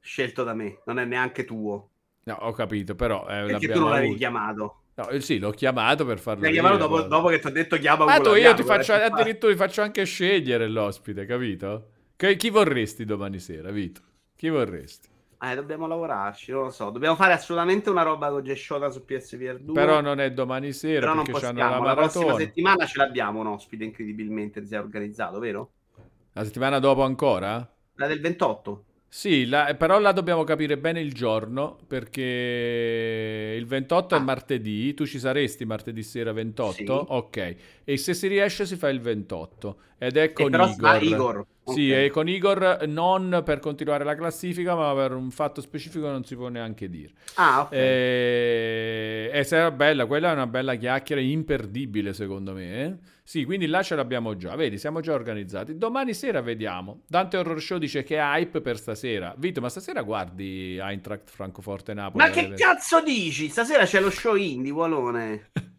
[0.00, 1.88] scelto da me, non è neanche tuo.
[2.24, 3.26] No, ho capito, però...
[3.28, 4.82] Eh, Perché tu non l'avevi chiamato.
[4.94, 6.42] No, eh, sì, l'ho chiamato per farlo.
[6.42, 8.92] L'hai chiamato dopo, dopo, che ti ho detto chiama Ugo ah, tu, io ti faccio,
[8.92, 11.90] addirittura ti faccio anche scegliere l'ospite, capito?
[12.14, 14.02] Che, chi vorresti domani sera, Vito?
[14.36, 15.08] Chi vorresti?
[15.42, 16.90] Eh, dobbiamo lavorarci, non lo so.
[16.90, 19.72] Dobbiamo fare assolutamente una roba con Gesciota su PSVR 2.
[19.72, 21.58] Però non è domani sera Però perché possiamo.
[21.58, 25.70] la, la prossima settimana ce l'abbiamo un ospite incredibilmente è organizzato, vero?
[26.32, 27.66] La settimana dopo ancora?
[27.94, 28.84] La del 28.
[29.12, 34.18] Sì, la, però la dobbiamo capire bene il giorno perché il 28 ah.
[34.18, 36.72] è martedì, tu ci saresti martedì sera 28?
[36.74, 36.84] Sì.
[36.88, 41.02] Ok, e se si riesce si fa il 28 ed è con Igor.
[41.02, 41.46] Igor.
[41.72, 42.06] Sì, okay.
[42.06, 46.36] è con Igor non per continuare la classifica ma per un fatto specifico non si
[46.36, 47.12] può neanche dire.
[47.34, 47.72] Ah, ok.
[47.72, 52.96] E, e sarà bella, quella è una bella chiacchiera imperdibile secondo me, eh?
[53.30, 55.78] Sì, quindi là ce l'abbiamo già, vedi, siamo già organizzati.
[55.78, 57.02] Domani sera vediamo.
[57.06, 59.32] Dante Horror Show dice che è hype per stasera.
[59.38, 62.24] Vito, ma stasera guardi Eintracht Francoforte Napoli?
[62.24, 63.48] Ma che cazzo dici?
[63.48, 65.50] Stasera c'è lo show indie, Walone.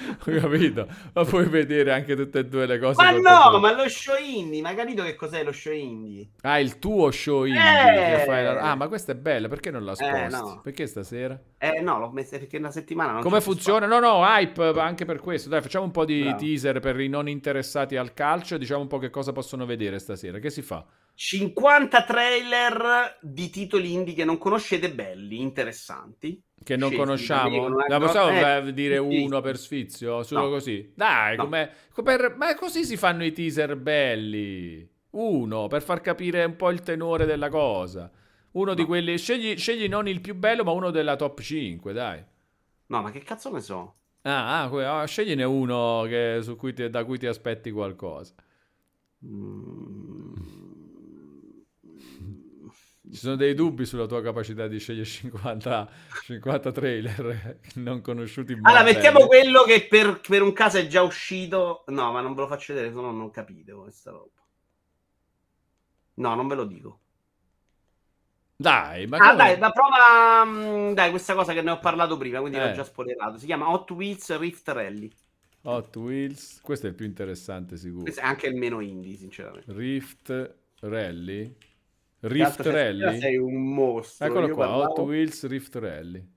[0.26, 3.02] Ho capito, ma puoi vedere anche tutte e due le cose.
[3.02, 6.30] Ma no, ma lo show indie, ma capito che cos'è lo show indie?
[6.42, 8.24] Ah, il tuo show indie.
[8.24, 8.26] Eh...
[8.26, 8.60] La...
[8.60, 10.14] Ah, ma questa è bella, perché non la sposti?
[10.14, 10.60] Eh, no.
[10.62, 11.38] Perché stasera?
[11.58, 13.86] Eh no, l'ho messa perché una settimana non Come funziona?
[13.86, 15.48] No, no, hype anche per questo.
[15.48, 16.38] Dai, facciamo un po' di Bravo.
[16.38, 20.38] teaser per i non interessati al calcio, diciamo un po' che cosa possono vedere stasera.
[20.38, 20.84] Che si fa?
[21.14, 26.42] 50 trailer di titoli indie che non conoscete belli, interessanti.
[26.62, 27.68] Che non Scesi, conosciamo?
[27.68, 28.28] non La possiamo
[28.66, 29.22] eh, dire sì.
[29.22, 30.22] uno per sfizio?
[30.22, 30.48] Solo No.
[30.50, 30.92] così?
[30.94, 31.48] Dai, No.
[31.48, 34.88] per- ma così si fanno i teaser belli.
[35.10, 38.10] Uno, per far capire un po' il tenore della cosa.
[38.52, 38.86] Uno di No.
[38.86, 39.16] quelli...
[39.18, 42.22] Scegli, scegli non il più bello, ma uno della top 5, dai.
[42.86, 43.94] No, ma che cazzo ne so?
[44.22, 48.34] Ah, ah, ah, scegliene uno che- su cui ti- da cui ti aspetti qualcosa.
[49.24, 50.34] Mm.
[53.10, 55.90] Ci sono dei dubbi sulla tua capacità di scegliere 50,
[56.24, 58.56] 50 trailer non conosciuti.
[58.62, 61.84] Allora, mettiamo quello che per, per un caso è già uscito.
[61.88, 64.30] No, ma non ve lo faccio vedere, se no non capite questa roba.
[66.16, 67.00] No, non ve lo dico.
[68.56, 70.44] Dai, ma Ah, dai, la prova.
[70.44, 72.66] mm, Dai, questa cosa che ne ho parlato prima, quindi Eh.
[72.68, 73.38] l'ho già spoilerato.
[73.38, 75.10] Si chiama Hot Wheels Rift Rally.
[75.62, 78.02] Hot Wheels, questo è il più interessante sicuro.
[78.02, 79.72] Questo è anche il meno indie, sinceramente.
[79.72, 81.56] Rift Rally.
[82.20, 83.18] Rift stasera Rally.
[83.20, 84.26] Sei un mostro.
[84.26, 86.28] Eccolo Io qua, parlavo- Hot Wheels Rift Rally.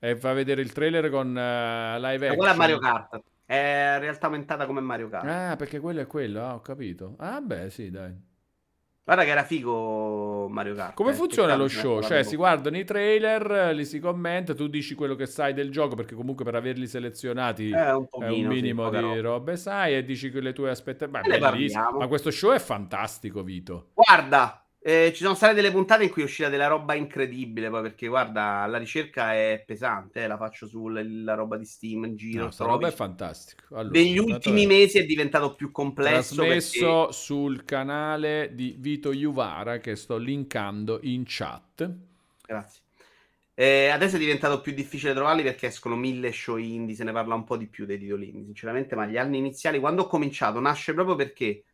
[0.00, 2.36] E fa vedere il trailer con eh, live action.
[2.36, 3.22] Quella è Mario Kart.
[3.44, 5.26] È realtà aumentata come Mario Kart.
[5.26, 7.14] Ah, perché quello è quello, ah, ho capito.
[7.18, 8.14] Ah, beh, sì, dai.
[9.08, 10.92] Guarda che era figo Mario Kart.
[10.92, 12.02] Come eh, funziona lo show?
[12.02, 15.94] Cioè, si guardano i trailer, li si commenta, tu dici quello che sai del gioco,
[15.94, 19.56] perché comunque per averli selezionati Eh, un è pochino, un sì, minimo poca di robe
[19.56, 21.70] sai e dici che le tue aspettative.
[21.98, 23.92] Ma questo show è fantastico, Vito.
[23.94, 27.82] Guarda, eh, ci sono state delle puntate in cui è uscita della roba incredibile, poi
[27.82, 32.44] perché guarda, la ricerca è pesante, eh, la faccio sulla roba di Steam in giro.
[32.44, 32.82] No, sta trovi.
[32.82, 33.64] roba è fantastica.
[33.70, 39.78] Allora, Negli ultimi è mesi è diventato più complesso trasmesso sul canale di Vito Juvara
[39.78, 41.62] che sto linkando in chat.
[41.76, 42.06] perché...
[42.46, 42.82] Grazie.
[43.54, 47.34] Eh, adesso è diventato più difficile trovarli perché escono mille show indie, se ne parla
[47.34, 50.60] un po' di più dei titoli indie, sinceramente, ma gli anni iniziali, quando ho cominciato,
[50.60, 51.64] nasce proprio perché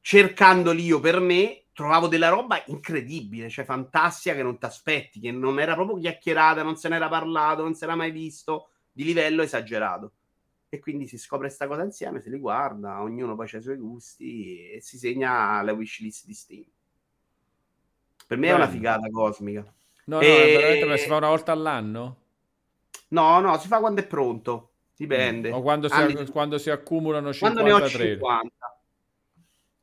[0.00, 5.30] cercandoli io per me, trovavo della roba incredibile, cioè fantastica che non ti aspetti, che
[5.30, 9.42] non era proprio chiacchierata, non se n'era parlato, non si era mai visto, di livello
[9.42, 10.12] esagerato.
[10.70, 13.76] E quindi si scopre questa cosa insieme, se li guarda, ognuno poi ha i suoi
[13.76, 16.64] gusti e si segna la wishlist di Steam.
[18.26, 19.60] Per me è una figata cosmica.
[20.06, 22.16] No, no, E- veramente ma si fa una volta all'anno?
[23.08, 24.70] No, no, si fa quando è pronto.
[24.96, 25.50] Dipende.
[25.50, 28.16] O quando si, Anni- quando si accumulano quando ne ho 50 trailer?
[28.16, 28.65] 50.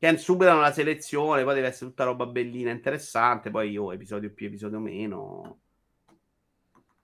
[0.04, 3.48] Che superano la selezione, poi deve essere tutta roba bellina, interessante.
[3.50, 5.62] Poi io, episodio più, episodio meno.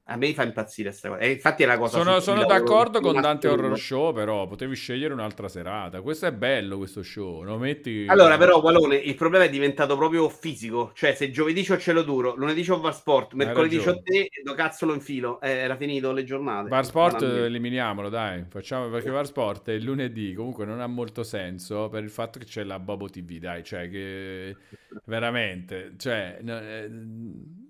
[0.04, 1.20] A me fa impazzire questa cosa.
[1.20, 1.98] E infatti è la cosa.
[1.98, 3.46] Sono, sono d'accordo con Dante.
[3.46, 6.00] Horror Show, però potevi scegliere un'altra serata.
[6.00, 7.42] Questo è bello, questo show.
[7.42, 8.06] Lo metti...
[8.08, 10.90] Allora, però, Walone, il problema è diventato proprio fisico.
[10.94, 14.94] Cioè, se giovedì c'ho cielo duro, lunedì c'ho Varsport, mercoledì c'ho te, do cazzo lo
[14.94, 15.40] infilo.
[15.40, 16.68] Eh, era finito le giornate.
[16.68, 18.44] Var Sport eliminiamolo, dai.
[18.48, 22.38] Facciamo perché Var Sport è il lunedì, comunque non ha molto senso per il fatto
[22.38, 24.56] che c'è la Bobo TV, dai, cioè che
[25.04, 26.90] veramente, cioè no, eh,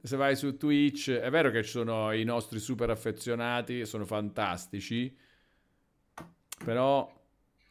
[0.03, 5.17] se vai su Twitch, è vero che ci sono i nostri super affezionati, sono fantastici.
[6.65, 7.11] Però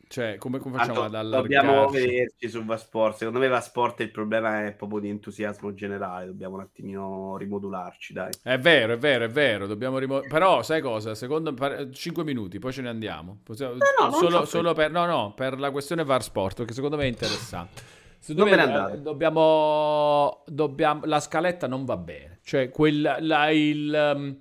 [0.07, 2.07] cioè come, come facciamo Tanto ad dobbiamo allargarci?
[2.07, 3.17] vederci su Vasport.
[3.17, 6.25] Secondo me Vasport il problema è proprio di entusiasmo generale.
[6.25, 8.31] Dobbiamo un attimino rimodularci, dai.
[8.41, 11.13] È vero, è vero, è vero, dobbiamo rimo- Però sai cosa?
[11.13, 13.39] Secondo me 5 minuti, poi ce ne andiamo.
[13.43, 16.97] Possiamo- no, non solo, solo per no, no, per la questione VAR Sport, perché secondo
[16.97, 17.81] me è interessante.
[18.19, 19.01] Secondo Non me, me andate.
[19.01, 22.39] dobbiamo, dobbiamo la scaletta non va bene.
[22.43, 24.37] Cioè quella la, il um,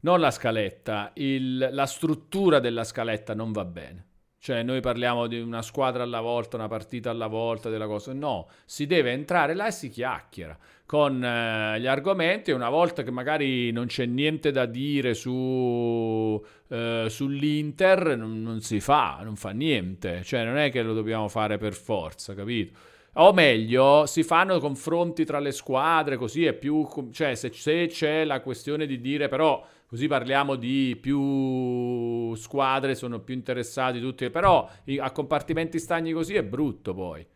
[0.00, 4.06] non la scaletta, il- la struttura della scaletta non va bene.
[4.42, 8.12] Cioè, noi parliamo di una squadra alla volta, una partita alla volta, della cosa.
[8.12, 12.50] No, si deve entrare là e si chiacchiera con eh, gli argomenti.
[12.50, 18.80] Una volta che magari non c'è niente da dire su, eh, sull'Inter, non, non si
[18.80, 20.24] fa, non fa niente.
[20.24, 22.78] Cioè, non è che lo dobbiamo fare per forza, capito?
[23.14, 26.88] O meglio, si fanno confronti tra le squadre, così è più...
[27.12, 33.20] Cioè, se, se c'è la questione di dire, però, così parliamo di più squadre, sono
[33.20, 34.66] più interessati tutti, però
[34.98, 37.26] a compartimenti stagni così è brutto poi.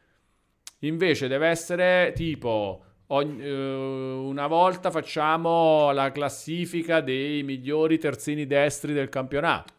[0.81, 2.83] Invece deve essere tipo...
[3.09, 9.75] eh, una volta facciamo la classifica dei migliori terzini destri del campionato.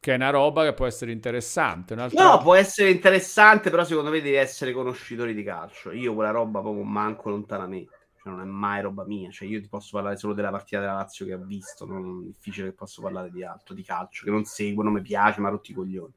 [0.00, 1.94] Che è una roba che può essere interessante.
[1.94, 5.90] Un'altra No, può essere interessante, però secondo me devi essere conoscitori di calcio.
[5.90, 7.96] Io quella roba proprio manco lontanamente.
[8.22, 9.30] Cioè, non è mai roba mia.
[9.30, 11.84] Cioè, io ti posso parlare solo della partita della Lazio che ho visto.
[11.84, 15.02] Non è difficile che posso parlare di altro, di calcio, che non seguo, non mi
[15.02, 16.12] piace, ma rotti i coglioni.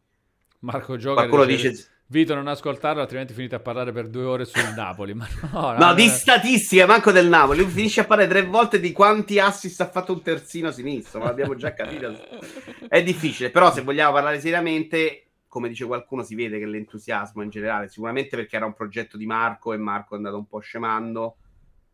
[0.59, 1.90] Marco Gioca Qualcuno dice...
[2.11, 5.13] Vito non ascoltarlo, altrimenti finite a parlare per due ore sul Napoli.
[5.13, 7.59] Ma no, No, di statistica, manco del Napoli.
[7.59, 11.27] Lui finisce a parlare tre volte di quanti assist ha fatto un terzino sinistro, ma
[11.27, 12.13] l'abbiamo già capito.
[12.89, 17.49] È difficile, però se vogliamo parlare seriamente, come dice qualcuno, si vede che l'entusiasmo in
[17.49, 21.37] generale, sicuramente perché era un progetto di Marco e Marco è andato un po' scemando.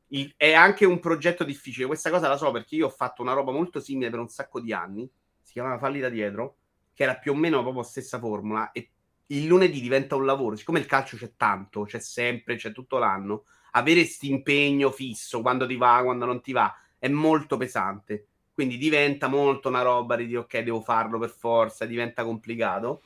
[0.07, 1.85] il, è anche un progetto difficile.
[1.85, 4.59] Questa cosa la so perché io ho fatto una roba molto simile per un sacco
[4.59, 5.07] di anni.
[5.43, 6.55] Si chiamava Falli da dietro,
[6.95, 8.71] che era più o meno proprio stessa formula.
[8.71, 8.93] E
[9.27, 10.55] il lunedì diventa un lavoro.
[10.55, 15.65] Siccome il calcio c'è tanto, c'è sempre, c'è tutto l'anno, avere questo impegno fisso quando
[15.65, 18.25] ti va, quando non ti va, è molto pesante.
[18.53, 23.01] Quindi diventa molto una roba di dire ok, devo farlo per forza, diventa complicato.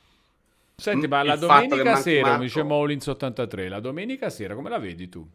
[0.74, 2.38] Senti, ma la domenica sera, Marco...
[2.38, 5.26] mi dice Moulins 83, la domenica sera come la vedi tu?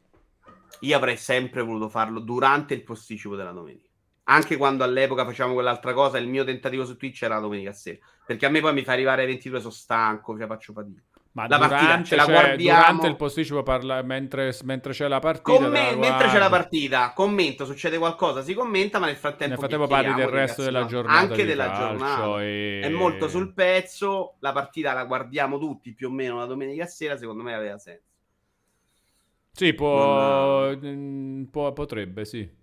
[0.81, 3.86] Io avrei sempre voluto farlo durante il posticipo della domenica.
[4.29, 7.99] Anche quando all'epoca facevamo quell'altra cosa, il mio tentativo su Twitch era la domenica sera.
[8.25, 11.01] Perché a me poi mi fa arrivare ai 22, sono stanco, cioè faccio fatica.
[11.31, 15.07] Ma la durante, partita ce la cioè, guardiamo durante il posticipo parla, mentre, mentre, c'è
[15.07, 15.57] la partita.
[15.57, 19.49] Come, mentre c'è la partita, commento, succede qualcosa, si commenta, ma nel frattempo.
[19.49, 21.19] Nel frattempo parli del resto della giornata.
[21.19, 22.41] Anche della giornata.
[22.41, 22.79] E...
[22.83, 24.37] È molto sul pezzo.
[24.39, 27.15] La partita la guardiamo tutti più o meno la domenica sera.
[27.15, 28.01] Secondo me aveva senso.
[29.51, 31.47] Sì, può, non...
[31.51, 32.56] può potrebbe, sì.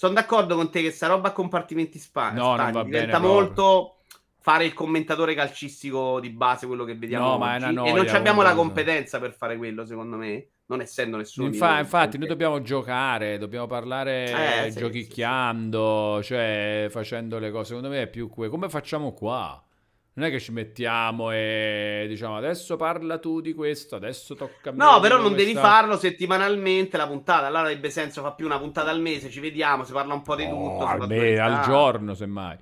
[0.00, 3.96] Sono d'accordo con te che sta roba a compartimenti spa- no, spagni diventa molto
[4.40, 7.74] fare il commentatore calcistico di base, quello che vediamo no, oggi.
[7.74, 11.48] Noia, e non abbiamo la competenza per fare quello, secondo me, non essendo nessuno.
[11.48, 16.28] Infa- infatti, noi dobbiamo giocare, dobbiamo parlare eh, giochicchiando, sì, sì.
[16.28, 17.66] cioè facendo le cose.
[17.66, 19.62] Secondo me è più que- come facciamo qua.
[20.12, 24.72] Non è che ci mettiamo e diciamo adesso parla tu di questo, adesso tocca a
[24.72, 24.84] me.
[24.84, 25.46] No, però non questa...
[25.46, 27.46] devi farlo settimanalmente la puntata.
[27.46, 30.34] Allora avrebbe senso fa più una puntata al mese, ci vediamo, si parla un po'
[30.34, 30.84] di tutto.
[30.84, 32.56] Oh, me, al giorno, semmai.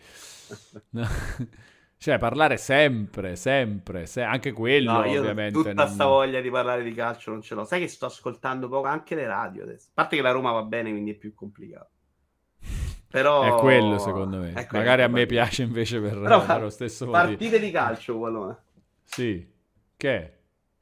[1.96, 4.22] cioè, parlare sempre, sempre, se...
[4.22, 5.54] anche quello no, io ovviamente.
[5.54, 5.88] Tutta non...
[5.88, 7.64] sta voglia di parlare di calcio non ce l'ho.
[7.64, 9.88] Sai che sto ascoltando poco anche le radio adesso.
[9.88, 11.88] A parte che la Roma va bene, quindi è più complicato.
[13.10, 13.56] Però...
[13.56, 14.52] È quello secondo me.
[14.52, 17.24] Quello, Magari a me piace invece per, Però, per lo stesso motivo.
[17.24, 18.56] Partite di calcio, Wallone.
[19.04, 19.46] Sì.
[19.96, 20.32] Che?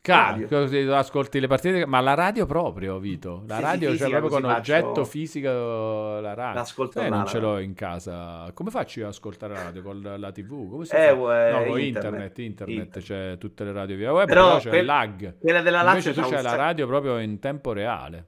[0.07, 3.43] Calcio, ascolti le partite, ma la radio proprio, Vito.
[3.49, 4.59] La sì, radio sì, cioè proprio con faccio...
[4.73, 6.61] oggetto fisico la radio.
[6.61, 8.49] L'ascolto eh, non ce l'ho in casa.
[8.55, 10.71] Come faccio io ad ascoltare la radio con la, la TV?
[10.71, 11.49] Come si eh, fa?
[11.49, 14.79] Eh, no, con internet, internet, internet, c'è tutte le radio via web, però, però c'è
[14.79, 15.39] il lag.
[15.41, 18.27] Quella della Lazio Invece tu c'hai la radio proprio in tempo reale.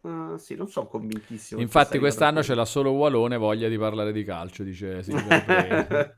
[0.00, 1.60] Uh, sì, non sono convintissimo.
[1.60, 5.04] Infatti, quest'anno c'è la solo Walone voglia di parlare di calcio, dice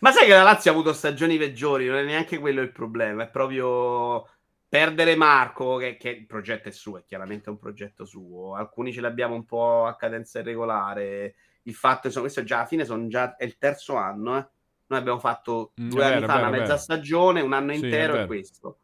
[0.00, 1.86] Ma sai che la Lazio ha avuto stagioni peggiori?
[1.86, 4.28] Non è neanche quello il problema, è proprio
[4.68, 8.54] perdere Marco, che, che, il progetto è suo, è chiaramente un progetto suo.
[8.54, 11.34] Alcuni ce l'abbiamo un po' a cadenza irregolare.
[11.62, 14.38] Il fatto che questo già alla fine sono già è il terzo anno.
[14.38, 14.46] Eh.
[14.86, 16.78] Noi abbiamo fatto mm, due anni fa vero, una mezza vero.
[16.78, 18.78] stagione, un anno sì, intero e questo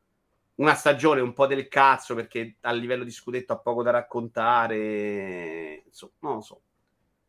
[0.57, 5.83] una stagione un po' del cazzo perché a livello di scudetto ha poco da raccontare.
[5.86, 6.60] Insomma, non lo so.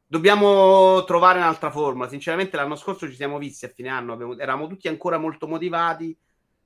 [0.07, 2.07] Dobbiamo trovare un'altra forma.
[2.07, 6.15] Sinceramente, l'anno scorso ci siamo visti a fine anno, abbiamo, eravamo tutti ancora molto motivati.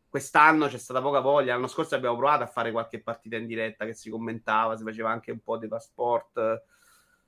[0.09, 1.53] Quest'anno c'è stata poca voglia.
[1.53, 5.11] L'anno scorso abbiamo provato a fare qualche partita in diretta che si commentava, si faceva
[5.11, 6.63] anche un po' di passport.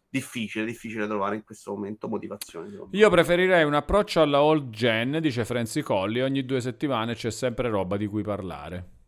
[0.10, 2.70] Difficile, difficile trovare in questo momento motivazione.
[2.92, 6.20] Io preferirei un approccio alla old gen, dice Franzi Colli.
[6.22, 9.00] Ogni due settimane c'è sempre roba di cui parlare.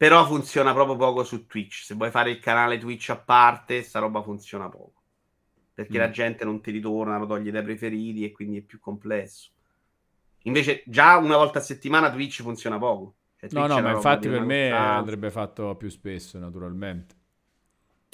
[0.00, 1.84] Però funziona proprio poco su Twitch.
[1.84, 5.02] Se vuoi fare il canale Twitch a parte, sta roba funziona poco.
[5.74, 6.00] Perché mm.
[6.00, 9.50] la gente non ti ritorna, lo toglie dai preferiti e quindi è più complesso.
[10.44, 13.16] Invece, già una volta a settimana Twitch funziona poco.
[13.36, 17.16] Cioè, no, no, ma infatti per me andrebbe fatto più spesso, naturalmente.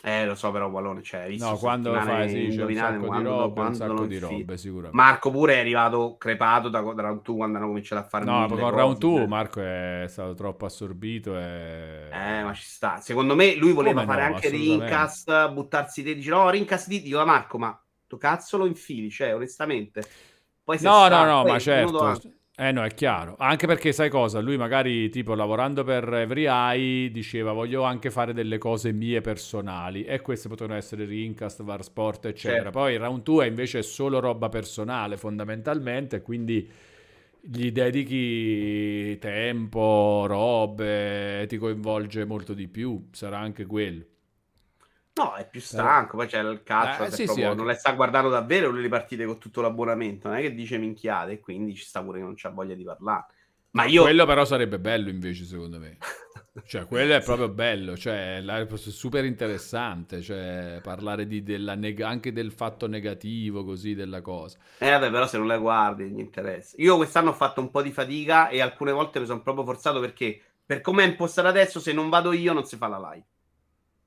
[0.02, 3.28] Eh, lo so, però Wallone, cioè, visto No, quando fai, sì, c'è un sacco quando,
[3.31, 4.97] di robe, un sacco di robe, sicuramente.
[4.97, 8.47] Marco pure è arrivato crepato da, da Round 2 quando hanno cominciato a fare No,
[8.47, 9.26] con Round 2 cioè.
[9.26, 12.08] Marco è stato troppo assorbito e...
[12.12, 13.00] Eh, ma ci sta.
[13.00, 17.02] Secondo me lui voleva Come fare no, anche Rincast, buttarsi te, dice no, Rincast di
[17.02, 20.05] dico, Marco, ma tu cazzo lo infili, cioè, onestamente.
[20.62, 22.20] Poi no, no, no, ma certo.
[22.58, 23.36] Eh no, è chiaro.
[23.38, 24.40] Anche perché sai cosa?
[24.40, 30.04] Lui magari, tipo, lavorando per Every Eye, diceva voglio anche fare delle cose mie personali.
[30.04, 32.62] E queste potevano essere Rincast, Var Sport, eccetera.
[32.62, 32.78] Certo.
[32.78, 36.66] Poi Round 2 invece è solo roba personale, fondamentalmente, quindi
[37.42, 43.08] gli dedichi tempo, robe, ti coinvolge molto di più.
[43.12, 44.04] Sarà anche quello.
[45.16, 47.92] No, è più stanco, poi c'è il calcio, eh, sì, proprio, sì, non le sta
[47.92, 51.84] guardando davvero le partite con tutto l'abbonamento, non è che dice minchiate, e quindi ci
[51.84, 53.24] sta pure che non c'ha voglia di parlare.
[53.70, 54.02] Ma io...
[54.02, 55.96] Quello però sarebbe bello invece, secondo me.
[56.66, 62.52] cioè, quello è proprio bello, cioè, è super interessante, cioè, parlare di, neg- anche del
[62.52, 64.58] fatto negativo, così, della cosa.
[64.76, 66.76] Eh, vabbè, però se non la guardi, mi interessa.
[66.78, 69.98] Io quest'anno ho fatto un po' di fatica e alcune volte mi sono proprio forzato
[69.98, 73.24] perché, per come è impostata adesso, se non vado io non si fa la live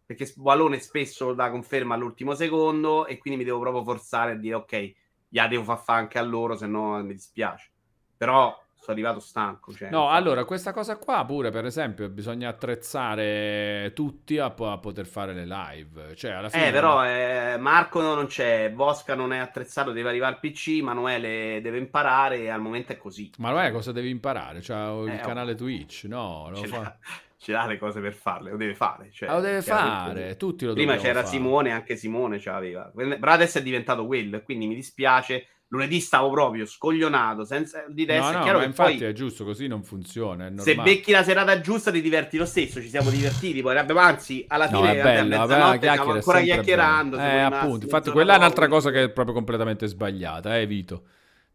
[0.09, 4.55] perché Walone spesso dà conferma all'ultimo secondo e quindi mi devo proprio forzare a dire
[4.55, 4.93] ok,
[5.27, 7.69] gliela devo far fare anche a loro, se no mi dispiace.
[8.17, 9.71] Però sono arrivato stanco.
[9.71, 15.05] Cioè, no, allora, questa cosa qua pure, per esempio, bisogna attrezzare tutti a, a poter
[15.05, 16.15] fare le live.
[16.15, 16.69] Cioè, alla fine...
[16.69, 21.59] Eh, però eh, Marco non c'è, Bosca non è attrezzato, deve arrivare al PC, Manuele
[21.61, 23.31] deve imparare e al momento è così.
[23.38, 24.59] Manuele cosa devi imparare?
[24.59, 26.05] C'ha il eh, canale Twitch?
[26.05, 26.97] No, lo fa...
[27.40, 29.09] ce l'ha le cose per farle, lo deve fare.
[29.11, 31.27] Cioè, lo deve fare, tutti lo Prima c'era fare.
[31.27, 32.92] Simone, anche Simone ce l'aveva.
[32.93, 38.32] Però adesso è diventato quello, quindi mi dispiace lunedì stavo proprio scoglionato senza di testa.
[38.32, 40.51] No, no, chiaro ma infatti poi, è giusto, così non funziona.
[40.58, 42.82] se becchi la serata giusta, ti diverti lo stesso.
[42.82, 43.61] Ci siamo divertiti.
[43.61, 47.18] Poi abbiamo, anzi, alla fine no, è bello, a stiamo ancora chiacchierando.
[47.18, 51.03] Eh, appunto, infatti, quella è un'altra cosa che è proprio completamente sbagliata, eh, Vito.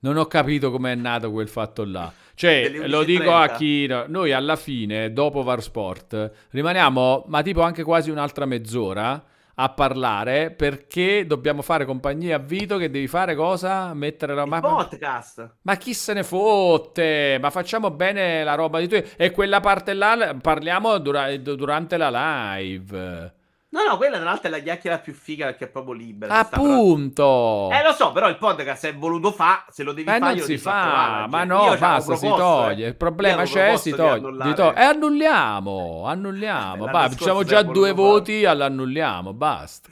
[0.05, 2.13] Non ho capito come è nato quel fatto là.
[2.35, 3.87] Cioè, lo dico a chi.
[4.09, 9.25] Noi alla fine, dopo Varsport, rimaniamo, ma tipo anche quasi un'altra mezz'ora
[9.55, 13.95] a parlare perché dobbiamo fare compagnia a Vito che devi fare cosa?
[13.95, 14.75] Mettere la mappa.
[14.75, 15.55] podcast.
[15.63, 17.39] Ma chi se ne fotte?
[17.41, 19.03] Ma facciamo bene la roba di tu.
[19.17, 23.35] E quella parte là parliamo dura- durante la live.
[23.75, 26.33] No, no, quella tra l'altro è la chiacchiera più figa perché è proprio libera.
[26.39, 27.71] Appunto.
[27.73, 30.21] Eh, lo so, però il podcast è voluto fa, se lo devi fare...
[30.21, 32.87] Ma non si fa, ma no, basta, si toglie.
[32.87, 34.45] Il problema c'è, si toglie.
[34.45, 36.87] Di to- e annulliamo, annulliamo.
[36.87, 39.89] Eh, Facciamo già due voti, all'annulliamo, basta.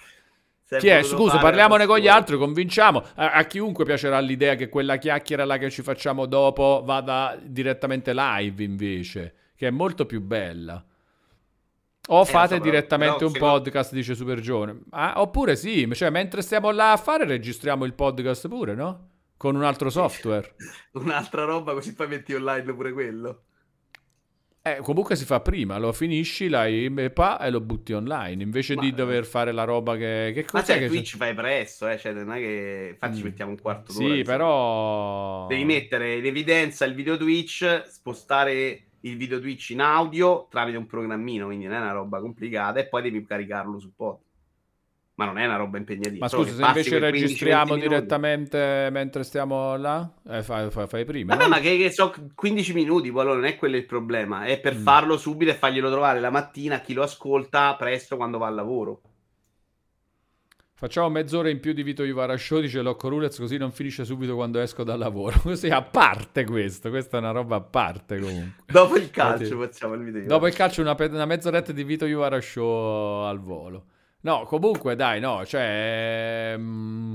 [0.78, 1.02] Chi è?
[1.02, 3.02] Scusa, parliamone con gli altri, convinciamo.
[3.16, 8.12] A, a, chiunque piacerà l'idea che quella chiacchiera là che ci facciamo dopo vada direttamente
[8.14, 10.82] live invece, che è molto più bella.
[12.08, 13.54] O eh, fate so, direttamente però, un secondo...
[13.54, 14.80] podcast, dice Super Giovane.
[14.90, 19.08] Ah, oppure sì, cioè mentre stiamo là a fare registriamo il podcast pure, no?
[19.36, 20.54] Con un altro software.
[20.94, 23.42] Un'altra roba così poi metti online pure quello.
[24.64, 26.66] Eh, comunque si fa prima, lo finisci la
[27.12, 28.82] pa, e lo butti online invece Ma...
[28.82, 30.30] di dover fare la roba che.
[30.32, 31.16] che Ma sai, che Twitch c'è?
[31.16, 31.98] fai presto, eh?
[31.98, 32.88] cioè, non è che.
[32.92, 33.24] Infatti, mm.
[33.24, 34.14] mettiamo un quarto d'ora.
[34.14, 35.46] Sì, però.
[35.48, 40.86] Devi mettere in evidenza il video Twitch, spostare il video Twitch in audio tramite un
[40.86, 44.18] programmino, quindi non è una roba complicata, e poi devi caricarlo sul pod.
[45.14, 46.18] Ma non è una roba impegnativa.
[46.20, 51.34] Ma scusa, se invece registriamo direttamente mentre stiamo là, eh, fai, fai, fai, prima.
[51.34, 51.54] Vabbè, no?
[51.54, 54.44] ma che, che, so 15 minuti, poi allora non è quello il problema.
[54.44, 54.82] È per mm.
[54.82, 58.54] farlo subito e farglielo trovare la mattina a chi lo ascolta presto quando va al
[58.54, 59.00] lavoro.
[60.82, 62.04] Facciamo mezz'ora in più di Vito
[62.36, 65.38] Show, dice Locco Rulez, così non finisce subito quando esco dal lavoro.
[65.38, 68.64] Così a parte questo, questa è una roba a parte comunque.
[68.66, 70.26] Dopo il calcio facciamo il video.
[70.26, 72.04] Dopo il calcio una, pe- una mezz'oretta di Vito
[72.40, 73.84] Show al volo.
[74.22, 76.56] No, comunque dai, no, cioè...
[76.58, 77.14] Mm...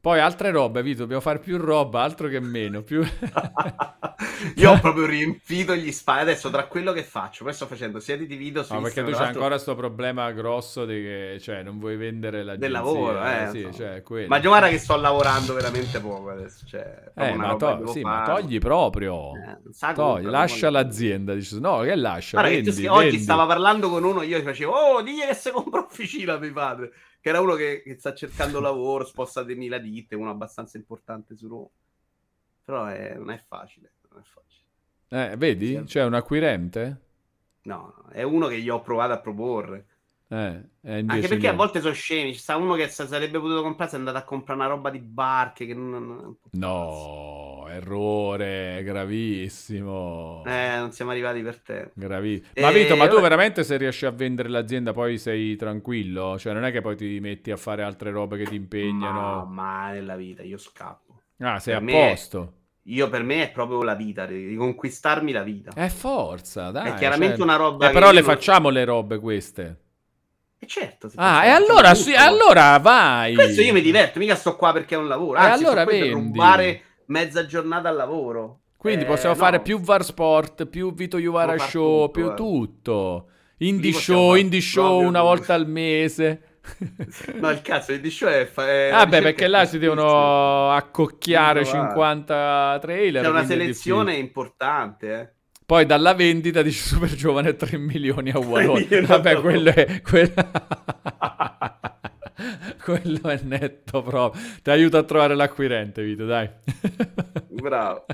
[0.00, 2.80] Poi altre robe, Vito, dobbiamo fare più roba, altro che meno.
[2.80, 3.04] Più...
[4.56, 6.20] Io ho proprio riempito gli spazi.
[6.20, 9.10] Adesso tra quello che faccio, poi sto facendo sia di video su No, perché tu
[9.10, 13.48] c'hai ancora questo problema grosso di che cioè, non vuoi vendere la del lavoro, eh,
[13.50, 13.72] sì, so.
[13.72, 18.22] cioè, Ma guarda che sto lavorando veramente poco adesso, cioè, eh, ma, to- sì, ma,
[18.24, 19.32] togli proprio.
[19.34, 22.38] Eh, togli, lascia l'azienda, dici no, che lascia?
[22.38, 25.34] Guarda, vendi, che tu, oggi stava parlando con uno, io gli facevo "Oh, digli che
[25.34, 26.90] se compra officina mio padre"
[27.20, 31.48] che era uno che, che sta cercando lavoro, sposta 2000 ditte, uno abbastanza importante su
[31.48, 31.68] Roma.
[32.64, 33.92] Però è, non è facile.
[34.10, 35.32] Non è facile.
[35.32, 35.82] Eh, vedi?
[35.84, 37.00] C'è un acquirente?
[37.62, 39.86] No, è uno che gli ho provato a proporre.
[40.28, 42.34] Eh, Anche perché a volte sono scemi.
[42.34, 45.66] Sta uno che sarebbe potuto comprare, è andato a comprare una roba di barche.
[45.66, 47.39] Che non, non no,
[47.72, 50.42] errore gravissimo.
[50.46, 51.90] Eh, non siamo arrivati per te.
[51.94, 52.48] Gravissimo.
[52.56, 56.38] Ma Vito, ma tu veramente se riesci a vendere l'azienda poi sei tranquillo?
[56.38, 59.20] Cioè, non è che poi ti metti a fare altre robe che ti impegnano?
[59.20, 61.20] No, mai nella vita, io scappo.
[61.38, 62.52] Ah, sei per a posto.
[62.84, 65.72] Io per me è proprio la vita, di conquistarmi la vita.
[65.74, 66.90] È forza, dai.
[66.90, 67.44] È chiaramente cioè...
[67.44, 67.88] una roba.
[67.88, 68.30] Eh, però le non...
[68.30, 69.76] facciamo le robe queste.
[70.58, 71.10] E certo.
[71.14, 73.34] Ah, e allora, sì, allora vai.
[73.34, 75.38] Questo io mi diverto, mica sto qua perché è un lavoro.
[75.38, 76.08] Anzi, e allora vendi.
[76.08, 78.60] Per rubare mezza giornata al lavoro.
[78.76, 79.40] Quindi eh, possiamo no.
[79.40, 82.34] fare più VAR Sport, più Vito Juvara Show, tutto, più eh.
[82.34, 83.28] tutto.
[83.58, 86.60] Indie show, indie show una volta al mese.
[87.34, 88.46] no, il cazzo, indie show è...
[88.46, 93.22] Fa- è Vabbè, perché là si devono accocchiare 50 trailer.
[93.22, 95.32] C'è una selezione importante, eh.
[95.66, 99.02] Poi dalla vendita dice super giovane 3 milioni a Wallone.
[99.02, 100.00] Vabbè, quello è...
[100.00, 100.32] Quello...
[102.82, 104.42] quello è netto proprio.
[104.62, 106.48] Ti aiuto a trovare l'acquirente, Vito, dai.
[107.48, 108.06] Bravo.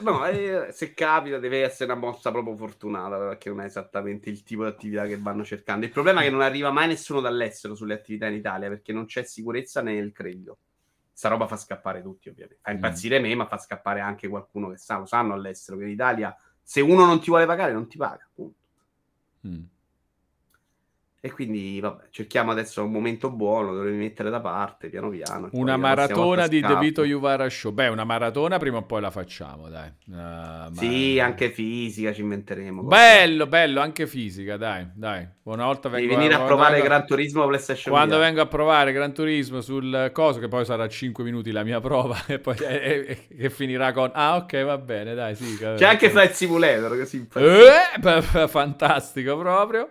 [0.00, 4.42] No, eh, se capita deve essere una mossa proprio fortunata perché non è esattamente il
[4.42, 5.84] tipo di attività che vanno cercando.
[5.84, 9.06] Il problema è che non arriva mai nessuno dall'estero sulle attività in Italia perché non
[9.06, 10.58] c'è sicurezza nel credito.
[11.12, 12.60] Sta roba fa scappare tutti, ovviamente.
[12.62, 13.22] Fa impazzire mm.
[13.22, 16.80] me, ma fa scappare anche qualcuno che sa, lo sanno all'estero che in Italia se
[16.80, 18.26] uno non ti vuole pagare, non ti paga.
[19.46, 19.62] Mm.
[21.24, 25.50] E quindi, vabbè, cerchiamo adesso un momento buono, dovevi mettere da parte piano piano.
[25.52, 27.70] Una maratona di De Vito Juvara Show.
[27.70, 29.88] Beh, una maratona prima o poi la facciamo, dai.
[30.08, 31.26] Uh, sì, ma...
[31.26, 32.82] anche fisica ci inventeremo.
[32.82, 35.24] Bello, bello, anche fisica, dai, dai.
[35.44, 36.88] Una volta vengo Devi venire a, a provare vengo...
[36.88, 41.22] Gran Turismo PlayStation Quando vengo a provare Gran Turismo sul coso, che poi sarà 5
[41.22, 44.10] minuti la mia prova, e poi e, e, e finirà con...
[44.12, 45.56] Ah, ok, va bene, dai, sì.
[45.56, 47.28] C'è anche Flight Simulator, così.
[47.34, 48.02] Eh,
[48.48, 49.88] fantastico proprio.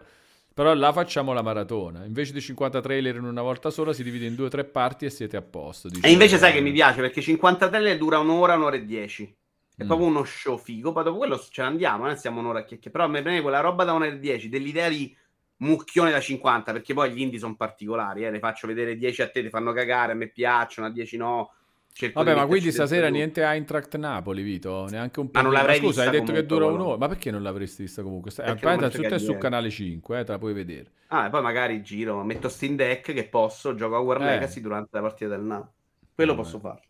[0.53, 2.03] Però là facciamo la maratona.
[2.03, 5.05] Invece di 50 trailer in una volta sola, si divide in due o tre parti
[5.05, 5.87] e siete a posto.
[5.87, 6.05] Diciamo.
[6.05, 9.33] E invece sai che mi piace perché 50 trailer dura un'ora, un'ora e dieci.
[9.75, 9.87] È mm.
[9.87, 10.91] proprio uno show figo.
[10.91, 12.17] Poi dopo quello ce ne andiamo, eh?
[12.17, 12.91] siamo un'ora a chiacchierare.
[12.91, 15.15] Però a me prende quella roba da un'ora e dieci, dell'idea di
[15.57, 18.25] mucchione da 50, perché poi gli indie sono particolari.
[18.25, 18.29] Eh?
[18.29, 21.53] Ne faccio vedere 10 a te, ti fanno cagare, a me piacciono, a 10 no.
[21.93, 24.87] Cerco Vabbè, ma quindi stasera niente Eintracht Napoli, Vito?
[24.89, 25.37] Neanche un po'.
[25.39, 26.97] Ma non l'avrei ma Scusa, hai detto che dura un'ora.
[26.97, 28.31] Ma perché non l'avresti vista comunque?
[28.31, 30.91] Aspetta, su te su canale 5, eh, te la puoi vedere.
[31.07, 34.25] Ah, e poi magari giro, metto Steam Deck che posso, gioco a War eh.
[34.25, 35.71] Legacy durante la partita del Napoli.
[36.15, 36.43] Quello Vabbè.
[36.43, 36.81] posso farlo.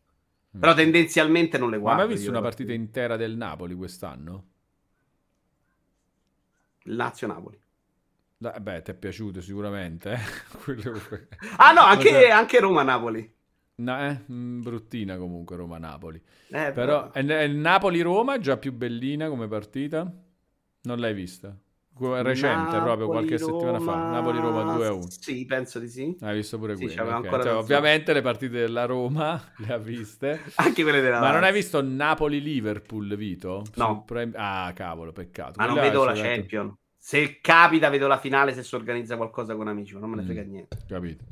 [0.55, 0.59] Mm.
[0.59, 2.01] Però tendenzialmente non le guardo.
[2.01, 4.45] Ma hai visto una partita intera del Napoli quest'anno?
[6.83, 7.59] Lazio-Napoli.
[8.38, 10.11] Beh, ti è piaciuto sicuramente.
[10.13, 10.19] Eh?
[11.57, 13.39] ah no, anche, anche Roma-Napoli.
[13.82, 16.22] No, eh, mm, bruttina comunque Roma-Napoli.
[16.51, 20.11] Eh, però è, è Napoli-Roma già più bellina come partita?
[20.84, 21.56] Non l'hai vista?
[22.00, 23.51] Recente, Napoli, proprio qualche Roma...
[23.51, 24.10] settimana fa.
[24.10, 25.08] Napoli-Roma 2-1.
[25.08, 26.18] Sì, penso di sì.
[26.22, 27.01] Hai visto pure sì, quelle.
[27.01, 27.42] Okay.
[27.43, 30.42] Cioè, ovviamente le partite della Roma le ha viste.
[30.56, 33.64] Anche quelle della Ma non hai visto Napoli-Liverpool, Vito?
[33.76, 34.03] No.
[34.03, 34.32] Pre...
[34.35, 35.53] Ah, cavolo, peccato.
[35.58, 36.74] Ma non vedo la Champion.
[36.98, 40.24] Se capita, vedo la finale se si organizza qualcosa con amici, ma non me ne
[40.24, 40.77] frega mm, niente.
[40.88, 41.24] Capito.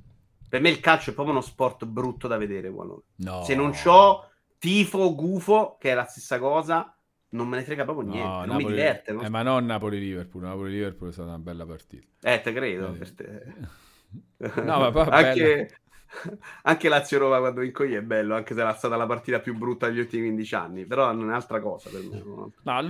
[0.49, 2.69] Per me il calcio è proprio uno sport brutto da vedere.
[2.69, 3.43] No.
[3.43, 6.93] Se non ho tifo, gufo, che è la stessa cosa,
[7.29, 8.27] non me ne frega proprio niente.
[8.27, 8.65] No, non Napoli...
[8.65, 9.11] mi diverte.
[9.11, 9.25] Non...
[9.25, 10.43] Eh, ma non Napoli-Liverpool.
[10.43, 12.07] Napoli-Liverpool è stata una bella partita.
[12.21, 12.95] Eh, te credo.
[12.99, 13.15] Eh.
[13.15, 13.53] Te.
[14.63, 15.79] no, ma poi anche,
[16.63, 19.55] anche Lazio Roma quando vinco io è bello, anche se era stata la partita più
[19.55, 22.51] brutta degli ultimi 15 anni, però non è altra cosa per me.
[22.63, 22.81] No,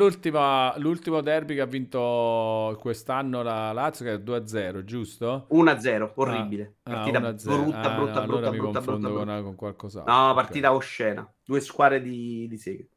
[0.78, 5.48] l'ultimo derby che ha vinto quest'anno la Lazio che è 2-0, giusto?
[5.52, 6.76] 1-0, orribile.
[6.84, 9.56] Ah, partita ah, brutta, brutta, ah, brutta, no, brutta, allora brutta, brutta, brutta, con, con
[9.56, 10.14] qualcos'altro.
[10.14, 10.78] No, partita okay.
[10.78, 11.34] oscena.
[11.44, 12.88] Due squadre di, di seghe.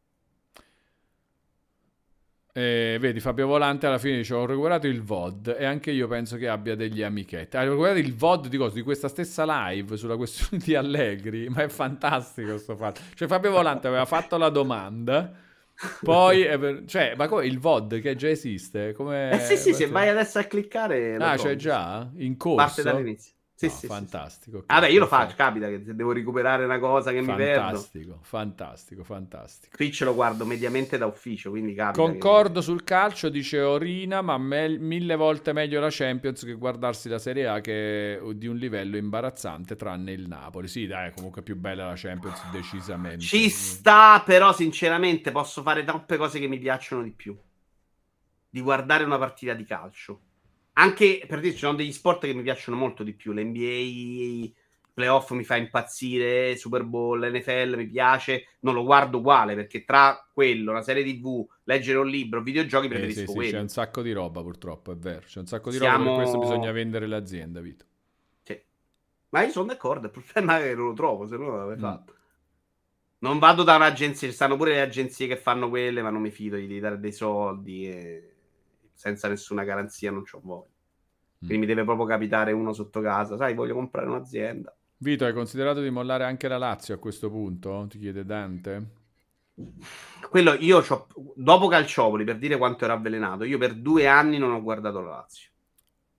[2.54, 6.36] E vedi, Fabio Volante alla fine dice: Ho recuperato il VOD e anche io penso
[6.36, 7.56] che abbia degli amichetti.
[7.56, 8.74] Hai recuperato il VOD di cosa?
[8.74, 11.48] Di questa stessa live sulla questione di Allegri.
[11.48, 13.00] Ma è fantastico questo fatto.
[13.14, 15.32] Cioè, Fabio Volante aveva fatto la domanda.
[16.02, 16.46] Poi,
[16.86, 18.92] cioè, ma come il VOD che già esiste?
[18.92, 19.30] Come...
[19.32, 21.16] Eh sì, sì, se vai adesso a cliccare.
[21.16, 22.08] Ah, c'è già?
[22.16, 22.56] In corso?
[22.56, 23.32] Parte dall'inizio.
[23.62, 24.58] Sì, no, sì, fantastico.
[24.60, 27.44] Sì, Vabbè, io lo faccio, capita che se devo recuperare una cosa che fantastico, mi
[27.44, 27.62] perdo.
[27.62, 29.76] Fantastico, fantastico, fantastico.
[29.76, 32.02] Twitch lo guardo mediamente da ufficio, quindi capita.
[32.02, 32.64] Concordo che...
[32.64, 37.46] sul calcio, dice Orina, ma me- mille volte meglio la Champions che guardarsi la Serie
[37.46, 40.66] A che è di un livello imbarazzante, tranne il Napoli.
[40.66, 43.24] Sì, dai, è comunque più bella la Champions, decisamente.
[43.24, 47.36] Ci sta, però sinceramente posso fare troppe cose che mi piacciono di più.
[48.50, 50.20] Di guardare una partita di calcio
[50.74, 53.32] anche per dire, ci sono degli sport che mi piacciono molto di più.
[53.32, 54.50] L'NBA,
[54.94, 58.56] playoff mi fa impazzire, Super Bowl, NFL mi piace.
[58.60, 63.22] Non lo guardo uguale perché tra quello, una serie TV, leggere un libro, videogiochi, preferisco
[63.22, 63.48] eh, sì, quello.
[63.48, 65.22] Sì, c'è un sacco di roba purtroppo, è vero.
[65.26, 66.04] C'è un sacco di Siamo...
[66.04, 67.84] roba per questo bisogna vendere l'azienda, Vito.
[68.42, 68.58] Sì.
[69.30, 71.80] Ma io sono d'accordo, il problema è che non lo trovo, se no l'avrei mm.
[71.80, 72.14] fatto.
[73.18, 76.30] Non vado da un'agenzia, ci stanno pure le agenzie che fanno quelle, ma non mi
[76.30, 78.31] fido di dare dei soldi e
[79.02, 80.68] senza nessuna garanzia non c'ho voglia.
[80.68, 81.46] Mm.
[81.46, 84.72] Quindi mi deve proprio capitare uno sotto casa, sai, voglio comprare un'azienda.
[84.98, 87.86] Vito, hai considerato di mollare anche la Lazio a questo punto?
[87.88, 88.90] Ti chiede Dante.
[90.30, 90.84] Quello io
[91.34, 95.10] dopo Calciopoli, per dire quanto era avvelenato, io per due anni non ho guardato la
[95.10, 95.50] Lazio.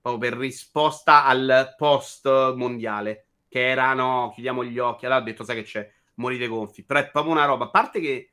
[0.02, 5.06] Proprio per risposta al post mondiale, che era no, chiudiamo gli occhi.
[5.06, 6.84] Allora ho detto, sai che c'è, morite gonfi.
[6.84, 8.33] Però è proprio una roba, a parte che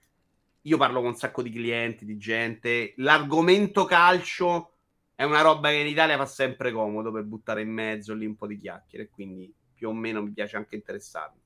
[0.62, 4.74] io parlo con un sacco di clienti, di gente, l'argomento calcio
[5.14, 8.36] è una roba che in Italia fa sempre comodo per buttare in mezzo lì un
[8.36, 11.38] po' di chiacchiere, quindi più o meno mi piace anche interessarmi.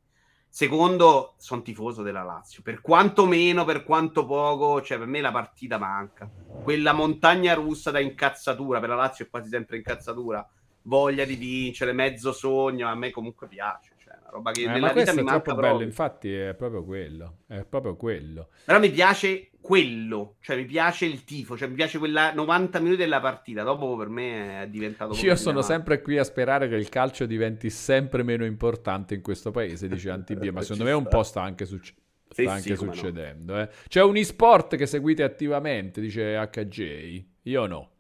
[0.49, 5.33] Secondo, sono tifoso della Lazio, per quanto meno, per quanto poco, cioè per me la
[5.33, 6.31] partita manca.
[6.63, 10.49] Quella montagna russa da incazzatura, per la Lazio è quasi sempre incazzatura,
[10.83, 13.94] voglia di vincere, mezzo sogno, a me comunque piace
[14.35, 15.73] roba che eh, nella vita mi manca proprio.
[15.73, 18.49] Bello, infatti è proprio quello, è proprio quello.
[18.65, 22.99] Però mi piace quello, cioè mi piace il tifo, cioè mi piace quella 90 minuti
[22.99, 25.15] della partita, dopo per me è diventato...
[25.23, 29.51] Io sono sempre qui a sperare che il calcio diventi sempre meno importante in questo
[29.53, 32.03] paese, dice Antibia, ma secondo me un po' sta anche succedendo.
[32.27, 33.55] Sta sì, anche sì, succedendo.
[33.55, 33.61] No.
[33.63, 33.69] Eh.
[33.87, 37.25] C'è un e-sport che seguite attivamente, dice HJ.
[37.43, 37.94] Io no.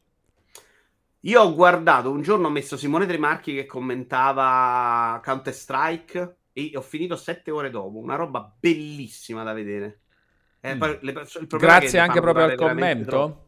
[1.24, 6.82] Io ho guardato un giorno, ho messo Simone Tremarchi che commentava Counter Strike e ho
[6.82, 7.96] finito sette ore dopo.
[7.96, 10.00] Una roba bellissima da vedere.
[10.60, 10.82] Eh, mm.
[11.00, 13.08] le, Grazie anche proprio al commento.
[13.08, 13.42] Troppo.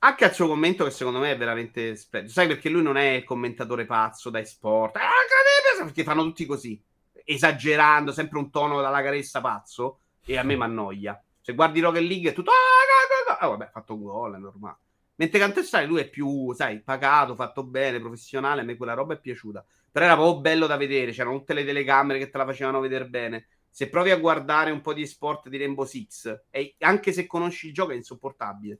[0.00, 2.32] Anche al suo commento, che secondo me è veramente splendido.
[2.32, 6.80] Sai perché lui non è il commentatore pazzo dai sport, ah, perché fanno tutti così,
[7.24, 10.00] esagerando, sempre un tono da lagaressa pazzo.
[10.24, 11.22] E a me mi annoia.
[11.40, 12.50] Se guardi Rocket League è tutto.
[12.50, 14.78] Ah, ah, vabbè, ha fatto un gol, è normale.
[15.16, 19.20] Mentre Counter lui è più, sai, pagato, fatto bene, professionale, a me quella roba è
[19.20, 19.64] piaciuta.
[19.90, 23.06] Però era proprio bello da vedere, c'erano tutte le telecamere che te la facevano vedere
[23.06, 23.46] bene.
[23.70, 27.68] Se provi a guardare un po' di sport di Rainbow Six, e anche se conosci
[27.68, 28.78] il gioco è insopportabile,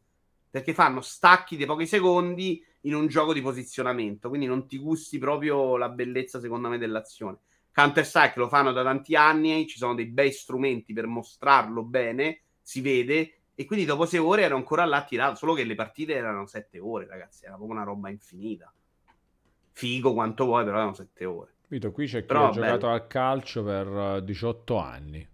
[0.51, 5.19] perché fanno stacchi di pochi secondi in un gioco di posizionamento, quindi non ti gusti
[5.19, 7.39] proprio la bellezza, secondo me, dell'azione.
[7.73, 12.81] Counter-Strike lo fanno da tanti anni, ci sono dei bei strumenti per mostrarlo bene, si
[12.81, 16.45] vede, e quindi dopo sei ore ero ancora là tirato, solo che le partite erano
[16.45, 18.71] sette ore, ragazzi, era proprio una roba infinita.
[19.73, 21.55] Figo quanto vuoi, però erano sette ore.
[21.69, 22.65] Vito, qui c'è chi però, ha bello.
[22.67, 25.29] giocato al calcio per 18 eh, anni.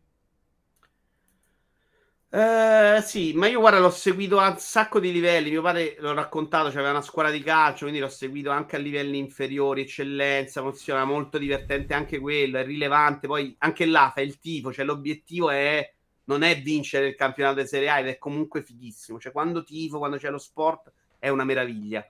[2.29, 5.51] Uh, sì, ma io guarda, l'ho seguito a un sacco di livelli.
[5.51, 9.19] Mio padre l'ho raccontato, c'aveva una scuola di calcio, quindi l'ho seguito anche a livelli
[9.19, 13.27] inferiori, eccellenza, funziona molto divertente anche quello, è rilevante.
[13.27, 15.93] Poi anche là fa il tifo, cioè l'obiettivo è
[16.25, 19.19] non è vincere il campionato di Serie A ed è comunque fighissimo.
[19.19, 22.07] Cioè, quando tifo, quando c'è lo sport, è una meraviglia.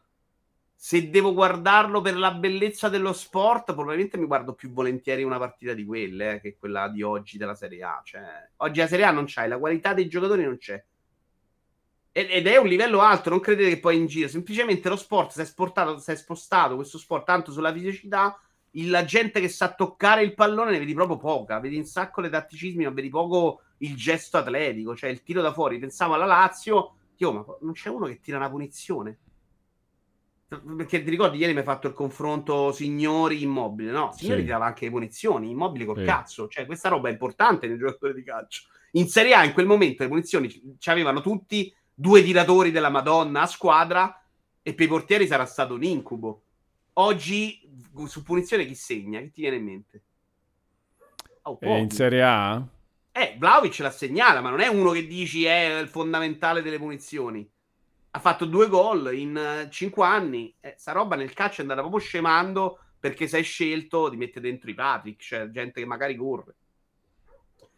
[0.75, 5.75] Se devo guardarlo per la bellezza dello sport, probabilmente mi guardo più volentieri una partita
[5.75, 8.01] di quelle eh, che quella di oggi della Serie A.
[8.05, 10.83] Cioè, oggi la Serie A non c'hai, la qualità dei giocatori non c'è.
[12.15, 15.41] Ed è un livello alto, non credete che poi in giro, semplicemente lo sport si
[15.41, 18.39] è, sportato, si è spostato questo sport tanto sulla fisicità
[18.73, 22.31] la gente che sa toccare il pallone ne vedi proprio poca, vedi un sacco le
[22.31, 25.79] tatticismi, ma vedi poco il gesto atletico, cioè il tiro da fuori.
[25.79, 29.19] Pensavo alla Lazio, io, ma non c'è uno che tira una punizione.
[30.49, 34.13] Perché ti ricordi, ieri mi hai fatto il confronto signori immobili, no?
[34.13, 34.47] Signori sì.
[34.47, 36.05] tirava anche le punizioni, immobili col sì.
[36.05, 38.65] cazzo, cioè questa roba è importante nel giocatore di calcio.
[38.93, 43.43] In Serie A in quel momento le punizioni ci avevano tutti due tiratori della Madonna
[43.43, 44.23] a squadra
[44.61, 46.43] e per i portieri sarà stato un incubo.
[46.95, 47.67] Oggi
[48.05, 49.21] su punizione chi segna?
[49.21, 50.03] Che ti viene in mente?
[51.45, 52.63] Oh, in Serie A?
[53.15, 57.47] Eh, Vlaovic la segnala, ma non è uno che dici è il fondamentale delle punizioni.
[58.13, 60.55] Ha fatto due gol in uh, cinque anni.
[60.61, 64.71] Eh, sta roba nel calcio è andata proprio scemando perché sei scelto di mettere dentro
[64.71, 66.55] i Patrick, cioè gente che magari corre.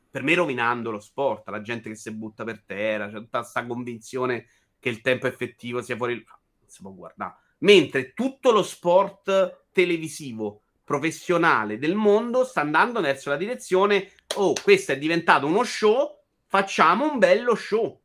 [0.08, 3.66] Per me rovinando lo sport, la gente che si butta per terra, c'è tutta questa
[3.66, 4.46] convinzione
[4.78, 6.14] che il tempo effettivo sia fuori...
[6.14, 7.36] Non si può guardare.
[7.58, 14.92] Mentre tutto lo sport televisivo professionale del mondo sta andando verso la direzione oh, questo
[14.92, 18.00] è diventato uno show, facciamo un bello show.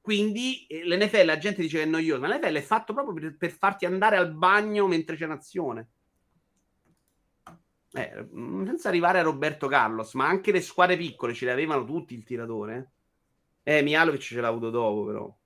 [0.00, 3.36] Quindi eh, l'NFL, la gente dice che è noioso, ma l'NFL è fatto proprio per,
[3.36, 5.88] per farti andare al bagno mentre c'è un'azione.
[7.94, 11.84] Eh, mm, senza arrivare a Roberto Carlos, ma anche le squadre piccole ce le avevano
[11.84, 12.92] tutti il tiratore.
[13.62, 15.36] Eh, Mialovic ce l'ha avuto dopo, però.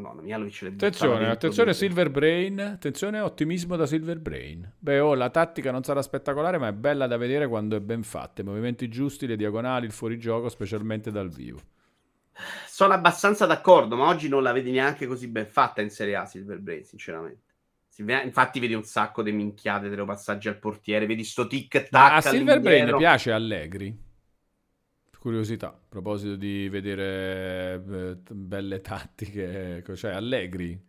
[0.00, 4.70] Madonna, Mialovic le Attenzione, attenzione Silver Brain, attenzione ottimismo da Silver Brain.
[4.78, 8.02] Beh, oh, la tattica non sarà spettacolare, ma è bella da vedere quando è ben
[8.02, 8.42] fatta.
[8.42, 11.58] I movimenti giusti, le diagonali, il fuorigioco, specialmente dal vivo.
[12.66, 16.26] Sono abbastanza d'accordo, ma oggi non la vedi neanche così ben fatta in Serie A
[16.26, 17.44] Silver Brain, sinceramente.
[17.98, 22.20] Infatti vedi un sacco di minchiate dei passaggi al portiere, vedi sto tic tac A
[22.20, 24.04] Silver Brain piace Allegri
[25.26, 30.80] curiosità, a proposito di vedere eh, belle tattiche, cioè Allegri.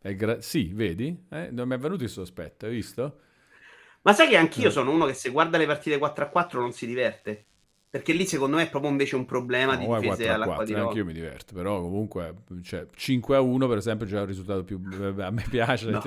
[0.00, 1.24] Gra- sì, vedi?
[1.28, 1.48] Eh?
[1.50, 3.18] Non mi è venuto il sospetto, hai visto?
[4.02, 4.70] Ma sai che anch'io eh.
[4.70, 7.46] sono uno che se guarda le partite 4 a 4 non si diverte?
[7.90, 10.80] Perché lì secondo me è proprio invece un problema no, di difese all'acqua 4, di
[10.80, 14.62] Anche io mi diverto, però comunque cioè, 5 a 1 per esempio c'è un risultato
[14.62, 14.80] più...
[15.18, 16.00] A me piace, no.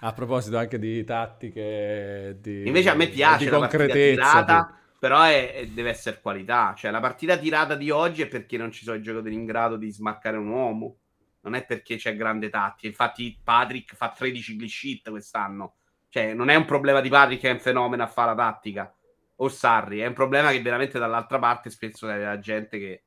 [0.00, 4.42] a proposito anche di tattiche, di, invece a me piace di concretezza.
[4.42, 6.72] Di però è, è, deve essere qualità.
[6.74, 9.76] Cioè, la partita tirata di oggi è perché non ci sono i giocatori in grado
[9.76, 10.96] di smarcare un uomo,
[11.42, 12.86] non è perché c'è grande tattica.
[12.86, 15.74] Infatti, Patrick fa 13 glitch quest'anno.
[16.08, 18.94] Cioè, non è un problema di Patrick che è un fenomeno a fare la tattica
[19.36, 23.02] o Sarri, è un problema che veramente dall'altra parte spesso c'è la gente che,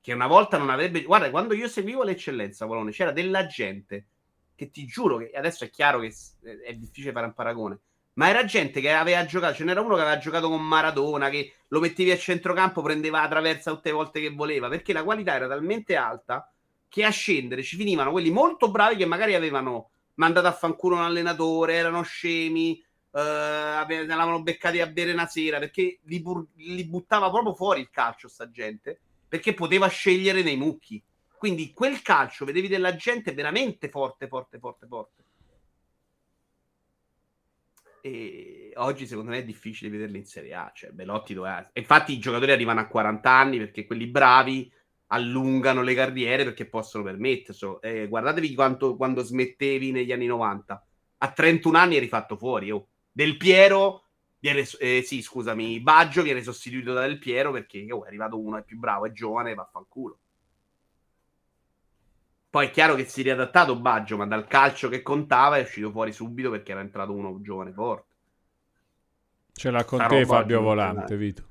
[0.00, 1.02] che una volta non avrebbe.
[1.02, 4.06] Guarda, quando io seguivo l'eccellenza Polone, c'era della gente
[4.54, 6.14] che ti giuro che adesso è chiaro che
[6.64, 7.80] è difficile fare un paragone
[8.14, 11.54] ma era gente che aveva giocato, ce n'era uno che aveva giocato con Maradona, che
[11.68, 15.34] lo mettevi a centrocampo, prendeva la traversa tutte le volte che voleva, perché la qualità
[15.34, 16.48] era talmente alta
[16.88, 21.02] che a scendere ci finivano quelli molto bravi che magari avevano mandato a fanculo un
[21.02, 27.30] allenatore, erano scemi, eh, avevano beccati a bere una sera, perché li, bur- li buttava
[27.30, 31.02] proprio fuori il calcio sta gente, perché poteva scegliere nei mucchi.
[31.36, 35.23] Quindi quel calcio, vedevi della gente veramente forte, forte, forte, forte.
[38.06, 40.70] E oggi secondo me è difficile vederli in Serie A.
[40.74, 41.66] Cioè, Belotti doveva...
[41.72, 44.70] Infatti i giocatori arrivano a 40 anni perché quelli bravi
[45.06, 47.80] allungano le carriere perché possono permetterselo.
[47.80, 50.86] Eh, guardatevi quanto, quando smettevi negli anni 90.
[51.16, 52.70] A 31 anni eri fatto fuori.
[52.70, 52.88] Oh.
[53.10, 54.04] Del Piero
[54.38, 58.58] viene, eh, sì, scusami, Baggio viene sostituito da Del Piero perché oh, è arrivato uno,
[58.58, 60.18] è più bravo, è giovane, vaffanculo.
[62.54, 65.90] Poi è chiaro che si è riadattato Baggio, ma dal calcio che contava è uscito
[65.90, 68.14] fuori subito perché era entrato uno giovane forte.
[69.52, 71.48] Ce l'ha con te Fabio Volante, Vito.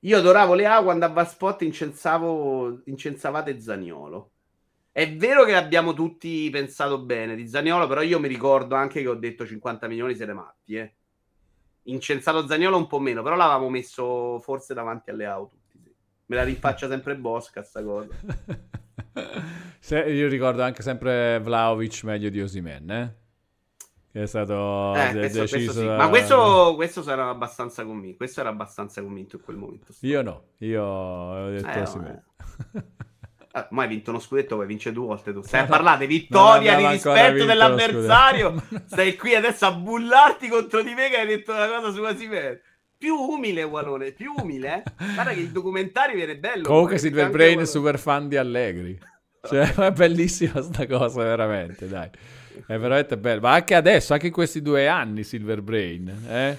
[0.00, 4.32] Io adoravo le A quando a Vaspot incensavo, incensavate Zaniolo.
[4.90, 9.06] È vero che abbiamo tutti pensato bene di Zaniolo, però io mi ricordo anche che
[9.08, 10.94] ho detto 50 milioni siete matti, eh.
[11.84, 15.62] Incensato Zaniolo un po' meno, però l'avevamo messo forse davanti alle auto.
[16.26, 18.14] Me la rinfaccia sempre Bosca sta cosa.
[19.78, 23.16] Se, io ricordo anche sempre Vlaovic meglio di Osimen, eh?
[24.10, 25.86] Che è stato eh, questo, deciso questo sì.
[25.86, 25.96] da...
[25.96, 28.16] Ma questo, questo sarà abbastanza convinto.
[28.18, 29.92] Questo era abbastanza convinto in quel momento.
[30.00, 32.22] Io no, io ho detto eh, Osimen.
[32.72, 32.84] No, eh.
[33.56, 35.42] Ah, ma hai vinto uno scudetto, poi vince due volte tu.
[35.46, 38.62] Stai a parlare di vittoria, di rispetto dell'avversario.
[38.86, 42.60] Stai qui adesso a bullarti contro di me che hai detto una cosa su Osimen
[43.04, 44.82] più umile Walone, più umile.
[44.96, 46.66] Guarda che il documentario viene bello.
[46.66, 48.98] Comunque Silver Brain è super fan di Allegri.
[49.44, 52.08] Cioè, è bellissima sta cosa, veramente, dai.
[52.66, 53.42] È veramente bello.
[53.42, 56.58] Ma anche adesso, anche in questi due anni, Silver Brain, eh?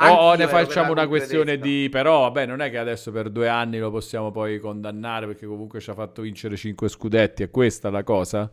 [0.00, 1.86] O oh, ne facciamo una questione di...
[1.88, 5.78] Però, vabbè, non è che adesso per due anni lo possiamo poi condannare perché comunque
[5.78, 7.44] ci ha fatto vincere cinque scudetti.
[7.44, 8.50] È questa la cosa?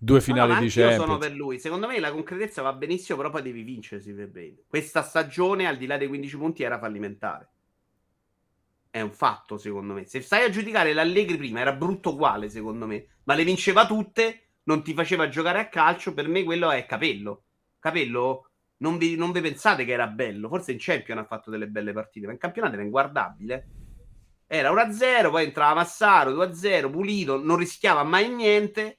[0.00, 0.96] Due finali no, di Champions.
[0.96, 1.58] Io sono per lui.
[1.58, 4.56] Secondo me la concretezza va benissimo, però poi devi vincere Silver Brain.
[4.68, 7.48] Questa stagione, al di là dei 15 punti, era fallimentare.
[8.90, 10.06] È un fatto, secondo me.
[10.06, 13.06] Se stai a giudicare l'Allegri prima, era brutto uguale, secondo me.
[13.24, 16.14] Ma le vinceva tutte, non ti faceva giocare a calcio.
[16.14, 17.42] Per me quello è Capello.
[17.80, 20.48] Capello, non vi, non vi pensate che era bello.
[20.48, 23.68] Forse in Champion ha fatto delle belle partite, ma in campionato era inguardabile.
[24.46, 28.97] Era 1-0, poi entrava Massaro, 2-0, pulito, non rischiava mai niente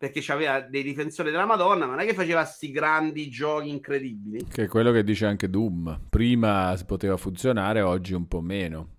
[0.00, 4.46] perché aveva dei difensori della Madonna, ma non è che faceva questi grandi giochi incredibili.
[4.46, 6.06] Che è quello che dice anche Doom.
[6.08, 8.94] Prima poteva funzionare, oggi un po' meno.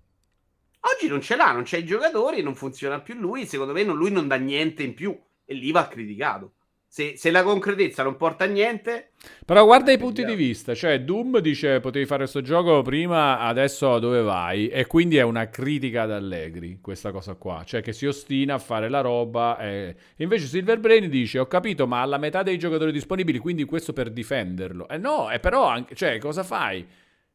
[0.78, 3.46] Oggi non ce l'ha, non c'è i giocatori, non funziona più lui.
[3.46, 6.52] Secondo me non, lui non dà niente in più e lì va criticato.
[6.92, 9.12] Se, se, la concretezza non porta a niente.
[9.46, 10.74] Però guarda i punti di vista.
[10.74, 14.68] Cioè, Doom dice potevi fare questo gioco prima, adesso dove vai?
[14.68, 17.62] E quindi è una critica ad Allegri, questa cosa qua.
[17.64, 19.56] Cioè, che si ostina a fare la roba.
[19.58, 19.96] E...
[20.16, 24.10] Invece Silver Brain dice: Ho capito, ma alla metà dei giocatori disponibili, quindi questo per
[24.10, 24.86] difenderlo.
[24.86, 25.94] E eh no, è però anche.
[25.94, 26.86] Cioè, cosa fai?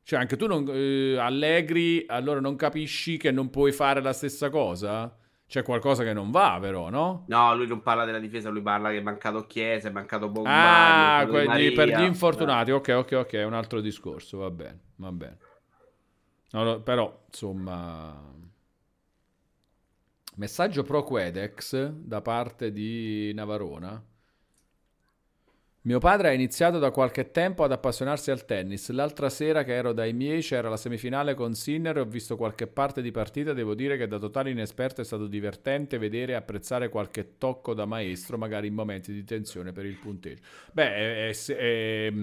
[0.03, 4.51] Cioè, anche tu non, eh, Allegri, allora non capisci che non puoi fare la stessa
[4.51, 5.11] cosa?
[5.47, 7.23] C'è qualcosa che non va, però, no?
[7.27, 11.23] No, lui non parla della difesa, lui parla che è mancato Chiesa, è mancato Bombani.
[11.23, 12.71] Ah, quelli, per gli infortunati.
[12.71, 15.37] Ok, ok, ok, è un altro discorso, va bene, va bene.
[16.51, 18.35] No, però, insomma...
[20.35, 24.03] Messaggio pro Quedex da parte di Navarona.
[25.87, 28.89] Mio padre ha iniziato da qualche tempo ad appassionarsi al tennis.
[28.89, 32.67] L'altra sera che ero dai miei c'era la semifinale con Sinner e ho visto qualche
[32.67, 33.53] parte di partita.
[33.53, 37.85] Devo dire che da totale inesperto è stato divertente vedere e apprezzare qualche tocco da
[37.85, 40.41] maestro, magari in momenti di tensione per il punteggio.
[40.73, 42.13] Beh, è, è, è,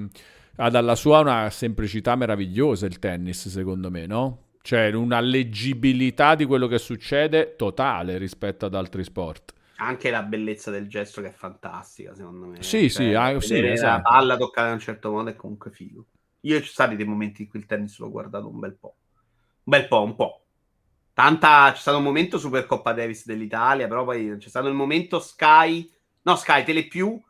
[0.57, 4.43] ha dalla sua una semplicità meravigliosa il tennis, secondo me, no?
[4.61, 10.71] Cioè una leggibilità di quello che succede totale rispetto ad altri sport anche la bellezza
[10.71, 12.63] del gesto che è fantastica, secondo me.
[12.63, 14.03] Sì, cioè, sì, ah, sì la esatto.
[14.03, 16.07] palla toccata in un certo modo è comunque figo.
[16.41, 18.97] Io ci sono stati dei momenti in cui il tennis l'ho guardato un bel po'.
[19.65, 20.45] Un bel po', un po'.
[21.13, 25.21] Tanta, c'è stato un momento Super Coppa Davis dell'Italia, però poi c'è stato il momento
[25.21, 25.91] Sky,
[26.23, 27.23] no Sky, Telepiù,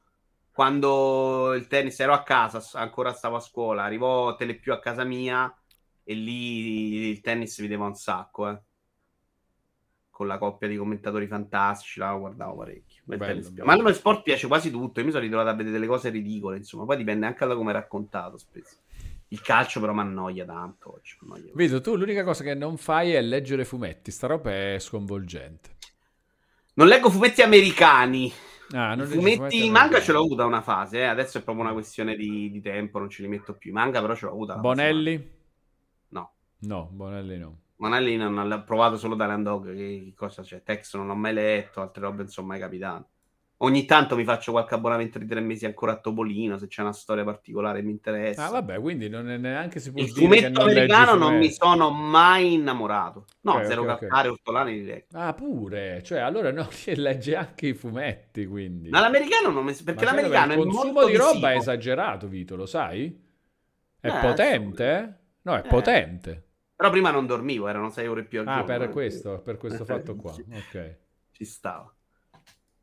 [0.50, 5.52] quando il tennis ero a casa, ancora stavo a scuola, arrivò Telepiù a casa mia
[6.02, 8.60] e lì il tennis vedeva un sacco, eh
[10.14, 13.02] con la coppia di commentatori fantastici, la guardavo parecchio.
[13.02, 13.64] Bello, bello.
[13.64, 15.88] Ma a me lo sport piace quasi tutto, io mi sono ritrovato a vedere delle
[15.88, 18.76] cose ridicole, insomma, poi dipende anche da come è raccontato spesso.
[19.26, 21.18] Il calcio però mi annoia tanto oggi.
[21.54, 25.70] Vedo, tu l'unica cosa che non fai è leggere fumetti, sta roba è sconvolgente.
[26.74, 28.32] Non leggo fumetti americani.
[28.70, 31.06] Ah, non fumetti, fumetti manga ce l'ho avuta una fase, eh.
[31.06, 33.72] adesso è proprio una questione di, di, tempo, non ce li metto più.
[33.72, 34.58] Manga però ce l'ho avuta.
[34.58, 35.32] Bonelli?
[36.10, 36.32] No.
[36.60, 37.62] No, Bonelli no.
[37.76, 39.74] Manelli non l'ha provato solo da Landog.
[39.74, 40.62] Che cosa c'è?
[40.62, 43.08] Tex non l'ho mai letto, altre robe non sono mai capitate.
[43.58, 46.92] Ogni tanto mi faccio qualche abbonamento di tre mesi ancora a Topolino, se c'è una
[46.92, 48.46] storia particolare che mi interessa.
[48.46, 51.90] Ah, vabbè, quindi non è neanche si può Il fumetto che americano non mi sono
[51.90, 53.24] mai innamorato.
[53.42, 53.98] No, Ok, zero ok, ok.
[53.98, 55.04] calcare, ortolani direi.
[55.12, 58.88] Ah, pure, cioè allora no, legge anche i fumetti, quindi.
[58.90, 59.72] Ma l'americano non mi...
[59.72, 61.46] Perché Ma sai l'americano è il consumo molto di roba visivo.
[61.48, 63.22] è esagerato, Vito, lo sai?
[64.00, 65.18] È Eh, potente?
[65.42, 65.68] No, è Eh.
[65.68, 66.43] potente.
[66.76, 68.66] Però prima non dormivo, erano 6 ore più al Ah, giorno.
[68.78, 68.88] per eh.
[68.92, 70.32] questo, per questo fatto qua.
[70.32, 70.96] Ok.
[71.30, 71.92] Ci stava.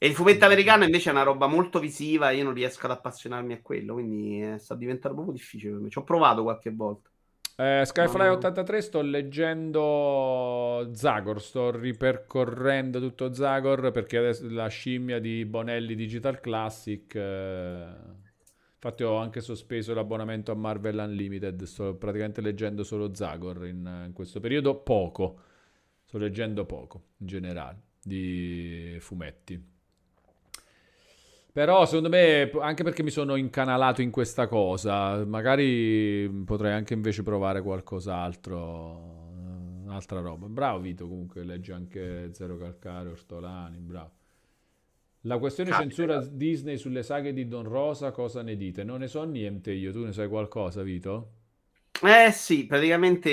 [0.03, 3.53] E il fumetto americano invece è una roba molto visiva, io non riesco ad appassionarmi
[3.53, 5.89] a quello, quindi eh, sta diventando proprio difficile per me.
[5.89, 7.09] Ci ho provato qualche volta.
[7.57, 8.31] Eh, Skyfly No.
[8.31, 16.39] 83 sto leggendo Zagor, sto ripercorrendo tutto Zagor perché adesso la scimmia di Bonelli Digital
[16.39, 17.13] Classic.
[17.13, 17.93] eh,
[18.83, 24.11] Infatti ho anche sospeso l'abbonamento a Marvel Unlimited, sto praticamente leggendo solo Zagor in, in
[24.11, 25.39] questo periodo, poco.
[26.03, 29.63] Sto leggendo poco in generale di fumetti.
[31.51, 37.21] Però secondo me, anche perché mi sono incanalato in questa cosa, magari potrei anche invece
[37.21, 40.47] provare qualcos'altro, eh, un'altra roba.
[40.47, 44.20] Bravo Vito, comunque legge anche Zero Calcare, Ortolani, bravo.
[45.25, 45.87] La questione Capita.
[45.87, 48.83] censura Disney sulle saghe di Don Rosa, cosa ne dite?
[48.83, 51.33] Non ne so niente io, tu ne sai qualcosa, Vito?
[52.03, 53.29] Eh sì, praticamente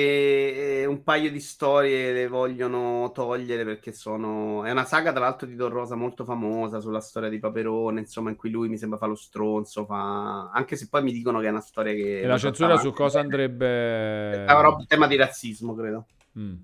[0.83, 4.63] eh, un paio di storie le vogliono togliere perché sono...
[4.65, 8.29] È una saga, tra l'altro, di Don Rosa molto famosa sulla storia di Paperone, insomma,
[8.29, 10.51] in cui lui mi sembra fa lo stronzo, fa...
[10.51, 12.21] Anche se poi mi dicono che è una storia che...
[12.21, 14.45] E la censura su cosa andrebbe...
[14.45, 16.07] È una roba- tema di razzismo, credo.
[16.39, 16.55] Mm.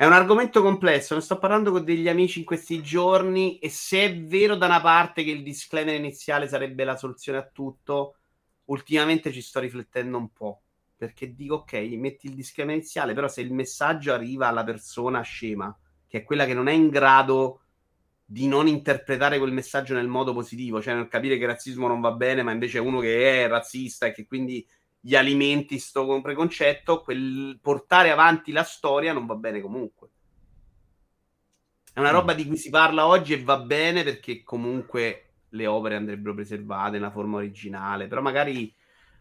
[0.00, 4.04] È un argomento complesso, ne sto parlando con degli amici in questi giorni e se
[4.04, 8.14] è vero da una parte che il disclaimer iniziale sarebbe la soluzione a tutto,
[8.66, 10.62] ultimamente ci sto riflettendo un po',
[10.96, 15.76] perché dico ok, metti il disclaimer iniziale, però se il messaggio arriva alla persona scema,
[16.06, 17.62] che è quella che non è in grado
[18.24, 22.00] di non interpretare quel messaggio nel modo positivo, cioè nel capire che il razzismo non
[22.00, 24.64] va bene, ma invece è uno che è razzista e che quindi
[25.08, 30.08] gli alimenti sto preconcetto, quel portare avanti la storia non va bene comunque.
[31.94, 35.94] È una roba di cui si parla oggi e va bene perché comunque le opere
[35.94, 38.70] andrebbero preservate nella forma originale, però magari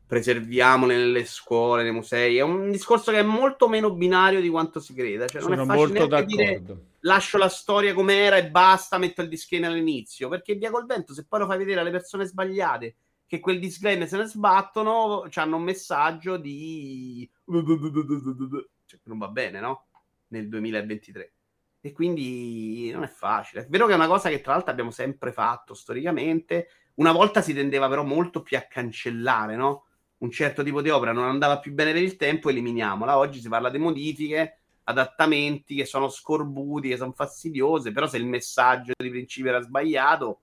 [0.06, 2.36] preserviamole nelle scuole, nei musei.
[2.36, 5.26] È un discorso che è molto meno binario di quanto si creda.
[5.26, 6.82] Cioè, non Sono molto neanche dire d'accordo.
[7.00, 10.28] lascio la storia com'era e basta, metto il disclaimer all'inizio.
[10.28, 12.96] Perché via col vento, se poi lo fai vedere alle persone sbagliate
[13.28, 19.88] che quel disclaimer se ne sbattono, hanno un messaggio di cioè, non va bene, no?
[20.28, 21.34] Nel 2023.
[21.82, 23.66] E quindi non è facile.
[23.66, 26.70] È vero che è una cosa che tra l'altro abbiamo sempre fatto storicamente.
[26.96, 29.86] Una volta si tendeva però molto più a cancellare, no?
[30.20, 33.18] Un certo tipo di opera non andava più bene per il tempo, eliminiamola.
[33.18, 38.26] Oggi si parla di modifiche, adattamenti che sono scorbuti, che sono fastidiose, però se il
[38.26, 40.42] messaggio di principio era sbagliato,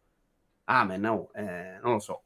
[0.64, 2.24] amen, no, eh, non lo so.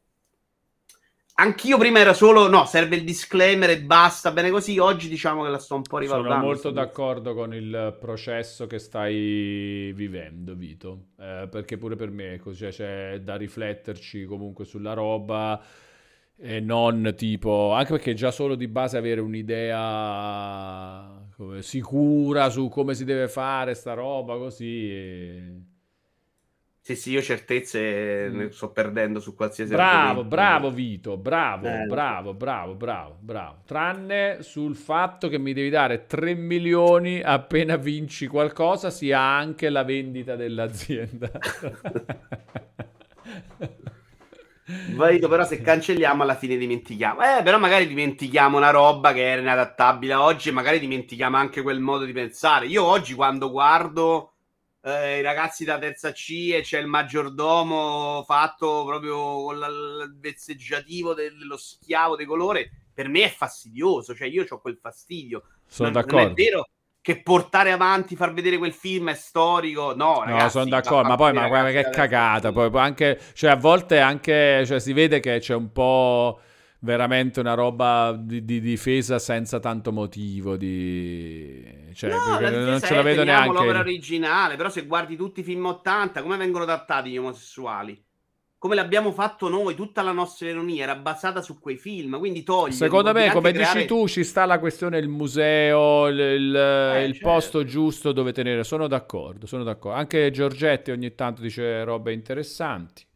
[1.41, 4.79] Anch'io prima era solo no, serve il disclaimer e basta, bene così.
[4.79, 6.35] Oggi diciamo che la sto un po' rivalutando.
[6.35, 12.35] Sono molto d'accordo con il processo che stai vivendo, Vito, Eh, perché pure per me
[12.35, 15.63] è così, cioè, c'è da rifletterci comunque sulla roba
[16.41, 19.79] e non tipo, anche perché già solo di base avere un'idea
[21.37, 24.91] come, sicura su come si deve fare sta roba così.
[24.91, 25.68] e-
[26.89, 28.31] Sì, sì, io certezze Mm.
[28.31, 30.25] ne sto perdendo su qualsiasi Bravo, argomento.
[30.25, 32.15] bravo Vito, bravo, Eh, lo so.
[32.15, 33.63] bravo, bravo, bravo, bravo.
[33.67, 39.85] Tranne sul fatto che mi devi dare 3 milioni appena vinci qualcosa, sia anche la
[39.85, 41.31] vendita dell'azienda.
[44.91, 47.21] Vedo però se cancelliamo alla fine dimentichiamo.
[47.23, 51.63] Eh, però magari dimentichiamo una roba che era inadattabile a oggi e magari dimentichiamo anche
[51.63, 52.67] quel modo di pensare.
[52.67, 54.35] Io oggi quando guardo
[54.89, 61.15] eh, i ragazzi da terza C e c'è il maggiordomo fatto proprio con il vezzeggiativo
[61.15, 65.43] dello schiavo di colore, per me è fastidioso, cioè io ho quel fastidio.
[65.67, 66.31] Sono non, non d'accordo.
[66.31, 66.69] è vero
[67.01, 69.95] che portare avanti, far vedere quel film è storico.
[69.95, 73.51] No, No, ragazzi, sono d'accordo, ma poi ma guarda che cagata, poi, poi anche, cioè
[73.51, 76.41] a volte anche, cioè si vede che c'è un po'
[76.81, 81.65] veramente una roba di, di difesa senza tanto motivo, di...
[81.95, 83.53] cioè No, la non ce la vedo teniamo neanche...
[83.53, 88.05] l'opera originale, però se guardi tutti i film 80, come vengono trattati gli omosessuali?
[88.59, 92.73] Come l'abbiamo fatto noi, tutta la nostra ironia era basata su quei film, quindi togli.
[92.73, 97.05] Secondo me, come anche dici creare- tu, ci sta la questione il museo, il, il-
[97.09, 97.19] il certo.
[97.21, 98.63] posto giusto dove tenere.
[98.65, 99.97] Sono d'accordo, sono d'accordo.
[99.99, 103.07] Anche Giorgetti ogni tanto dice robe interessanti.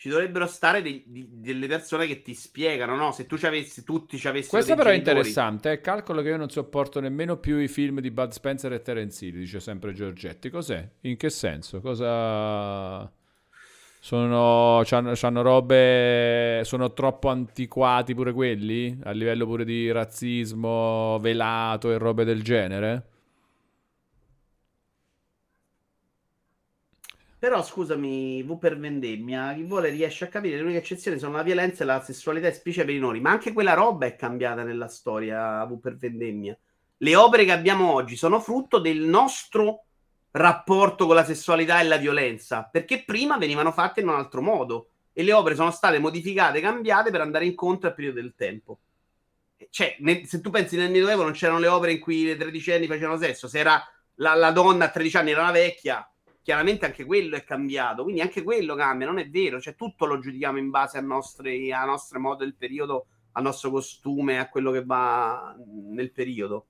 [0.00, 3.12] Ci dovrebbero stare dei- di- delle persone che ti spiegano, no?
[3.12, 5.72] Se tu ci avessi, tutti ci avessero Questo però è genitori- interessante.
[5.72, 5.80] eh.
[5.82, 9.34] Calcolo che io non sopporto nemmeno più i film di Bud Spencer e Terence Hill,
[9.36, 10.48] dice sempre Giorgetti.
[10.48, 10.88] Cos'è?
[11.02, 11.82] In che senso?
[11.82, 13.12] Cosa...
[14.02, 21.92] Sono, c'hanno, c'hanno robe, sono troppo antiquati pure quelli, a livello pure di razzismo velato
[21.92, 23.04] e robe del genere?
[27.40, 31.42] Però scusami, V per vendemmia, chi vuole riesce a capire le uniche eccezioni sono la
[31.42, 34.88] violenza e la sessualità esplicita per i minori, ma anche quella roba è cambiata nella
[34.88, 36.54] storia V per vendemmia.
[36.98, 39.86] Le opere che abbiamo oggi sono frutto del nostro
[40.32, 44.90] rapporto con la sessualità e la violenza, perché prima venivano fatte in un altro modo
[45.14, 48.80] e le opere sono state modificate, cambiate per andare incontro al periodo del tempo.
[49.70, 52.86] Cioè, ne, se tu pensi nel Medioevo non c'erano le opere in cui le tredicenni
[52.86, 53.82] facevano sesso, se era
[54.16, 56.06] la, la donna a 13 anni era una vecchia,
[56.42, 60.18] chiaramente anche quello è cambiato, quindi anche quello cambia, non è vero, cioè tutto lo
[60.18, 64.70] giudichiamo in base al nostro, al nostro modo del periodo, al nostro costume, a quello
[64.70, 65.54] che va
[65.90, 66.66] nel periodo.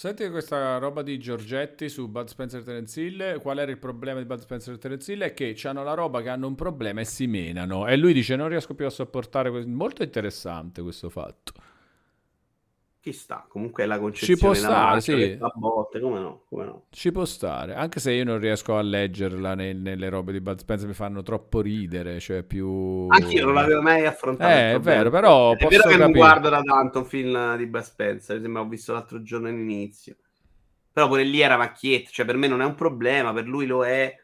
[0.00, 4.18] Senti questa roba di Giorgetti su Bud Spencer e Terence Hill, qual era il problema
[4.18, 5.20] di Bud Spencer e Terence Hill?
[5.20, 8.34] È che hanno la roba che hanno un problema e si menano e lui dice
[8.34, 9.68] non riesco più a sopportare questo.
[9.68, 11.52] Molto interessante questo fatto.
[13.02, 15.38] Ci sta, comunque è la concezione Ci può stare, sì.
[15.40, 16.84] A botte, come no, come no.
[16.90, 20.58] Ci può stare, anche se io non riesco a leggerla nel, nelle robe di Bud
[20.58, 23.06] Spencer, mi fanno troppo ridere, cioè più...
[23.08, 24.52] Anch'io non l'avevo mai affrontato.
[24.52, 25.52] Eh, è vero, però...
[25.52, 25.96] È vero che capire.
[25.96, 29.48] non guardo da tanto un film di Bud Spencer, mi sembra ho visto l'altro giorno
[29.48, 30.16] all'inizio.
[30.92, 33.82] Però pure lì era macchietta, cioè per me non è un problema, per lui lo
[33.82, 34.14] è.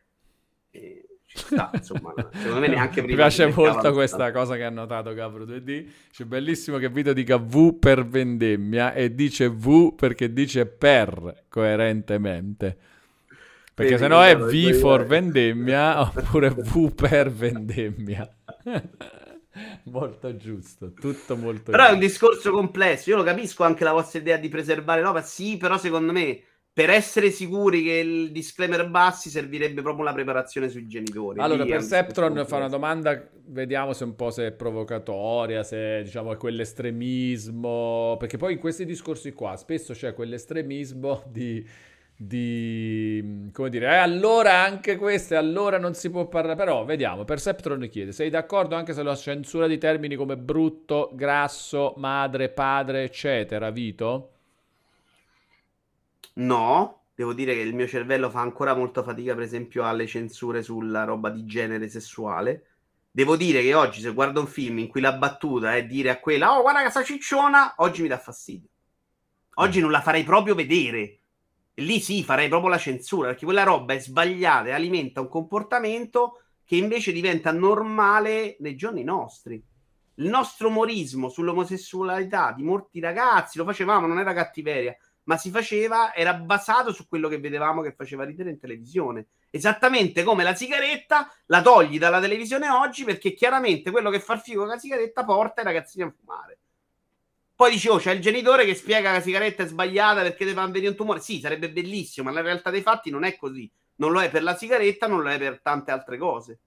[0.71, 1.06] E
[1.37, 3.09] sta, insomma, secondo me neanche prima.
[3.09, 5.87] Mi piace molto questa cosa che ha notato Capro 2D.
[6.11, 12.77] C'è bellissimo che Vito dica V per vendemmia e dice V perché dice per coerentemente.
[13.75, 18.27] Perché se no è V for vendemmia oppure V per vendemmia.
[19.85, 21.91] molto giusto, tutto molto Però giusto.
[21.91, 23.11] è un discorso complesso.
[23.11, 25.25] Io lo capisco anche la vostra idea di preservare l'opera.
[25.25, 26.41] Sì, però secondo me
[26.77, 31.41] per essere sicuri che il disclaimer bassi servirebbe proprio la preparazione sui genitori.
[31.41, 36.35] Allora, Lì Perceptron fa una domanda, vediamo se un po' se è provocatoria, se diciamo
[36.35, 41.67] è quell'estremismo, perché poi in questi discorsi qua spesso c'è quell'estremismo di,
[42.15, 47.89] di come dire, eh, allora anche queste, allora non si può parlare, però vediamo, Perceptron
[47.89, 53.71] chiede, sei d'accordo anche se la censura di termini come brutto, grasso, madre, padre, eccetera,
[53.71, 54.33] Vito?
[56.39, 60.63] No, devo dire che il mio cervello fa ancora molta fatica, per esempio, alle censure
[60.63, 62.67] sulla roba di genere sessuale.
[63.11, 66.21] Devo dire che oggi, se guardo un film in cui la battuta è dire a
[66.21, 68.69] quella, oh, guarda che sta cicciona, oggi mi dà fastidio.
[69.55, 71.21] Oggi non la farei proprio vedere.
[71.77, 76.43] Lì sì, farei proprio la censura, perché quella roba è sbagliata e alimenta un comportamento
[76.65, 79.63] che invece diventa normale nei giorni nostri.
[80.17, 84.95] Il nostro umorismo sull'omosessualità di molti ragazzi, lo facevamo, non era cattiveria,
[85.27, 89.27] ma si faceva, era basato su quello che vedevamo che faceva ridere in televisione.
[89.51, 94.41] Esattamente come la sigaretta la togli dalla televisione oggi perché chiaramente quello che fa il
[94.41, 96.59] figo con la sigaretta porta i ragazzini a fumare.
[97.57, 100.67] Poi dici, oh, c'è il genitore che spiega che la sigaretta è sbagliata perché fa
[100.67, 101.21] venire un tumore.
[101.21, 103.71] Sì, sarebbe bellissimo, ma la realtà dei fatti non è così.
[103.97, 106.59] Non lo è per la sigaretta, non lo è per tante altre cose.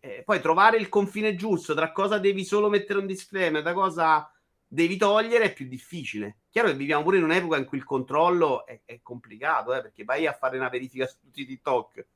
[0.00, 4.28] Eh, poi trovare il confine giusto tra cosa devi solo mettere un disclaimer, da cosa
[4.66, 6.38] devi togliere è più difficile.
[6.50, 10.04] Chiaro che viviamo pure in un'epoca in cui il controllo è, è complicato, eh, perché
[10.04, 12.06] vai a fare una verifica su tutti i TikTok.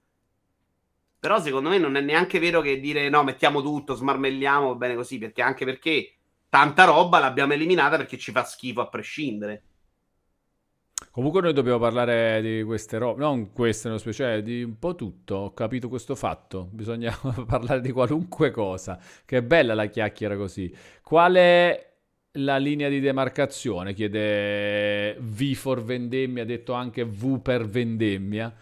[1.20, 5.18] Però secondo me non è neanche vero che dire no, mettiamo tutto, smarmelliamo, bene così,
[5.18, 6.12] perché anche perché
[6.48, 9.62] tanta roba l'abbiamo eliminata perché ci fa schifo a prescindere.
[11.10, 15.34] Comunque noi dobbiamo parlare di queste robe, non queste nello speciale, di un po' tutto,
[15.36, 20.72] ho capito questo fatto, bisogna parlare di qualunque cosa, che bella la chiacchiera così.
[21.02, 21.97] Quale
[22.32, 28.54] la linea di demarcazione, chiede V for vendemmia, detto anche V per vendemmia.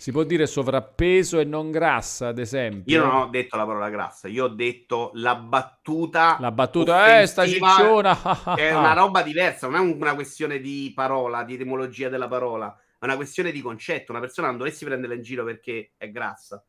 [0.00, 2.96] Si può dire sovrappeso e non grassa, ad esempio?
[2.96, 6.38] Io non ho detto la parola grassa, io ho detto la battuta.
[6.40, 8.54] La battuta, eh, sta cicciona.
[8.56, 13.04] è una roba diversa, non è una questione di parola, di etimologia della parola, è
[13.04, 14.12] una questione di concetto.
[14.12, 16.64] Una persona non dovessi prenderla in giro perché è grassa.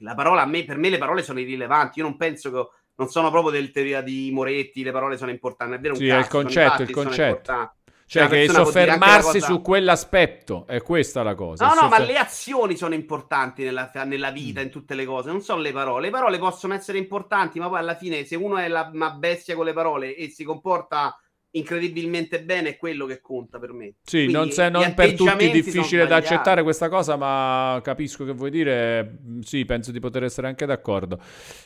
[0.00, 2.00] La parola, a me, per me le parole sono irrilevanti.
[2.00, 5.74] Io non penso che non sono proprio del teoria di Moretti, le parole sono importanti,
[5.74, 7.70] è vero un sì, cazzo, è il concetto, il concetto.
[8.08, 9.46] Cioè che soffermarsi cosa...
[9.46, 11.66] su quell'aspetto è questa la cosa.
[11.66, 11.98] No, no, soffer...
[11.98, 15.72] ma le azioni sono importanti nella, nella, vita, in tutte le cose, non sono le
[15.72, 16.02] parole.
[16.02, 19.64] Le parole possono essere importanti, ma poi alla fine se uno è la, bestia con
[19.64, 21.18] le parole e si comporta
[21.56, 23.94] incredibilmente bene è quello che conta per me.
[24.02, 28.24] Sì, Quindi, non, se, non per tutti è difficile da accettare questa cosa, ma capisco
[28.24, 29.18] che vuoi dire.
[29.40, 31.20] Sì, penso di poter essere anche d'accordo.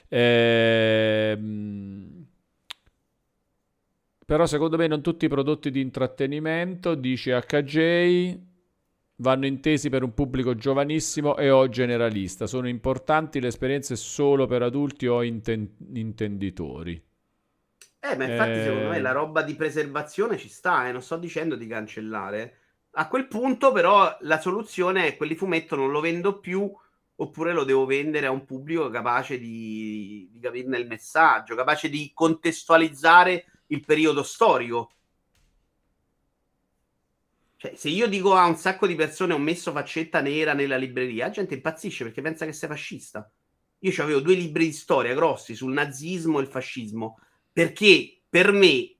[0.08, 1.48] Ehm...
[4.30, 8.38] Però secondo me non tutti i prodotti di intrattenimento, dice HJ,
[9.16, 12.46] vanno intesi per un pubblico giovanissimo e o generalista.
[12.46, 17.02] Sono importanti le esperienze solo per adulti o inten- intenditori.
[18.00, 18.62] Eh, ma infatti eh...
[18.64, 20.92] secondo me la roba di preservazione ci sta, eh?
[20.92, 22.56] non sto dicendo di cancellare.
[22.92, 26.68] A quel punto però la soluzione è quelli fumetto non lo vendo più
[27.16, 32.10] oppure lo devo vendere a un pubblico capace di, di capirne il messaggio, capace di
[32.14, 34.92] contestualizzare il periodo storico.
[37.56, 41.26] Cioè, se io dico a un sacco di persone ho messo faccetta nera nella libreria,
[41.26, 43.30] la gente impazzisce perché pensa che sei fascista.
[43.80, 47.18] Io avevo due libri di storia grossi sul nazismo e il fascismo,
[47.52, 48.94] perché per me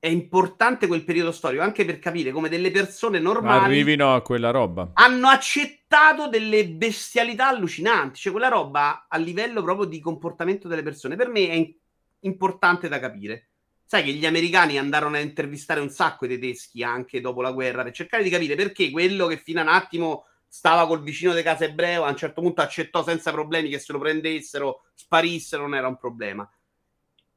[0.00, 4.50] è importante quel periodo storico anche per capire come delle persone normali arrivino a quella
[4.50, 4.90] roba.
[4.94, 11.16] Hanno accettato delle bestialità allucinanti, cioè quella roba a livello proprio di comportamento delle persone
[11.16, 11.74] per me è in-
[12.20, 13.48] importante da capire.
[13.84, 17.82] Sai che gli americani andarono a intervistare un sacco i tedeschi anche dopo la guerra
[17.82, 21.42] per cercare di capire perché quello che fino a un attimo stava col vicino di
[21.42, 25.74] casa ebreo a un certo punto accettò senza problemi che se lo prendessero, sparissero, non
[25.74, 26.48] era un problema.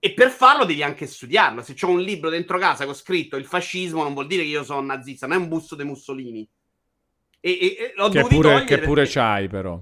[0.03, 1.61] E per farlo devi anche studiarlo.
[1.61, 4.49] Se ho un libro dentro casa che ho scritto il fascismo, non vuol dire che
[4.49, 6.49] io sono nazista, non è un busto dei Mussolini.
[7.39, 9.19] E, e, e l'ho che pure, che pure perché...
[9.19, 9.79] c'hai, però.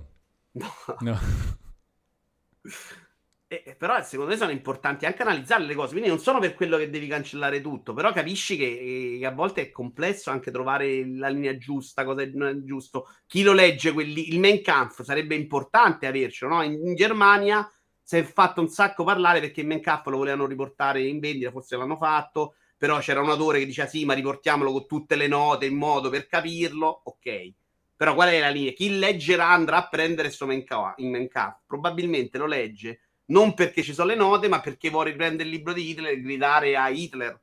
[0.51, 0.73] No.
[0.99, 1.19] no.
[3.51, 5.93] Eh, però secondo me sono importanti anche analizzare le cose.
[5.93, 9.61] Quindi non sono per quello che devi cancellare tutto, però capisci che, che a volte
[9.61, 13.07] è complesso anche trovare la linea giusta, cosa non è giusto.
[13.25, 16.57] Chi lo legge, quelli, il main camp sarebbe importante avercelo.
[16.57, 16.61] No?
[16.61, 17.67] In, in, Germania
[18.09, 21.95] si è fatto un sacco parlare perché camp lo volevano riportare in vendita, forse l'hanno
[21.95, 25.75] fatto, però c'era un autore che diceva sì, ma riportiamolo con tutte le note in
[25.75, 27.01] modo per capirlo.
[27.03, 27.53] Ok.
[27.95, 28.71] Però qual è la linea?
[28.71, 31.59] Chi leggerà andrà a prendere questo main camp.
[31.67, 35.71] Probabilmente lo legge non perché ci sono le note, ma perché vuole riprendere il libro
[35.71, 37.39] di Hitler e gridare a Hitler.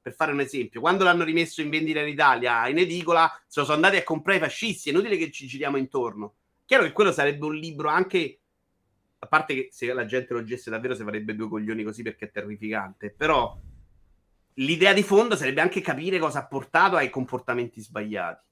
[0.00, 3.66] Per fare un esempio, quando l'hanno rimesso in vendita in Italia, in edicola, se lo
[3.66, 4.90] sono andati a comprare i fascisti.
[4.90, 6.34] È inutile che ci giriamo intorno.
[6.64, 8.38] Chiaro che quello sarebbe un libro anche.
[9.24, 12.26] A parte che se la gente lo leggesse davvero si farebbe due coglioni così perché
[12.26, 13.10] è terrificante.
[13.10, 13.58] Però
[14.54, 18.44] l'idea di fondo sarebbe anche capire cosa ha portato ai comportamenti sbagliati.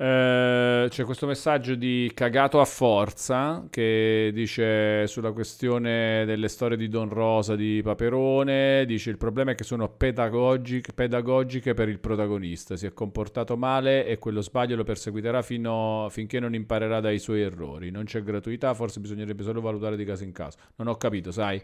[0.00, 6.88] Eh, c'è questo messaggio di Cagato a Forza che dice sulla questione delle storie di
[6.88, 12.76] Don Rosa di Paperone, dice il problema è che sono pedagogiche, pedagogiche per il protagonista,
[12.76, 17.40] si è comportato male e quello sbaglio lo perseguiterà fino, finché non imparerà dai suoi
[17.40, 20.58] errori, non c'è gratuità, forse bisognerebbe solo valutare di caso in caso.
[20.76, 21.60] Non ho capito, sai?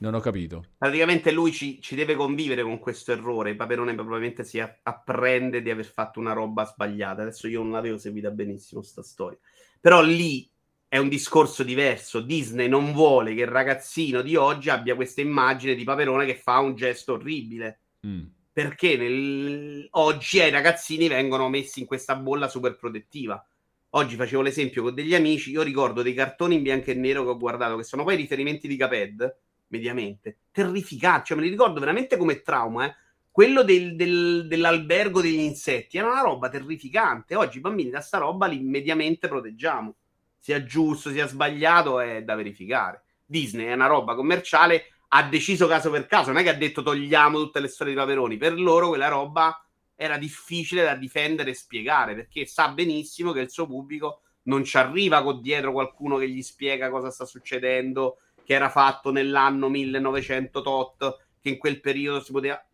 [0.00, 0.64] Non ho capito.
[0.78, 3.56] Praticamente lui ci, ci, deve convivere con questo errore.
[3.56, 7.22] Paperone probabilmente si apprende di aver fatto una roba sbagliata.
[7.22, 9.38] Adesso io non l'avevo seguita benissimo sta storia.
[9.80, 10.48] Però lì
[10.86, 12.20] è un discorso diverso.
[12.20, 16.58] Disney non vuole che il ragazzino di oggi abbia questa immagine di Paperone che fa
[16.58, 17.80] un gesto orribile.
[18.06, 18.22] Mm.
[18.52, 19.88] Perché nel...
[19.92, 23.44] oggi ai ragazzini vengono messi in questa bolla super protettiva.
[23.90, 25.50] Oggi facevo l'esempio con degli amici.
[25.50, 28.68] Io ricordo dei cartoni in bianco e nero che ho guardato, che sono poi riferimenti
[28.68, 30.38] di Caped mediamente.
[30.50, 32.94] Terrificante, cioè me li ricordo veramente come trauma, eh.
[33.30, 37.36] Quello del, del, dell'albergo degli insetti era una roba terrificante.
[37.36, 39.94] Oggi i bambini da sta roba li mediamente proteggiamo.
[40.36, 43.04] Sia giusto, sia sbagliato, è da verificare.
[43.24, 46.82] Disney è una roba commerciale, ha deciso caso per caso, non è che ha detto
[46.82, 48.36] togliamo tutte le storie di Paperoni.
[48.38, 49.64] Per loro quella roba
[49.94, 54.78] era difficile da difendere e spiegare, perché sa benissimo che il suo pubblico non ci
[54.78, 58.18] arriva con dietro qualcuno che gli spiega cosa sta succedendo,
[58.48, 62.66] che era fatto nell'anno 1900 tot, che in quel periodo si poteva...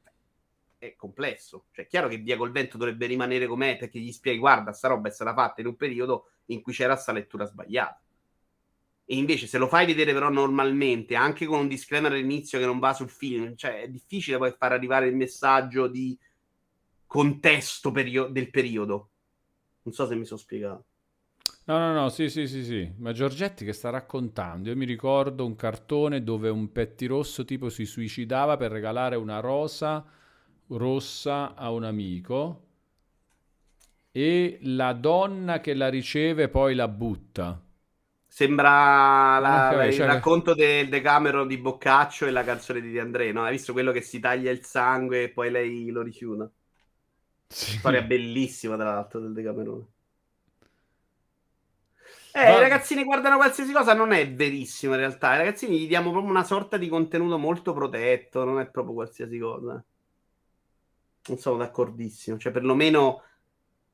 [0.79, 1.65] È complesso.
[1.73, 4.87] Cioè, è chiaro che Via col vento dovrebbe rimanere com'è, perché gli spieghi, guarda, sta
[4.87, 8.01] roba è stata fatta in un periodo in cui c'era sta lettura sbagliata.
[9.05, 12.79] E invece se lo fai vedere però normalmente, anche con un disclaimer all'inizio che non
[12.79, 16.17] va sul film, cioè è difficile poi far arrivare il messaggio di
[17.05, 19.11] contesto perio- del periodo.
[19.83, 20.85] Non so se mi sono spiegato.
[21.67, 22.93] No, no, no, sì, sì, sì, sì.
[22.99, 24.69] Ma Giorgetti che sta raccontando?
[24.71, 30.05] Io mi ricordo un cartone dove un pettirosso tipo si suicidava per regalare una rosa
[30.69, 32.63] rossa a un amico
[34.13, 37.61] e la donna che la riceve poi la butta.
[38.27, 40.07] Sembra la, okay, il cioè...
[40.07, 43.45] racconto del Decameron di Boccaccio e la canzone di De André, no?
[43.45, 46.51] Hai visto quello che si taglia il sangue e poi lei lo rifiuta?
[47.49, 47.79] Sì.
[47.79, 49.87] Storia bellissima, tra l'altro, del Decameron.
[52.37, 52.57] Eh, Va...
[52.57, 55.29] i ragazzini guardano qualsiasi cosa, non è verissimo in realtà.
[55.29, 59.39] Ai ragazzini gli diamo proprio una sorta di contenuto molto protetto, non è proprio qualsiasi
[59.39, 59.85] cosa.
[61.27, 62.37] Non sono d'accordissimo.
[62.37, 63.23] Cioè, perlomeno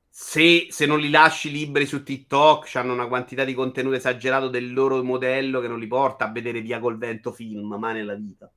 [0.09, 4.73] se, se non li lasci liberi su TikTok, hanno una quantità di contenuto esagerato del
[4.73, 8.51] loro modello che non li porta a vedere via col vento film, mai nella vita.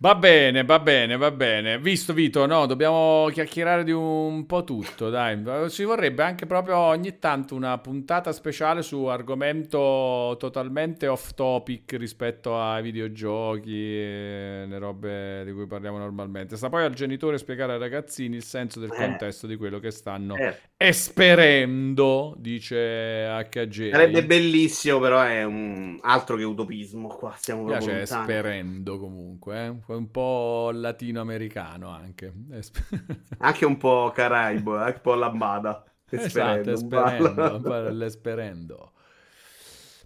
[0.00, 1.80] Va bene, va bene, va bene.
[1.80, 5.42] Visto Vito, no, dobbiamo chiacchierare di un po' tutto, dai.
[5.70, 12.60] Ci vorrebbe anche proprio ogni tanto una puntata speciale su argomento totalmente off topic rispetto
[12.60, 16.56] ai videogiochi e le robe di cui parliamo normalmente.
[16.56, 18.96] Sta poi al genitore spiegare ai ragazzini il senso del eh.
[18.96, 20.58] contesto di quello che stanno eh.
[20.76, 23.90] esperendo, dice HG.
[23.90, 29.87] Sarebbe bellissimo, però è un altro che utopismo qua, stiamo proprio piace esperendo comunque, eh
[29.96, 32.32] un po' latinoamericano anche.
[33.38, 35.84] anche un po' caraibo, anche un po' lambada.
[36.10, 38.92] Esatto, esperendo, l'esperendo.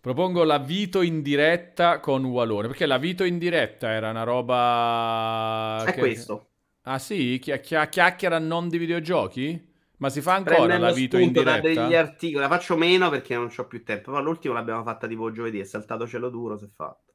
[0.00, 5.84] Propongo la Vito in diretta con Walone, perché la Vito in diretta era una roba...
[5.86, 5.98] È che...
[6.00, 6.48] questo.
[6.82, 7.38] Ah sì?
[7.40, 9.70] Chi- chi- chiacchiera non di videogiochi?
[9.98, 11.60] Ma si fa ancora Prendendo la Vito in diretta?
[11.60, 15.06] da degli articoli, la faccio meno perché non ho più tempo, ma l'ultimo l'abbiamo fatta
[15.06, 17.11] tipo giovedì, è saltato cielo duro, si è fatto.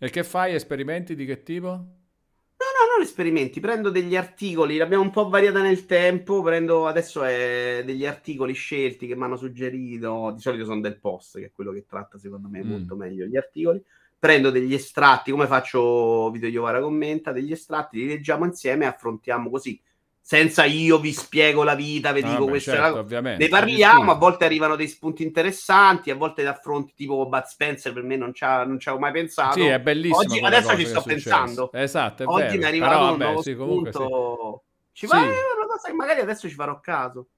[0.00, 0.54] E che fai?
[0.54, 1.68] Esperimenti di che tipo?
[1.68, 7.24] No, no, non esperimenti, prendo degli articoli, l'abbiamo un po' variata nel tempo, prendo adesso
[7.24, 11.52] è degli articoli scelti che mi hanno suggerito, di solito sono del post, che è
[11.52, 12.68] quello che tratta secondo me mm.
[12.68, 13.82] molto meglio gli articoli.
[14.18, 19.50] Prendo degli estratti, come faccio Video Iovara commenta, degli estratti, li leggiamo insieme e affrontiamo
[19.50, 19.80] così
[20.28, 23.44] senza io vi spiego la vita, vi dico ah, questa certo, ovviamente.
[23.44, 27.94] Ne parliamo, a volte arrivano dei spunti interessanti, a volte da affronti tipo Bud Spencer
[27.94, 29.58] per me non ci avevo mai pensato.
[29.58, 30.18] Sì, è bellissimo.
[30.18, 31.72] Oggi, adesso ci sto pensando.
[31.72, 32.56] Esatto, è Oggi vero.
[32.58, 34.64] mi è arrivato Però, un nuovo sì, spunto.
[34.92, 35.00] Sì.
[35.00, 35.24] Ci fa sì.
[35.28, 37.28] una cosa che magari adesso ci farò caso.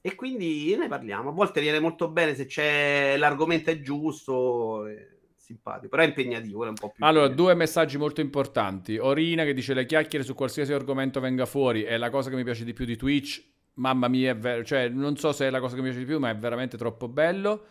[0.00, 1.28] E quindi ne parliamo.
[1.28, 4.84] A volte viene molto bene se c'è l'argomento è giusto.
[4.88, 5.11] E
[5.52, 7.04] simpatico, però è impegnativo, è un po' più...
[7.04, 8.98] Allora, due messaggi molto importanti.
[8.98, 12.44] Orina che dice le chiacchiere su qualsiasi argomento venga fuori, è la cosa che mi
[12.44, 13.50] piace di più di Twitch.
[13.74, 16.06] Mamma mia, è vero, cioè non so se è la cosa che mi piace di
[16.06, 17.64] più, ma è veramente troppo bello.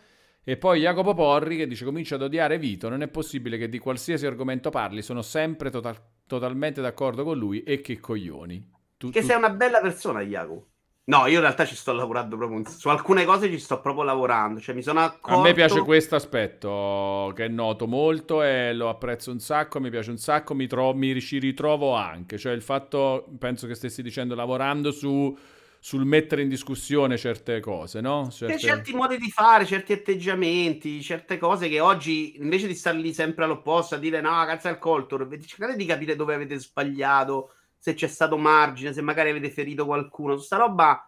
[0.44, 3.78] E poi Jacopo Porri che dice comincia ad odiare Vito, non è possibile che di
[3.78, 8.70] qualsiasi argomento parli, sono sempre total- totalmente d'accordo con lui e che coglioni.
[8.96, 9.26] Tu, che tu...
[9.26, 10.71] sei una bella persona, Jacopo.
[11.04, 14.60] No, io in realtà ci sto lavorando proprio su alcune cose ci sto proprio lavorando,
[14.60, 19.32] cioè mi sono accorto A me piace questo aspetto che noto molto e lo apprezzo
[19.32, 23.26] un sacco, mi piace un sacco, mi, tro- mi ci ritrovo anche, cioè il fatto
[23.36, 25.36] penso che stessi dicendo lavorando su
[25.84, 28.30] sul mettere in discussione certe cose, no?
[28.30, 28.56] Certe...
[28.56, 33.42] certi modi di fare, certi atteggiamenti, certe cose che oggi invece di star lì sempre
[33.42, 38.06] all'opposto a dire no, cazzo al culture, cercate di capire dove avete sbagliato se c'è
[38.06, 40.36] stato margine, se magari avete ferito qualcuno.
[40.36, 41.04] Su sta roba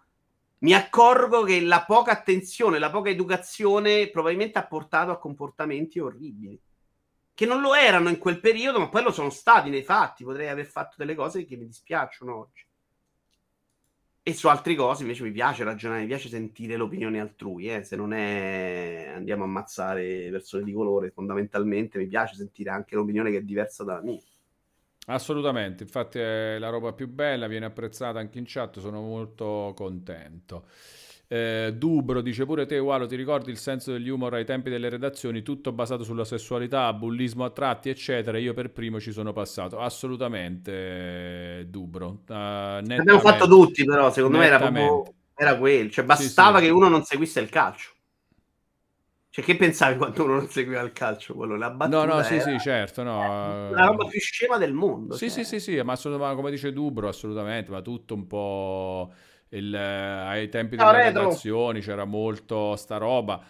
[0.58, 6.60] mi accorgo che la poca attenzione, la poca educazione probabilmente ha portato a comportamenti orribili.
[7.32, 10.24] Che non lo erano in quel periodo, ma poi lo sono stati nei fatti.
[10.24, 12.66] Potrei aver fatto delle cose che mi dispiacciono oggi.
[14.24, 17.72] E su altre cose invece mi piace ragionare, mi piace sentire l'opinione altrui.
[17.72, 17.84] Eh?
[17.84, 23.30] Se non è andiamo a ammazzare persone di colore, fondamentalmente mi piace sentire anche l'opinione
[23.30, 24.18] che è diversa dalla mia.
[25.06, 30.66] Assolutamente, infatti è la roba più bella, viene apprezzata anche in chat, sono molto contento.
[31.26, 34.88] Eh, Dubro dice pure te, Walo, ti ricordi il senso degli humor ai tempi delle
[34.88, 38.38] redazioni, tutto basato sulla sessualità, bullismo a tratti, eccetera.
[38.38, 39.78] Io per primo ci sono passato.
[39.78, 42.20] Assolutamente, Dubro.
[42.28, 45.90] Uh, Abbiamo fatto tutti, però, secondo me era proprio era quello.
[45.90, 46.70] Cioè, bastava sì, sì.
[46.70, 47.93] che uno non seguisse il calcio.
[49.34, 51.34] Cioè, che pensavi quando uno non seguiva il calcio?
[51.34, 53.02] Quello, la no, no, sì, sì, certo.
[53.02, 53.68] No.
[53.70, 55.16] La roba più scema del mondo.
[55.16, 55.42] Sì, cioè.
[55.42, 59.12] sì, sì, sì, ma, ma come dice Dubro, assolutamente, ma tutto un po'...
[59.48, 63.44] Il, ai tempi delle redazioni c'era molto sta roba.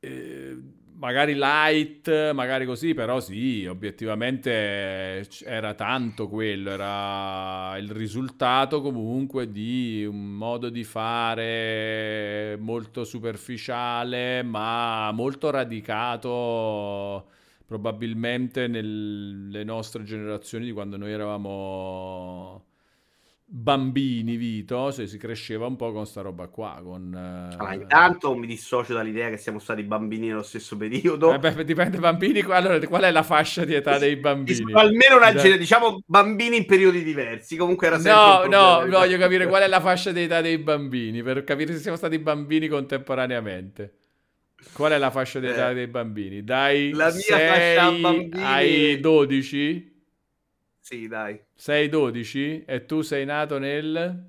[0.00, 0.56] Eh,
[1.00, 10.04] magari light, magari così, però sì, obiettivamente era tanto quello, era il risultato comunque di
[10.04, 17.28] un modo di fare molto superficiale, ma molto radicato
[17.66, 22.64] probabilmente nelle nostre generazioni di quando noi eravamo
[23.52, 26.80] bambini, Vito, se si cresceva un po' con sta roba qua.
[26.82, 27.56] Con, uh...
[27.58, 31.34] allora, intanto mi dissocio dall'idea che siamo stati bambini nello stesso periodo.
[31.34, 34.72] Eh beh, dipende bambini, allora, qual è la fascia di età dei bambini?
[34.72, 39.46] Almeno una generazione, diciamo bambini in periodi diversi, comunque era sempre No, no, voglio capire
[39.48, 43.94] qual è la fascia di età dei bambini, per capire se siamo stati bambini contemporaneamente.
[44.72, 45.74] Qual è la fascia di età eh.
[45.74, 46.44] dei bambini?
[46.44, 48.44] Dai la mia 6 bambini...
[48.44, 49.89] ai 12?
[50.90, 51.40] Sì, dai.
[51.54, 54.24] Sei 12 e tu sei nato nel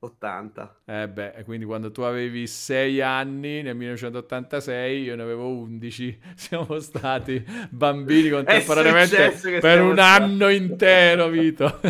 [0.00, 0.80] 80.
[0.84, 6.18] Eh beh, quindi quando tu avevi 6 anni nel 1986, io ne avevo 11.
[6.34, 10.22] Siamo stati bambini contemporaneamente per un stati.
[10.22, 11.78] anno intero, Vito.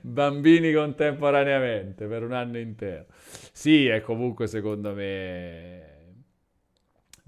[0.00, 3.04] bambini contemporaneamente per un anno intero.
[3.52, 5.87] Sì, è comunque secondo me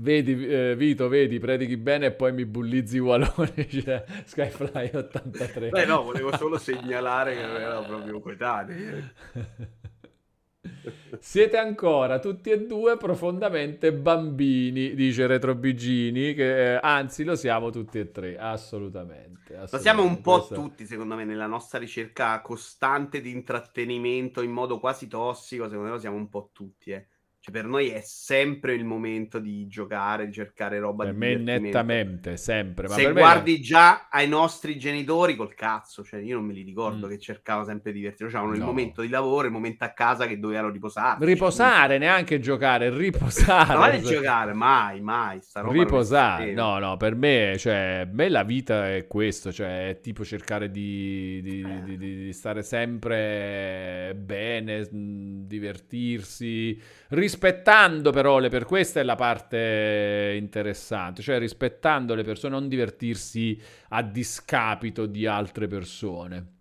[0.00, 5.68] Vedi, eh, Vito, vedi, predichi bene e poi mi bullizzi Walone, dice Skyfly 83.
[5.68, 9.10] Beh no, volevo solo segnalare che era proprio coetaneo.
[11.18, 17.98] Siete ancora tutti e due profondamente bambini, dice Retrobigini, che eh, anzi lo siamo tutti
[17.98, 19.54] e tre, assolutamente.
[19.54, 19.76] assolutamente.
[19.76, 24.80] Lo siamo un po' tutti, secondo me, nella nostra ricerca costante di intrattenimento in modo
[24.80, 27.06] quasi tossico, secondo me lo siamo un po' tutti, eh.
[27.43, 31.36] Cioè, per noi è sempre il momento di giocare, di cercare roba per di me
[31.36, 32.86] nettamente, sempre.
[32.86, 33.60] Ma Se guardi me...
[33.60, 37.09] già ai nostri genitori, col cazzo, cioè io non me li ricordo mm.
[37.09, 38.36] che cercavano sempre di divertirsi.
[38.36, 38.62] Avevano no.
[38.62, 41.25] il momento di lavoro, il momento a casa che dovevano riposare.
[41.25, 43.73] Riposare, cioè, neanche giocare, riposare.
[43.73, 45.41] Non è giocare, mai, mai.
[45.70, 50.70] riposare, no, no, per me, cioè, me la vita è questo, cioè, è tipo cercare
[50.70, 51.83] di, di, eh.
[51.85, 61.22] di, di stare sempre bene, divertirsi rispettando però le per questa è la parte interessante,
[61.22, 66.58] cioè rispettando le persone, non divertirsi a discapito di altre persone.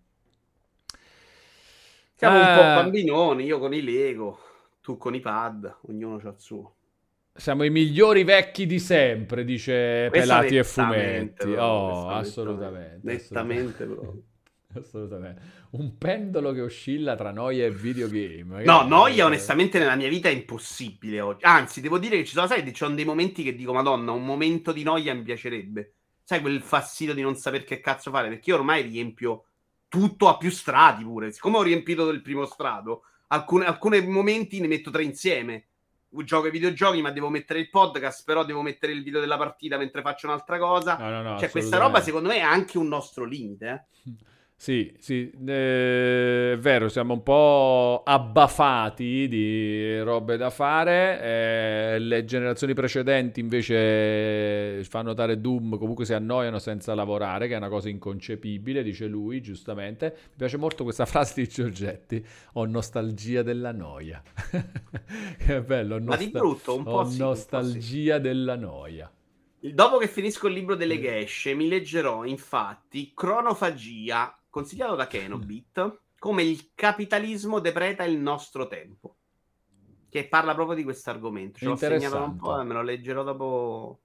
[2.14, 4.38] Siamo uh, un po' eh, bambinoni, io con i Lego,
[4.82, 6.74] tu con i pad, ognuno ha il suo.
[7.32, 11.50] Siamo i migliori vecchi di sempre, dice Pelati e Fumetti.
[11.50, 13.00] Bro, oh, assolutamente.
[13.02, 14.28] Nettamente, assolutamente.
[14.78, 15.40] Assolutamente.
[15.70, 18.62] Un pendolo che oscilla tra noia e videogame.
[18.64, 21.44] No, noia onestamente nella mia vita è impossibile oggi.
[21.44, 24.24] Anzi, devo dire che ci sono, sai, ci sono dei momenti che dico, madonna, un
[24.24, 25.94] momento di noia mi piacerebbe.
[26.22, 29.46] Sai, quel fastidio di non sapere che cazzo fare, perché io ormai riempio
[29.88, 31.32] tutto a più strati pure.
[31.32, 35.64] Siccome ho riempito del primo strato, alcuni momenti ne metto tre insieme.
[36.12, 39.78] Gioco ai videogiochi, ma devo mettere il podcast, però devo mettere il video della partita
[39.78, 40.96] mentre faccio un'altra cosa.
[40.96, 43.86] No, no, no, cioè, questa roba secondo me è anche un nostro limite.
[44.04, 44.12] Eh.
[44.62, 51.94] Sì, sì, eh, è vero, siamo un po' abbaffati di robe da fare.
[51.94, 57.56] Eh, le generazioni precedenti invece fanno notare Doom, comunque si annoiano senza lavorare, che è
[57.56, 60.14] una cosa inconcepibile, dice lui, giustamente.
[60.32, 62.22] Mi piace molto questa frase di Giorgetti,
[62.52, 64.22] ho nostalgia della noia.
[65.38, 68.20] che è bello, nostal- Ma di brutto, un po' Ho sì, nostalgia po sì.
[68.20, 69.10] della noia.
[69.58, 76.42] Dopo che finisco il libro delle gesce, mi leggerò infatti Cronofagia consigliato da Kenobit, come
[76.42, 79.14] il capitalismo depreta il nostro tempo.
[80.10, 81.58] Che parla proprio di questo argomento.
[81.58, 84.00] Ce l'ho segnato un po' me lo leggerò dopo.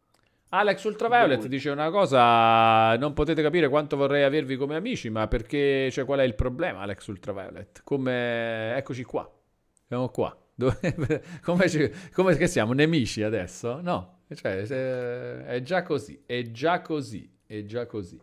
[0.49, 5.89] Alex Ultraviolet dice una cosa, non potete capire quanto vorrei avervi come amici, ma perché,
[5.91, 7.81] cioè, qual è il problema, Alex Ultraviolet?
[7.83, 9.29] Come, eccoci qua,
[9.87, 10.37] siamo qua.
[10.55, 13.81] Dove, come, ci, come che siamo nemici adesso?
[13.81, 18.17] No, cioè, è già così, è già così, è già così.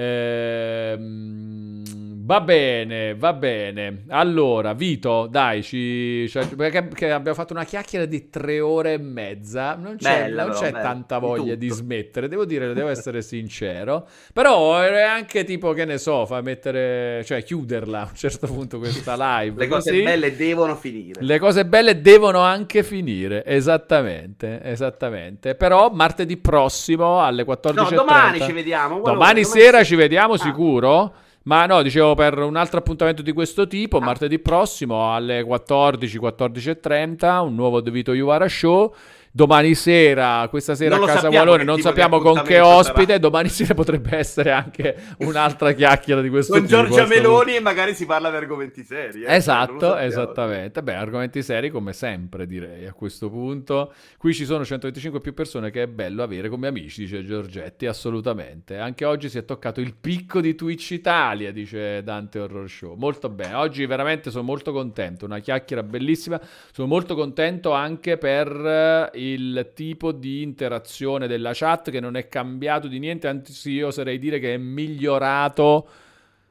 [0.00, 1.82] Ehm,
[2.24, 4.04] va bene, va bene.
[4.08, 9.74] Allora, Vito, dai, ci, cioè, perché abbiamo fatto una chiacchiera di tre ore e mezza.
[9.74, 13.22] Non c'è, bella, non c'è bella, tanta voglia di, di, smettere, devo dire, devo essere
[13.22, 14.06] sincero.
[14.32, 18.78] Però è anche tipo, che ne so, fa mettere, cioè chiuderla a un certo punto
[18.78, 19.58] questa live.
[19.58, 20.02] Le cose così.
[20.04, 21.20] belle devono finire.
[21.20, 25.56] Le cose belle devono anche finire, esattamente, esattamente.
[25.56, 27.72] Però martedì prossimo alle 14.30.
[27.74, 28.96] No, domani ci vediamo.
[28.98, 30.38] Domani, domani sera ci vediamo ah.
[30.38, 31.12] sicuro?
[31.44, 34.04] Ma no, dicevo per un altro appuntamento di questo tipo, ah.
[34.04, 38.94] martedì prossimo alle 14, 14.30, un nuovo The Vito Iuvara Show
[39.38, 43.18] domani sera, questa sera non a casa Walone, non sappiamo con che ospite, sarà.
[43.18, 46.76] domani sera potrebbe essere anche un'altra chiacchiera di questo con tipo.
[46.76, 49.22] Con Giorgia Meloni e magari si parla di argomenti seri.
[49.22, 49.36] Eh?
[49.36, 50.82] Esatto, esattamente.
[50.82, 53.92] Beh, argomenti seri come sempre direi a questo punto.
[54.16, 58.78] Qui ci sono 125 più persone che è bello avere come amici, dice Giorgetti, assolutamente.
[58.78, 62.96] Anche oggi si è toccato il picco di Twitch Italia, dice Dante Horror Show.
[62.96, 66.40] Molto bene, oggi veramente sono molto contento, una chiacchiera bellissima.
[66.72, 72.28] Sono molto contento anche per eh, il tipo di interazione della chat che non è
[72.28, 75.88] cambiato di niente, anzi io oserei dire che è migliorato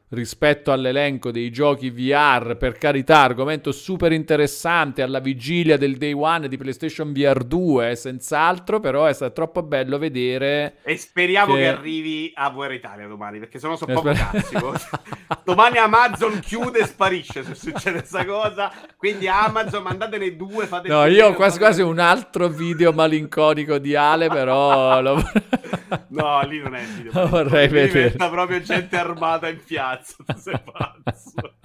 [0.09, 6.47] rispetto all'elenco dei giochi VR, per carità, argomento super interessante alla vigilia del day one
[6.47, 10.77] di PlayStation VR 2, senz'altro, però è stato troppo bello vedere...
[10.83, 14.55] E speriamo che, che arrivi a VR Italia domani, perché sennò sono poco cazzi.
[15.43, 20.87] domani Amazon chiude e sparisce se succede questa cosa, quindi Amazon mandatene due, fate...
[20.87, 25.01] No, io ho quasi quasi un altro video malinconico di Ale, però...
[25.01, 25.21] Lo...
[26.09, 27.11] no, lì non è il video.
[27.19, 28.11] Lo vorrei vedere.
[28.11, 31.55] Diventa proprio gente armata in piazza cazzo, tu sei pazzo.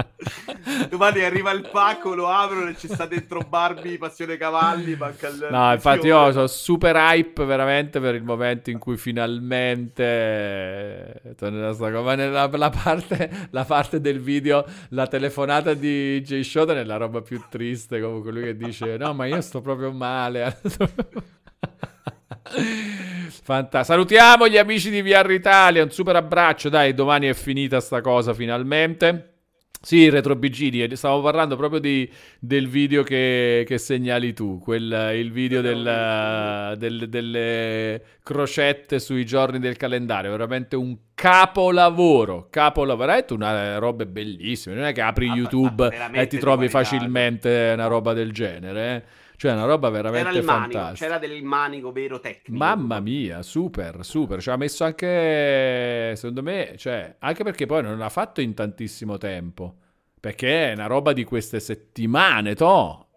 [0.88, 4.94] Domani arriva il pacco, lo aprono e ci sta dentro Barbie, Passione Cavalli.
[4.96, 11.20] Manca il no, infatti io sono super hype veramente per il momento in cui finalmente
[11.36, 12.00] tornerà sta.
[12.00, 16.96] Ma nella la parte, la parte del video, la telefonata di Jay Shodan è la
[16.96, 20.60] roba più triste, comunque lui che dice no ma io sto proprio male.
[23.42, 28.00] Fanta- Salutiamo gli amici di VR Italia, un super abbraccio, dai, domani è finita sta
[28.00, 29.32] cosa finalmente.
[29.84, 35.32] Sì, Retro BG, stavo parlando proprio di, del video che, che, segnali tu, quel, il
[35.32, 43.78] video del, del, delle crocette sui giorni del calendario, veramente un capolavoro, capolavoro, veramente una
[43.78, 48.30] roba bellissima, non è che apri ah, YouTube e ti trovi facilmente una roba del
[48.30, 49.02] genere, eh?
[49.42, 50.78] Cioè, una roba veramente c'era fantastica.
[50.78, 52.64] Manico, c'era del manico vero tecnico.
[52.64, 54.40] Mamma mia, super, super.
[54.40, 59.18] Ci ha messo anche, secondo me, cioè, anche perché poi non l'ha fatto in tantissimo
[59.18, 59.74] tempo.
[60.20, 63.08] Perché è una roba di queste settimane, to.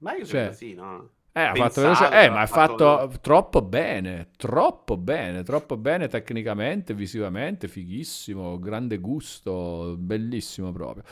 [0.00, 1.10] Ma io cioè, credo sì, no?
[1.40, 2.10] Eh, ha fatto veloce...
[2.10, 8.98] eh, ma ha fatto, fatto troppo bene, troppo bene, troppo bene tecnicamente, visivamente, fighissimo, grande
[8.98, 11.04] gusto, bellissimo proprio.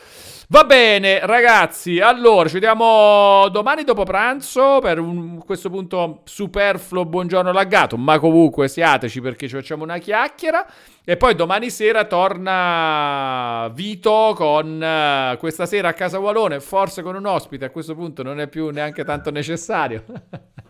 [0.49, 7.51] Va bene, ragazzi, allora ci vediamo domani dopo pranzo per un, questo punto superfluo buongiorno
[7.51, 10.65] laggato, ma comunque siateci perché ci facciamo una chiacchiera.
[11.09, 17.15] E poi domani sera torna Vito con uh, questa sera a Casa Walone, forse con
[17.15, 20.03] un ospite, a questo punto non è più neanche tanto necessario.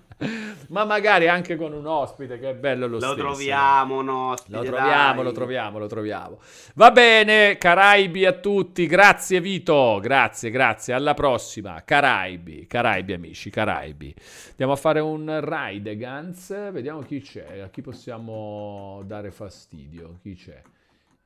[0.70, 3.16] Ma magari anche con un ospite, che è bello lo, lo stesso.
[3.16, 6.40] Troviamo un ospite, lo troviamo, lo troviamo, lo troviamo.
[6.76, 8.86] Va bene, Caraibi a tutti.
[8.86, 10.94] Grazie Vito, grazie, grazie.
[10.94, 11.82] Alla prossima.
[11.86, 14.14] Caraibi, Caraibi amici, Caraibi.
[14.50, 20.36] Andiamo a fare un ride Gans, vediamo chi c'è, a chi possiamo dare fastidio, chi
[20.36, 20.62] c'è.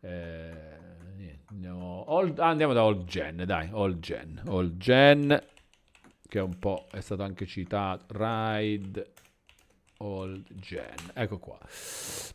[0.01, 0.51] Eh,
[1.49, 5.41] andiamo, ah, andiamo da Old Gen, dai, Old Gen, Old Gen
[6.33, 9.13] che un po' è stato anche citato, Ride
[9.97, 11.11] Old Gen.
[11.13, 11.59] Ecco qua.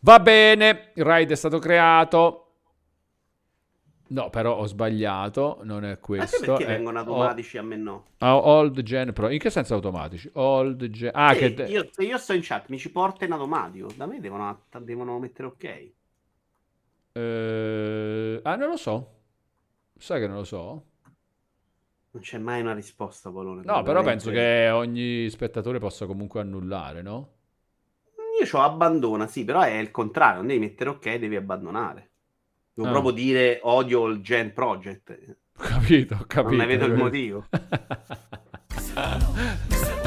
[0.03, 2.45] Va bene, il ride è stato creato.
[4.11, 6.39] No, però ho sbagliato, non è questo.
[6.39, 6.77] Ma perché è...
[6.77, 8.05] vengono automatici oh, a me no?
[8.21, 9.31] old Gen Pro.
[9.31, 10.31] In che senso automatici?
[10.35, 11.11] Old Gen...
[11.13, 11.65] Ah, sì, che...
[11.65, 13.89] io, se io sto in chat mi ci porta in automatico.
[13.97, 15.91] Da me devono, devono mettere ok.
[17.15, 18.41] Eh...
[18.45, 19.15] Ah, non lo so.
[19.99, 20.85] Sai che non lo so?
[22.19, 23.63] Non c'è mai una risposta, Polone.
[23.65, 27.35] No, però penso che ogni spettatore possa comunque annullare, no?
[28.43, 32.11] Io ho abbandona, sì, però è il contrario, non devi mettere ok, devi abbandonare.
[32.75, 32.91] Devo ah.
[32.91, 35.37] proprio dire odio il Gen Project.
[35.57, 36.57] Capito, capito.
[36.57, 37.47] Non ne vedo il motivo.